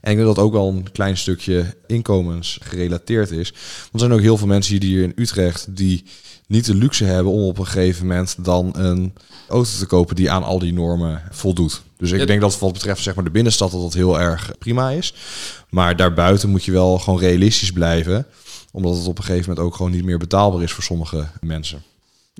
En 0.00 0.10
ik 0.10 0.16
denk 0.16 0.26
dat 0.26 0.36
dat 0.36 0.44
ook 0.44 0.52
wel 0.52 0.68
een 0.68 0.92
klein 0.92 1.16
stukje 1.16 1.74
inkomens 1.86 2.58
gerelateerd 2.62 3.30
is. 3.30 3.50
Want 3.80 3.92
er 3.92 3.98
zijn 3.98 4.12
ook 4.12 4.20
heel 4.20 4.36
veel 4.36 4.46
mensen 4.46 4.82
hier 4.82 5.02
in 5.02 5.12
Utrecht 5.16 5.76
die 5.76 6.04
niet 6.50 6.64
de 6.64 6.74
luxe 6.74 7.04
hebben 7.04 7.32
om 7.32 7.42
op 7.42 7.58
een 7.58 7.66
gegeven 7.66 8.06
moment 8.06 8.36
dan 8.44 8.70
een 8.76 9.12
auto 9.48 9.70
te 9.78 9.86
kopen 9.86 10.16
die 10.16 10.30
aan 10.30 10.42
al 10.42 10.58
die 10.58 10.72
normen 10.72 11.22
voldoet. 11.30 11.82
Dus 11.98 12.10
ik 12.10 12.26
denk 12.26 12.40
dat 12.40 12.58
wat 12.58 12.72
betreft 12.72 13.02
zeg 13.02 13.14
maar, 13.14 13.24
de 13.24 13.30
binnenstad 13.30 13.70
dat 13.70 13.80
dat 13.80 13.94
heel 13.94 14.20
erg 14.20 14.50
prima 14.58 14.90
is. 14.90 15.14
Maar 15.68 15.96
daarbuiten 15.96 16.50
moet 16.50 16.64
je 16.64 16.72
wel 16.72 16.98
gewoon 16.98 17.18
realistisch 17.18 17.72
blijven. 17.72 18.26
Omdat 18.72 18.96
het 18.96 19.06
op 19.06 19.18
een 19.18 19.24
gegeven 19.24 19.48
moment 19.48 19.66
ook 19.66 19.74
gewoon 19.74 19.90
niet 19.90 20.04
meer 20.04 20.18
betaalbaar 20.18 20.62
is 20.62 20.72
voor 20.72 20.82
sommige 20.82 21.26
mensen. 21.40 21.82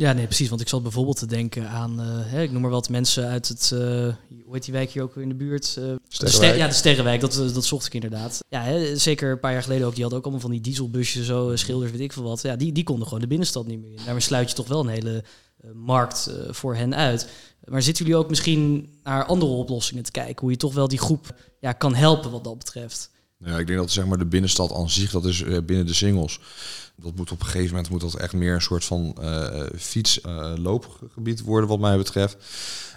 Ja, 0.00 0.12
nee, 0.12 0.26
precies. 0.26 0.48
Want 0.48 0.60
ik 0.60 0.68
zat 0.68 0.82
bijvoorbeeld 0.82 1.18
te 1.18 1.26
denken 1.26 1.68
aan, 1.68 2.00
uh, 2.00 2.06
hè, 2.08 2.42
ik 2.42 2.52
noem 2.52 2.62
maar 2.62 2.70
wat 2.70 2.88
mensen 2.88 3.26
uit 3.26 3.48
het, 3.48 3.70
uh, 3.74 3.80
hoe 3.80 4.52
heet 4.52 4.64
die 4.64 4.72
wijk 4.72 4.90
hier 4.90 5.02
ook 5.02 5.16
in 5.16 5.28
de 5.28 5.34
buurt? 5.34 5.76
Uh, 5.78 5.84
de 6.08 6.46
ja, 6.56 6.66
de 6.66 6.72
Sterrenwijk, 6.72 7.20
dat, 7.20 7.32
dat 7.32 7.64
zocht 7.64 7.86
ik 7.86 7.94
inderdaad. 7.94 8.44
Ja, 8.48 8.62
hè, 8.62 8.96
zeker 8.96 9.30
een 9.30 9.40
paar 9.40 9.52
jaar 9.52 9.62
geleden 9.62 9.86
ook, 9.86 9.92
die 9.92 10.00
hadden 10.00 10.18
ook 10.18 10.24
allemaal 10.24 10.44
van 10.44 10.50
die 10.50 10.60
dieselbusjes, 10.60 11.26
zo, 11.26 11.56
schilders, 11.56 11.90
weet 11.90 12.00
ik 12.00 12.12
veel 12.12 12.22
wat. 12.22 12.42
Ja, 12.42 12.56
die, 12.56 12.72
die 12.72 12.84
konden 12.84 13.04
gewoon 13.04 13.20
de 13.20 13.26
binnenstad 13.26 13.66
niet 13.66 13.80
meer 13.80 13.90
in. 13.90 14.04
Daarmee 14.04 14.22
sluit 14.22 14.48
je 14.48 14.54
toch 14.54 14.68
wel 14.68 14.80
een 14.80 14.88
hele 14.88 15.24
markt 15.74 16.30
voor 16.48 16.74
hen 16.74 16.94
uit. 16.94 17.28
Maar 17.64 17.82
zitten 17.82 18.04
jullie 18.04 18.20
ook 18.20 18.28
misschien 18.28 18.92
naar 19.02 19.24
andere 19.24 19.52
oplossingen 19.52 20.02
te 20.02 20.10
kijken? 20.10 20.40
Hoe 20.40 20.50
je 20.50 20.56
toch 20.56 20.74
wel 20.74 20.88
die 20.88 20.98
groep 20.98 21.34
ja, 21.60 21.72
kan 21.72 21.94
helpen 21.94 22.30
wat 22.30 22.44
dat 22.44 22.58
betreft? 22.58 23.10
Ja, 23.44 23.58
ik 23.58 23.66
denk 23.66 23.78
dat 23.78 23.90
zeg 23.90 24.06
maar, 24.06 24.18
de 24.18 24.26
binnenstad 24.26 24.72
aan 24.72 24.90
zich, 24.90 25.10
dat 25.10 25.24
is 25.24 25.42
binnen 25.42 25.86
de 25.86 25.94
singles 25.94 26.40
dat 27.02 27.16
moet 27.16 27.30
op 27.30 27.40
een 27.40 27.46
gegeven 27.46 27.68
moment 27.68 27.90
moet 27.90 28.00
dat 28.00 28.14
echt 28.14 28.32
meer 28.32 28.54
een 28.54 28.62
soort 28.62 28.84
van 28.84 29.16
uh, 29.20 29.46
fietsloopgebied 29.76 31.42
worden 31.42 31.68
wat 31.68 31.78
mij 31.78 31.96
betreft. 31.96 32.36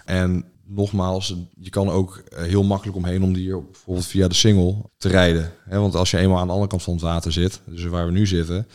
En 0.06 0.46
nogmaals, 0.66 1.36
je 1.60 1.70
kan 1.70 1.90
ook 1.90 2.18
eh, 2.18 2.44
heel 2.44 2.64
makkelijk 2.64 2.98
omheen 2.98 3.24
om 3.24 3.34
die 3.34 3.62
bijvoorbeeld 3.72 4.06
via 4.06 4.28
de 4.28 4.34
single 4.34 4.76
te 4.98 5.08
rijden. 5.08 5.54
want 5.70 5.96
als 5.96 6.12
je 6.12 6.18
eenmaal 6.18 6.40
aan 6.40 6.48
de 6.48 6.54
andere 6.54 6.70
kant 6.70 6.84
van 6.84 6.94
het 6.94 7.02
water 7.02 7.32
zit, 7.32 7.62
dus 7.66 7.84
waar 7.84 8.06
we 8.06 8.12
nu 8.12 8.28
zitten, 8.28 8.68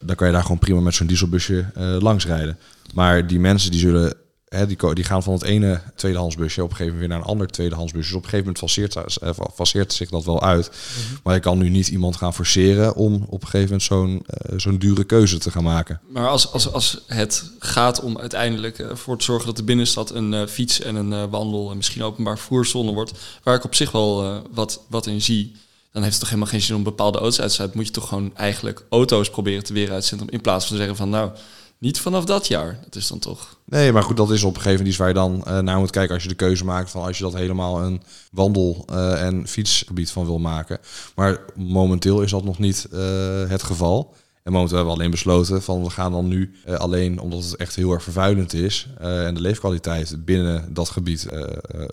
dan 0.00 0.16
kan 0.16 0.26
je 0.26 0.32
daar 0.32 0.42
gewoon 0.42 0.58
prima 0.58 0.80
met 0.80 0.94
zo'n 0.94 1.06
dieselbusje 1.06 1.64
langs 2.00 2.26
rijden. 2.26 2.58
Maar 2.94 3.26
die 3.26 3.40
mensen 3.40 3.70
die 3.70 3.80
zullen 3.80 4.25
Die, 4.48 4.94
die, 4.94 5.04
gaan 5.04 5.22
van 5.22 5.32
het 5.32 5.42
ene 5.42 5.80
tweedehandsbusje 5.94 6.62
op 6.62 6.70
een 6.70 6.76
gegeven 6.76 6.98
moment 6.98 7.08
weer 7.10 7.18
naar 7.18 7.26
een 7.26 7.32
ander 7.32 7.46
tweedehandsbusje. 7.46 8.08
Dus 8.08 8.16
op 8.16 8.24
een 8.24 8.30
gegeven 8.30 8.52
moment 8.52 8.72
faceert, 8.72 9.22
uh, 9.22 9.46
faceert 9.54 9.92
zich 9.92 10.10
dat 10.10 10.24
wel 10.24 10.42
uit. 10.42 10.70
Mhm. 10.70 11.16
Maar 11.22 11.34
je 11.34 11.40
kan 11.40 11.58
nu 11.58 11.68
niet 11.68 11.88
iemand 11.88 12.16
gaan 12.16 12.34
forceren 12.34 12.94
om 12.94 13.14
op 13.14 13.42
een 13.42 13.48
gegeven 13.48 13.64
moment 13.64 13.82
zo'n 13.82 14.26
uh, 14.50 14.58
zo'n 14.58 14.78
dure 14.78 15.04
keuze 15.04 15.38
te 15.38 15.50
gaan 15.50 15.62
maken. 15.62 16.00
Maar 16.08 16.28
als, 16.28 16.52
als, 16.52 16.72
als 16.72 17.00
het 17.06 17.50
gaat 17.58 18.00
om 18.00 18.18
uiteindelijk 18.18 18.78
uh, 18.78 18.94
voor 18.94 19.18
te 19.18 19.24
zorgen 19.24 19.46
dat 19.46 19.56
de 19.56 19.62
binnenstad 19.62 20.14
een 20.14 20.48
fiets 20.48 20.80
en 20.80 20.94
een 20.94 21.30
wandel 21.30 21.70
en 21.70 21.76
misschien 21.76 22.02
openbaar 22.02 22.38
voerzone 22.38 22.92
wordt, 22.92 23.12
waar 23.42 23.54
ik 23.54 23.64
op 23.64 23.74
zich 23.74 23.90
wel 23.90 24.42
wat, 24.52 24.80
wat 24.88 25.06
in 25.06 25.22
zie, 25.22 25.52
dan 25.92 26.02
heeft 26.02 26.16
het 26.16 26.24
toch 26.24 26.34
helemaal 26.34 26.52
geen 26.52 26.66
zin 26.66 26.76
om 26.76 26.82
bepaalde 26.82 27.18
auto's 27.18 27.40
uit 27.40 27.50
te 27.50 27.56
zetten. 27.56 27.76
Moet 27.76 27.86
je 27.86 27.92
toch 27.92 28.08
gewoon 28.08 28.36
eigenlijk 28.36 28.84
auto's 28.90 29.30
proberen 29.30 29.64
te 29.64 29.72
weer 29.72 29.92
uit 29.92 30.14
in 30.26 30.40
plaats 30.40 30.66
van 30.66 30.76
te 30.76 30.82
zeggen 30.82 30.96
van 30.96 31.10
nou 31.10 31.30
Niet 31.78 32.00
vanaf 32.00 32.24
dat 32.24 32.46
jaar. 32.46 32.78
Dat 32.84 32.94
is 32.94 33.08
dan 33.08 33.18
toch... 33.18 33.58
Nee, 33.64 33.92
maar 33.92 34.02
goed, 34.02 34.16
dat 34.16 34.30
is 34.30 34.42
op 34.42 34.54
een 34.54 34.60
gegeven 34.60 34.78
moment 34.78 34.96
waar 34.96 35.08
je 35.08 35.14
dan 35.14 35.44
uh, 35.46 35.58
naar 35.58 35.78
moet 35.78 35.90
kijken 35.90 36.14
als 36.14 36.22
je 36.22 36.28
de 36.28 36.34
keuze 36.34 36.64
maakt 36.64 36.90
van 36.90 37.02
als 37.02 37.18
je 37.18 37.24
dat 37.24 37.34
helemaal 37.34 37.82
een 37.82 38.02
wandel- 38.30 38.84
uh, 38.90 39.22
en 39.22 39.48
fietsgebied 39.48 40.10
van 40.10 40.24
wil 40.24 40.38
maken. 40.38 40.78
Maar 41.14 41.40
momenteel 41.54 42.22
is 42.22 42.30
dat 42.30 42.44
nog 42.44 42.58
niet 42.58 42.86
uh, 42.92 43.00
het 43.48 43.62
geval. 43.62 44.14
En 44.42 44.52
momenteel 44.52 44.76
hebben 44.76 44.94
we 44.94 45.00
alleen 45.00 45.10
besloten 45.10 45.62
van 45.62 45.82
we 45.82 45.90
gaan 45.90 46.12
dan 46.12 46.28
nu 46.28 46.54
alleen 46.78 47.20
omdat 47.20 47.44
het 47.44 47.56
echt 47.56 47.74
heel 47.76 47.92
erg 47.92 48.02
vervuilend 48.02 48.52
is 48.52 48.88
en 48.98 49.34
de 49.34 49.40
leefkwaliteit 49.40 50.24
binnen 50.24 50.74
dat 50.74 50.88
gebied 50.88 51.26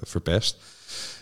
verpest 0.01 0.57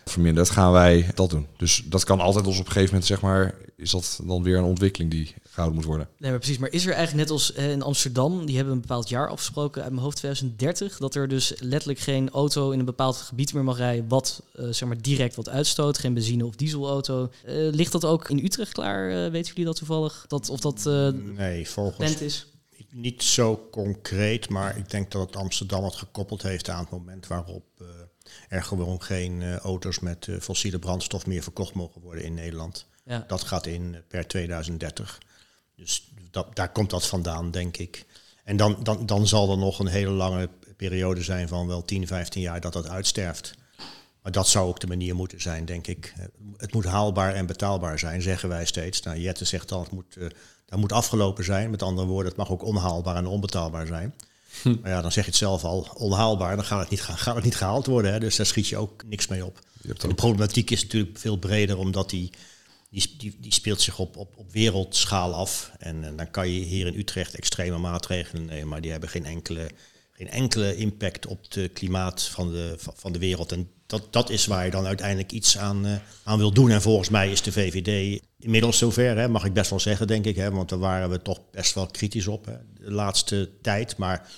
vermindert, 0.06 0.50
gaan 0.50 0.72
wij 0.72 1.12
dat 1.14 1.30
doen. 1.30 1.48
Dus 1.58 1.84
dat 1.86 2.04
kan 2.04 2.20
altijd 2.20 2.48
ons 2.48 2.60
op 2.60 2.66
een 2.66 2.72
gegeven 2.72 2.94
moment, 2.94 3.10
zeg 3.10 3.22
maar, 3.22 3.56
is 3.76 3.92
dat 3.92 4.20
dan 4.24 4.44
weer 4.44 4.58
een 4.58 4.64
ontwikkeling 4.64 5.12
die 5.12 5.34
gehouden 5.50 5.76
moet 5.76 5.86
worden. 5.86 6.08
Nee, 6.18 6.30
maar 6.30 6.40
precies. 6.40 6.58
Maar 6.58 6.72
is 6.72 6.86
er 6.86 6.94
eigenlijk 6.94 7.28
net 7.28 7.38
als 7.38 7.52
in 7.52 7.82
Amsterdam, 7.82 8.46
die 8.46 8.56
hebben 8.56 8.74
een 8.74 8.82
bepaald 8.82 9.10
jaar 9.10 9.30
afgesproken 9.30 9.82
uit 9.82 9.92
mijn 9.92 10.04
hoofd 10.04 10.18
2030, 10.18 10.98
dat 10.98 11.16
er 11.16 11.28
dus 11.28 11.54
letterlijk 11.60 12.00
geen 12.00 12.30
auto 12.30 12.72
in 12.72 12.80
een 12.80 12.86
bepaald 12.86 13.16
gebied 13.16 13.54
meer 13.54 13.64
mag 13.64 13.78
rijden 13.78 14.08
wat 14.08 14.44
uh, 14.56 14.66
zeg 14.70 14.88
maar 14.88 15.02
direct 15.02 15.36
wat 15.36 15.50
uitstoot, 15.50 15.98
geen 15.98 16.14
benzine 16.14 16.46
of 16.46 16.56
dieselauto. 16.56 17.32
Uh, 17.48 17.72
ligt 17.72 17.92
dat 17.92 18.06
ook 18.06 18.30
in 18.30 18.46
Utrecht 18.46 18.72
klaar? 18.72 19.10
Uh, 19.10 19.32
weten 19.32 19.48
jullie 19.48 19.66
dat 19.66 19.76
toevallig? 19.76 20.26
Dat, 20.28 20.50
of 20.50 20.60
dat 20.60 20.84
nee, 21.36 21.70
volgens 21.70 22.22
is? 22.22 22.46
Niet 22.90 23.24
zo 23.24 23.68
concreet, 23.72 24.50
maar 24.50 24.78
ik 24.78 24.90
denk 24.90 25.12
dat 25.12 25.22
het 25.22 25.36
Amsterdam 25.36 25.84
het 25.84 25.96
gekoppeld 25.96 26.42
heeft 26.42 26.70
aan 26.70 26.80
het 26.80 26.90
moment 26.90 27.28
waarop 27.28 27.64
er 28.50 28.64
gewoon 28.64 29.02
geen 29.02 29.42
uh, 29.42 29.56
auto's 29.56 30.00
met 30.00 30.28
uh, 30.28 30.40
fossiele 30.40 30.80
brandstof 30.80 31.26
meer 31.26 31.44
verkocht 31.44 31.74
mogen 31.74 32.02
worden 32.02 32.24
in 32.24 32.34
Nederland. 32.34 32.86
Ja. 33.04 33.24
Dat 33.28 33.44
gaat 33.44 33.66
in 33.66 33.98
per 34.08 34.28
2030. 34.28 35.22
Dus 35.76 36.12
dat, 36.32 36.56
daar 36.56 36.72
komt 36.72 36.90
dat 36.90 37.08
vandaan, 37.08 37.52
denk 37.52 37.78
ik. 37.78 38.06
En 38.44 38.58
dan, 38.58 38.78
dan, 38.84 39.06
dan 39.06 39.28
zal 39.28 39.52
er 39.52 39.58
nog 39.58 39.80
een 39.80 39.88
hele 39.88 40.12
lange 40.12 40.50
periode 40.78 41.24
zijn 41.24 41.48
van 41.48 41.68
wel 41.68 41.86
10, 41.86 42.08
15 42.08 42.42
jaar 42.42 42.62
dat 42.62 42.74
dat 42.74 42.88
uitsterft. 42.88 43.54
Maar 44.22 44.32
dat 44.32 44.48
zou 44.48 44.68
ook 44.68 44.80
de 44.80 44.88
manier 44.88 45.16
moeten 45.16 45.42
zijn, 45.42 45.66
denk 45.66 45.88
ik. 45.88 46.14
Het 46.58 46.74
moet 46.74 46.86
haalbaar 46.86 47.34
en 47.34 47.46
betaalbaar 47.46 48.00
zijn, 48.00 48.22
zeggen 48.22 48.50
wij 48.50 48.66
steeds. 48.66 49.02
Nou, 49.02 49.18
Jette 49.18 49.46
zegt 49.46 49.72
al, 49.72 49.82
het 49.82 49.92
moet, 49.92 50.16
uh, 50.18 50.30
dat 50.66 50.80
moet 50.80 50.92
afgelopen 50.92 51.44
zijn. 51.44 51.70
Met 51.70 51.82
andere 51.82 52.08
woorden, 52.08 52.28
het 52.28 52.38
mag 52.38 52.52
ook 52.52 52.64
onhaalbaar 52.64 53.16
en 53.16 53.28
onbetaalbaar 53.28 53.88
zijn. 53.88 54.16
Hm. 54.62 54.76
Maar 54.82 54.92
ja, 54.92 55.02
dan 55.02 55.12
zeg 55.12 55.24
je 55.24 55.30
het 55.30 55.40
zelf 55.40 55.64
al, 55.64 55.88
onhaalbaar, 55.94 56.56
dan 56.56 56.66
gaat 56.66 56.80
het 56.80 56.90
niet, 56.90 57.02
gaat 57.02 57.36
het 57.36 57.44
niet 57.44 57.56
gehaald 57.56 57.86
worden. 57.86 58.12
Hè? 58.12 58.20
Dus 58.20 58.36
daar 58.36 58.46
schiet 58.46 58.68
je 58.68 58.78
ook 58.78 59.04
niks 59.06 59.28
mee 59.28 59.46
op. 59.46 59.60
De 59.82 60.14
problematiek 60.14 60.72
is 60.72 60.84
natuurlijk 60.84 61.20
veel 61.20 61.38
breder, 61.38 61.78
omdat 61.78 62.10
die, 62.10 62.32
die, 62.90 63.16
die, 63.18 63.38
die 63.40 63.54
speelt 63.54 63.82
zich 63.82 64.00
op, 64.00 64.18
op, 64.18 64.38
op 64.38 64.52
wereldschaal 64.52 65.34
af. 65.34 65.72
En, 65.78 66.04
en, 66.04 66.16
dan 66.16 66.32
kan 66.32 66.50
je 66.50 66.60
hier 66.60 66.88
in 66.88 67.00
Utrecht 67.00 67.36
extreme 67.36 67.78
maatregelen 67.78 68.46
nemen, 68.46 68.68
maar 68.68 68.82
die 68.82 68.92
hebben 68.92 69.10
geen 69.10 69.26
enkele, 69.26 69.70
geen 70.12 70.30
enkele 70.30 70.76
impact 70.76 71.26
op 71.28 71.46
het 71.50 71.74
klimaat 71.74 72.24
van 72.24 72.52
de, 72.52 72.76
van 72.78 73.12
de 73.12 73.20
wereld. 73.20 73.52
En 73.52 73.70
dat, 73.86 74.14
dat 74.14 74.30
is 74.30 74.46
waar 74.46 74.66
je 74.66 74.72
dan 74.72 74.86
uiteindelijk 74.86 75.32
iets 75.32 75.58
aan, 75.58 75.86
uh, 75.86 75.96
aan 76.24 76.38
wil 76.38 76.54
doen. 76.54 76.70
En 76.70 76.82
volgens 76.82 77.10
mij 77.10 77.32
is 77.32 77.42
de 77.42 77.52
VVD 77.52 78.22
inmiddels 78.40 78.78
zover, 78.78 79.18
hè, 79.18 79.28
mag 79.28 79.46
ik 79.46 79.54
best 79.54 79.70
wel 79.70 79.80
zeggen, 79.80 80.08
denk 80.08 80.26
ik. 80.26 80.36
Hè, 80.36 80.52
want 80.52 80.70
daar 80.70 80.80
waren 80.80 81.10
we 81.10 81.22
toch 81.22 81.40
best 81.52 81.74
wel 81.74 81.86
kritisch 81.86 82.28
op 82.28 82.46
hè, 82.46 82.54
de 82.84 82.92
laatste 82.92 83.50
tijd. 83.62 83.98
Maar 83.98 84.30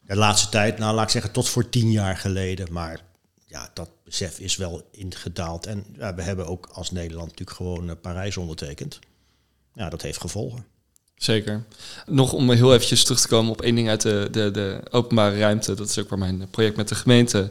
de 0.00 0.16
laatste 0.16 0.48
tijd, 0.48 0.78
nou 0.78 0.94
laat 0.94 1.04
ik 1.04 1.10
zeggen, 1.10 1.32
tot 1.32 1.48
voor 1.48 1.68
tien 1.68 1.90
jaar 1.90 2.16
geleden. 2.16 2.72
Maar 2.72 3.00
ja, 3.46 3.70
dat 3.74 3.90
besef 4.04 4.38
is 4.38 4.56
wel 4.56 4.88
ingedaald. 4.90 5.66
En 5.66 5.84
we 5.96 6.22
hebben 6.22 6.46
ook 6.46 6.68
als 6.72 6.90
Nederland 6.90 7.28
natuurlijk 7.28 7.56
gewoon 7.56 7.88
uh, 7.88 7.94
Parijs 8.00 8.36
ondertekend. 8.36 8.98
Ja, 9.74 9.88
dat 9.88 10.02
heeft 10.02 10.20
gevolgen. 10.20 10.66
Zeker. 11.16 11.64
Nog 12.06 12.32
om 12.32 12.50
heel 12.50 12.74
eventjes 12.74 13.04
terug 13.04 13.20
te 13.20 13.28
komen 13.28 13.52
op 13.52 13.62
één 13.62 13.74
ding 13.74 13.88
uit 13.88 14.00
de, 14.00 14.28
de, 14.30 14.50
de 14.50 14.80
openbare 14.90 15.38
ruimte. 15.38 15.74
Dat 15.74 15.88
is 15.88 15.98
ook 15.98 16.08
waar 16.08 16.18
mijn 16.18 16.50
project 16.50 16.76
met 16.76 16.88
de 16.88 16.94
gemeente 16.94 17.50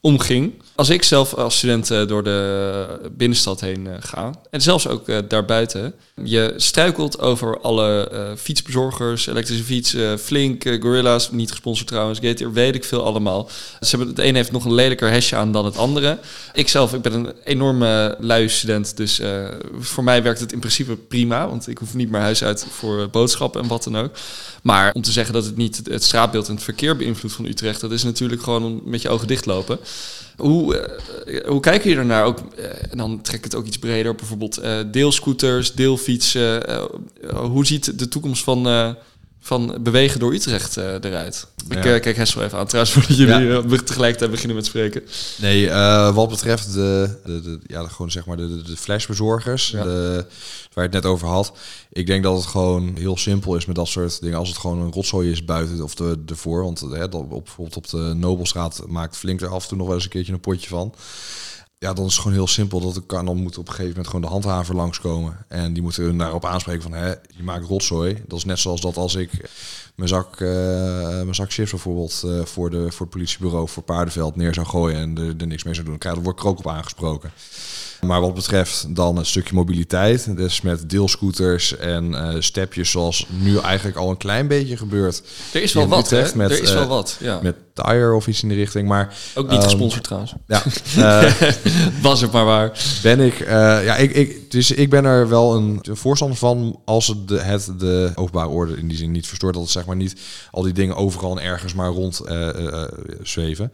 omging. 0.00 0.52
Als 0.74 0.88
ik 0.88 1.02
zelf 1.02 1.34
als 1.34 1.56
student 1.56 1.90
eh, 1.90 2.06
door 2.06 2.24
de 2.24 3.10
binnenstad 3.12 3.60
heen 3.60 3.86
eh, 3.86 3.94
ga, 4.00 4.34
en 4.50 4.60
zelfs 4.60 4.86
ook 4.86 5.08
uh, 5.08 5.18
daarbuiten, 5.28 5.94
je 6.24 6.54
struikelt 6.56 7.20
over 7.20 7.60
alle 7.60 8.10
fietsbezorgers, 8.38 9.26
elektrische 9.26 9.64
fietsen, 9.64 10.18
Flink, 10.18 10.64
Gorilla's, 10.80 11.30
niet 11.30 11.50
gesponsord 11.50 11.88
trouwens, 11.88 12.18
Gator, 12.22 12.52
weet 12.52 12.74
ik 12.74 12.84
veel 12.84 13.04
allemaal. 13.04 13.48
Ze 13.80 13.96
hebben, 13.96 14.08
het 14.08 14.18
een 14.18 14.34
heeft 14.34 14.52
nog 14.52 14.64
een 14.64 14.74
lelijker 14.74 15.10
hesje 15.10 15.36
aan 15.36 15.52
dan 15.52 15.64
het 15.64 15.76
andere. 15.76 16.18
Ik 16.52 16.68
zelf, 16.68 16.94
ik 16.94 17.02
ben 17.02 17.12
een 17.12 17.32
enorme 17.44 18.16
lui 18.18 18.48
student, 18.48 18.96
dus 18.96 19.20
voor 19.78 20.04
mij 20.04 20.22
werkt 20.22 20.40
het 20.40 20.52
in 20.52 20.58
principe 20.58 20.96
prima, 20.96 21.48
want 21.48 21.68
ik 21.68 21.78
hoef 21.78 21.94
niet 21.94 22.10
meer 22.10 22.20
huis 22.20 22.44
uit 22.44 22.66
voor 22.70 23.10
boodschappen 23.10 23.62
en 23.62 23.68
wat 23.68 23.84
dan 23.84 23.96
ook. 23.96 24.10
Maar 24.62 24.92
om 24.92 25.02
te 25.02 25.12
zeggen 25.12 25.34
dat 25.34 25.44
het 25.44 25.56
niet 25.56 25.80
het 25.90 26.04
straatbeeld 26.04 26.48
en 26.48 26.54
het 26.54 26.64
verkeer 26.64 26.96
beïnvloedt 26.96 27.34
van 27.34 27.44
Utrecht, 27.44 27.80
dat 27.80 27.92
is 27.92 28.02
natuurlijk 28.02 28.42
gewoon 28.42 28.80
met 28.84 29.02
je 29.02 29.08
ogen 29.08 29.26
dichtlopen. 29.26 29.78
Hoe, 30.36 30.90
uh, 31.26 31.46
hoe 31.46 31.60
kijken 31.60 31.82
jullie 31.88 31.98
ernaar? 31.98 32.24
Ook, 32.24 32.38
uh, 32.58 32.64
en 32.90 32.98
dan 32.98 33.20
trek 33.22 33.38
ik 33.38 33.44
het 33.44 33.54
ook 33.54 33.66
iets 33.66 33.78
breder, 33.78 34.14
bijvoorbeeld 34.14 34.60
deelscooters, 34.90 35.74
deelfietsen. 35.74 36.62
hoe 37.34 37.66
ziet 37.66 37.98
de 37.98 38.08
toekomst 38.08 38.44
van 38.44 38.96
van 39.48 39.78
bewegen 39.80 40.20
door 40.20 40.32
Utrecht 40.32 40.76
uh, 40.76 40.84
eruit. 40.84 41.46
Ik 41.68 41.76
uh, 41.76 41.82
kijk 41.82 42.16
Hessel 42.16 42.42
even 42.42 42.58
aan, 42.58 42.66
trouwens, 42.66 42.94
voordat 42.94 43.16
jullie 43.16 43.46
ja. 43.46 43.62
uh, 43.70 43.78
tegelijkertijd 43.78 44.30
beginnen 44.30 44.56
met 44.56 44.66
spreken. 44.66 45.02
Nee, 45.36 45.70
wat 46.12 46.28
betreft 46.28 46.72
de, 46.72 47.18
de, 47.24 47.40
de, 47.40 47.58
ja, 47.66 47.88
gewoon 47.88 48.10
zeg 48.10 48.26
maar 48.26 48.36
de, 48.36 48.62
de 48.62 48.76
flashbezorgers, 48.76 49.70
ja. 49.70 49.82
de, 49.82 50.26
waar 50.72 50.84
je 50.84 50.90
het 50.90 51.02
net 51.02 51.12
over 51.12 51.28
had. 51.28 51.52
Ik 51.92 52.06
denk 52.06 52.22
dat 52.22 52.36
het 52.36 52.46
gewoon 52.46 52.96
heel 52.98 53.16
simpel 53.16 53.56
is 53.56 53.66
met 53.66 53.76
dat 53.76 53.88
soort 53.88 54.20
dingen. 54.20 54.38
Als 54.38 54.48
het 54.48 54.58
gewoon 54.58 54.78
een 54.78 54.92
rotzooi 54.92 55.30
is 55.30 55.44
buiten 55.44 55.82
of 55.82 55.94
de, 55.94 56.18
ervoor. 56.26 56.62
Want 56.62 56.80
hè, 56.80 57.04
op, 57.04 57.28
bijvoorbeeld 57.28 57.76
op 57.76 57.88
de 57.88 58.12
Nobelstraat 58.16 58.82
maakt 58.86 59.16
Flink 59.16 59.40
er 59.40 59.48
af 59.48 59.62
en 59.62 59.68
toe 59.68 59.78
nog 59.78 59.86
wel 59.86 59.96
eens 59.96 60.04
een 60.04 60.10
keertje 60.10 60.32
een 60.32 60.40
potje 60.40 60.68
van 60.68 60.94
ja, 61.78 61.92
dan 61.92 62.04
is 62.04 62.12
het 62.12 62.20
gewoon 62.20 62.36
heel 62.36 62.46
simpel. 62.46 62.80
Dat 62.80 63.06
kan 63.06 63.24
dan 63.24 63.36
moet 63.36 63.58
op 63.58 63.66
een 63.66 63.74
gegeven 63.74 63.90
moment 63.90 64.06
gewoon 64.06 64.20
de 64.20 64.26
handhaver 64.26 64.74
langskomen. 64.74 65.44
En 65.48 65.72
die 65.72 65.82
moeten 65.82 66.02
hun 66.02 66.18
daarop 66.18 66.44
aanspreken 66.44 66.82
van, 66.82 66.92
hè, 66.92 67.08
je 67.08 67.42
maakt 67.42 67.66
rotzooi. 67.66 68.22
Dat 68.26 68.38
is 68.38 68.44
net 68.44 68.58
zoals 68.58 68.80
dat 68.80 68.96
als 68.96 69.14
ik 69.14 69.30
mijn 69.94 70.08
zak, 70.08 70.40
uh, 70.40 70.48
mijn 71.08 71.34
zak 71.34 71.52
chips 71.52 71.70
bijvoorbeeld 71.70 72.22
uh, 72.24 72.44
voor, 72.44 72.70
de, 72.70 72.92
voor 72.92 73.06
het 73.06 73.14
politiebureau 73.14 73.68
voor 73.68 73.82
Paardenveld 73.82 74.36
neer 74.36 74.54
zou 74.54 74.66
gooien 74.66 74.98
en 74.98 75.18
er, 75.18 75.34
er 75.38 75.46
niks 75.46 75.62
mee 75.62 75.74
zou 75.74 75.86
doen. 75.86 75.96
Dan 75.98 76.22
word 76.22 76.36
ik 76.36 76.42
er 76.42 76.48
ook 76.48 76.58
op 76.58 76.68
aangesproken. 76.68 77.32
Maar 78.00 78.20
wat 78.20 78.34
betreft 78.34 78.86
dan 78.94 79.16
het 79.16 79.26
stukje 79.26 79.54
mobiliteit, 79.54 80.36
dus 80.36 80.60
met 80.60 80.90
deelscooters 80.90 81.76
en 81.76 82.10
uh, 82.10 82.34
stepjes 82.38 82.90
zoals 82.90 83.26
nu 83.28 83.58
eigenlijk 83.58 83.96
al 83.96 84.10
een 84.10 84.16
klein 84.16 84.46
beetje 84.48 84.76
gebeurt. 84.76 85.22
Er 85.52 85.62
is 85.62 85.72
wel 85.72 85.88
wat? 85.88 86.10
Met, 86.34 86.50
er 86.50 86.62
is 86.62 86.72
wel 86.72 86.82
uh, 86.82 86.88
wat, 86.88 87.16
ja. 87.20 87.38
Met 87.42 87.56
Tire 87.72 88.14
of 88.14 88.26
iets 88.26 88.42
in 88.42 88.48
de 88.48 88.54
richting, 88.54 88.88
maar... 88.88 89.16
Ook 89.34 89.48
niet 89.48 89.58
um, 89.58 89.64
gesponsord 89.64 90.04
trouwens. 90.04 90.34
Ja. 90.46 90.62
Uh, 90.98 91.32
Was 92.02 92.20
het 92.20 92.32
maar 92.32 92.44
waar. 92.44 92.78
Ben 93.02 93.20
ik, 93.20 93.38
ja, 93.48 93.96
ik, 93.96 94.14
ik, 94.14 94.50
dus 94.50 94.70
ik 94.70 94.90
ben 94.90 95.04
er 95.04 95.28
wel 95.28 95.56
een, 95.56 95.78
een 95.82 95.96
voorstander 95.96 96.38
van 96.38 96.80
als 96.84 97.06
het 97.06 97.28
de, 97.28 97.40
het 97.40 97.70
de 97.78 98.12
openbare 98.14 98.48
orde 98.48 98.76
in 98.76 98.88
die 98.88 98.96
zin 98.96 99.10
niet 99.10 99.26
verstoort. 99.26 99.54
Dat 99.54 99.62
het 99.62 99.72
zeg 99.72 99.86
maar 99.86 99.96
niet 99.96 100.20
al 100.50 100.62
die 100.62 100.72
dingen 100.72 100.96
overal 100.96 101.38
en 101.38 101.44
ergens 101.44 101.74
maar 101.74 101.90
rond 101.90 102.20
zweven. 103.22 103.72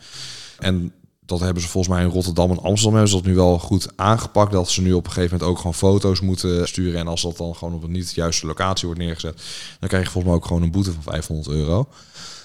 En 0.59 0.93
dat 1.27 1.41
hebben 1.41 1.63
ze 1.63 1.69
volgens 1.69 1.95
mij 1.95 2.05
in 2.05 2.11
Rotterdam 2.11 2.51
en 2.51 2.63
Amsterdam 2.63 2.93
hebben 2.93 3.11
ze 3.11 3.17
dat 3.17 3.27
nu 3.27 3.35
wel 3.35 3.59
goed 3.59 3.89
aangepakt. 3.97 4.53
Dat 4.53 4.71
ze 4.71 4.83
nu 4.83 4.93
op 4.93 5.05
een 5.05 5.13
gegeven 5.13 5.33
moment 5.33 5.51
ook 5.51 5.57
gewoon 5.57 5.75
foto's 5.75 6.21
moeten 6.21 6.69
sturen. 6.69 7.01
En 7.01 7.07
als 7.07 7.23
dat 7.23 7.37
dan 7.37 7.55
gewoon 7.55 7.75
op 7.75 7.83
een 7.83 7.91
niet 7.91 8.15
juiste 8.15 8.47
locatie 8.47 8.87
wordt 8.87 9.03
neergezet, 9.03 9.43
dan 9.81 9.89
krijg 9.89 10.05
je 10.05 10.11
volgens 10.11 10.33
mij 10.33 10.43
ook 10.43 10.47
gewoon 10.47 10.63
een 10.63 10.71
boete 10.71 10.93
van 10.93 11.03
500 11.03 11.49
euro. 11.49 11.89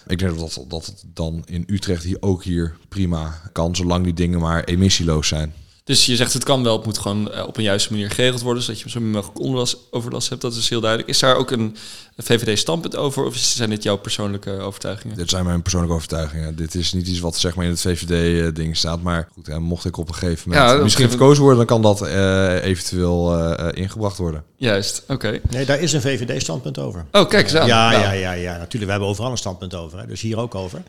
Ik 0.08 0.20
denk 0.20 0.40
dat, 0.40 0.66
dat 0.68 0.86
het 0.86 1.04
dan 1.14 1.44
in 1.46 1.64
Utrecht 1.68 2.04
hier 2.04 2.18
ook 2.20 2.44
hier 2.44 2.78
prima 2.88 3.42
kan, 3.52 3.76
zolang 3.76 4.04
die 4.04 4.14
dingen 4.14 4.40
maar 4.40 4.64
emissieloos 4.64 5.28
zijn. 5.28 5.54
Dus 5.90 6.06
je 6.06 6.16
zegt 6.16 6.34
het 6.34 6.44
kan 6.44 6.64
wel, 6.64 6.76
het 6.76 6.86
moet 6.86 6.98
gewoon 6.98 7.32
uh, 7.34 7.48
op 7.48 7.58
een 7.58 7.64
juiste 7.64 7.92
manier 7.92 8.12
geregeld 8.12 8.42
worden, 8.42 8.64
zodat 8.64 8.82
je 8.82 8.90
zo 8.90 9.00
min 9.00 9.12
mogelijk 9.12 9.40
onlast, 9.40 9.78
overlast 9.92 10.30
hebt. 10.30 10.42
Dat 10.42 10.56
is 10.56 10.70
heel 10.70 10.80
duidelijk. 10.80 11.10
Is 11.10 11.20
daar 11.20 11.36
ook 11.36 11.52
een 11.52 11.76
VVD-standpunt 12.18 12.96
over, 12.96 13.26
of 13.26 13.36
zijn 13.36 13.70
dit 13.70 13.84
jouw 13.84 13.98
persoonlijke 13.98 14.52
overtuigingen? 14.52 15.18
Dit 15.18 15.30
zijn 15.30 15.46
mijn 15.46 15.62
persoonlijke 15.62 15.96
overtuigingen. 15.96 16.56
Dit 16.56 16.76
is 16.76 16.94
niet 16.94 17.08
iets 17.08 17.20
wat 17.20 17.38
zeg 17.38 17.56
maar 17.56 17.66
in 17.66 17.72
het 17.72 17.82
VVD-ding 17.82 18.78
staat, 18.78 19.02
maar 19.02 19.28
goed, 19.34 19.48
hè, 19.48 19.60
mocht 19.60 19.86
ik 19.86 19.98
op 19.98 20.08
een 20.08 20.14
gegeven 20.14 20.50
moment 20.50 20.72
ja, 20.72 20.84
misschien 20.84 21.10
verkozen 21.10 21.44
worden, 21.44 21.68
dan 21.68 21.68
kan 21.68 21.82
dat 21.82 22.02
uh, 22.02 22.64
eventueel 22.64 23.38
uh, 23.38 23.68
ingebracht 23.74 24.18
worden. 24.18 24.44
Juist, 24.56 25.02
oké. 25.02 25.14
Okay. 25.14 25.42
Nee, 25.50 25.66
daar 25.66 25.80
is 25.80 25.94
een 25.94 26.02
VVD-standpunt 26.02 26.80
over. 26.80 27.06
Oh, 27.12 27.30
kijk 27.30 27.44
eens 27.44 27.56
aan. 27.56 27.68
Ja, 27.68 27.90
nou. 27.90 28.04
ja, 28.04 28.12
ja, 28.12 28.32
ja, 28.32 28.52
natuurlijk. 28.52 28.86
We 28.86 28.92
hebben 28.92 29.10
overal 29.10 29.32
een 29.32 29.38
standpunt 29.38 29.76
over, 29.76 30.00
hè, 30.00 30.08
dus 30.08 30.22
hier 30.22 30.38
ook 30.38 30.56
over. 30.56 30.82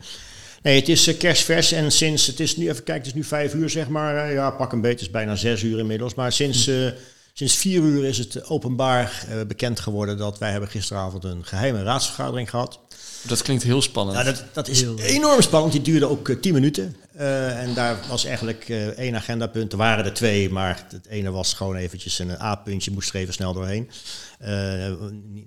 Nee, 0.61 0.79
het 0.79 0.89
is 0.89 1.07
uh, 1.07 1.17
kerstvers 1.17 1.71
en 1.71 1.91
sinds, 1.91 2.27
het 2.27 2.39
is 2.39 2.57
nu, 2.57 2.69
even 2.69 2.83
kijken, 2.83 3.03
het 3.03 3.05
is 3.05 3.13
nu 3.13 3.23
vijf 3.23 3.53
uur 3.53 3.69
zeg 3.69 3.87
maar. 3.87 4.27
Uh, 4.27 4.33
ja, 4.33 4.51
pak 4.51 4.71
een 4.71 4.81
beetje, 4.81 4.95
het 4.95 5.05
is 5.05 5.11
bijna 5.11 5.35
zes 5.35 5.63
uur 5.63 5.79
inmiddels. 5.79 6.13
Maar 6.13 6.31
sinds, 6.31 6.67
uh, 6.67 6.89
sinds 7.33 7.55
vier 7.55 7.81
uur 7.81 8.05
is 8.05 8.17
het 8.17 8.49
openbaar 8.49 9.25
bekend 9.47 9.79
geworden 9.79 10.17
dat 10.17 10.37
wij 10.37 10.51
hebben 10.51 10.69
gisteravond 10.69 11.23
een 11.23 11.45
geheime 11.45 11.83
raadsvergadering 11.83 12.49
gehad. 12.49 12.79
Dat 13.21 13.41
klinkt 13.41 13.63
heel 13.63 13.81
spannend. 13.81 14.17
Ja, 14.17 14.23
dat, 14.23 14.43
dat 14.53 14.67
is 14.67 14.81
heel... 14.81 14.99
enorm 14.99 15.41
spannend. 15.41 15.73
Die 15.73 15.81
duurde 15.81 16.09
ook 16.09 16.29
tien 16.41 16.53
minuten. 16.53 16.95
en 17.13 17.73
daar 17.73 17.97
was 18.09 18.25
eigenlijk 18.25 18.69
één 18.95 19.15
agendapunt. 19.15 19.71
Er 19.71 19.77
waren 19.77 20.05
er 20.05 20.13
twee, 20.13 20.49
maar 20.49 20.85
het 20.89 21.07
ene 21.07 21.31
was 21.31 21.53
gewoon 21.53 21.75
eventjes 21.75 22.19
een 22.19 22.41
A-puntje, 22.41 22.91
moest 22.91 23.09
er 23.09 23.15
even 23.15 23.33
snel 23.33 23.53
doorheen. 23.53 23.89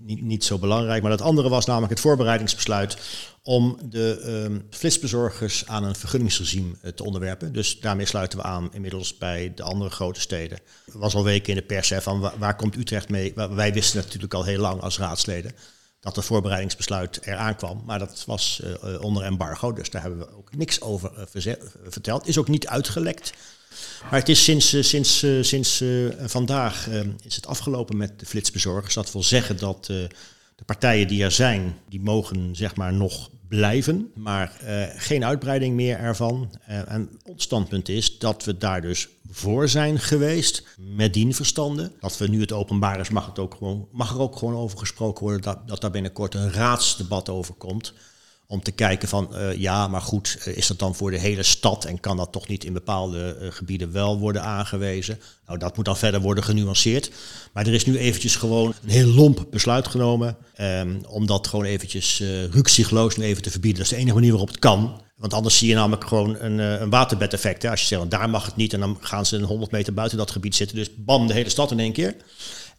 Niet, 0.00 0.22
niet 0.22 0.44
zo 0.44 0.58
belangrijk. 0.58 1.02
Maar 1.02 1.10
het 1.10 1.22
andere 1.22 1.48
was 1.48 1.66
namelijk 1.66 1.92
het 1.92 2.00
voorbereidingsbesluit 2.00 2.96
om 3.42 3.78
de 3.82 4.22
um, 4.26 4.66
flitsbezorgers 4.70 5.66
aan 5.66 5.84
een 5.84 5.94
vergunningsregime 5.94 6.94
te 6.94 7.04
onderwerpen. 7.04 7.52
Dus 7.52 7.80
daarmee 7.80 8.06
sluiten 8.06 8.38
we 8.38 8.44
aan 8.44 8.68
inmiddels 8.72 9.18
bij 9.18 9.52
de 9.54 9.62
andere 9.62 9.90
grote 9.90 10.20
steden. 10.20 10.58
Was 10.92 11.14
al 11.14 11.24
weken 11.24 11.48
in 11.48 11.58
de 11.58 11.66
pers 11.66 11.88
hè, 11.88 12.02
van 12.02 12.30
waar, 12.38 12.56
komt 12.56 12.76
Utrecht 12.76 13.08
mee? 13.08 13.32
Wij 13.34 13.72
wisten 13.72 14.02
natuurlijk 14.02 14.34
al 14.34 14.44
heel 14.44 14.60
lang 14.60 14.80
als 14.80 14.98
raadsleden 14.98 15.52
dat 16.00 16.16
het 16.16 16.24
voorbereidingsbesluit 16.24 17.20
eraan 17.22 17.56
kwam. 17.56 17.82
Maar 17.86 17.98
dat 17.98 18.24
was 18.26 18.62
uh, 18.84 19.02
onder 19.02 19.22
embargo, 19.22 19.72
dus 19.72 19.90
daar 19.90 20.02
hebben 20.02 20.20
we 20.20 20.36
ook 20.36 20.56
niks 20.56 20.80
over 20.80 21.28
verteld. 21.88 22.28
Is 22.28 22.38
ook 22.38 22.48
niet 22.48 22.66
uitgelekt. 22.66 23.32
Maar 24.10 24.18
het 24.18 24.28
is 24.28 24.44
sinds, 24.44 24.74
uh, 24.74 24.82
sinds, 24.82 25.24
sinds 25.40 25.82
vandaag 26.18 26.88
is 27.22 27.36
het 27.36 27.46
afgelopen 27.46 27.96
met 27.96 28.20
de 28.20 28.26
flitsbezorgers. 28.26 28.94
Dat 28.94 29.12
wil 29.12 29.22
zeggen 29.22 29.58
dat 29.58 29.86
de 29.86 30.64
partijen 30.66 31.08
die 31.08 31.22
er 31.22 31.30
zijn, 31.30 31.76
die 31.88 32.00
mogen 32.00 32.56
zeg 32.56 32.76
maar 32.76 32.92
nog 32.92 33.30
blijven, 33.48 34.10
maar 34.14 34.52
geen 34.96 35.24
uitbreiding 35.24 35.74
meer 35.74 35.98
ervan. 35.98 36.50
Uh, 36.68 36.90
en 36.90 37.10
ons 37.24 37.42
standpunt 37.42 37.88
is 37.88 38.18
dat 38.18 38.44
we 38.44 38.58
daar 38.58 38.80
dus 38.80 39.08
voor 39.30 39.68
zijn 39.68 39.98
geweest, 39.98 40.66
met 40.78 41.14
dien 41.14 41.34
verstanden. 41.34 41.92
Dat 42.00 42.18
we 42.18 42.28
nu 42.28 42.40
het 42.40 42.52
openbaar 42.52 43.00
is, 43.00 43.08
mag, 43.08 43.26
het 43.26 43.38
ook 43.38 43.54
gewoon, 43.54 43.88
mag 43.92 44.14
er 44.14 44.20
ook 44.20 44.36
gewoon 44.36 44.54
over 44.54 44.78
gesproken 44.78 45.22
worden 45.22 45.42
dat, 45.42 45.68
dat 45.68 45.80
daar 45.80 45.90
binnenkort 45.90 46.34
een 46.34 46.52
raadsdebat 46.52 47.28
over 47.28 47.54
komt. 47.54 47.94
Om 48.54 48.62
te 48.62 48.72
kijken 48.72 49.08
van, 49.08 49.28
uh, 49.32 49.56
ja, 49.56 49.88
maar 49.88 50.00
goed, 50.00 50.38
uh, 50.48 50.56
is 50.56 50.66
dat 50.66 50.78
dan 50.78 50.94
voor 50.94 51.10
de 51.10 51.18
hele 51.18 51.42
stad 51.42 51.84
en 51.84 52.00
kan 52.00 52.16
dat 52.16 52.32
toch 52.32 52.48
niet 52.48 52.64
in 52.64 52.72
bepaalde 52.72 53.36
uh, 53.40 53.48
gebieden 53.50 53.92
wel 53.92 54.18
worden 54.18 54.42
aangewezen? 54.42 55.20
Nou, 55.46 55.58
dat 55.58 55.76
moet 55.76 55.84
dan 55.84 55.96
verder 55.96 56.20
worden 56.20 56.44
genuanceerd. 56.44 57.10
Maar 57.52 57.66
er 57.66 57.74
is 57.74 57.86
nu 57.86 57.98
eventjes 57.98 58.36
gewoon 58.36 58.74
een 58.82 58.90
heel 58.90 59.06
lomp 59.06 59.44
besluit 59.50 59.88
genomen 59.88 60.36
um, 60.60 61.00
om 61.06 61.26
dat 61.26 61.46
gewoon 61.46 61.64
eventjes 61.64 62.22
ruksigloos 62.50 63.16
even 63.16 63.42
te 63.42 63.50
verbieden. 63.50 63.82
Dat 63.82 63.90
is 63.90 63.96
de 63.96 64.00
enige 64.00 64.14
manier 64.14 64.30
waarop 64.30 64.48
het 64.48 64.58
kan. 64.58 65.02
Want 65.16 65.34
anders 65.34 65.58
zie 65.58 65.68
je 65.68 65.74
namelijk 65.74 66.04
gewoon 66.08 66.36
een, 66.38 66.58
een 66.58 66.90
waterbedeffect. 66.90 67.62
Hè? 67.62 67.70
Als 67.70 67.80
je 67.80 67.86
zegt, 67.86 68.10
daar 68.10 68.30
mag 68.30 68.46
het 68.46 68.56
niet 68.56 68.72
en 68.72 68.80
dan 68.80 68.98
gaan 69.00 69.26
ze 69.26 69.36
een 69.36 69.42
100 69.42 69.70
meter 69.70 69.94
buiten 69.94 70.18
dat 70.18 70.30
gebied 70.30 70.54
zitten. 70.54 70.76
Dus 70.76 70.88
bam, 70.96 71.26
de 71.26 71.32
hele 71.32 71.48
stad 71.48 71.70
in 71.70 71.80
één 71.80 71.92
keer. 71.92 72.14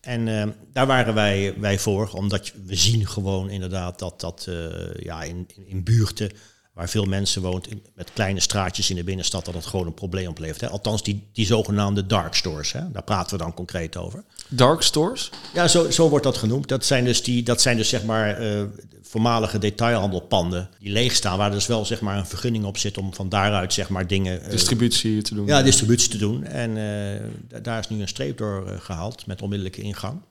En 0.05 0.27
uh, 0.27 0.43
daar 0.73 0.87
waren 0.87 1.13
wij, 1.13 1.53
wij 1.57 1.79
voor, 1.79 2.09
omdat 2.13 2.51
we 2.65 2.75
zien 2.75 3.07
gewoon 3.07 3.49
inderdaad 3.49 3.99
dat 3.99 4.19
dat 4.19 4.45
uh, 4.49 4.65
ja, 4.99 5.23
in, 5.23 5.47
in, 5.67 5.83
buurten 5.83 6.31
waar 6.73 6.89
veel 6.89 7.05
mensen 7.05 7.41
woont, 7.41 7.67
in, 7.67 7.83
met 7.95 8.13
kleine 8.13 8.39
straatjes 8.39 8.89
in 8.89 8.95
de 8.95 9.03
binnenstad, 9.03 9.45
dat 9.45 9.53
het 9.53 9.65
gewoon 9.65 9.85
een 9.85 9.93
probleem 9.93 10.27
oplevert. 10.27 10.61
Hè. 10.61 10.69
Althans, 10.69 11.03
die, 11.03 11.27
die 11.33 11.45
zogenaamde 11.45 12.05
dark 12.05 12.33
stores, 12.33 12.71
hè. 12.71 12.91
daar 12.91 13.03
praten 13.03 13.37
we 13.37 13.43
dan 13.43 13.53
concreet 13.53 13.97
over. 13.97 14.23
Dark 14.47 14.81
stores? 14.81 15.29
Ja, 15.53 15.67
zo, 15.67 15.91
zo 15.91 16.09
wordt 16.09 16.25
dat 16.25 16.37
genoemd. 16.37 16.67
Dat 16.67 16.85
zijn 16.85 17.05
dus, 17.05 17.23
die, 17.23 17.43
dat 17.43 17.61
zijn 17.61 17.77
dus 17.77 17.89
zeg 17.89 18.03
maar 18.03 18.41
uh, 18.41 18.63
voormalige 19.07 19.57
detailhandelpanden 19.57 20.69
die 20.79 20.91
leeg 20.91 21.15
staan, 21.15 21.37
waar 21.37 21.51
dus 21.51 21.67
wel 21.67 21.85
zeg 21.85 22.01
maar 22.01 22.17
een 22.17 22.25
vergunning 22.25 22.65
op 22.65 22.77
zit 22.77 22.97
om 22.97 23.13
van 23.13 23.29
daaruit 23.29 23.73
zeg 23.73 23.89
maar 23.89 24.07
dingen... 24.07 24.41
Uh, 24.43 24.49
distributie 24.49 25.21
te 25.21 25.35
doen. 25.35 25.45
Ja, 25.45 25.61
distributie 25.61 26.09
te 26.09 26.17
doen. 26.17 26.43
En 26.43 26.77
uh, 26.77 27.61
daar 27.61 27.79
is 27.79 27.89
nu 27.89 28.01
een 28.01 28.07
streep 28.07 28.37
door 28.37 28.71
uh, 28.71 28.79
gehaald 28.79 29.25
met 29.25 29.41
onmiddellijke 29.41 29.81
ingang. 29.81 30.21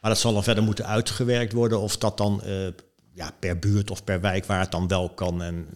Maar 0.00 0.10
dat 0.10 0.20
zal 0.20 0.32
dan 0.32 0.42
verder 0.42 0.64
moeten 0.64 0.86
uitgewerkt 0.86 1.52
worden 1.52 1.80
of 1.80 1.96
dat 1.96 2.16
dan 2.16 2.42
ja, 3.14 3.32
per 3.38 3.58
buurt 3.58 3.90
of 3.90 4.04
per 4.04 4.20
wijk 4.20 4.44
waar 4.44 4.60
het 4.60 4.70
dan 4.70 4.88
wel 4.88 5.08
kan 5.08 5.42
en 5.42 5.66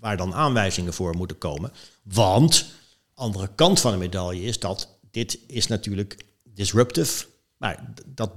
waar 0.00 0.16
dan 0.16 0.34
aanwijzingen 0.34 0.92
voor 0.92 1.16
moeten 1.16 1.38
komen. 1.38 1.72
Want, 2.02 2.66
andere 3.14 3.50
kant 3.54 3.80
van 3.80 3.92
de 3.92 3.98
medaille 3.98 4.42
is 4.42 4.58
dat 4.58 4.98
dit 5.10 5.38
is 5.46 5.66
natuurlijk 5.66 6.24
disruptive, 6.44 7.26
maar 7.56 7.92
dat 8.06 8.30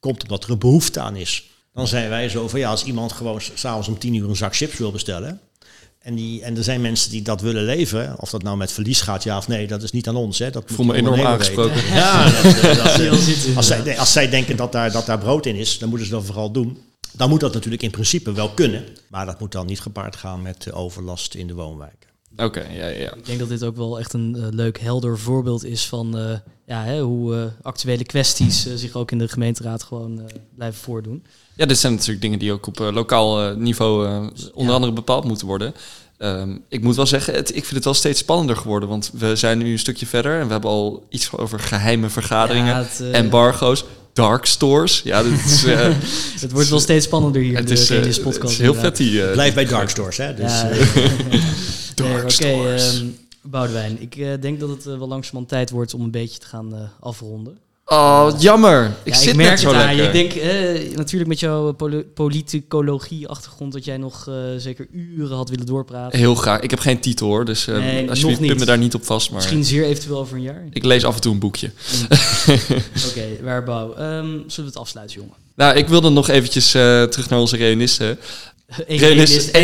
komt 0.00 0.22
omdat 0.22 0.44
er 0.44 0.50
een 0.50 0.58
behoefte 0.58 1.00
aan 1.00 1.16
is. 1.16 1.50
Dan 1.74 1.86
zijn 1.86 2.08
wij 2.08 2.28
zo 2.28 2.48
van 2.48 2.58
ja, 2.58 2.70
als 2.70 2.84
iemand 2.84 3.12
gewoon 3.12 3.40
s'avonds 3.54 3.88
om 3.88 3.98
tien 3.98 4.14
uur 4.14 4.28
een 4.28 4.36
zak 4.36 4.56
chips 4.56 4.78
wil 4.78 4.92
bestellen. 4.92 5.40
En, 5.98 6.14
die, 6.14 6.42
en 6.42 6.56
er 6.56 6.64
zijn 6.64 6.80
mensen 6.80 7.10
die 7.10 7.22
dat 7.22 7.40
willen 7.40 7.64
leveren. 7.64 8.20
Of 8.20 8.30
dat 8.30 8.42
nou 8.42 8.56
met 8.56 8.72
verlies 8.72 9.00
gaat, 9.00 9.22
ja 9.22 9.36
of 9.36 9.48
nee, 9.48 9.66
dat 9.66 9.82
is 9.82 9.90
niet 9.90 10.08
aan 10.08 10.16
ons. 10.16 10.38
Hè. 10.38 10.50
Dat 10.50 10.64
voel 10.66 10.86
me 10.86 10.94
enorm 10.94 11.20
aangesproken. 11.20 11.74
Weten. 11.74 11.94
Ja, 11.94 12.24
dat, 12.24 12.42
dat, 12.76 13.56
als, 13.56 13.66
zij, 13.66 13.98
als 13.98 14.12
zij 14.12 14.28
denken 14.28 14.56
dat 14.56 14.72
daar, 14.72 14.92
dat 14.92 15.06
daar 15.06 15.18
brood 15.18 15.46
in 15.46 15.56
is, 15.56 15.78
dan 15.78 15.88
moeten 15.88 16.06
ze 16.06 16.12
dat 16.12 16.24
vooral 16.24 16.50
doen. 16.50 16.78
Dan 17.12 17.28
moet 17.28 17.40
dat 17.40 17.54
natuurlijk 17.54 17.82
in 17.82 17.90
principe 17.90 18.32
wel 18.32 18.50
kunnen. 18.50 18.84
Maar 19.08 19.26
dat 19.26 19.40
moet 19.40 19.52
dan 19.52 19.66
niet 19.66 19.80
gepaard 19.80 20.16
gaan 20.16 20.42
met 20.42 20.72
overlast 20.72 21.34
in 21.34 21.46
de 21.46 21.54
woonwijken. 21.54 22.08
Oké, 22.36 22.66
ja, 22.72 22.86
ja. 22.86 23.14
Ik 23.14 23.26
denk 23.26 23.38
dat 23.38 23.48
dit 23.48 23.64
ook 23.64 23.76
wel 23.76 23.98
echt 23.98 24.12
een 24.12 24.36
uh, 24.38 24.44
leuk, 24.50 24.78
helder 24.80 25.18
voorbeeld 25.18 25.64
is 25.64 25.86
van 25.86 26.18
uh, 26.18 26.30
ja, 26.66 26.84
hè, 26.84 27.00
hoe 27.00 27.34
uh, 27.34 27.44
actuele 27.62 28.04
kwesties 28.04 28.66
zich 28.74 28.94
ook 28.94 29.10
in 29.10 29.18
de 29.18 29.28
gemeenteraad 29.28 29.82
gewoon 29.82 30.20
blijven 30.54 30.80
voordoen. 30.80 31.24
Ja, 31.56 31.66
dit 31.66 31.78
zijn 31.78 31.92
natuurlijk 31.92 32.20
dingen 32.20 32.38
die 32.38 32.52
ook 32.52 32.66
op 32.66 32.78
lokaal 32.78 33.56
niveau 33.56 34.06
onder 34.52 34.66
ja. 34.66 34.72
andere 34.72 34.92
bepaald 34.92 35.24
moeten 35.24 35.46
worden. 35.46 35.74
Um, 36.18 36.64
ik 36.68 36.82
moet 36.82 36.96
wel 36.96 37.06
zeggen, 37.06 37.34
het, 37.34 37.48
ik 37.48 37.64
vind 37.64 37.74
het 37.74 37.84
wel 37.84 37.94
steeds 37.94 38.18
spannender 38.18 38.56
geworden. 38.56 38.88
Want 38.88 39.10
we 39.14 39.36
zijn 39.36 39.58
nu 39.58 39.72
een 39.72 39.78
stukje 39.78 40.06
verder 40.06 40.40
en 40.40 40.46
we 40.46 40.52
hebben 40.52 40.70
al 40.70 41.06
iets 41.08 41.32
over 41.32 41.58
geheime 41.60 42.08
vergaderingen, 42.08 42.74
ja, 42.74 42.82
het, 42.82 43.00
embargo's 43.12 43.84
dark 44.12 44.46
stores. 44.46 45.00
Ja, 45.04 45.20
is, 45.20 45.64
uh, 45.66 45.78
het 46.40 46.52
wordt 46.52 46.68
wel 46.68 46.80
steeds 46.80 47.04
spannender 47.04 47.42
hier 47.42 47.56
het 47.56 47.70
in 47.70 47.74
de 47.74 48.08
is, 48.08 48.18
uh, 48.18 48.24
podcast. 48.24 48.42
Het 48.42 48.50
is 48.50 48.58
heel 48.58 48.74
vet 48.74 48.96
die... 48.96 49.12
Uh, 49.12 49.32
Blijf 49.32 49.54
bij 49.54 49.64
dark 49.64 49.90
stores, 49.90 50.16
hè. 50.16 50.34
Dus, 50.34 50.60
ja. 50.60 50.70
dark 51.94 52.30
stores. 52.30 53.00
Um, 53.00 53.16
Boudewijn, 53.42 54.00
ik 54.00 54.42
denk 54.42 54.60
dat 54.60 54.68
het 54.68 54.84
wel 54.84 55.08
langzamerhand 55.08 55.48
tijd 55.48 55.70
wordt 55.70 55.94
om 55.94 56.00
een 56.00 56.10
beetje 56.10 56.38
te 56.38 56.46
gaan 56.46 56.90
afronden. 57.00 57.58
Oh, 57.86 58.30
jammer. 58.38 58.96
Ik 59.02 59.12
ja, 59.12 59.18
zit 59.18 59.28
ik 59.28 59.36
merk 59.36 59.50
net 59.50 59.60
zo 59.60 59.74
het 59.74 59.84
lekker. 59.84 60.04
Ik 60.04 60.12
denk 60.12 60.32
eh, 60.32 60.96
natuurlijk 60.96 61.28
met 61.28 61.40
jouw 61.40 61.72
poli 61.72 62.04
politicologie-achtergrond 62.14 63.72
dat 63.72 63.84
jij 63.84 63.96
nog 63.96 64.26
uh, 64.28 64.34
zeker 64.56 64.86
uren 64.92 65.36
had 65.36 65.48
willen 65.48 65.66
doorpraten. 65.66 66.18
Heel 66.18 66.34
graag. 66.34 66.60
Ik 66.60 66.70
heb 66.70 66.78
geen 66.78 67.00
titel 67.00 67.26
hoor, 67.26 67.44
dus 67.44 67.68
uh, 67.68 67.76
nee, 67.76 68.08
alsjeblieft 68.08 68.40
pin 68.40 68.58
me 68.58 68.64
daar 68.64 68.78
niet 68.78 68.94
op 68.94 69.04
vast. 69.04 69.30
Maar 69.30 69.38
Misschien 69.38 69.64
zeer 69.64 69.84
eventueel 69.84 70.18
over 70.18 70.36
een 70.36 70.42
jaar. 70.42 70.64
Ik 70.70 70.84
lees 70.84 71.04
af 71.04 71.14
en 71.14 71.20
toe 71.20 71.32
een 71.32 71.38
boekje. 71.38 71.70
Oké, 72.48 72.70
okay, 73.08 73.38
Waarbouw. 73.42 73.88
Um, 73.88 73.96
zullen 73.96 74.50
we 74.56 74.62
het 74.62 74.76
afsluiten, 74.76 75.16
jongen? 75.16 75.34
Nou, 75.54 75.76
ik 75.76 75.88
wilde 75.88 76.10
nog 76.10 76.28
eventjes 76.28 76.70
terug 76.70 77.28
naar 77.28 77.38
onze 77.38 77.56
reunisten. 77.56 78.18
Eén 78.86 78.98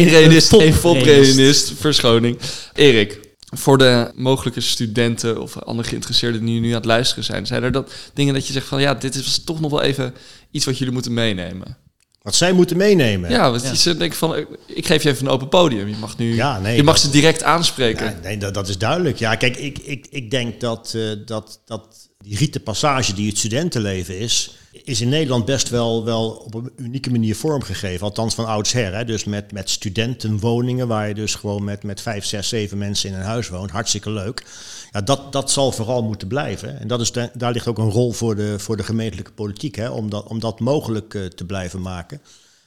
reunist, 0.08 0.52
één 0.52 0.78
popreunist. 0.80 1.72
Verschoning. 1.76 2.38
Erik, 2.74 3.20
voor 3.50 3.78
de 3.78 4.10
mogelijke 4.14 4.60
studenten 4.60 5.40
of 5.40 5.58
andere 5.58 5.88
geïnteresseerden 5.88 6.44
die 6.44 6.60
nu 6.60 6.68
aan 6.68 6.74
het 6.74 6.84
luisteren 6.84 7.24
zijn, 7.24 7.46
zijn 7.46 7.62
er 7.62 7.72
dat 7.72 7.92
dingen 8.14 8.34
dat 8.34 8.46
je 8.46 8.52
zegt 8.52 8.66
van 8.66 8.80
ja, 8.80 8.94
dit 8.94 9.14
is 9.14 9.44
toch 9.44 9.60
nog 9.60 9.70
wel 9.70 9.82
even 9.82 10.14
iets 10.50 10.64
wat 10.64 10.78
jullie 10.78 10.92
moeten 10.92 11.14
meenemen? 11.14 11.76
Wat 12.22 12.34
zij 12.34 12.52
moeten 12.52 12.76
meenemen. 12.76 13.30
Ja, 13.30 13.50
want 13.50 13.62
ja. 13.62 13.74
ze 13.74 13.96
denken 13.96 14.18
van, 14.18 14.46
ik 14.66 14.86
geef 14.86 15.02
je 15.02 15.08
even 15.08 15.26
een 15.26 15.32
open 15.32 15.48
podium. 15.48 15.88
Je 15.88 15.96
mag 15.96 16.18
nu, 16.18 16.34
ja, 16.34 16.58
nee, 16.58 16.76
je 16.76 16.82
mag 16.82 16.94
dat, 16.94 17.04
ze 17.04 17.10
direct 17.10 17.42
aanspreken. 17.42 18.06
Ja, 18.06 18.18
nee, 18.22 18.36
dat, 18.36 18.54
dat 18.54 18.68
is 18.68 18.78
duidelijk. 18.78 19.18
Ja, 19.18 19.34
kijk, 19.34 19.56
ik, 19.56 19.78
ik, 19.78 20.06
ik 20.10 20.30
denk 20.30 20.60
dat, 20.60 20.92
uh, 20.96 21.12
dat, 21.26 21.60
dat 21.64 22.08
die 22.18 22.36
riete 22.36 22.60
passage 22.60 23.14
die 23.14 23.28
het 23.28 23.38
studentenleven 23.38 24.18
is, 24.18 24.54
is 24.84 25.00
in 25.00 25.08
Nederland 25.08 25.44
best 25.44 25.68
wel, 25.68 26.04
wel 26.04 26.30
op 26.30 26.54
een 26.54 26.72
unieke 26.76 27.10
manier 27.10 27.36
vormgegeven. 27.36 28.06
Althans 28.06 28.34
van 28.34 28.46
oudsher. 28.46 28.94
Hè? 28.94 29.04
Dus 29.04 29.24
met, 29.24 29.52
met 29.52 29.70
studentenwoningen 29.70 30.88
waar 30.88 31.08
je 31.08 31.14
dus 31.14 31.34
gewoon 31.34 31.64
met, 31.64 31.82
met 31.82 32.00
vijf, 32.00 32.24
zes, 32.24 32.48
zeven 32.48 32.78
mensen 32.78 33.10
in 33.10 33.16
een 33.16 33.22
huis 33.22 33.48
woont. 33.48 33.70
Hartstikke 33.70 34.10
leuk. 34.10 34.44
Ja, 34.90 35.00
dat, 35.00 35.32
dat 35.32 35.50
zal 35.50 35.72
vooral 35.72 36.02
moeten 36.02 36.28
blijven. 36.28 36.80
En 36.80 36.88
dat 36.88 37.00
is 37.00 37.12
daar 37.12 37.52
ligt 37.52 37.66
ook 37.66 37.78
een 37.78 37.90
rol 37.90 38.12
voor 38.12 38.36
de, 38.36 38.58
voor 38.58 38.76
de 38.76 38.82
gemeentelijke 38.82 39.32
politiek. 39.32 39.74
Hè? 39.76 39.88
Om, 39.88 40.10
dat, 40.10 40.26
om 40.26 40.40
dat 40.40 40.60
mogelijk 40.60 41.14
uh, 41.14 41.26
te 41.26 41.44
blijven 41.44 41.80
maken. 41.80 42.20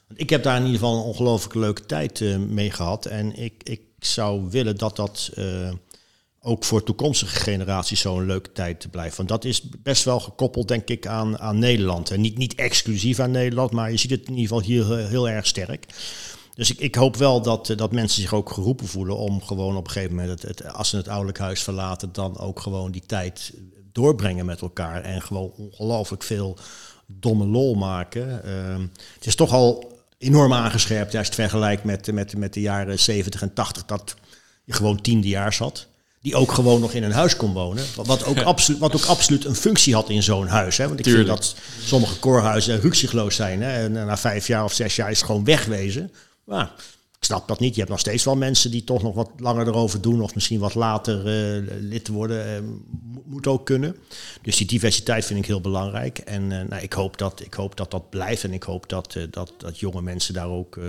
Want 0.07 0.19
ik 0.19 0.29
heb 0.29 0.43
daar 0.43 0.57
in 0.57 0.65
ieder 0.65 0.79
geval 0.79 0.97
een 0.97 1.03
ongelooflijk 1.03 1.55
leuke 1.55 1.85
tijd 1.85 2.19
uh, 2.19 2.37
mee 2.37 2.71
gehad. 2.71 3.05
En 3.05 3.35
ik, 3.39 3.53
ik 3.63 3.81
zou 3.99 4.49
willen 4.49 4.77
dat 4.77 4.95
dat... 4.95 5.31
Uh, 5.37 5.71
ook 6.45 6.63
voor 6.63 6.83
toekomstige 6.83 7.35
generaties 7.35 7.99
zo'n 7.99 8.25
leuke 8.25 8.51
tijd 8.51 8.79
te 8.79 8.89
blijven. 8.89 9.17
Want 9.17 9.29
dat 9.29 9.45
is 9.45 9.69
best 9.83 10.03
wel 10.03 10.19
gekoppeld, 10.19 10.67
denk 10.67 10.89
ik, 10.89 11.07
aan, 11.07 11.39
aan 11.39 11.59
Nederland. 11.59 12.11
En 12.11 12.21
niet, 12.21 12.37
niet 12.37 12.55
exclusief 12.55 13.19
aan 13.19 13.31
Nederland, 13.31 13.71
maar 13.71 13.91
je 13.91 13.97
ziet 13.97 14.09
het 14.09 14.27
in 14.27 14.37
ieder 14.37 14.47
geval 14.47 14.61
hier 14.61 14.85
heel, 14.85 15.07
heel 15.07 15.29
erg 15.29 15.47
sterk. 15.47 15.85
Dus 16.55 16.71
ik, 16.71 16.79
ik 16.79 16.95
hoop 16.95 17.15
wel 17.15 17.41
dat, 17.41 17.73
dat 17.75 17.91
mensen 17.91 18.21
zich 18.21 18.33
ook 18.33 18.51
geroepen 18.51 18.87
voelen 18.87 19.17
om 19.17 19.43
gewoon 19.43 19.75
op 19.75 19.85
een 19.85 19.91
gegeven 19.91 20.15
moment, 20.15 20.41
het, 20.41 20.57
het, 20.57 20.73
als 20.73 20.89
ze 20.89 20.97
het 20.97 21.07
ouderlijk 21.07 21.37
huis 21.37 21.63
verlaten, 21.63 22.13
dan 22.13 22.37
ook 22.37 22.59
gewoon 22.59 22.91
die 22.91 23.05
tijd 23.05 23.53
doorbrengen 23.91 24.45
met 24.45 24.61
elkaar. 24.61 25.01
En 25.01 25.21
gewoon 25.21 25.51
ongelooflijk 25.57 26.23
veel 26.23 26.57
domme 27.05 27.45
lol 27.45 27.75
maken. 27.75 28.41
Uh, 28.45 28.85
het 29.13 29.25
is 29.25 29.35
toch 29.35 29.51
al 29.51 29.91
enorm 30.17 30.53
aangescherpt 30.53 31.13
het 31.13 31.35
vergelijkt 31.35 31.83
met, 31.83 32.11
met, 32.11 32.37
met 32.37 32.53
de 32.53 32.61
jaren 32.61 32.99
70 32.99 33.41
en 33.41 33.53
80, 33.53 33.85
dat 33.85 34.15
je 34.63 34.73
gewoon 34.73 35.01
tiendejaars 35.01 35.57
had 35.57 35.91
die 36.23 36.35
ook 36.35 36.51
gewoon 36.51 36.81
nog 36.81 36.93
in 36.93 37.03
een 37.03 37.11
huis 37.11 37.35
kon 37.35 37.53
wonen. 37.53 37.85
Wat 37.95 38.25
ook, 38.25 38.41
absoluut, 38.53 38.79
wat 38.79 38.95
ook 38.95 39.05
absoluut 39.05 39.45
een 39.45 39.55
functie 39.55 39.93
had 39.93 40.09
in 40.09 40.23
zo'n 40.23 40.47
huis. 40.47 40.77
Hè? 40.77 40.87
Want 40.87 40.99
ik 40.99 41.05
Tuurlijk. 41.05 41.27
vind 41.27 41.39
dat 41.39 41.55
sommige 41.83 42.19
koorhuizen 42.19 42.79
ruksigloos 42.79 43.35
zijn. 43.35 43.61
Hè? 43.61 43.83
En 43.83 43.91
na 43.91 44.17
vijf 44.17 44.47
jaar 44.47 44.63
of 44.63 44.73
zes 44.73 44.95
jaar 44.95 45.11
is 45.11 45.17
het 45.17 45.25
gewoon 45.25 45.43
wegwezen. 45.43 46.11
Maar 46.43 46.71
ik 47.17 47.23
snap 47.23 47.47
dat 47.47 47.59
niet. 47.59 47.73
Je 47.73 47.79
hebt 47.79 47.91
nog 47.91 47.99
steeds 47.99 48.23
wel 48.23 48.35
mensen 48.35 48.71
die 48.71 48.83
toch 48.83 49.03
nog 49.03 49.15
wat 49.15 49.29
langer 49.37 49.67
erover 49.67 50.01
doen, 50.01 50.21
of 50.21 50.35
misschien 50.35 50.59
wat 50.59 50.75
later 50.75 51.17
uh, 51.17 51.69
lid 51.79 52.07
worden. 52.07 52.63
Uh, 52.63 52.69
moet 53.25 53.47
ook 53.47 53.65
kunnen. 53.65 53.95
Dus 54.41 54.57
die 54.57 54.67
diversiteit 54.67 55.25
vind 55.25 55.39
ik 55.39 55.45
heel 55.45 55.61
belangrijk. 55.61 56.17
En 56.17 56.43
uh, 56.43 56.61
nou, 56.61 56.81
ik, 56.81 56.93
hoop 56.93 57.17
dat, 57.17 57.41
ik 57.41 57.53
hoop 57.53 57.77
dat 57.77 57.91
dat 57.91 58.09
blijft. 58.09 58.43
En 58.43 58.53
ik 58.53 58.63
hoop 58.63 58.89
dat, 58.89 59.17
dat, 59.29 59.53
dat 59.57 59.79
jonge 59.79 60.01
mensen 60.01 60.33
daar 60.33 60.49
ook, 60.49 60.79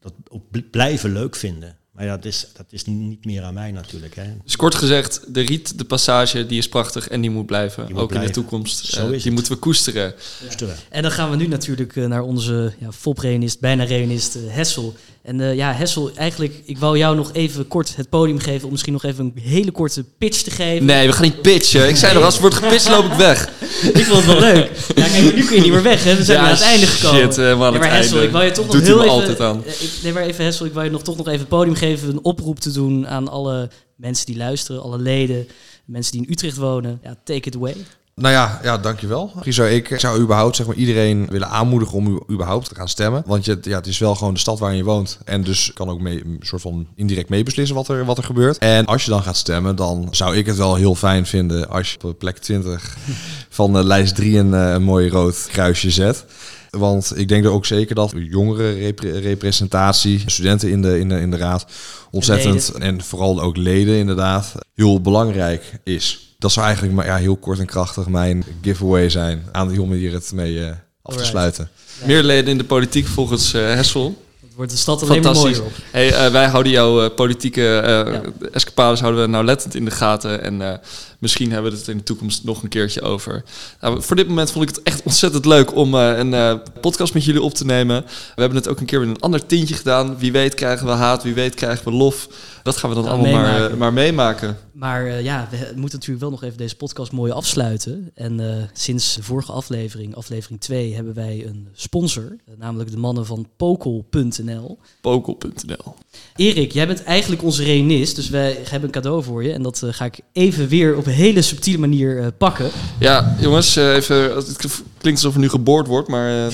dat 0.00 0.12
ook 0.28 0.70
blijven 0.70 1.12
leuk 1.12 1.36
vinden. 1.36 1.76
Maar 1.98 2.06
ja, 2.06 2.16
dat 2.16 2.24
is, 2.24 2.46
dat 2.56 2.66
is 2.70 2.84
niet 2.84 3.24
meer 3.24 3.42
aan 3.42 3.54
mij 3.54 3.72
natuurlijk. 3.72 4.14
Hè. 4.14 4.24
Dus 4.44 4.56
kort 4.56 4.74
gezegd, 4.74 5.34
de 5.34 5.40
riet, 5.40 5.78
de 5.78 5.84
passage, 5.84 6.46
die 6.46 6.58
is 6.58 6.68
prachtig 6.68 7.08
en 7.08 7.20
die 7.20 7.30
moet 7.30 7.46
blijven. 7.46 7.94
ook 7.94 8.12
in 8.12 8.20
de 8.20 8.30
toekomst. 8.30 8.86
Zo 8.86 9.10
is 9.10 9.22
die 9.22 9.32
moeten 9.32 9.52
we 9.52 9.58
koesteren. 9.58 10.14
Ja. 10.58 10.66
En 10.88 11.02
dan 11.02 11.10
gaan 11.10 11.30
we 11.30 11.36
nu 11.36 11.46
natuurlijk 11.46 11.94
naar 11.94 12.22
onze 12.22 12.72
ja, 12.78 12.92
fop-reunist, 12.92 13.60
bijna 13.60 13.84
reunist 13.84 14.36
Hessel. 14.46 14.94
En 15.28 15.38
uh, 15.38 15.54
ja, 15.54 15.72
Hessel, 15.72 16.10
eigenlijk, 16.14 16.62
ik 16.64 16.78
wou 16.78 16.98
jou 16.98 17.16
nog 17.16 17.32
even 17.32 17.68
kort 17.68 17.96
het 17.96 18.08
podium 18.08 18.38
geven 18.38 18.64
om 18.64 18.70
misschien 18.70 18.92
nog 18.92 19.04
even 19.04 19.24
een 19.24 19.42
hele 19.42 19.70
korte 19.70 20.04
pitch 20.18 20.42
te 20.42 20.50
geven. 20.50 20.84
Nee, 20.84 21.06
we 21.06 21.12
gaan 21.12 21.22
niet 21.22 21.42
pitchen. 21.42 21.88
Ik 21.88 21.96
zei 21.96 22.14
nog, 22.14 22.22
als 22.22 22.32
het 22.32 22.42
wordt 22.42 22.56
gepitcht, 22.56 22.88
loop 22.88 23.04
ik 23.04 23.12
weg. 23.12 23.48
ik 23.92 24.04
vond 24.04 24.24
het 24.24 24.26
wel 24.26 24.40
leuk. 24.40 24.70
Ja, 24.94 25.08
kijk, 25.08 25.34
nu 25.34 25.44
kun 25.44 25.56
je 25.56 25.62
niet 25.62 25.72
meer 25.72 25.82
weg, 25.82 26.04
hè. 26.04 26.16
We 26.16 26.24
zijn 26.24 26.38
ja, 26.38 26.44
aan 26.44 26.50
het 26.50 26.60
einde 26.60 26.86
gekomen. 26.86 27.20
Shit, 27.20 27.38
uh, 27.38 27.58
maar, 27.58 27.72
maar 27.72 27.94
Hessel, 27.94 28.22
ik 28.22 28.30
wou 28.30 28.44
je 28.44 28.50
toch 28.50 28.66
nog 28.66 28.74
Doet 28.74 28.86
heel 28.86 29.00
even... 29.00 29.10
altijd 29.10 29.40
aan. 29.40 29.62
Uh, 29.66 29.82
ik, 29.82 29.90
nee, 30.02 30.12
maar 30.12 30.22
even 30.22 30.44
Hessel, 30.44 30.66
ik 30.66 30.72
wou 30.72 30.84
je 30.84 30.90
nog 30.90 31.02
toch 31.02 31.16
nog 31.16 31.26
even 31.26 31.40
het 31.40 31.48
podium 31.48 31.74
geven, 31.74 32.08
een 32.08 32.24
oproep 32.24 32.58
te 32.58 32.72
doen 32.72 33.06
aan 33.06 33.28
alle 33.28 33.70
mensen 33.96 34.26
die 34.26 34.36
luisteren, 34.36 34.82
alle 34.82 34.98
leden, 34.98 35.48
mensen 35.84 36.12
die 36.12 36.20
in 36.20 36.32
Utrecht 36.32 36.56
wonen. 36.56 37.00
Ja, 37.02 37.16
take 37.24 37.48
it 37.48 37.56
away. 37.56 37.74
Nou 38.18 38.34
ja, 38.34 38.60
ja, 38.62 38.78
dankjewel. 38.78 39.32
Zou 39.44 39.68
ik 39.68 39.94
zou 39.96 40.20
überhaupt 40.20 40.56
zeg 40.56 40.66
maar, 40.66 40.76
iedereen 40.76 41.26
willen 41.30 41.48
aanmoedigen 41.48 41.94
om 41.94 42.22
überhaupt 42.30 42.68
te 42.68 42.74
gaan 42.74 42.88
stemmen. 42.88 43.22
Want 43.26 43.44
je, 43.44 43.58
ja, 43.62 43.76
het 43.76 43.86
is 43.86 43.98
wel 43.98 44.14
gewoon 44.14 44.34
de 44.34 44.40
stad 44.40 44.58
waar 44.58 44.74
je 44.74 44.84
woont. 44.84 45.18
En 45.24 45.44
dus 45.44 45.70
kan 45.74 45.88
ook 45.88 46.00
mee, 46.00 46.24
een 46.24 46.38
soort 46.40 46.62
van 46.62 46.86
indirect 46.94 47.28
meebeslissen 47.28 47.76
wat 47.76 47.88
er, 47.88 48.04
wat 48.04 48.18
er 48.18 48.24
gebeurt. 48.24 48.58
En 48.58 48.86
als 48.86 49.04
je 49.04 49.10
dan 49.10 49.22
gaat 49.22 49.36
stemmen, 49.36 49.76
dan 49.76 50.08
zou 50.10 50.36
ik 50.36 50.46
het 50.46 50.56
wel 50.56 50.74
heel 50.74 50.94
fijn 50.94 51.26
vinden 51.26 51.68
als 51.68 51.92
je 51.92 52.08
op 52.08 52.18
plek 52.18 52.38
20 52.38 52.96
van 53.48 53.72
de 53.72 53.84
lijst 53.84 54.14
3 54.14 54.38
een, 54.38 54.52
een 54.52 54.82
mooi 54.82 55.08
rood 55.08 55.48
kruisje 55.52 55.90
zet. 55.90 56.24
Want 56.70 57.12
ik 57.16 57.28
denk 57.28 57.44
er 57.44 57.50
ook 57.50 57.66
zeker 57.66 57.94
dat 57.94 58.12
jongere 58.14 58.92
representatie, 59.20 60.22
studenten 60.26 60.70
in 60.70 60.82
de, 60.82 60.98
in 60.98 61.08
de, 61.08 61.20
in 61.20 61.30
de 61.30 61.36
raad, 61.36 61.66
ontzettend, 62.10 62.72
en, 62.74 62.82
en 62.82 63.02
vooral 63.02 63.40
ook 63.40 63.56
leden 63.56 63.96
inderdaad, 63.96 64.54
heel 64.74 65.00
belangrijk 65.00 65.80
is 65.84 66.27
dat 66.38 66.52
zou 66.52 66.66
eigenlijk 66.66 66.96
maar 66.96 67.06
ja, 67.06 67.16
heel 67.16 67.36
kort 67.36 67.58
en 67.58 67.66
krachtig 67.66 68.08
mijn 68.08 68.44
giveaway 68.62 69.08
zijn 69.08 69.44
aan 69.52 69.68
de 69.68 69.82
om 69.82 69.92
hier 69.92 70.12
het 70.12 70.32
mee 70.32 70.52
uh, 70.52 70.70
af 71.02 71.16
te 71.16 71.24
sluiten. 71.24 71.68
Meer 72.04 72.22
leden 72.22 72.50
in 72.50 72.58
de 72.58 72.64
politiek 72.64 73.06
volgens 73.06 73.54
uh, 73.54 73.62
Hessel. 73.62 74.22
Dat 74.40 74.50
wordt 74.56 74.70
de 74.70 74.76
stad 74.76 75.02
alleen 75.02 75.22
maar 75.22 75.34
mooier 75.34 75.62
op. 75.62 75.72
Hey, 75.90 76.26
uh, 76.26 76.32
wij 76.32 76.46
houden 76.46 76.72
jouw 76.72 77.10
politieke 77.10 77.60
ja. 77.62 78.20
escapades 78.52 79.00
houden 79.00 79.20
we 79.22 79.28
nauwlettend 79.28 79.74
in 79.74 79.84
de 79.84 79.90
gaten. 79.90 80.42
En 80.42 80.80
Misschien 81.18 81.52
hebben 81.52 81.72
we 81.72 81.78
het 81.78 81.88
in 81.88 81.96
de 81.96 82.02
toekomst 82.02 82.44
nog 82.44 82.62
een 82.62 82.68
keertje 82.68 83.00
over. 83.00 83.44
Nou, 83.80 84.02
voor 84.02 84.16
dit 84.16 84.28
moment 84.28 84.50
vond 84.50 84.68
ik 84.68 84.76
het 84.76 84.84
echt 84.84 85.02
ontzettend 85.02 85.44
leuk 85.44 85.74
om 85.76 85.94
uh, 85.94 86.18
een 86.18 86.32
uh, 86.32 86.54
podcast 86.80 87.14
met 87.14 87.24
jullie 87.24 87.42
op 87.42 87.54
te 87.54 87.64
nemen. 87.64 88.02
We 88.04 88.40
hebben 88.40 88.58
het 88.58 88.68
ook 88.68 88.80
een 88.80 88.86
keer 88.86 89.00
met 89.00 89.08
een 89.08 89.20
ander 89.20 89.46
tintje 89.46 89.74
gedaan. 89.74 90.18
Wie 90.18 90.32
weet 90.32 90.54
krijgen 90.54 90.86
we 90.86 90.92
haat, 90.92 91.22
wie 91.22 91.34
weet 91.34 91.54
krijgen 91.54 91.84
we 91.84 91.90
lof. 91.90 92.28
Dat 92.62 92.76
gaan 92.76 92.90
we 92.90 92.96
dan 92.96 93.08
allemaal 93.08 93.32
maar, 93.32 93.70
uh, 93.70 93.76
maar, 93.76 93.92
meemaken. 93.92 94.58
Maar 94.72 95.22
ja, 95.22 95.48
we 95.50 95.56
moeten 95.56 95.98
natuurlijk 95.98 96.20
wel 96.20 96.30
nog 96.30 96.42
even 96.42 96.58
deze 96.58 96.76
podcast 96.76 97.12
mooi 97.12 97.32
afsluiten. 97.32 98.10
En 98.14 98.68
sinds 98.72 99.14
de 99.14 99.22
vorige 99.22 99.52
aflevering, 99.52 100.14
aflevering 100.14 100.60
2, 100.60 100.94
hebben 100.94 101.14
wij 101.14 101.46
een 101.46 101.68
sponsor. 101.72 102.36
namelijk 102.58 102.90
de 102.90 102.96
mannen 102.96 103.26
van 103.26 103.48
Pokel.nl. 103.56 104.78
Pokel.nl. 105.00 105.94
Erik, 106.36 106.72
jij 106.72 106.86
bent 106.86 107.02
eigenlijk 107.02 107.42
onze 107.42 107.62
reunist, 107.62 108.16
dus 108.16 108.28
wij 108.28 108.58
hebben 108.62 108.82
een 108.82 108.90
cadeau 108.90 109.22
voor 109.22 109.44
je. 109.44 109.52
En 109.52 109.62
dat 109.62 109.82
ga 109.90 110.04
ik 110.04 110.20
even 110.32 110.68
weer 110.68 110.96
op 110.96 111.06
hele 111.08 111.42
subtiele 111.42 111.78
manier 111.78 112.16
uh, 112.16 112.26
pakken. 112.38 112.70
Ja, 112.98 113.36
jongens, 113.40 113.76
uh, 113.76 113.94
even, 113.94 114.36
het 114.36 114.56
klinkt 114.98 115.20
alsof 115.20 115.34
er 115.34 115.40
nu 115.40 115.48
geboord 115.48 115.86
wordt, 115.86 116.08
maar 116.08 116.30
uh, 116.30 116.46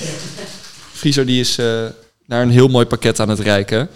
Frieso 0.93 1.25
die 1.25 1.41
is 1.41 1.57
naar 2.27 2.43
een 2.43 2.51
heel 2.51 2.69
mooi 2.69 2.87
pakket 2.87 3.21
aan 3.21 3.29
het 3.29 3.41
reiken. 3.41 3.89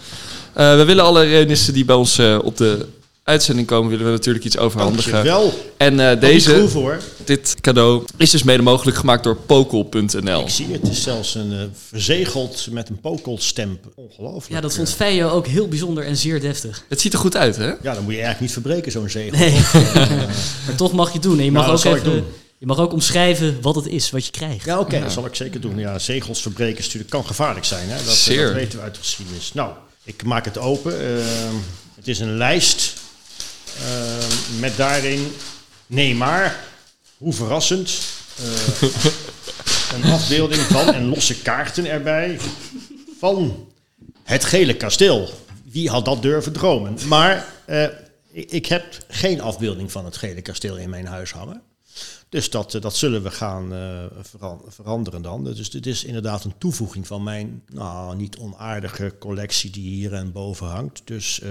we 0.53 0.83
willen 0.85 1.03
alle 1.03 1.23
reunisten 1.23 1.73
die 1.73 1.85
bij 1.85 1.95
ons 1.95 2.19
op 2.41 2.57
de 2.57 2.85
uitzending 3.23 3.67
komen, 3.67 3.89
willen 3.89 4.05
we 4.05 4.11
natuurlijk 4.11 4.45
iets 4.45 4.57
overhandigen. 4.57 5.23
Wel. 5.23 5.53
En 5.77 5.99
uh, 5.99 6.19
deze, 6.19 6.67
dit 7.25 7.55
cadeau 7.61 8.03
is 8.17 8.29
dus 8.29 8.43
mede 8.43 8.63
mogelijk 8.63 8.97
gemaakt 8.97 9.23
door 9.23 9.35
pokel.nl. 9.35 10.41
Ik 10.41 10.49
zie 10.49 10.67
het, 10.71 10.89
is 10.89 11.03
zelfs 11.03 11.35
een 11.35 11.51
uh, 11.51 11.59
verzegeld 11.87 12.67
met 12.71 12.89
een 12.89 12.99
pokelstemp. 12.99 13.85
Ongelooflijk. 13.95 14.53
Ja, 14.53 14.61
dat 14.61 14.75
vond 14.75 14.89
Feio 14.89 15.29
ook 15.29 15.47
heel 15.47 15.67
bijzonder 15.67 16.05
en 16.05 16.17
zeer 16.17 16.41
deftig. 16.41 16.85
Het 16.89 17.01
ziet 17.01 17.13
er 17.13 17.19
goed 17.19 17.37
uit, 17.37 17.55
hè? 17.55 17.67
Ja, 17.67 17.93
dan 17.93 18.03
moet 18.03 18.13
je 18.13 18.21
eigenlijk 18.21 18.39
niet 18.39 18.51
verbreken, 18.51 18.91
zo'n 18.91 19.09
zegel. 19.09 19.37
Nee. 19.37 19.51
maar 20.65 20.75
toch 20.75 20.93
mag 20.93 21.07
je 21.07 21.13
het 21.13 21.23
doen. 21.23 21.37
En 21.37 21.43
je 21.43 21.51
mag 21.51 21.69
ook 21.69 21.83
even... 21.83 22.25
Je 22.57 22.65
mag 22.65 22.79
ook 22.79 22.93
omschrijven 22.93 23.57
wat 23.61 23.75
het 23.75 23.87
is, 23.87 24.09
wat 24.09 24.25
je 24.25 24.31
krijgt. 24.31 24.65
Ja, 24.65 24.79
oké, 24.79 24.99
dat 24.99 25.11
zal 25.11 25.25
ik 25.25 25.35
zeker 25.35 25.61
doen. 25.61 25.77
Ja, 25.77 25.99
zegels 25.99 26.41
verbreken 26.41 26.81
natuurlijk 26.81 27.09
kan 27.09 27.25
gevaarlijk 27.25 27.65
zijn. 27.65 27.89
Hè? 27.89 27.95
Dat, 27.95 28.05
dat 28.05 28.53
weten 28.53 28.77
we 28.77 28.83
uit 28.83 28.93
de 28.93 28.99
geschiedenis. 28.99 29.53
Nou, 29.53 29.71
ik 30.03 30.23
maak 30.23 30.45
het 30.45 30.57
open. 30.57 30.93
Uh, 31.01 31.23
het 31.95 32.07
is 32.07 32.19
een 32.19 32.37
lijst 32.37 32.93
met 34.59 34.77
daarin, 34.77 35.31
nee 35.87 36.15
maar, 36.15 36.63
hoe 37.17 37.33
verrassend, 37.33 37.99
uh, 38.39 38.81
een 39.93 40.11
afbeelding 40.11 40.61
van 40.61 40.93
en 40.93 41.05
losse 41.05 41.41
kaarten 41.41 41.85
erbij 41.85 42.39
van 43.19 43.67
het 44.23 44.45
gele 44.45 44.75
kasteel. 44.75 45.29
Wie 45.63 45.89
had 45.89 46.05
dat 46.05 46.21
durven 46.21 46.51
dromen? 46.51 46.97
Maar 47.07 47.53
ik, 48.31 48.51
ik, 48.51 48.65
heb 48.65 48.97
geen 49.07 49.41
afbeelding 49.41 49.91
van 49.91 50.05
het 50.05 50.17
gele 50.17 50.41
kasteel 50.41 50.77
in 50.77 50.89
mijn 50.89 51.05
huis 51.05 51.31
hangen. 51.31 51.61
Dus 52.29 52.49
dat, 52.49 52.71
dat 52.71 52.95
zullen 52.95 53.23
we 53.23 53.31
gaan 53.31 53.73
veranderen 54.67 55.21
dan. 55.21 55.43
Dus 55.43 55.69
dit 55.69 55.85
is 55.85 56.03
inderdaad 56.03 56.43
een 56.43 56.57
toevoeging 56.57 57.07
van 57.07 57.23
mijn 57.23 57.63
nou, 57.67 58.15
niet 58.15 58.37
onaardige 58.37 59.15
collectie 59.19 59.69
die 59.69 59.89
hier 59.89 60.13
en 60.13 60.31
boven 60.31 60.67
hangt. 60.67 61.01
Dus 61.05 61.41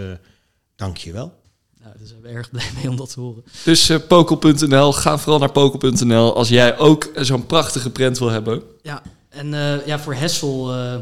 dank 0.76 0.96
je 0.96 1.12
wel. 1.12 1.34
Nou, 1.82 1.94
daar 1.98 2.06
zijn 2.06 2.20
we 2.22 2.28
erg 2.28 2.50
blij 2.50 2.70
mee 2.74 2.88
om 2.88 2.96
dat 2.96 3.12
te 3.12 3.20
horen. 3.20 3.44
Dus 3.64 3.90
uh, 3.90 3.98
pokel.nl, 4.08 4.92
ga 4.92 5.18
vooral 5.18 5.38
naar 5.38 5.52
pokel.nl 5.52 6.36
als 6.36 6.48
jij 6.48 6.78
ook 6.78 7.10
zo'n 7.14 7.46
prachtige 7.46 7.90
print 7.90 8.18
wil 8.18 8.30
hebben. 8.30 8.62
Ja, 8.82 9.02
en 9.28 9.52
uh, 9.52 9.86
ja, 9.86 9.98
voor 9.98 10.14
Hessel 10.14 10.74
uh, 10.74 10.94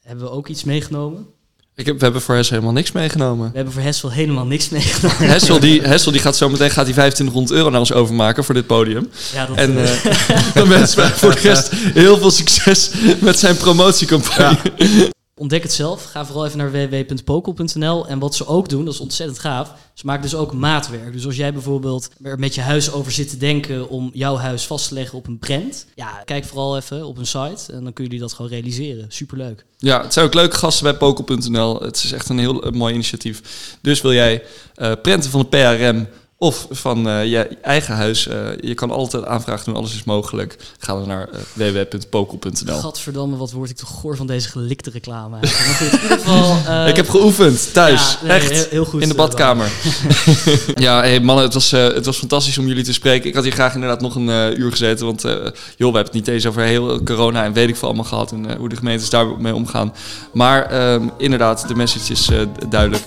hebben 0.00 0.24
we 0.24 0.30
ook 0.30 0.48
iets 0.48 0.64
meegenomen. 0.64 1.26
Ik 1.74 1.86
heb, 1.86 1.98
we 1.98 2.04
hebben 2.04 2.22
voor 2.22 2.34
Hessel 2.34 2.54
helemaal 2.54 2.74
niks 2.74 2.92
meegenomen. 2.92 3.50
We 3.50 3.56
hebben 3.56 3.74
voor 3.74 3.82
Hessel 3.82 4.10
helemaal 4.10 4.46
niks 4.46 4.68
meegenomen. 4.68 5.26
Hessel 5.34 5.60
die, 5.60 5.82
Hessel 5.82 6.12
die 6.12 6.20
gaat 6.20 6.36
zo 6.36 6.48
meteen 6.48 6.70
gaat 6.70 6.84
die 6.84 6.94
2500 6.94 7.58
euro 7.58 7.70
naar 7.70 7.80
ons 7.80 7.92
overmaken 7.92 8.44
voor 8.44 8.54
dit 8.54 8.66
podium. 8.66 9.10
Ja, 9.32 9.46
dat 9.46 9.56
en 9.56 9.74
dan 10.54 10.68
wensen 10.68 10.98
wij 10.98 11.10
voor 11.20 11.34
de 11.34 11.40
rest 11.40 11.70
heel 11.72 12.18
veel 12.18 12.30
succes 12.30 12.90
met 13.20 13.38
zijn 13.38 13.56
promotiecampagne. 13.56 14.58
Ja. 14.76 15.08
Ontdek 15.38 15.62
het 15.62 15.72
zelf. 15.72 16.04
Ga 16.04 16.26
vooral 16.26 16.46
even 16.46 16.58
naar 16.58 16.72
www.pokel.nl. 16.72 18.06
En 18.06 18.18
wat 18.18 18.34
ze 18.34 18.46
ook 18.46 18.68
doen, 18.68 18.84
dat 18.84 18.94
is 18.94 19.00
ontzettend 19.00 19.38
gaaf. 19.38 19.74
Ze 19.94 20.06
maken 20.06 20.22
dus 20.22 20.34
ook 20.34 20.52
maatwerk. 20.52 21.12
Dus 21.12 21.26
als 21.26 21.36
jij 21.36 21.52
bijvoorbeeld 21.52 22.10
er 22.22 22.38
met 22.38 22.54
je 22.54 22.60
huis 22.60 22.92
over 22.92 23.12
zit 23.12 23.30
te 23.30 23.36
denken 23.36 23.88
om 23.88 24.10
jouw 24.12 24.36
huis 24.36 24.66
vast 24.66 24.88
te 24.88 24.94
leggen 24.94 25.18
op 25.18 25.26
een 25.26 25.38
brand. 25.38 25.86
Ja, 25.94 26.22
kijk 26.24 26.44
vooral 26.44 26.76
even 26.76 27.06
op 27.06 27.16
hun 27.16 27.26
site 27.26 27.72
en 27.72 27.84
dan 27.84 27.92
kun 27.92 28.10
je 28.10 28.18
dat 28.18 28.32
gewoon 28.32 28.50
realiseren. 28.50 29.06
Superleuk. 29.08 29.64
Ja, 29.78 30.02
het 30.02 30.12
zijn 30.12 30.26
ook 30.26 30.34
leuke 30.34 30.56
gasten 30.56 30.84
bij 30.84 30.94
Pokel.nl. 30.94 31.80
Het 31.82 31.96
is 31.96 32.12
echt 32.12 32.28
een 32.28 32.38
heel 32.38 32.70
mooi 32.70 32.94
initiatief. 32.94 33.42
Dus 33.80 34.00
wil 34.00 34.12
jij 34.12 34.42
uh, 34.76 34.92
prenten 35.02 35.30
van 35.30 35.40
de 35.40 35.46
PRM 35.46 36.06
of 36.40 36.66
van 36.70 37.08
uh, 37.08 37.26
je 37.26 37.48
eigen 37.62 37.94
huis. 37.94 38.26
Uh, 38.26 38.34
je 38.60 38.74
kan 38.74 38.90
altijd 38.90 39.24
aanvragen 39.24 39.64
doen, 39.64 39.74
alles 39.74 39.94
is 39.94 40.04
mogelijk. 40.04 40.56
Ga 40.78 40.94
dan 40.94 41.08
naar 41.08 41.28
uh, 41.32 41.72
www.pokel.nl. 41.72 42.78
Gadverdamme, 42.78 43.36
wat 43.36 43.50
word 43.50 43.70
ik 43.70 43.76
toch 43.76 43.88
goor 43.88 44.16
van 44.16 44.26
deze 44.26 44.48
gelikte 44.48 44.90
reclame. 44.90 45.28
Maar 45.40 45.48
goed, 45.48 45.92
in 45.92 46.02
ieder 46.02 46.18
geval... 46.18 46.56
ik 46.92 46.96
heb 46.96 47.08
geoefend, 47.08 47.72
thuis. 47.72 48.18
Ja, 48.20 48.26
nee, 48.26 48.36
Echt, 48.36 48.68
heel, 48.68 48.84
goed, 48.84 49.02
in 49.02 49.08
de 49.08 49.14
badkamer. 49.14 49.70
ja, 50.74 51.00
hey, 51.00 51.20
mannen, 51.20 51.44
het 51.44 51.54
was, 51.54 51.70
het 51.70 52.06
was 52.06 52.18
fantastisch 52.18 52.58
om 52.58 52.66
jullie 52.66 52.84
te 52.84 52.92
spreken. 52.92 53.28
Ik 53.28 53.34
had 53.34 53.44
hier 53.44 53.52
graag 53.52 53.74
inderdaad 53.74 54.00
nog 54.00 54.14
een 54.14 54.60
uur 54.60 54.70
gezeten. 54.70 55.06
Want 55.06 55.22
joh, 55.22 55.38
we 55.76 55.84
hebben 55.84 56.02
het 56.02 56.12
niet 56.12 56.28
eens 56.28 56.46
over 56.46 56.62
heel 56.62 57.02
corona 57.02 57.44
en 57.44 57.52
weet 57.52 57.68
ik 57.68 57.76
veel 57.76 57.88
allemaal 57.88 58.04
gehad. 58.04 58.32
En 58.32 58.56
hoe 58.56 58.68
de 58.68 58.76
gemeentes 58.76 59.10
daarmee 59.10 59.54
omgaan. 59.54 59.94
Maar 60.32 60.92
um, 60.92 61.10
inderdaad, 61.16 61.68
de 61.68 61.74
message 61.74 62.12
is 62.12 62.30
duidelijk. 62.68 63.04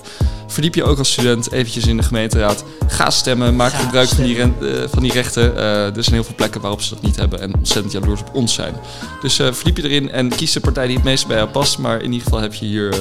Verdiep 0.52 0.74
je 0.74 0.84
ook 0.84 0.98
als 0.98 1.12
student 1.12 1.52
eventjes 1.52 1.86
in 1.86 1.96
de 1.96 2.02
gemeenteraad. 2.02 2.64
Ga 2.86 3.10
stemmen, 3.10 3.56
maak 3.56 3.72
gebruik 3.72 4.08
van 4.08 4.24
die, 4.24 4.36
uh, 4.36 4.44
van 4.86 5.02
die 5.02 5.12
rechten. 5.12 5.52
Uh, 5.54 5.96
er 5.96 6.02
zijn 6.02 6.14
heel 6.14 6.24
veel 6.24 6.34
plekken 6.34 6.60
waarop 6.60 6.82
ze 6.82 6.94
dat 6.94 7.02
niet 7.02 7.16
hebben 7.16 7.40
en 7.40 7.54
ontzettend 7.54 7.92
jaloers 7.92 8.20
op 8.20 8.34
ons 8.34 8.54
zijn. 8.54 8.74
Dus 9.20 9.38
uh, 9.38 9.52
verdiep 9.52 9.76
je 9.76 9.82
erin 9.82 10.10
en 10.10 10.28
kies 10.28 10.52
de 10.52 10.60
partij 10.60 10.86
die 10.86 10.96
het 10.96 11.04
meest 11.04 11.26
bij 11.26 11.36
jou 11.36 11.48
past. 11.48 11.78
Maar 11.78 12.02
in 12.02 12.12
ieder 12.12 12.22
geval 12.22 12.40
heb 12.40 12.54
je 12.54 12.66
hier 12.66 12.94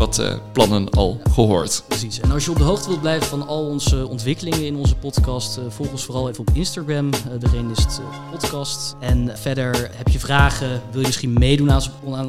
wat 0.00 0.38
plannen 0.52 0.90
al 0.90 1.20
gehoord. 1.32 1.84
Precies. 1.88 2.20
En 2.20 2.30
als 2.30 2.44
je 2.44 2.50
op 2.50 2.56
de 2.56 2.62
hoogte 2.62 2.88
wilt 2.88 3.00
blijven 3.00 3.28
van 3.28 3.46
al 3.46 3.66
onze 3.66 4.08
ontwikkelingen 4.08 4.66
in 4.66 4.76
onze 4.76 4.96
podcast, 4.96 5.60
volg 5.68 5.90
ons 5.90 6.04
vooral 6.04 6.28
even 6.28 6.40
op 6.40 6.50
Instagram, 6.52 7.10
de 7.10 7.48
Renist 7.52 8.00
Podcast. 8.30 8.96
En 9.00 9.30
verder 9.34 9.90
heb 9.94 10.08
je 10.08 10.18
vragen, 10.18 10.82
wil 10.90 11.00
je 11.00 11.06
misschien 11.06 11.32
meedoen 11.32 11.72
aan, 11.72 11.82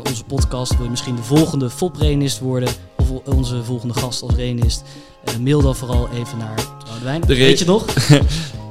onze 0.07 0.23
podcast, 0.23 0.75
wil 0.75 0.83
je 0.83 0.89
misschien 0.89 1.15
de 1.15 1.23
volgende 1.23 1.69
FOP 1.69 1.95
Renist 1.95 2.39
worden 2.39 2.69
of 2.97 3.35
onze 3.35 3.63
volgende 3.63 3.93
gast 3.93 4.21
als 4.21 4.33
renist, 4.33 4.83
mail 5.39 5.61
dan 5.61 5.75
vooral 5.75 6.09
even 6.13 6.37
naar 6.37 6.55
Boudewijn. 6.87 7.23
Weet 7.25 7.59
je 7.59 7.65
nog? 7.65 7.85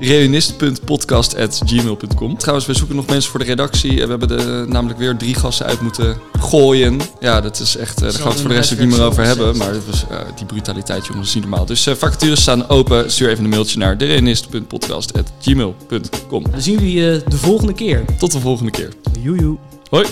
Reunist.podcast.gmail.com 0.00 2.36
Trouwens, 2.38 2.66
we 2.66 2.74
zoeken 2.74 2.96
nog 2.96 3.06
mensen 3.06 3.30
voor 3.30 3.40
de 3.40 3.46
redactie. 3.46 4.06
We 4.06 4.10
hebben 4.10 4.38
er 4.38 4.68
namelijk 4.68 4.98
weer 4.98 5.16
drie 5.16 5.34
gasten 5.34 5.66
uit 5.66 5.80
moeten 5.80 6.16
gooien. 6.38 7.00
Ja, 7.20 7.40
dat 7.40 7.60
is 7.60 7.76
echt... 7.76 7.96
eh, 7.96 8.02
daar 8.02 8.12
gaan 8.12 8.22
we 8.22 8.28
het 8.28 8.40
voor 8.40 8.48
de 8.48 8.54
rest 8.54 8.72
ook 8.72 8.78
niet 8.78 8.88
meer 8.88 9.02
over 9.02 9.24
hebben. 9.24 9.56
Maar 9.56 9.72
dat 9.72 9.82
was, 9.90 10.04
eh, 10.10 10.18
die 10.36 10.46
brutaliteit, 10.46 11.06
jongens, 11.06 11.28
is 11.28 11.34
niet 11.34 11.42
normaal. 11.44 11.66
Dus 11.66 11.86
eh, 11.86 11.94
vacatures 11.94 12.40
staan 12.40 12.68
open. 12.68 13.10
Stuur 13.12 13.28
even 13.28 13.44
een 13.44 13.50
mailtje 13.50 13.78
naar 13.78 13.98
dereunist.podcast.gmail.com 13.98 16.42
Dan 16.50 16.60
zien 16.60 16.78
we 16.78 16.92
jullie 16.92 17.20
eh, 17.20 17.28
de 17.30 17.36
volgende 17.36 17.72
keer. 17.72 18.04
Tot 18.18 18.32
de 18.32 18.40
volgende 18.40 18.70
keer. 18.70 18.92
Joejoe. 19.22 19.56
Hoi! 19.90 20.06